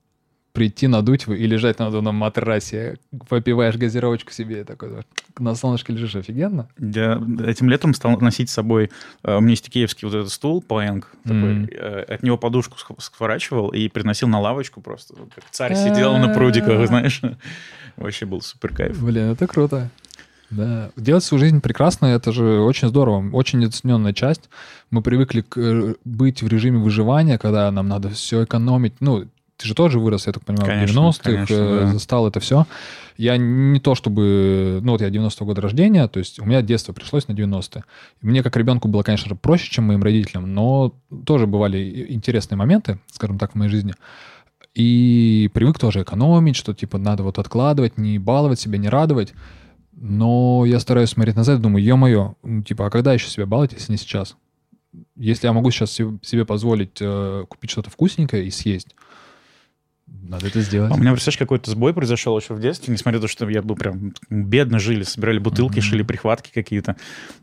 Прийти 0.53 0.87
надуть 0.87 1.27
и 1.27 1.47
лежать 1.47 1.79
на 1.79 1.87
надувном 1.87 2.15
матрасе, 2.15 2.99
попиваешь 3.29 3.77
газировочку 3.77 4.33
себе, 4.33 4.65
такой 4.65 4.91
на 5.39 5.55
солнышке 5.55 5.95
лежишь, 5.95 6.15
офигенно. 6.15 6.69
Я 6.79 7.21
этим 7.47 7.71
летом 7.71 7.95
стал 7.95 8.21
носить 8.21 8.51
с 8.51 8.53
собой, 8.53 8.91
э, 9.25 9.37
у 9.37 9.41
меня 9.41 9.51
есть 9.51 9.71
киевский 9.71 10.07
вот 10.07 10.15
этот 10.15 10.31
стул, 10.31 10.63
планк, 10.63 11.11
mm-hmm. 11.25 12.03
от 12.03 12.23
него 12.23 12.37
подушку 12.37 12.77
сворачивал 13.01 13.71
и 13.71 13.89
приносил 13.89 14.29
на 14.29 14.41
лавочку 14.41 14.81
просто, 14.81 15.15
как 15.35 15.45
царь 15.51 15.75
сидел 15.75 16.19
на 16.19 16.29
прудиках, 16.35 16.87
знаешь. 16.87 17.23
Вообще 17.97 18.27
был 18.27 18.41
супер 18.41 18.75
кайф. 18.75 19.03
Блин, 19.03 19.33
это 19.33 19.47
круто. 19.47 19.91
Да, 20.53 20.91
делать 20.97 21.25
свою 21.25 21.41
жизнь 21.41 21.61
прекрасно, 21.61 22.07
это 22.07 22.31
же 22.31 22.61
очень 22.61 22.89
здорово, 22.89 23.25
очень 23.33 23.59
недооцененная 23.59 24.13
часть. 24.13 24.51
Мы 24.91 25.01
привыкли 25.03 25.41
к, 25.41 25.59
э, 25.59 25.95
быть 26.05 26.43
в 26.43 26.49
режиме 26.49 26.79
выживания, 26.79 27.39
когда 27.39 27.71
нам 27.71 27.89
надо 27.89 28.11
все 28.11 28.45
экономить. 28.45 28.95
Ну, 29.01 29.25
ты 29.57 29.67
же 29.67 29.75
тоже 29.75 29.99
вырос, 29.99 30.27
я 30.27 30.33
так 30.33 30.45
понимаю, 30.45 30.67
конечно, 30.67 31.01
в 31.01 31.05
90-х, 31.07 31.23
конечно, 31.23 31.55
э, 31.55 31.81
да. 31.81 31.93
застал 31.93 32.29
это 32.29 32.41
все. 32.41 32.67
Я 33.17 33.37
не 33.39 33.81
то 33.81 33.95
чтобы... 33.95 34.81
Ну, 34.83 34.93
вот 34.93 35.01
я 35.01 35.09
90-го 35.09 35.47
года 35.47 35.63
рождения, 35.63 36.07
то 36.09 36.19
есть 36.19 36.39
у 36.39 36.45
меня 36.45 36.61
детство 36.61 36.93
пришлось 36.93 37.29
на 37.29 37.33
90-е. 37.33 37.85
Мне 38.21 38.43
как 38.43 38.57
ребенку 38.57 38.89
было, 38.89 39.03
конечно 39.03 39.29
же, 39.29 39.37
проще, 39.37 39.71
чем 39.71 39.85
моим 39.85 40.03
родителям, 40.03 40.53
но 40.53 40.95
тоже 41.25 41.47
бывали 41.47 42.07
интересные 42.11 42.59
моменты, 42.59 42.99
скажем 43.11 43.39
так, 43.39 43.53
в 43.53 43.55
моей 43.55 43.71
жизни. 43.71 43.95
И 44.75 45.51
привык 45.53 45.79
тоже 45.79 46.03
экономить, 46.03 46.57
что 46.57 46.75
типа 46.75 46.99
надо 46.99 47.23
вот 47.23 47.39
откладывать, 47.39 47.99
не 47.99 48.19
баловать 48.19 48.61
себя, 48.61 48.79
не 48.79 48.89
радовать. 48.89 49.33
Но 49.93 50.65
я 50.67 50.81
стараюсь 50.81 51.11
смотреть 51.11 51.37
назад 51.37 51.61
думаю, 51.61 51.85
ё-моё, 51.85 52.35
типа, 52.67 52.87
а 52.87 52.91
когда 52.91 53.13
еще 53.13 53.29
себя 53.29 53.47
баловать, 53.47 53.73
если 53.73 53.93
не 53.93 53.99
сейчас? 53.99 54.37
Если 55.17 55.47
я 55.47 55.53
могу 55.53 55.71
сейчас 55.71 55.91
себе 55.93 56.45
позволить 56.45 56.99
э, 57.01 57.45
купить 57.49 57.71
что-то 57.71 57.91
вкусненькое 57.91 58.45
и 58.45 58.51
съесть, 58.51 58.95
надо 60.33 60.47
это 60.47 60.61
сделать. 60.61 60.91
А 60.91 60.95
у 60.95 60.99
меня, 60.99 61.13
представляешь, 61.13 61.39
какой-то 61.39 61.71
сбой 61.71 61.93
произошел 61.93 62.39
еще 62.39 62.55
в 62.55 62.61
детстве, 62.61 62.93
несмотря 62.93 63.19
на 63.19 63.23
то, 63.23 63.29
что 63.29 63.49
я 63.49 63.63
был 63.63 63.77
прям 63.77 64.15
бедно 64.31 64.79
жили, 64.79 65.03
собирали 65.03 65.39
бутылки, 65.39 65.79
mm-hmm. 65.79 65.83
шили 65.83 66.03
прихватки 66.03 66.51
какие-то. 66.53 66.97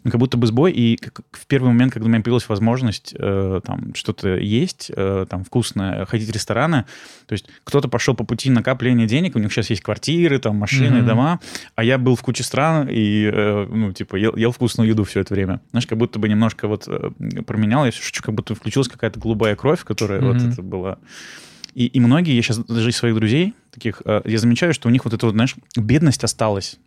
Ну, 0.04 0.12
как 0.12 0.20
будто 0.20 0.38
бы 0.38 0.48
сбой, 0.48 0.72
и 0.72 0.98
как, 0.98 1.22
в 1.32 1.46
первый 1.46 1.68
момент, 1.68 1.94
когда 1.94 2.08
у 2.08 2.10
меня 2.10 2.22
появилась 2.22 2.50
возможность 2.50 3.14
э, 3.18 3.62
там 3.64 3.94
что-то 3.94 4.38
есть, 4.38 4.92
э, 4.96 5.26
там 5.30 5.44
вкусное, 5.44 6.06
ходить 6.06 6.30
в 6.30 6.34
рестораны, 6.34 6.86
то 7.28 7.34
есть 7.34 7.46
кто-то 7.64 7.90
пошел 7.90 8.16
по 8.16 8.24
пути 8.24 8.50
накопления 8.50 9.06
денег, 9.06 9.36
у 9.36 9.40
них 9.40 9.52
сейчас 9.54 9.70
есть 9.70 9.82
квартиры, 9.82 10.40
там 10.40 10.56
машины, 10.56 10.98
mm-hmm. 10.98 11.06
дома, 11.06 11.40
а 11.76 11.84
я 11.84 11.98
был 11.98 12.16
в 12.16 12.22
куче 12.24 12.44
стран 12.44 12.88
и, 12.90 13.30
э, 13.32 13.68
ну, 13.70 13.94
типа, 13.94 14.16
ел, 14.16 14.36
ел 14.36 14.52
вкусную 14.52 14.90
еду 14.90 15.04
все 15.04 15.20
это 15.20 15.34
время. 15.34 15.62
Знаешь, 15.72 15.86
как 15.86 15.98
будто 15.98 16.18
бы 16.18 16.28
немножко 16.28 16.68
вот 16.68 16.88
э, 16.88 17.12
променял, 17.46 17.86
я 17.86 17.92
шучу, 17.92 18.24
как 18.24 18.34
будто 18.34 18.56
включилась 18.56 18.88
какая-то 18.88 19.20
голубая 19.20 19.56
кровь, 19.56 19.84
которая 19.84 20.22
mm-hmm. 20.22 20.34
вот 20.34 20.54
это 20.54 20.62
была 20.64 20.98
и, 21.74 21.86
и 21.86 22.00
многие, 22.00 22.36
я 22.36 22.42
сейчас 22.42 22.58
даже 22.60 22.90
из 22.90 22.98
своих 22.98 23.16
друзей 23.16 23.54
таких, 23.72 24.02
э, 24.06 24.22
я 24.26 24.38
замечаю, 24.40 24.74
что 24.74 24.88
у 24.88 24.92
них 24.92 25.06
вот 25.06 25.14
эта 25.14 25.26
вот, 25.26 25.34
знаешь, 25.34 25.56
бедность 25.76 26.24
осталась 26.24 26.78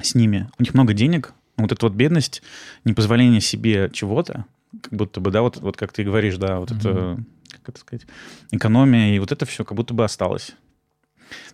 с 0.00 0.14
ними. 0.14 0.48
У 0.58 0.62
них 0.62 0.74
много 0.74 0.92
денег, 0.92 1.32
но 1.56 1.64
вот 1.64 1.72
эта 1.72 1.86
вот 1.86 1.94
бедность, 1.94 2.42
непозволение 2.84 3.40
себе 3.40 3.90
чего-то, 3.92 4.46
как 4.80 4.92
будто 4.92 5.20
бы, 5.20 5.30
да, 5.30 5.42
вот, 5.42 5.58
вот 5.58 5.76
как 5.76 5.92
ты 5.92 6.04
говоришь, 6.04 6.36
да, 6.36 6.58
вот 6.58 6.70
mm-hmm. 6.70 6.78
это, 6.78 7.24
как 7.52 7.68
это 7.70 7.80
сказать, 7.80 8.06
экономия, 8.50 9.14
и 9.14 9.18
вот 9.18 9.32
это 9.32 9.46
все 9.46 9.64
как 9.64 9.76
будто 9.76 9.94
бы 9.94 10.04
осталось. 10.04 10.54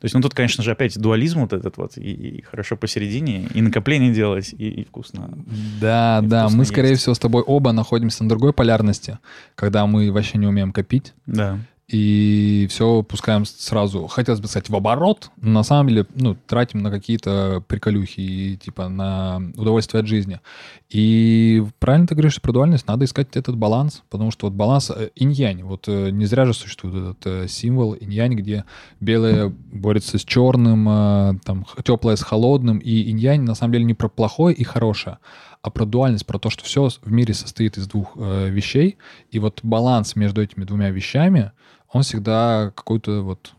То 0.00 0.04
есть, 0.04 0.14
ну, 0.14 0.20
тут, 0.20 0.34
конечно 0.34 0.64
же, 0.64 0.72
опять 0.72 0.98
дуализм 0.98 1.40
вот 1.40 1.52
этот 1.52 1.76
вот, 1.76 1.96
и, 1.98 2.10
и 2.10 2.42
хорошо 2.42 2.76
посередине, 2.76 3.48
и 3.54 3.62
накопление 3.62 4.12
делать, 4.12 4.52
и, 4.52 4.68
и 4.68 4.84
вкусно. 4.84 5.30
Да, 5.80 6.20
и 6.22 6.26
да, 6.26 6.42
вкусно 6.42 6.56
мы, 6.56 6.62
есть. 6.62 6.72
скорее 6.72 6.94
всего, 6.96 7.14
с 7.14 7.18
тобой 7.18 7.42
оба 7.42 7.70
находимся 7.70 8.24
на 8.24 8.28
другой 8.28 8.52
полярности, 8.52 9.18
когда 9.54 9.86
мы 9.86 10.10
вообще 10.10 10.38
не 10.38 10.48
умеем 10.48 10.72
копить. 10.72 11.14
Да 11.26 11.60
и 11.88 12.66
все 12.68 13.02
пускаем 13.02 13.46
сразу, 13.46 14.06
хотелось 14.08 14.40
бы 14.40 14.48
сказать, 14.48 14.68
в 14.68 14.76
оборот, 14.76 15.30
на 15.40 15.62
самом 15.62 15.88
деле, 15.88 16.06
ну, 16.14 16.36
тратим 16.46 16.80
на 16.80 16.90
какие-то 16.90 17.64
приколюхи 17.66 18.20
и, 18.20 18.56
типа, 18.58 18.88
на 18.88 19.40
удовольствие 19.56 20.02
от 20.02 20.06
жизни. 20.06 20.40
И 20.90 21.64
правильно 21.78 22.06
ты 22.06 22.14
говоришь 22.14 22.42
про 22.42 22.52
дуальность, 22.52 22.86
надо 22.86 23.06
искать 23.06 23.28
этот 23.36 23.56
баланс, 23.56 24.02
потому 24.10 24.30
что 24.30 24.46
вот 24.48 24.54
баланс 24.54 24.90
э, 24.94 25.08
инь-янь, 25.14 25.62
вот 25.62 25.88
э, 25.88 26.10
не 26.10 26.26
зря 26.26 26.44
же 26.44 26.52
существует 26.52 26.94
этот 26.94 27.26
э, 27.26 27.48
символ 27.48 27.94
инь-янь, 27.94 28.34
где 28.34 28.66
белое 29.00 29.48
борется 29.48 30.18
с 30.18 30.24
черным, 30.24 31.40
там, 31.40 31.64
теплое 31.84 32.16
с 32.16 32.22
холодным, 32.22 32.78
и 32.78 33.10
инь-янь 33.10 33.40
на 33.40 33.54
самом 33.54 33.72
деле 33.72 33.84
не 33.84 33.94
про 33.94 34.08
плохое 34.10 34.54
и 34.54 34.62
хорошее, 34.62 35.18
а 35.62 35.70
про 35.70 35.86
дуальность, 35.86 36.26
про 36.26 36.38
то, 36.38 36.50
что 36.50 36.64
все 36.64 36.90
в 37.02 37.10
мире 37.10 37.32
состоит 37.32 37.78
из 37.78 37.86
двух 37.88 38.12
э, 38.16 38.50
вещей, 38.50 38.98
и 39.30 39.38
вот 39.38 39.60
баланс 39.62 40.16
между 40.16 40.42
этими 40.42 40.64
двумя 40.64 40.90
вещами— 40.90 41.52
он 41.90 42.02
всегда 42.02 42.72
какой-то 42.74 43.22
вот 43.22 43.52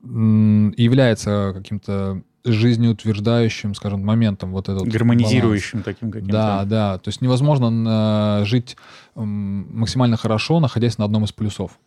является 0.00 1.52
каким-то 1.54 2.22
жизнеутверждающим, 2.44 3.74
скажем, 3.74 4.04
моментом 4.04 4.52
вот 4.52 4.68
этот 4.68 4.86
гармонизирующим 4.86 5.80
баланс. 5.80 5.84
таким 5.84 6.10
каким-то. 6.10 6.32
Да, 6.32 6.64
да. 6.64 6.98
То 6.98 7.08
есть 7.08 7.20
невозможно 7.20 8.44
жить 8.44 8.76
максимально 9.14 10.16
хорошо, 10.16 10.60
находясь 10.60 10.98
на 10.98 11.04
одном 11.04 11.24
из 11.24 11.32
плюсов. 11.32 11.78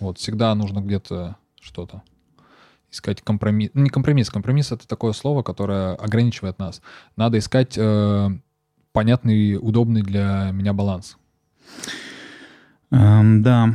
Вот 0.00 0.18
всегда 0.18 0.54
нужно 0.54 0.80
где-то 0.80 1.36
что-то 1.60 2.02
искать 2.90 3.22
компромисс. 3.22 3.70
Ну, 3.74 3.82
не 3.82 3.90
компромисс, 3.90 4.30
компромисс 4.30 4.72
это 4.72 4.86
такое 4.86 5.12
слово, 5.12 5.42
которое 5.42 5.94
ограничивает 5.94 6.58
нас. 6.58 6.82
Надо 7.16 7.38
искать 7.38 7.74
э, 7.76 8.30
понятный, 8.92 9.56
удобный 9.56 10.02
для 10.02 10.50
меня 10.52 10.72
баланс. 10.72 11.16
Эм, 12.90 13.42
да. 13.42 13.74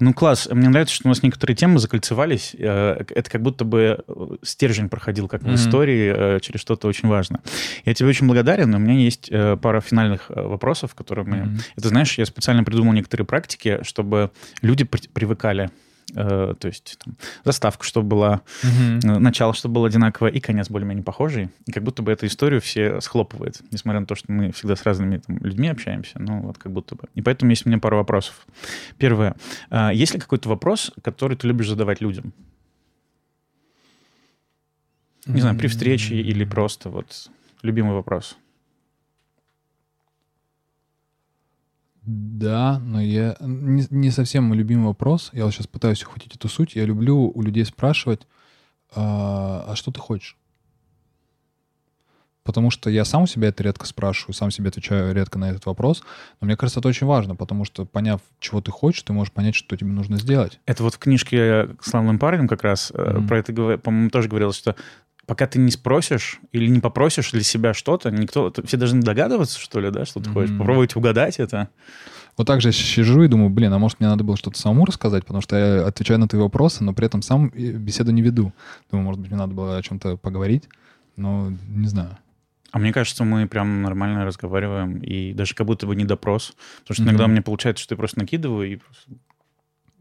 Ну, 0.00 0.12
класс. 0.14 0.48
Мне 0.50 0.68
нравится, 0.68 0.94
что 0.94 1.06
у 1.06 1.10
нас 1.10 1.22
некоторые 1.22 1.56
темы 1.56 1.78
закольцевались. 1.78 2.54
Э, 2.58 3.04
это 3.08 3.30
как 3.30 3.42
будто 3.42 3.64
бы 3.64 4.04
э, 4.06 4.26
стержень 4.42 4.88
проходил, 4.88 5.28
как 5.28 5.42
в 5.42 5.46
mm-hmm. 5.46 5.54
истории, 5.54 6.14
э, 6.16 6.40
через 6.40 6.60
что-то 6.60 6.88
очень 6.88 7.08
важно. 7.08 7.40
Я 7.84 7.94
тебе 7.94 8.08
очень 8.08 8.26
благодарен, 8.26 8.70
но 8.70 8.78
у 8.78 8.80
меня 8.80 8.94
есть 8.94 9.30
пара 9.60 9.80
финальных 9.80 10.30
вопросов, 10.30 10.94
которые 10.94 11.26
мы... 11.26 11.36
Mm-hmm. 11.36 11.60
Это, 11.76 11.88
знаешь, 11.88 12.18
я 12.18 12.26
специально 12.26 12.64
придумал 12.64 12.92
некоторые 12.92 13.26
практики, 13.26 13.80
чтобы 13.82 14.30
люди 14.62 14.84
привыкали 14.84 15.70
Э, 16.14 16.54
то 16.58 16.68
есть 16.68 16.98
там, 17.04 17.14
заставка, 17.44 17.84
чтобы 17.84 18.08
была, 18.08 18.42
угу. 18.62 19.18
начало, 19.20 19.54
чтобы 19.54 19.74
было 19.74 19.88
одинаковое, 19.88 20.30
и 20.30 20.40
конец 20.40 20.68
более-менее 20.68 21.04
похожий. 21.04 21.48
И 21.66 21.72
как 21.72 21.82
будто 21.82 22.02
бы 22.02 22.12
эту 22.12 22.26
историю 22.26 22.60
все 22.60 23.00
схлопывает, 23.00 23.60
несмотря 23.70 24.00
на 24.00 24.06
то, 24.06 24.14
что 24.14 24.30
мы 24.30 24.52
всегда 24.52 24.76
с 24.76 24.82
разными 24.84 25.18
там, 25.18 25.38
людьми 25.38 25.68
общаемся, 25.68 26.18
ну 26.18 26.40
вот 26.42 26.58
как 26.58 26.72
будто 26.72 26.94
бы. 26.94 27.04
И 27.14 27.22
поэтому 27.22 27.50
есть 27.50 27.66
у 27.66 27.68
меня 27.68 27.78
пару 27.78 27.96
вопросов. 27.96 28.46
Первое. 28.98 29.34
А, 29.70 29.92
есть 29.92 30.14
ли 30.14 30.20
какой-то 30.20 30.48
вопрос, 30.48 30.92
который 31.02 31.36
ты 31.36 31.46
любишь 31.48 31.68
задавать 31.68 32.00
людям? 32.00 32.32
Не 35.26 35.40
знаю, 35.40 35.56
при 35.56 35.68
встрече 35.68 36.16
или 36.16 36.44
просто 36.44 36.90
вот 36.90 37.30
любимый 37.62 37.94
вопрос. 37.94 38.36
Да, 42.06 42.80
но 42.80 43.00
я 43.00 43.36
не, 43.40 43.86
не 43.88 44.10
совсем 44.10 44.44
мой 44.44 44.58
любимый 44.58 44.86
вопрос. 44.86 45.30
Я 45.32 45.44
вот 45.44 45.54
сейчас 45.54 45.66
пытаюсь 45.66 46.02
ухватить 46.02 46.36
эту 46.36 46.48
суть. 46.48 46.74
Я 46.74 46.84
люблю 46.84 47.32
у 47.34 47.42
людей 47.42 47.64
спрашивать, 47.64 48.26
а, 48.94 49.64
а 49.68 49.76
что 49.76 49.90
ты 49.90 50.00
хочешь? 50.00 50.36
Потому 52.42 52.70
что 52.70 52.90
я 52.90 53.06
сам 53.06 53.22
у 53.22 53.26
себя 53.26 53.48
это 53.48 53.62
редко 53.62 53.86
спрашиваю, 53.86 54.34
сам 54.34 54.50
себе 54.50 54.68
отвечаю 54.68 55.14
редко 55.14 55.38
на 55.38 55.48
этот 55.48 55.64
вопрос. 55.64 56.02
Но 56.42 56.44
мне 56.46 56.58
кажется, 56.58 56.80
это 56.80 56.88
очень 56.90 57.06
важно, 57.06 57.36
потому 57.36 57.64
что, 57.64 57.86
поняв, 57.86 58.20
чего 58.38 58.60
ты 58.60 58.70
хочешь, 58.70 59.02
ты 59.02 59.14
можешь 59.14 59.32
понять, 59.32 59.54
что 59.54 59.74
тебе 59.74 59.90
нужно 59.90 60.18
сделать. 60.18 60.60
Это 60.66 60.82
вот 60.82 60.94
в 60.94 60.98
книжке 60.98 61.70
«Славным 61.80 62.18
парнем» 62.18 62.46
как 62.46 62.62
раз 62.62 62.90
mm-hmm. 62.90 63.26
про 63.26 63.38
это, 63.38 63.78
по-моему, 63.78 64.10
тоже 64.10 64.28
говорилось, 64.28 64.56
что 64.56 64.76
пока 65.26 65.46
ты 65.46 65.58
не 65.58 65.70
спросишь 65.70 66.40
или 66.52 66.68
не 66.68 66.80
попросишь 66.80 67.32
для 67.32 67.42
себя 67.42 67.74
что-то, 67.74 68.10
никто, 68.10 68.52
все 68.64 68.76
должны 68.76 69.02
догадываться, 69.02 69.58
что 69.58 69.80
ли, 69.80 69.90
да, 69.90 70.04
что 70.04 70.20
ты 70.20 70.30
mm-hmm. 70.30 70.32
хочешь, 70.32 70.58
попробовать 70.58 70.96
угадать 70.96 71.38
это. 71.38 71.68
Вот 72.36 72.46
так 72.46 72.60
же 72.60 72.68
я 72.68 72.72
сижу 72.72 73.22
и 73.22 73.28
думаю, 73.28 73.50
блин, 73.50 73.72
а 73.72 73.78
может 73.78 74.00
мне 74.00 74.08
надо 74.08 74.24
было 74.24 74.36
что-то 74.36 74.58
самому 74.58 74.84
рассказать, 74.84 75.24
потому 75.24 75.40
что 75.40 75.56
я 75.56 75.86
отвечаю 75.86 76.18
на 76.18 76.26
твои 76.26 76.42
вопросы, 76.42 76.82
но 76.82 76.92
при 76.92 77.06
этом 77.06 77.22
сам 77.22 77.48
беседу 77.50 78.10
не 78.10 78.22
веду. 78.22 78.52
Думаю, 78.90 79.06
может 79.06 79.20
быть, 79.20 79.30
мне 79.30 79.38
надо 79.38 79.54
было 79.54 79.76
о 79.76 79.82
чем-то 79.82 80.16
поговорить, 80.16 80.68
но 81.16 81.52
не 81.68 81.86
знаю. 81.86 82.18
А 82.72 82.80
мне 82.80 82.92
кажется, 82.92 83.22
мы 83.22 83.46
прям 83.46 83.82
нормально 83.82 84.24
разговариваем, 84.24 84.98
и 84.98 85.32
даже 85.32 85.54
как 85.54 85.64
будто 85.64 85.86
бы 85.86 85.94
не 85.94 86.04
допрос. 86.04 86.54
Потому 86.80 86.94
что 86.94 87.02
mm-hmm. 87.02 87.06
иногда 87.06 87.26
мне 87.28 87.40
получается, 87.40 87.84
что 87.84 87.94
я 87.94 87.98
просто 87.98 88.18
накидываю 88.18 88.72
и 88.72 88.76
просто 88.76 89.12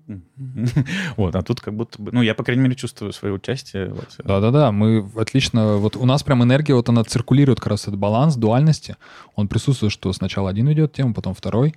Вот, 1.17 1.35
а 1.35 1.41
тут 1.41 1.61
как 1.61 1.75
будто 1.75 2.01
бы... 2.01 2.11
Ну, 2.11 2.21
я, 2.21 2.35
по 2.35 2.43
крайней 2.43 2.63
мере, 2.63 2.75
чувствую 2.75 3.13
свое 3.13 3.33
участие. 3.33 3.93
Да-да-да, 4.23 4.71
мы 4.71 5.09
отлично... 5.15 5.77
Вот 5.77 5.95
у 5.95 6.05
нас 6.05 6.23
прям 6.23 6.43
энергия, 6.43 6.73
вот 6.73 6.89
она 6.89 7.03
циркулирует 7.03 7.59
как 7.59 7.67
раз 7.67 7.83
этот 7.83 7.97
баланс 7.97 8.35
дуальности. 8.35 8.97
Он 9.35 9.47
присутствует, 9.47 9.93
что 9.93 10.11
сначала 10.13 10.49
один 10.49 10.67
ведет 10.67 10.93
тему, 10.93 11.13
потом 11.13 11.33
второй. 11.33 11.75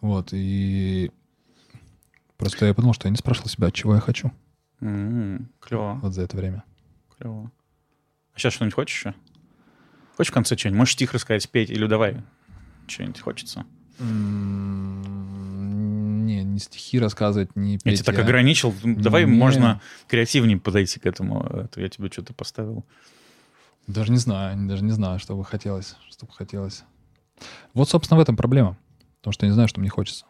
Вот, 0.00 0.28
и... 0.32 1.10
Просто 2.36 2.66
я 2.66 2.74
подумал, 2.74 2.94
что 2.94 3.08
я 3.08 3.10
не 3.10 3.16
спрашивал 3.16 3.48
себя, 3.48 3.70
чего 3.70 3.94
я 3.94 4.00
хочу. 4.00 4.30
Клево. 4.80 5.98
Вот 6.02 6.12
за 6.12 6.22
это 6.22 6.36
время. 6.36 6.64
Клево. 7.16 7.50
А 8.34 8.38
сейчас 8.38 8.52
что-нибудь 8.54 8.74
хочешь 8.74 8.98
еще? 8.98 9.14
Хочешь 10.16 10.30
в 10.30 10.34
конце 10.34 10.56
что-нибудь? 10.56 10.78
Можешь 10.78 10.94
стих 10.94 11.12
рассказать, 11.14 11.42
спеть 11.42 11.70
или 11.70 11.86
давай 11.86 12.22
что-нибудь 12.86 13.20
хочется? 13.20 13.64
Не, 16.56 16.60
стихи 16.60 16.98
рассказывать, 16.98 17.54
не 17.54 17.78
петь. 17.78 17.98
Я 17.98 18.02
тебя 18.02 18.12
так 18.12 18.18
ограничил. 18.18 18.74
Давай 18.82 19.24
не... 19.24 19.32
можно 19.32 19.80
креативнее 20.08 20.58
подойти 20.58 20.98
к 20.98 21.06
этому. 21.06 21.42
Это 21.44 21.80
я 21.80 21.88
тебе 21.88 22.10
что-то 22.10 22.34
поставил. 22.34 22.84
Даже 23.86 24.10
не 24.10 24.18
знаю, 24.18 24.66
даже 24.66 24.82
не 24.82 24.92
знаю, 24.92 25.18
что 25.18 25.36
бы 25.36 25.44
хотелось, 25.44 25.96
что 26.10 26.26
бы 26.26 26.32
хотелось. 26.32 26.82
Вот, 27.74 27.88
собственно, 27.88 28.18
в 28.18 28.22
этом 28.22 28.36
проблема. 28.36 28.76
Потому 29.20 29.32
что 29.32 29.46
я 29.46 29.50
не 29.50 29.54
знаю, 29.54 29.68
что 29.68 29.80
мне 29.80 29.90
хочется. 29.90 30.24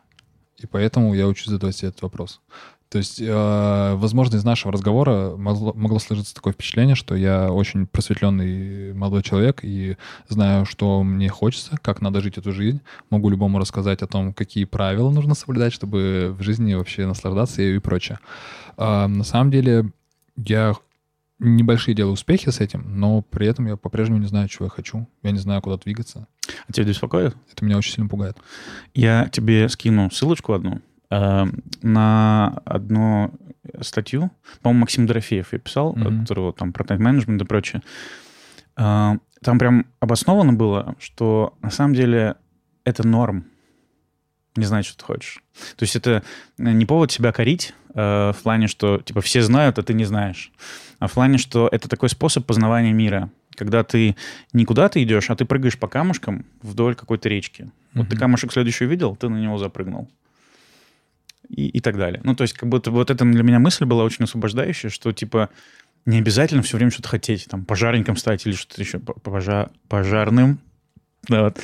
И 0.58 0.66
поэтому 0.66 1.14
я 1.14 1.26
учусь 1.26 1.48
задавать 1.48 1.76
себе 1.76 1.88
этот 1.88 2.02
вопрос. 2.02 2.40
То 2.88 2.98
есть, 2.98 3.20
э, 3.20 3.94
возможно, 3.96 4.36
из 4.36 4.44
нашего 4.44 4.72
разговора 4.72 5.36
могло, 5.36 5.72
могло 5.74 5.98
сложиться 5.98 6.34
такое 6.34 6.52
впечатление, 6.52 6.94
что 6.94 7.16
я 7.16 7.50
очень 7.50 7.86
просветленный 7.86 8.94
молодой 8.94 9.22
человек 9.24 9.60
и 9.62 9.96
знаю, 10.28 10.66
что 10.66 11.02
мне 11.02 11.28
хочется, 11.28 11.76
как 11.82 12.00
надо 12.00 12.20
жить 12.20 12.38
эту 12.38 12.52
жизнь. 12.52 12.80
Могу 13.10 13.28
любому 13.28 13.58
рассказать 13.58 14.02
о 14.02 14.06
том, 14.06 14.32
какие 14.32 14.64
правила 14.64 15.10
нужно 15.10 15.34
соблюдать, 15.34 15.72
чтобы 15.72 16.34
в 16.38 16.42
жизни 16.42 16.74
вообще 16.74 17.06
наслаждаться 17.06 17.60
и 17.60 17.78
прочее. 17.78 18.20
Э, 18.76 19.08
на 19.08 19.24
самом 19.24 19.50
деле, 19.50 19.90
я 20.36 20.74
небольшие 21.38 21.94
делаю 21.94 22.14
успехи 22.14 22.48
с 22.50 22.60
этим, 22.60 22.84
но 22.86 23.20
при 23.20 23.48
этом 23.48 23.66
я 23.66 23.76
по-прежнему 23.76 24.20
не 24.20 24.26
знаю, 24.26 24.48
чего 24.48 24.66
я 24.66 24.70
хочу. 24.70 25.08
Я 25.22 25.32
не 25.32 25.38
знаю, 25.38 25.60
куда 25.60 25.76
двигаться. 25.76 26.28
А 26.68 26.72
тебя 26.72 26.86
беспокоит? 26.86 27.36
Это 27.52 27.64
меня 27.64 27.76
очень 27.76 27.94
сильно 27.94 28.08
пугает. 28.08 28.36
Я 28.94 29.28
тебе 29.28 29.68
скину 29.68 30.10
ссылочку 30.10 30.52
одну 30.52 30.80
на 31.10 32.62
одну 32.64 33.32
статью, 33.80 34.30
по-моему, 34.62 34.80
Максим 34.80 35.06
Дорофеев 35.06 35.52
я 35.52 35.58
писал, 35.58 35.94
mm-hmm. 35.94 36.20
которого 36.20 36.52
там 36.52 36.72
про 36.72 36.84
тайм-менеджмент 36.84 37.40
и 37.42 37.44
прочее. 37.44 37.82
Э, 38.76 39.16
там 39.42 39.58
прям 39.58 39.86
обосновано 40.00 40.52
было, 40.52 40.96
что 40.98 41.54
на 41.62 41.70
самом 41.70 41.94
деле 41.94 42.36
это 42.84 43.06
норм. 43.06 43.44
не 44.56 44.64
знать, 44.64 44.86
что 44.86 44.96
ты 44.96 45.04
хочешь. 45.04 45.42
То 45.76 45.82
есть 45.82 45.96
это 45.96 46.22
не 46.56 46.86
повод 46.86 47.12
себя 47.12 47.30
корить 47.32 47.74
э, 47.94 48.32
в 48.32 48.42
плане, 48.42 48.68
что 48.68 48.98
типа 48.98 49.20
все 49.20 49.42
знают, 49.42 49.78
а 49.78 49.82
ты 49.82 49.92
не 49.92 50.04
знаешь. 50.04 50.50
А 50.98 51.08
в 51.08 51.12
плане, 51.12 51.36
что 51.36 51.68
это 51.70 51.88
такой 51.88 52.08
способ 52.08 52.46
познавания 52.46 52.92
мира. 52.92 53.30
Когда 53.54 53.84
ты 53.84 54.16
не 54.52 54.64
куда 54.64 54.88
ты 54.88 55.02
идешь, 55.02 55.30
а 55.30 55.36
ты 55.36 55.44
прыгаешь 55.44 55.78
по 55.78 55.88
камушкам 55.88 56.46
вдоль 56.62 56.94
какой-то 56.94 57.28
речки. 57.28 57.62
Mm-hmm. 57.62 57.70
Вот 57.94 58.08
ты 58.08 58.16
камушек 58.16 58.52
следующий 58.52 58.84
увидел, 58.84 59.16
ты 59.16 59.28
на 59.28 59.36
него 59.36 59.58
запрыгнул. 59.58 60.08
И, 61.48 61.68
и 61.68 61.80
так 61.80 61.96
далее. 61.96 62.20
Ну, 62.24 62.34
то 62.34 62.42
есть, 62.42 62.54
как 62.54 62.68
будто 62.68 62.90
вот 62.90 63.10
это 63.10 63.24
для 63.24 63.42
меня 63.42 63.58
мысль 63.58 63.84
была 63.84 64.04
очень 64.04 64.24
освобождающая, 64.24 64.90
что, 64.90 65.12
типа, 65.12 65.50
не 66.04 66.18
обязательно 66.18 66.62
все 66.62 66.76
время 66.76 66.90
что-то 66.90 67.08
хотеть, 67.08 67.46
там, 67.48 67.64
пожарником 67.64 68.16
стать 68.16 68.46
или 68.46 68.54
что-то 68.54 68.80
еще, 68.80 68.98
пожар, 68.98 69.70
пожарным. 69.88 70.58
Да, 71.28 71.44
вот. 71.44 71.60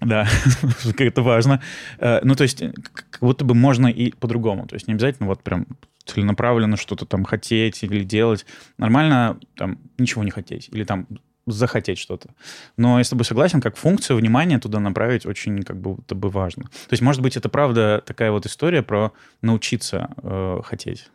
Да, 0.00 0.26
как 0.82 1.00
это 1.00 1.22
важно. 1.22 1.62
Э, 1.98 2.20
ну, 2.22 2.34
то 2.34 2.42
есть, 2.42 2.62
как 2.92 3.20
будто 3.20 3.44
бы 3.44 3.54
можно 3.54 3.86
и 3.86 4.12
по-другому. 4.12 4.66
То 4.66 4.74
есть, 4.74 4.88
не 4.88 4.94
обязательно 4.94 5.28
вот 5.28 5.42
прям 5.42 5.66
целенаправленно 6.06 6.76
что-то 6.76 7.06
там 7.06 7.24
хотеть 7.24 7.82
или 7.82 8.04
делать. 8.04 8.46
Нормально 8.78 9.38
там 9.56 9.78
ничего 9.98 10.24
не 10.24 10.30
хотеть. 10.30 10.68
Или 10.72 10.84
там 10.84 11.06
захотеть 11.50 11.98
что-то. 11.98 12.30
Но 12.76 12.98
я 12.98 13.04
с 13.04 13.08
тобой 13.08 13.24
согласен, 13.24 13.60
как 13.60 13.76
функцию 13.76 14.16
внимания 14.18 14.58
туда 14.58 14.80
направить 14.80 15.26
очень 15.26 15.62
как 15.62 15.80
будто 15.80 16.14
бы 16.14 16.30
важно. 16.30 16.64
То 16.64 16.92
есть, 16.92 17.02
может 17.02 17.22
быть, 17.22 17.36
это 17.36 17.48
правда 17.48 18.02
такая 18.04 18.30
вот 18.30 18.46
история 18.46 18.82
про 18.82 19.12
научиться 19.42 20.10
э, 20.22 20.60
хотеть. 20.64 21.08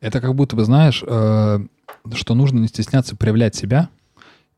Это 0.00 0.20
как 0.20 0.34
будто 0.34 0.56
бы, 0.56 0.64
знаешь, 0.64 1.02
э, 1.06 1.58
что 2.14 2.34
нужно 2.34 2.58
не 2.58 2.68
стесняться 2.68 3.16
проявлять 3.16 3.54
себя. 3.54 3.90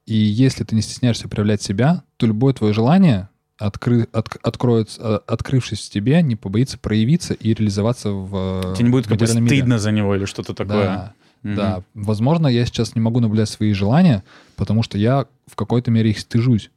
И 0.06 0.14
если 0.14 0.64
ты 0.64 0.74
не 0.74 0.82
стесняешься 0.82 1.28
проявлять 1.28 1.62
себя, 1.62 2.04
то 2.16 2.26
любое 2.26 2.54
твое 2.54 2.72
желание 2.72 3.28
откры, 3.58 4.08
от, 4.12 4.36
откроется, 4.42 5.18
открывшись 5.18 5.86
в 5.86 5.90
тебе, 5.90 6.22
не 6.22 6.36
побоится 6.36 6.78
проявиться 6.78 7.34
и 7.34 7.54
реализоваться 7.54 8.10
в 8.10 8.74
Тебе 8.74 8.86
не 8.86 8.90
будет 8.90 9.06
как 9.06 9.18
бы 9.18 9.26
стыдно 9.26 9.78
за 9.78 9.92
него 9.92 10.14
или 10.14 10.24
что-то 10.24 10.54
такое. 10.54 10.84
Да, 10.84 11.14
угу. 11.42 11.54
да. 11.54 11.82
Возможно, 11.94 12.46
я 12.46 12.64
сейчас 12.66 12.94
не 12.94 13.00
могу 13.00 13.20
наблюдать 13.20 13.48
свои 13.48 13.72
желания, 13.72 14.24
потому 14.56 14.82
что 14.82 14.98
я 14.98 15.26
в 15.46 15.56
какой-то 15.56 15.90
мере 15.90 16.10
их 16.10 16.18
стыжусь. 16.18 16.70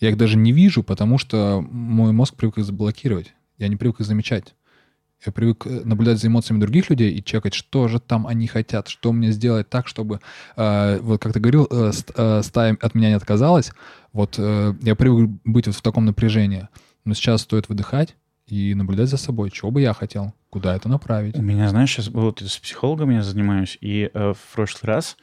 Я 0.00 0.10
их 0.10 0.16
даже 0.16 0.36
не 0.36 0.52
вижу, 0.52 0.82
потому 0.82 1.18
что 1.18 1.64
мой 1.70 2.12
мозг 2.12 2.34
привык 2.34 2.58
их 2.58 2.64
заблокировать. 2.64 3.34
Я 3.58 3.68
не 3.68 3.76
привык 3.76 4.00
их 4.00 4.06
замечать. 4.06 4.54
Я 5.24 5.32
привык 5.32 5.66
э, 5.66 5.82
наблюдать 5.84 6.18
за 6.18 6.28
эмоциями 6.28 6.60
других 6.60 6.88
людей 6.88 7.12
и 7.12 7.22
чекать, 7.22 7.52
что 7.52 7.88
же 7.88 8.00
там 8.00 8.26
они 8.26 8.46
хотят, 8.46 8.88
что 8.88 9.12
мне 9.12 9.32
сделать 9.32 9.68
так, 9.68 9.86
чтобы, 9.86 10.20
э, 10.56 10.98
вот 11.02 11.20
как 11.20 11.34
ты 11.34 11.40
говорил, 11.40 11.68
э, 11.70 11.92
э, 12.16 12.42
стая 12.42 12.78
от 12.80 12.94
меня 12.94 13.10
не 13.10 13.16
отказалась. 13.16 13.72
Вот 14.14 14.36
э, 14.38 14.74
я 14.80 14.94
привык 14.96 15.30
быть 15.44 15.66
вот 15.66 15.76
в 15.76 15.82
таком 15.82 16.06
напряжении. 16.06 16.68
Но 17.04 17.12
сейчас 17.12 17.42
стоит 17.42 17.68
выдыхать 17.68 18.16
и 18.46 18.74
наблюдать 18.74 19.10
за 19.10 19.18
собой, 19.18 19.50
чего 19.50 19.70
бы 19.70 19.82
я 19.82 19.92
хотел, 19.92 20.32
куда 20.50 20.76
это 20.76 20.88
направить. 20.88 21.36
У 21.36 21.42
меня, 21.42 21.68
знаешь, 21.68 21.90
сейчас 21.90 22.08
вот 22.08 22.42
с 22.42 22.58
психологом 22.58 23.10
я 23.10 23.22
занимаюсь, 23.22 23.78
и 23.80 24.10
э, 24.12 24.34
в 24.34 24.54
прошлый 24.54 24.92
раз 24.92 25.16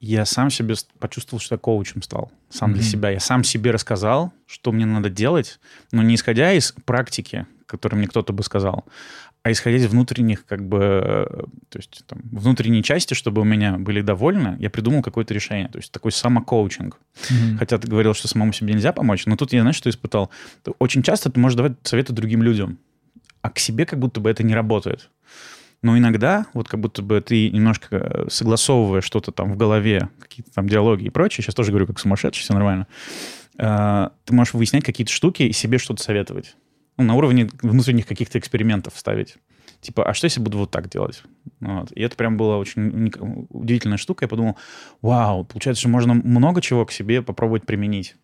я 0.00 0.24
сам 0.26 0.50
себе 0.50 0.74
почувствовал, 0.98 1.40
что 1.40 1.54
я 1.54 1.58
коучем 1.58 2.02
стал. 2.02 2.30
Сам 2.50 2.70
mm-hmm. 2.70 2.74
для 2.74 2.82
себя. 2.82 3.10
Я 3.10 3.20
сам 3.20 3.44
себе 3.44 3.70
рассказал, 3.70 4.32
что 4.46 4.72
мне 4.72 4.84
надо 4.84 5.08
делать, 5.08 5.58
но 5.92 6.02
не 6.02 6.16
исходя 6.16 6.52
из 6.52 6.72
практики, 6.84 7.46
которую 7.66 7.98
мне 7.98 8.08
кто-то 8.08 8.32
бы 8.32 8.42
сказал, 8.42 8.84
а 9.42 9.52
исходя 9.52 9.76
из 9.76 9.86
внутренних, 9.86 10.44
как 10.44 10.66
бы, 10.66 10.78
э, 10.80 11.44
то 11.68 11.78
есть 11.78 12.02
там, 12.08 12.18
внутренней 12.32 12.82
части, 12.82 13.14
чтобы 13.14 13.42
у 13.42 13.44
меня 13.44 13.78
были 13.78 14.00
довольны, 14.00 14.56
я 14.58 14.70
придумал 14.70 15.02
какое-то 15.02 15.32
решение. 15.32 15.68
То 15.68 15.78
есть 15.78 15.92
такой 15.92 16.10
самокоучинг. 16.10 16.98
Mm-hmm. 17.14 17.58
Хотя 17.58 17.78
ты 17.78 17.86
говорил, 17.86 18.12
что 18.14 18.26
самому 18.26 18.52
себе 18.52 18.74
нельзя 18.74 18.92
помочь, 18.92 19.24
но 19.26 19.36
тут 19.36 19.52
я, 19.52 19.60
знаешь, 19.60 19.76
что 19.76 19.88
испытал? 19.88 20.30
Очень 20.80 21.04
часто 21.04 21.30
ты 21.30 21.38
можешь 21.38 21.56
давать 21.56 21.74
советы 21.84 22.12
другим 22.12 22.42
людям, 22.42 22.80
а 23.46 23.50
к 23.50 23.60
себе 23.60 23.86
как 23.86 24.00
будто 24.00 24.20
бы 24.20 24.28
это 24.28 24.42
не 24.42 24.54
работает. 24.54 25.08
Но 25.80 25.96
иногда, 25.96 26.46
вот 26.52 26.68
как 26.68 26.80
будто 26.80 27.00
бы 27.00 27.20
ты 27.20 27.48
немножко 27.50 27.96
э, 27.96 28.26
согласовывая 28.28 29.02
что-то 29.02 29.30
там 29.30 29.52
в 29.52 29.56
голове, 29.56 30.08
какие-то 30.18 30.50
там 30.50 30.68
диалоги 30.68 31.04
и 31.04 31.10
прочее, 31.10 31.44
сейчас 31.44 31.54
тоже 31.54 31.70
говорю 31.70 31.86
как 31.86 32.00
сумасшедший, 32.00 32.42
все 32.42 32.54
нормально, 32.54 32.88
э, 33.56 34.08
ты 34.24 34.34
можешь 34.34 34.54
выяснять 34.54 34.82
какие-то 34.82 35.12
штуки 35.12 35.44
и 35.44 35.52
себе 35.52 35.78
что-то 35.78 36.02
советовать 36.02 36.56
ну, 36.96 37.04
на 37.04 37.14
уровне 37.14 37.48
внутренних 37.62 38.06
каких-то 38.06 38.38
экспериментов 38.40 38.94
ставить. 38.96 39.36
Типа, 39.80 40.04
а 40.04 40.12
что 40.12 40.24
если 40.24 40.40
буду 40.40 40.58
вот 40.58 40.72
так 40.72 40.88
делать? 40.88 41.22
Вот. 41.60 41.92
И 41.92 42.00
это 42.02 42.16
прям 42.16 42.36
была 42.36 42.58
очень 42.58 43.12
удивительная 43.50 43.98
штука. 43.98 44.24
Я 44.24 44.28
подумал, 44.28 44.56
вау, 45.02 45.44
получается, 45.44 45.82
что 45.82 45.88
можно 45.88 46.14
много 46.14 46.60
чего 46.60 46.84
к 46.84 46.90
себе 46.90 47.22
попробовать 47.22 47.64
применить. 47.64 48.16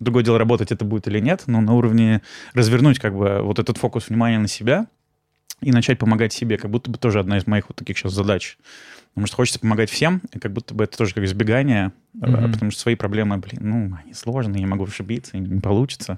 Другое 0.00 0.24
дело, 0.24 0.38
работать 0.38 0.72
это 0.72 0.84
будет 0.84 1.06
или 1.08 1.20
нет, 1.20 1.44
но 1.46 1.60
на 1.60 1.74
уровне 1.74 2.22
развернуть 2.54 2.98
как 2.98 3.14
бы 3.14 3.40
вот 3.42 3.58
этот 3.58 3.76
фокус 3.78 4.08
внимания 4.08 4.38
на 4.38 4.48
себя 4.48 4.86
и 5.60 5.72
начать 5.72 5.98
помогать 5.98 6.32
себе, 6.32 6.56
как 6.56 6.70
будто 6.70 6.90
бы 6.90 6.98
тоже 6.98 7.20
одна 7.20 7.36
из 7.38 7.46
моих 7.46 7.68
вот 7.68 7.76
таких 7.76 7.98
сейчас 7.98 8.12
задач. 8.12 8.58
Потому 9.12 9.26
что 9.26 9.36
хочется 9.36 9.60
помогать 9.60 9.90
всем, 9.90 10.22
и 10.32 10.38
как 10.38 10.52
будто 10.52 10.74
бы 10.74 10.84
это 10.84 10.96
тоже 10.96 11.14
как 11.14 11.24
избегание, 11.24 11.92
mm-hmm. 12.16 12.52
потому 12.52 12.70
что 12.70 12.80
свои 12.80 12.94
проблемы, 12.94 13.36
блин, 13.38 13.60
ну, 13.60 13.98
они 14.02 14.14
сложные, 14.14 14.62
я 14.62 14.66
могу 14.66 14.84
ошибиться, 14.84 15.36
не 15.36 15.60
получится 15.60 16.16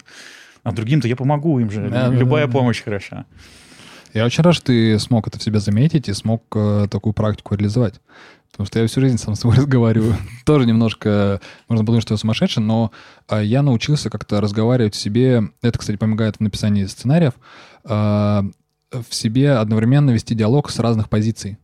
а 0.62 0.72
другим-то 0.72 1.08
я 1.08 1.16
помогу 1.16 1.58
им 1.58 1.70
же. 1.70 1.88
Да, 1.88 2.08
Любая 2.08 2.46
да, 2.46 2.52
да. 2.52 2.58
помощь 2.58 2.82
хороша. 2.82 3.24
Я 4.14 4.26
очень 4.26 4.44
рад, 4.44 4.54
что 4.54 4.66
ты 4.66 4.98
смог 4.98 5.26
это 5.26 5.38
в 5.38 5.42
себя 5.42 5.58
заметить 5.58 6.08
и 6.08 6.12
смог 6.12 6.44
э, 6.54 6.86
такую 6.90 7.14
практику 7.14 7.54
реализовать. 7.54 8.00
Потому 8.52 8.66
что 8.66 8.78
я 8.78 8.86
всю 8.86 9.00
жизнь 9.00 9.18
сам 9.18 9.34
с 9.34 9.40
собой 9.40 9.56
разговариваю. 9.58 10.16
Тоже 10.44 10.66
немножко, 10.66 11.40
можно 11.68 11.84
подумать, 11.84 12.02
что 12.02 12.14
я 12.14 12.18
сумасшедший, 12.18 12.62
но 12.62 12.92
э, 13.28 13.42
я 13.44 13.62
научился 13.62 14.10
как-то 14.10 14.40
разговаривать 14.40 14.94
в 14.94 14.98
себе. 14.98 15.50
Это, 15.62 15.78
кстати, 15.78 15.96
помогает 15.96 16.36
в 16.36 16.40
написании 16.40 16.84
сценариев. 16.84 17.32
Э, 17.84 18.42
в 18.92 19.14
себе 19.14 19.52
одновременно 19.52 20.10
вести 20.10 20.34
диалог 20.34 20.70
с 20.70 20.78
разных 20.78 21.08
позиций. 21.08 21.58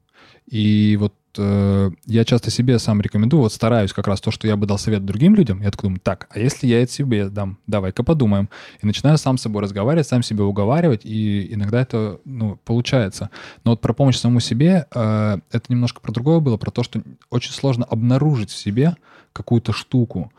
И 0.46 0.96
вот 0.98 1.14
э, 1.38 1.90
я 2.06 2.24
часто 2.24 2.50
себе 2.50 2.78
сам 2.78 3.00
рекомендую, 3.00 3.42
вот 3.42 3.52
стараюсь 3.52 3.92
как 3.92 4.06
раз 4.06 4.20
то, 4.20 4.30
что 4.30 4.46
я 4.46 4.56
бы 4.56 4.66
дал 4.66 4.78
совет 4.78 5.04
другим 5.04 5.34
людям, 5.34 5.62
я 5.62 5.70
такой 5.70 5.88
думаю, 5.88 6.00
так, 6.00 6.28
а 6.30 6.38
если 6.38 6.66
я 6.66 6.82
это 6.82 6.92
себе 6.92 7.28
дам, 7.28 7.58
давай-ка 7.66 8.02
подумаем. 8.02 8.48
И 8.82 8.86
начинаю 8.86 9.18
сам 9.18 9.38
с 9.38 9.42
собой 9.42 9.62
разговаривать, 9.62 10.06
сам 10.06 10.22
себя 10.22 10.44
уговаривать, 10.44 11.04
и 11.04 11.52
иногда 11.54 11.80
это, 11.80 12.20
ну, 12.24 12.58
получается. 12.64 13.30
Но 13.64 13.72
вот 13.72 13.80
про 13.80 13.92
помощь 13.94 14.16
самому 14.16 14.40
себе, 14.40 14.86
э, 14.94 15.38
это 15.50 15.72
немножко 15.72 16.00
про 16.00 16.12
другое 16.12 16.40
было, 16.40 16.56
про 16.56 16.70
то, 16.70 16.82
что 16.82 17.02
очень 17.30 17.52
сложно 17.52 17.84
обнаружить 17.84 18.50
в 18.50 18.56
себе 18.56 18.96
какую-то 19.32 19.72
штуку, 19.72 20.32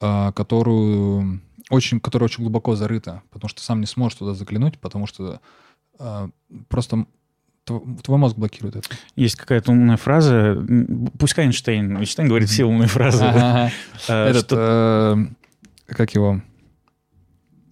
э, 0.00 0.32
которую 0.32 1.40
очень, 1.70 2.00
которая 2.00 2.26
очень 2.26 2.44
глубоко 2.44 2.76
зарыта, 2.76 3.22
потому 3.30 3.48
что 3.48 3.62
сам 3.62 3.80
не 3.80 3.86
сможешь 3.86 4.18
туда 4.18 4.34
заглянуть, 4.34 4.78
потому 4.78 5.06
что 5.06 5.40
э, 5.98 6.28
просто 6.68 7.06
твой 7.66 8.18
мозг 8.18 8.36
блокирует 8.36 8.76
это. 8.76 8.88
Есть 9.16 9.36
какая-то 9.36 9.72
умная 9.72 9.96
фраза, 9.96 10.56
пускай 11.18 11.46
Эйнштейн, 11.46 11.98
Эйнштейн 11.98 12.28
говорит 12.28 12.48
все 12.48 12.64
умные 12.64 12.88
фразы. 12.88 13.24
Э, 13.24 13.68
Этот, 14.08 14.48
э, 14.52 15.26
как 15.88 16.14
его, 16.14 16.40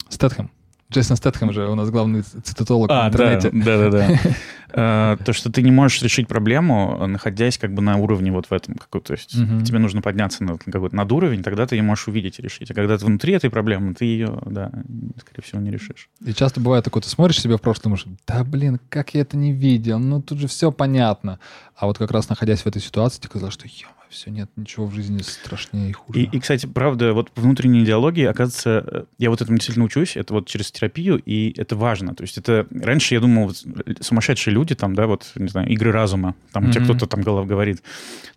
Стэтхэм. 0.09 0.51
Джейсон 0.95 1.17
Стэтхэм 1.17 1.53
же 1.53 1.69
у 1.69 1.75
нас 1.75 1.91
главный 1.91 2.23
цитатолог 2.23 2.91
а, 2.91 3.05
в 3.05 3.13
интернете. 3.13 3.51
Да, 3.53 3.91
да, 3.91 3.91
да. 3.91 5.17
То, 5.25 5.33
что 5.33 5.53
ты 5.53 5.63
не 5.63 5.71
можешь 5.71 6.03
решить 6.03 6.27
проблему, 6.27 7.07
находясь 7.07 7.59
как 7.59 7.73
бы 7.75 7.83
на 7.83 7.97
уровне 7.97 8.33
вот 8.33 8.47
в 8.47 8.53
этом. 8.53 8.77
То 8.91 9.13
есть 9.13 9.31
тебе 9.31 9.79
нужно 9.79 10.03
подняться 10.03 10.43
на 10.43 10.59
какой-то 10.59 10.97
над 10.97 11.13
уровень, 11.13 11.43
тогда 11.43 11.67
ты 11.67 11.77
ее 11.77 11.83
можешь 11.83 12.09
увидеть 12.09 12.39
и 12.39 12.43
решить. 12.43 12.71
А 12.71 12.75
когда 12.75 12.99
ты 12.99 13.05
внутри 13.07 13.35
этой 13.35 13.51
проблемы, 13.51 13.95
ты 13.95 14.05
ее, 14.05 14.41
да, 14.47 14.73
скорее 15.21 15.43
всего, 15.43 15.61
не 15.61 15.71
решишь. 15.71 16.09
И 16.25 16.33
часто 16.33 16.61
бывает 16.61 16.85
такое, 16.85 17.03
ты 17.03 17.09
смотришь 17.09 17.41
себя 17.41 17.57
в 17.57 17.61
прошлом, 17.61 17.95
думаешь, 17.95 18.07
да, 18.27 18.43
блин, 18.43 18.81
как 18.89 19.15
я 19.15 19.21
это 19.21 19.37
не 19.37 19.53
видел, 19.53 19.99
ну 19.99 20.23
тут 20.23 20.39
же 20.39 20.49
все 20.49 20.73
понятно. 20.73 21.39
А 21.77 21.87
вот 21.87 21.99
как 21.99 22.11
раз 22.11 22.29
находясь 22.29 22.63
в 22.63 22.67
этой 22.67 22.81
ситуации, 22.83 23.21
тебе 23.21 23.31
казалось, 23.31 23.55
что, 23.55 23.67
ё 23.67 23.89
все, 24.15 24.31
нет 24.31 24.49
ничего 24.57 24.87
в 24.87 24.95
жизни 24.95 25.21
страшнее 25.23 25.91
и 25.91 25.93
хуже. 25.93 26.21
И, 26.21 26.23
и, 26.25 26.41
кстати, 26.41 26.67
правда, 26.67 27.13
вот 27.13 27.31
внутренние 27.35 27.85
диалоги, 27.85 28.23
оказывается, 28.23 28.85
э, 28.87 29.05
я 29.19 29.31
вот 29.31 29.43
этому 29.43 29.59
действительно 29.59 29.87
учусь, 29.87 30.17
это 30.17 30.35
вот 30.35 30.49
через 30.49 30.71
терапию, 30.71 31.21
и 31.25 31.53
это 31.57 31.77
важно. 31.77 32.15
То 32.15 32.23
есть 32.23 32.39
это... 32.39 32.67
Раньше 32.71 33.15
я 33.15 33.21
думал, 33.21 33.49
вот, 33.49 33.65
сумасшедшие 34.01 34.55
люди, 34.55 34.75
там, 34.75 34.95
да, 34.95 35.07
вот, 35.07 35.33
не 35.35 35.49
знаю, 35.49 35.69
игры 35.69 35.93
разума, 35.93 36.35
там, 36.53 36.65
mm-hmm. 36.65 36.69
у 36.69 36.73
тебя 36.73 36.85
кто-то 36.85 37.07
там 37.07 37.23
голов 37.23 37.47
говорит. 37.47 37.83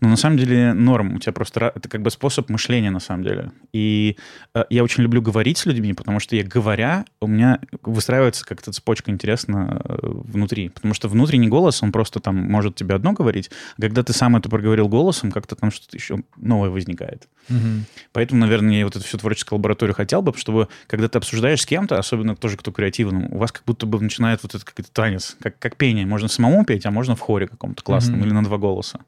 Но 0.01 0.09
на 0.09 0.17
самом 0.17 0.37
деле 0.37 0.73
норм, 0.73 1.15
у 1.15 1.19
тебя 1.19 1.31
просто... 1.31 1.71
Это 1.75 1.87
как 1.87 2.01
бы 2.01 2.11
способ 2.11 2.49
мышления, 2.49 2.89
на 2.89 2.99
самом 2.99 3.23
деле. 3.23 3.51
И 3.71 4.17
э, 4.53 4.65
я 4.69 4.83
очень 4.83 5.03
люблю 5.03 5.21
говорить 5.21 5.57
с 5.57 5.65
людьми, 5.65 5.93
потому 5.93 6.19
что 6.19 6.35
я 6.35 6.43
говоря, 6.43 7.05
у 7.21 7.27
меня 7.27 7.59
выстраивается 7.83 8.45
как-то 8.45 8.71
цепочка 8.71 9.11
интересно 9.11 9.81
э, 9.85 9.97
внутри. 10.01 10.69
Потому 10.69 10.93
что 10.93 11.07
внутренний 11.07 11.47
голос, 11.47 11.83
он 11.83 11.91
просто 11.91 12.19
там 12.19 12.35
может 12.35 12.75
тебе 12.75 12.95
одно 12.95 13.13
говорить, 13.13 13.51
а 13.77 13.81
когда 13.81 14.03
ты 14.03 14.13
сам 14.13 14.35
это 14.35 14.49
проговорил 14.49 14.87
голосом, 14.87 15.31
как-то 15.31 15.55
там 15.55 15.66
что-то 15.71 15.97
еще 15.97 16.17
новое 16.37 16.69
возникает. 16.69 17.27
Угу. 17.49 17.85
Поэтому, 18.13 18.41
наверное, 18.41 18.79
я 18.79 18.85
вот 18.85 18.95
эту 18.95 19.05
всю 19.05 19.17
творческую 19.17 19.57
лабораторию 19.57 19.95
хотел 19.95 20.21
бы, 20.21 20.33
чтобы, 20.35 20.67
когда 20.87 21.07
ты 21.07 21.17
обсуждаешь 21.17 21.61
с 21.61 21.65
кем-то, 21.65 21.97
особенно 21.97 22.35
тоже 22.35 22.57
кто 22.57 22.71
креативным, 22.71 23.33
у 23.33 23.37
вас 23.37 23.51
как 23.51 23.63
будто 23.65 23.85
бы 23.85 23.99
начинает 24.01 24.43
вот 24.43 24.55
этот 24.55 24.65
какой-то 24.65 24.91
танец, 24.91 25.37
как, 25.41 25.57
как 25.59 25.77
пение. 25.77 26.05
Можно 26.05 26.27
самому 26.27 26.65
петь, 26.65 26.85
а 26.85 26.91
можно 26.91 27.15
в 27.15 27.19
хоре 27.19 27.47
каком-то 27.47 27.83
классном 27.83 28.19
угу. 28.19 28.25
или 28.25 28.33
на 28.33 28.43
два 28.43 28.57
голоса. 28.57 28.99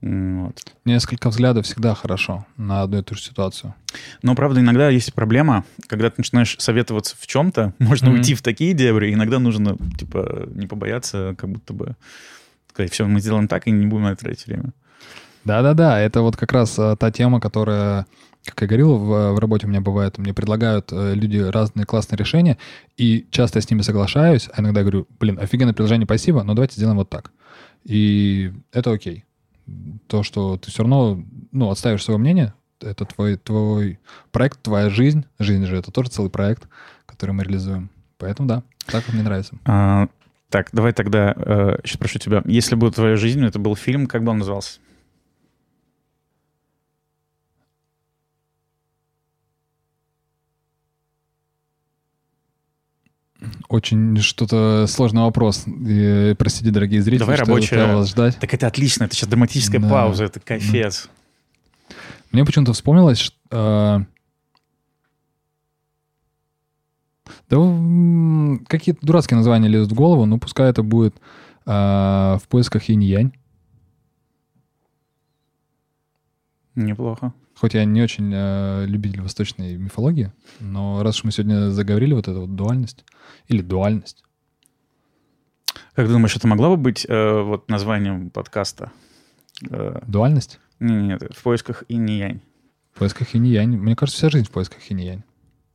Вот. 0.00 0.60
Несколько 0.84 1.30
взглядов 1.30 1.64
всегда 1.64 1.94
хорошо 1.94 2.46
на 2.58 2.82
одну 2.82 2.98
и 2.98 3.02
ту 3.02 3.14
же 3.14 3.22
ситуацию. 3.22 3.74
Но, 4.20 4.34
правда, 4.34 4.60
иногда 4.60 4.90
есть 4.90 5.14
проблема, 5.14 5.64
когда 5.86 6.10
ты 6.10 6.16
начинаешь 6.18 6.56
советоваться 6.58 7.16
в 7.18 7.26
чем-то, 7.26 7.72
можно 7.78 8.08
mm-hmm. 8.08 8.12
уйти 8.12 8.34
в 8.34 8.42
такие 8.42 8.74
дебри, 8.74 9.14
иногда 9.14 9.38
нужно, 9.38 9.78
типа, 9.98 10.46
не 10.54 10.66
побояться, 10.66 11.34
как 11.38 11.48
будто 11.48 11.72
бы 11.72 11.96
сказать, 12.68 12.92
все, 12.92 13.06
мы 13.06 13.20
сделаем 13.20 13.48
так 13.48 13.66
и 13.66 13.70
не 13.70 13.86
будем 13.86 14.04
на 14.04 14.12
это 14.12 14.24
тратить 14.24 14.46
время. 14.46 14.72
Да-да-да, 15.44 16.00
это 16.00 16.22
вот 16.22 16.36
как 16.36 16.52
раз 16.52 16.78
а, 16.78 16.96
та 16.96 17.10
тема, 17.10 17.40
которая, 17.40 18.06
как 18.44 18.62
я 18.62 18.66
говорил, 18.66 18.96
в, 18.96 19.32
в 19.32 19.38
работе 19.38 19.66
у 19.66 19.70
меня 19.70 19.80
бывает, 19.80 20.18
мне 20.18 20.32
предлагают 20.32 20.92
э, 20.92 21.14
люди 21.14 21.38
разные 21.38 21.86
классные 21.86 22.16
решения, 22.16 22.58
и 22.96 23.26
часто 23.30 23.58
я 23.58 23.62
с 23.62 23.70
ними 23.70 23.82
соглашаюсь, 23.82 24.48
а 24.52 24.60
иногда 24.60 24.80
говорю, 24.80 25.06
блин, 25.20 25.38
офигенное 25.38 25.74
приложение, 25.74 26.06
спасибо, 26.06 26.42
но 26.42 26.54
давайте 26.54 26.76
сделаем 26.76 26.98
вот 26.98 27.10
так. 27.10 27.32
И 27.84 28.52
это 28.72 28.92
окей 28.92 29.24
то, 30.08 30.22
что 30.22 30.56
ты 30.56 30.70
все 30.70 30.82
равно, 30.82 31.22
ну, 31.52 31.70
отставишь 31.70 32.04
свое 32.04 32.18
мнение, 32.18 32.54
это 32.80 33.04
твой, 33.04 33.36
твой 33.36 33.98
проект, 34.30 34.60
твоя 34.62 34.90
жизнь. 34.90 35.24
Жизнь 35.38 35.64
же 35.66 35.76
это 35.76 35.90
тоже 35.90 36.10
целый 36.10 36.30
проект, 36.30 36.68
который 37.06 37.32
мы 37.32 37.44
реализуем. 37.44 37.90
Поэтому 38.18 38.48
да, 38.48 38.62
так 38.86 39.08
мне 39.12 39.22
нравится. 39.22 39.56
А, 39.64 40.08
так, 40.50 40.68
давай 40.72 40.92
тогда 40.92 41.34
э, 41.36 41.78
сейчас 41.84 41.98
прошу 41.98 42.18
тебя. 42.18 42.42
Если 42.44 42.74
бы 42.74 42.90
твоя 42.90 43.16
жизнь, 43.16 43.44
это 43.44 43.58
был 43.58 43.74
фильм, 43.74 44.06
как 44.06 44.22
бы 44.22 44.32
он 44.32 44.38
назывался? 44.38 44.80
Очень 53.68 54.16
что-то 54.18 54.86
сложный 54.88 55.22
вопрос. 55.22 55.64
И, 55.66 56.34
простите, 56.38 56.70
дорогие 56.70 57.02
зрители, 57.02 57.20
Давай 57.20 57.36
что 57.36 57.46
рабочая... 57.46 57.94
вас 57.94 58.08
ждать. 58.10 58.38
Так 58.38 58.52
это 58.54 58.66
отлично, 58.66 59.04
это 59.04 59.14
сейчас 59.14 59.28
драматическая 59.28 59.80
да. 59.80 59.88
пауза, 59.88 60.24
это 60.24 60.40
кайфец. 60.40 61.08
Мне 62.32 62.44
почему-то 62.44 62.72
вспомнилось, 62.72 63.18
что... 63.18 63.36
Э... 63.50 64.04
Да 67.50 67.56
какие-то 68.66 69.06
дурацкие 69.06 69.36
названия 69.36 69.68
лезут 69.68 69.92
в 69.92 69.94
голову, 69.94 70.24
но 70.24 70.38
пускай 70.38 70.70
это 70.70 70.82
будет 70.82 71.14
э, 71.66 71.70
в 71.70 72.42
поисках 72.48 72.88
инь-янь. 72.88 73.32
Неплохо. 76.74 77.32
Хоть 77.56 77.74
я 77.74 77.84
не 77.84 78.02
очень 78.02 78.32
э, 78.34 78.84
любитель 78.86 79.20
восточной 79.20 79.76
мифологии, 79.76 80.32
но 80.60 81.02
раз 81.02 81.18
уж 81.18 81.24
мы 81.24 81.32
сегодня 81.32 81.70
заговорили, 81.70 82.12
вот 82.12 82.28
эту 82.28 82.42
вот 82.42 82.56
дуальность 82.56 83.04
или 83.48 83.62
дуальность. 83.62 84.24
Как 85.94 86.06
ты 86.06 86.12
думаешь, 86.12 86.34
это 86.34 86.48
могло 86.48 86.70
бы 86.70 86.76
быть 86.76 87.06
э, 87.08 87.40
вот 87.42 87.70
названием 87.70 88.30
подкаста? 88.30 88.90
Э, 89.70 90.00
дуальность? 90.06 90.58
Нет, 90.80 91.22
нет, 91.22 91.36
в 91.36 91.42
поисках 91.42 91.84
инь-янь. 91.88 92.40
В 92.92 92.98
поисках 92.98 93.34
инь-янь. 93.34 93.76
Мне 93.76 93.94
кажется, 93.94 94.18
вся 94.18 94.30
жизнь 94.30 94.46
в 94.46 94.50
поисках 94.50 94.90
инь-янь. 94.90 95.22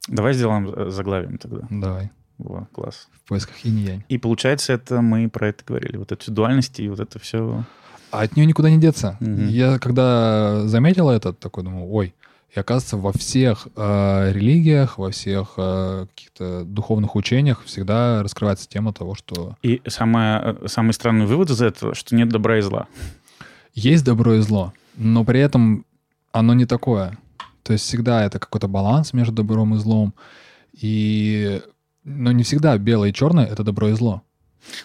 Давай 0.08 0.34
сделаем 0.34 0.68
э, 0.70 0.90
заглавием 0.90 1.38
тогда. 1.38 1.66
Давай. 1.70 2.12
Во, 2.38 2.68
класс. 2.74 3.10
В 3.14 3.28
поисках 3.28 3.66
инь-янь. 3.66 4.04
И 4.10 4.18
получается, 4.18 4.74
это 4.74 5.02
мы 5.02 5.30
про 5.30 5.50
это 5.50 5.64
говорили. 5.66 5.98
Вот 5.98 6.12
эту 6.12 6.32
дуальность 6.32 6.80
и 6.80 6.90
вот 6.90 7.00
это 7.00 7.20
все... 7.20 7.66
А 8.12 8.22
от 8.22 8.36
нее 8.36 8.46
никуда 8.46 8.70
не 8.70 8.80
деться. 8.80 9.18
Mm-hmm. 9.20 9.48
Я 9.48 9.80
когда 9.80 10.68
заметил 10.68 11.10
это, 11.10 11.34
такой 11.34 11.64
думаю, 11.64 11.90
ой, 11.90 12.16
и 12.56 12.60
оказывается, 12.60 12.98
во 12.98 13.12
всех 13.12 13.68
э, 13.76 14.32
религиях, 14.34 14.98
во 14.98 15.12
всех 15.12 15.54
э, 15.58 16.08
каких-то 16.10 16.64
духовных 16.64 17.16
учениях 17.16 17.64
всегда 17.64 18.24
раскрывается 18.24 18.68
тема 18.68 18.92
того, 18.92 19.14
что... 19.14 19.56
И 19.62 19.82
самое, 19.88 20.58
э, 20.60 20.68
самый 20.68 20.94
странный 20.94 21.28
вывод 21.28 21.52
из 21.52 21.62
этого, 21.62 21.94
что 21.94 22.16
нет 22.16 22.30
добра 22.30 22.58
и 22.58 22.62
зла. 22.62 22.88
Есть 23.76 24.04
добро 24.04 24.34
и 24.34 24.40
зло, 24.40 24.74
но 24.96 25.24
при 25.24 25.40
этом 25.40 25.86
оно 26.32 26.56
не 26.56 26.66
такое. 26.66 27.20
То 27.62 27.74
есть 27.74 27.86
всегда 27.86 28.26
это 28.26 28.40
какой-то 28.40 28.68
баланс 28.68 29.14
между 29.14 29.32
добром 29.32 29.76
и 29.76 29.78
злом. 29.78 30.16
И... 30.74 31.62
Но 32.04 32.32
не 32.32 32.42
всегда 32.42 32.76
белое 32.80 33.10
и 33.10 33.14
черное— 33.14 33.46
это 33.52 33.64
добро 33.64 33.90
и 33.90 33.94
зло. 33.94 34.24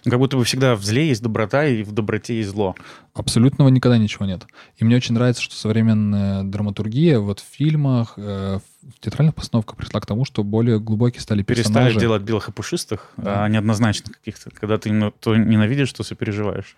Ну, 0.04 0.10
как 0.10 0.18
будто 0.18 0.36
бы 0.36 0.44
всегда 0.44 0.74
в 0.76 0.84
зле 0.84 1.08
есть 1.08 1.22
доброта, 1.22 1.66
и 1.66 1.82
в 1.82 1.92
доброте 1.92 2.36
есть 2.36 2.50
зло. 2.50 2.74
Абсолютного 3.12 3.68
никогда 3.68 3.98
ничего 3.98 4.24
нет. 4.26 4.46
И 4.76 4.84
мне 4.84 4.96
очень 4.96 5.14
нравится, 5.14 5.42
что 5.42 5.54
современная 5.54 6.42
драматургия 6.42 7.18
вот 7.18 7.40
в 7.40 7.44
фильмах, 7.44 8.14
э, 8.16 8.58
в 8.82 9.00
театральных 9.00 9.34
постановках 9.34 9.76
пришла 9.76 10.00
к 10.00 10.06
тому, 10.06 10.24
что 10.24 10.42
более 10.42 10.80
глубокие 10.80 11.20
стали 11.20 11.42
персонажи. 11.42 11.90
Перестали 11.90 12.00
делать 12.00 12.22
белых 12.22 12.48
и 12.48 12.52
пушистых, 12.52 13.12
да. 13.16 13.44
а 13.44 13.48
неоднозначных 13.48 14.18
каких-то. 14.18 14.50
Когда 14.50 14.78
ты 14.78 15.12
то 15.20 15.36
ненавидишь, 15.36 15.92
то 15.92 16.02
сопереживаешь. 16.02 16.76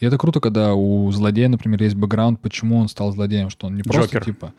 И 0.00 0.06
это 0.06 0.18
круто, 0.18 0.40
когда 0.40 0.74
у 0.74 1.10
злодея, 1.12 1.48
например, 1.48 1.82
есть 1.82 1.94
бэкграунд, 1.94 2.40
почему 2.40 2.78
он 2.78 2.88
стал 2.88 3.12
злодеем, 3.12 3.50
что 3.50 3.68
он 3.68 3.76
не 3.76 3.82
просто 3.82 4.02
Джокер. 4.02 4.24
типа... 4.24 4.52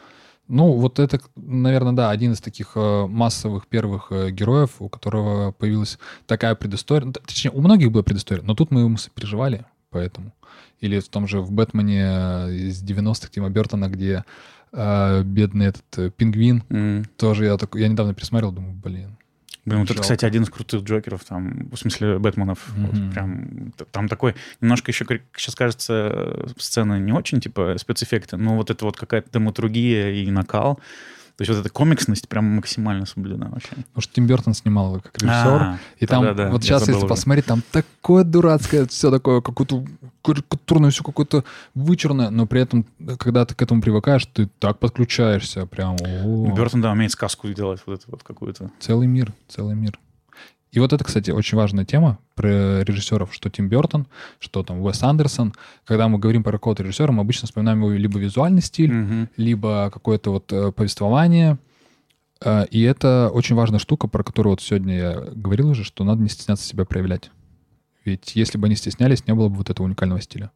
Ну, 0.47 0.73
вот 0.73 0.99
это, 0.99 1.19
наверное, 1.35 1.93
да, 1.93 2.11
один 2.11 2.33
из 2.33 2.41
таких 2.41 2.73
э, 2.75 3.07
массовых 3.07 3.67
первых 3.67 4.11
э, 4.11 4.29
героев, 4.29 4.75
у 4.79 4.89
которого 4.89 5.51
появилась 5.51 5.97
такая 6.27 6.53
предыстория. 6.53 7.11
Точнее, 7.11 7.51
у 7.51 7.61
многих 7.61 7.91
была 7.91 8.03
предыстория, 8.03 8.43
но 8.43 8.53
тут 8.53 8.69
мы 8.69 8.81
ему 8.81 8.97
сопереживали, 8.97 9.65
поэтому. 9.89 10.33
Или 10.81 10.99
в 10.99 11.07
том 11.09 11.27
же 11.27 11.41
в 11.41 11.51
«Бэтмене» 11.51 12.67
из 12.67 12.83
90-х 12.83 13.29
Тима 13.29 13.49
Бертона, 13.49 13.89
где 13.89 14.23
э, 14.71 15.23
бедный 15.23 15.67
этот 15.67 15.97
э, 15.97 16.11
пингвин, 16.11 16.63
mm. 16.69 17.05
тоже 17.17 17.45
я, 17.45 17.57
такой, 17.57 17.81
я 17.81 17.87
недавно 17.87 18.13
пересмотрел, 18.13 18.51
думаю, 18.51 18.75
блин, 18.75 19.17
Блин, 19.65 19.81
вот 19.81 19.89
это, 19.89 20.01
кстати, 20.01 20.25
один 20.25 20.43
из 20.43 20.49
крутых 20.49 20.83
Джокеров, 20.83 21.23
там, 21.25 21.69
в 21.71 21.75
смысле, 21.75 22.19
Бэтменов. 22.19 22.59
Mm-hmm. 22.69 22.85
Вот 22.85 23.13
прям, 23.13 23.73
там 23.91 24.07
такой, 24.07 24.35
немножко 24.61 24.91
еще, 24.91 25.05
сейчас 25.35 25.55
кажется, 25.55 26.45
сцена 26.57 26.99
не 26.99 27.11
очень, 27.11 27.41
типа, 27.41 27.75
спецэффекты, 27.77 28.37
но 28.37 28.55
вот 28.55 28.69
это 28.69 28.85
вот 28.85 28.95
какая-то 28.95 29.31
драматургия 29.31 30.11
и 30.11 30.29
накал. 30.29 30.79
То 31.37 31.41
есть 31.41 31.51
вот 31.51 31.59
эта 31.59 31.69
комиксность 31.69 32.29
прям 32.29 32.45
максимально 32.45 33.05
соблюдена 33.05 33.49
вообще. 33.49 33.71
Потому 33.71 34.01
что 34.01 34.13
Тим 34.13 34.25
Бертон 34.25 34.53
снимал 34.53 34.87
его 34.91 34.99
как 35.01 35.17
режиссер. 35.17 35.61
А, 35.61 35.79
и 35.99 36.05
там, 36.05 36.23
да, 36.23 36.33
да, 36.33 36.49
вот 36.49 36.63
сейчас, 36.63 36.83
если 36.83 36.93
уже. 36.93 37.07
посмотреть, 37.07 37.45
там 37.45 37.61
такое 37.71 38.23
дурацкое, 38.23 38.85
все 38.85 39.11
такое, 39.11 39.41
какое-то 39.41 39.83
карикатурное, 40.21 40.91
все 40.91 41.03
какое-то 41.03 41.43
вычурное, 41.73 42.29
но 42.29 42.45
при 42.47 42.61
этом, 42.61 42.85
когда 43.17 43.45
ты 43.45 43.53
к 43.53 43.61
этому 43.61 43.81
привыкаешь, 43.81 44.25
ты 44.27 44.49
так 44.59 44.79
подключаешься 44.79 45.65
прям. 45.65 45.97
Бертон, 45.97 46.81
да, 46.81 46.91
умеет 46.91 47.11
сказку 47.11 47.49
делать 47.49 47.81
вот 47.85 47.99
эту 47.99 48.11
вот 48.11 48.23
какую-то. 48.23 48.71
Целый 48.79 49.07
мир, 49.07 49.33
целый 49.49 49.75
мир. 49.75 49.99
И 50.75 50.79
вот 50.79 50.91
это, 50.91 51.05
кстати, 51.05 51.31
очень 51.31 51.57
важная 51.57 51.85
тема 51.85 52.19
про 52.35 52.83
режиссеров, 52.83 53.33
что 53.33 53.49
Тим 53.49 53.69
Бертон, 53.69 54.07
что 54.39 54.61
там 54.61 54.81
Уэс 54.81 55.03
Андерсон. 55.03 55.53
Когда 55.85 56.09
мы 56.09 56.19
говорим 56.19 56.43
про 56.43 56.51
какого-то 56.51 56.83
режиссера, 56.83 57.13
мы 57.13 57.21
обычно 57.21 57.47
вспоминаем 57.47 57.79
его 57.79 57.91
либо 57.93 58.19
визуальный 58.19 58.61
стиль, 58.61 58.91
mm-hmm. 58.91 59.29
либо 59.37 59.89
какое-то 59.93 60.31
вот 60.31 60.51
э, 60.51 60.73
повествование. 60.73 61.57
Э, 62.43 62.65
и 62.71 62.81
это 62.81 63.31
очень 63.33 63.55
важная 63.55 63.79
штука, 63.79 64.09
про 64.09 64.21
которую 64.21 64.51
вот 64.51 64.61
сегодня 64.61 64.97
я 64.97 65.13
говорил 65.33 65.69
уже, 65.69 65.85
что 65.85 66.03
надо 66.03 66.21
не 66.21 66.27
стесняться 66.27 66.67
себя 66.67 66.83
проявлять. 66.83 67.31
Ведь 68.03 68.35
если 68.35 68.57
бы 68.57 68.65
они 68.65 68.75
стеснялись, 68.75 69.25
не 69.27 69.33
было 69.33 69.47
бы 69.47 69.55
вот 69.55 69.69
этого 69.69 69.85
уникального 69.85 70.19
стиля. 70.19 70.51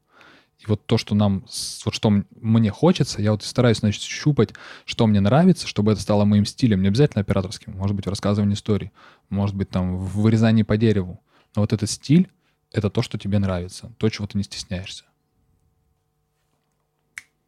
И 0.60 0.66
вот 0.68 0.86
то, 0.86 0.98
что 0.98 1.16
нам, 1.16 1.46
вот 1.86 1.94
что 1.94 2.24
мне 2.42 2.70
хочется, 2.70 3.22
я 3.22 3.32
вот 3.32 3.44
стараюсь, 3.44 3.78
значит, 3.78 4.02
щупать, 4.02 4.54
что 4.86 5.08
мне 5.08 5.22
нравится, 5.22 5.68
чтобы 5.68 5.94
это 5.94 6.02
стало 6.02 6.26
моим 6.26 6.46
стилем. 6.46 6.82
Не 6.82 6.90
обязательно 6.90 7.22
операторским, 7.22 7.74
может 7.78 7.96
быть, 7.96 8.06
в 8.06 8.10
рассказывании 8.10 8.56
истории, 8.56 8.92
может 9.30 9.56
быть, 9.56 9.70
там, 9.70 9.96
в 9.98 10.20
вырезании 10.20 10.64
по 10.64 10.76
дереву. 10.76 11.22
Но 11.56 11.62
вот 11.62 11.72
этот 11.72 11.90
стиль— 11.90 12.30
это 12.74 12.90
то, 12.90 13.02
что 13.02 13.18
тебе 13.18 13.40
нравится, 13.40 13.92
то, 13.98 14.10
чего 14.10 14.28
ты 14.28 14.38
не 14.38 14.44
стесняешься. 14.44 15.06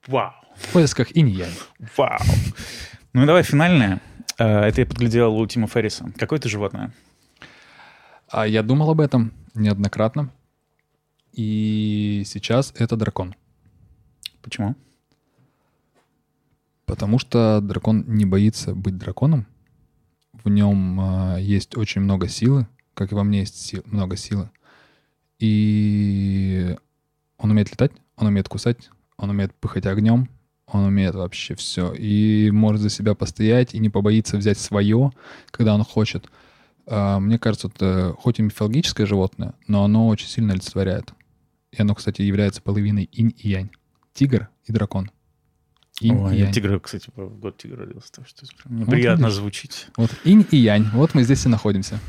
Вау. 0.07 0.33
В 0.55 0.71
поисках 0.73 1.15
инь-янь. 1.15 1.55
Вау. 1.97 2.19
Ну 3.13 3.23
и 3.23 3.25
давай 3.25 3.43
финальное. 3.43 3.99
Э, 4.37 4.61
это 4.61 4.79
я 4.79 4.87
подглядел 4.87 5.35
у 5.35 5.45
Тима 5.45 5.67
Ферриса. 5.67 6.13
Какое 6.17 6.39
ты 6.39 6.47
животное? 6.47 6.93
А 8.29 8.47
я 8.47 8.63
думал 8.63 8.89
об 8.89 9.01
этом 9.01 9.33
неоднократно. 9.53 10.29
И 11.33 12.23
сейчас 12.25 12.73
это 12.77 12.97
дракон. 12.97 13.35
Почему? 14.41 14.75
Потому 16.85 17.19
что 17.19 17.61
дракон 17.61 18.03
не 18.07 18.25
боится 18.25 18.75
быть 18.75 18.97
драконом. 18.97 19.47
В 20.43 20.49
нем 20.49 20.99
э, 20.99 21.41
есть 21.41 21.77
очень 21.77 22.01
много 22.01 22.27
силы, 22.27 22.67
как 22.93 23.11
и 23.11 23.15
во 23.15 23.23
мне 23.23 23.39
есть 23.39 23.55
сил, 23.55 23.81
много 23.85 24.17
силы. 24.17 24.49
И 25.39 26.75
он 27.37 27.51
умеет 27.51 27.71
летать, 27.71 27.91
он 28.17 28.27
умеет 28.27 28.49
кусать, 28.49 28.89
он 29.17 29.29
умеет 29.29 29.53
пыхать 29.55 29.85
огнем, 29.85 30.29
он 30.65 30.83
умеет 30.83 31.15
вообще 31.15 31.55
все. 31.55 31.93
И 31.93 32.51
может 32.51 32.81
за 32.81 32.89
себя 32.89 33.15
постоять 33.15 33.73
и 33.73 33.79
не 33.79 33.89
побоится 33.89 34.37
взять 34.37 34.57
свое, 34.57 35.11
когда 35.51 35.75
он 35.75 35.83
хочет. 35.83 36.29
Э, 36.87 37.19
мне 37.19 37.39
кажется, 37.39 37.69
это 37.69 38.15
хоть 38.17 38.39
и 38.39 38.41
мифологическое 38.41 39.05
животное, 39.05 39.53
но 39.67 39.85
оно 39.85 40.07
очень 40.07 40.27
сильно 40.27 40.53
олицетворяет 40.53 41.13
и 41.71 41.81
оно, 41.81 41.95
кстати, 41.95 42.21
является 42.21 42.61
половиной 42.61 43.09
инь 43.11 43.33
и 43.37 43.49
янь. 43.49 43.69
Тигр 44.13 44.49
и 44.65 44.71
дракон. 44.71 45.09
Инь 46.01 46.15
Ой, 46.15 46.35
и 46.35 46.39
янь. 46.39 46.51
тигр, 46.51 46.79
кстати, 46.79 47.09
в 47.15 47.39
год 47.39 47.57
тигра 47.57 47.85
родился, 47.85 48.11
так 48.11 48.27
что 48.27 48.45
приятно 48.87 49.27
вот 49.27 49.33
звучит. 49.33 49.87
Вот 49.97 50.11
инь 50.23 50.45
и 50.51 50.57
янь, 50.57 50.89
вот 50.93 51.13
мы 51.13 51.23
здесь 51.23 51.45
и 51.45 51.49
находимся. 51.49 51.99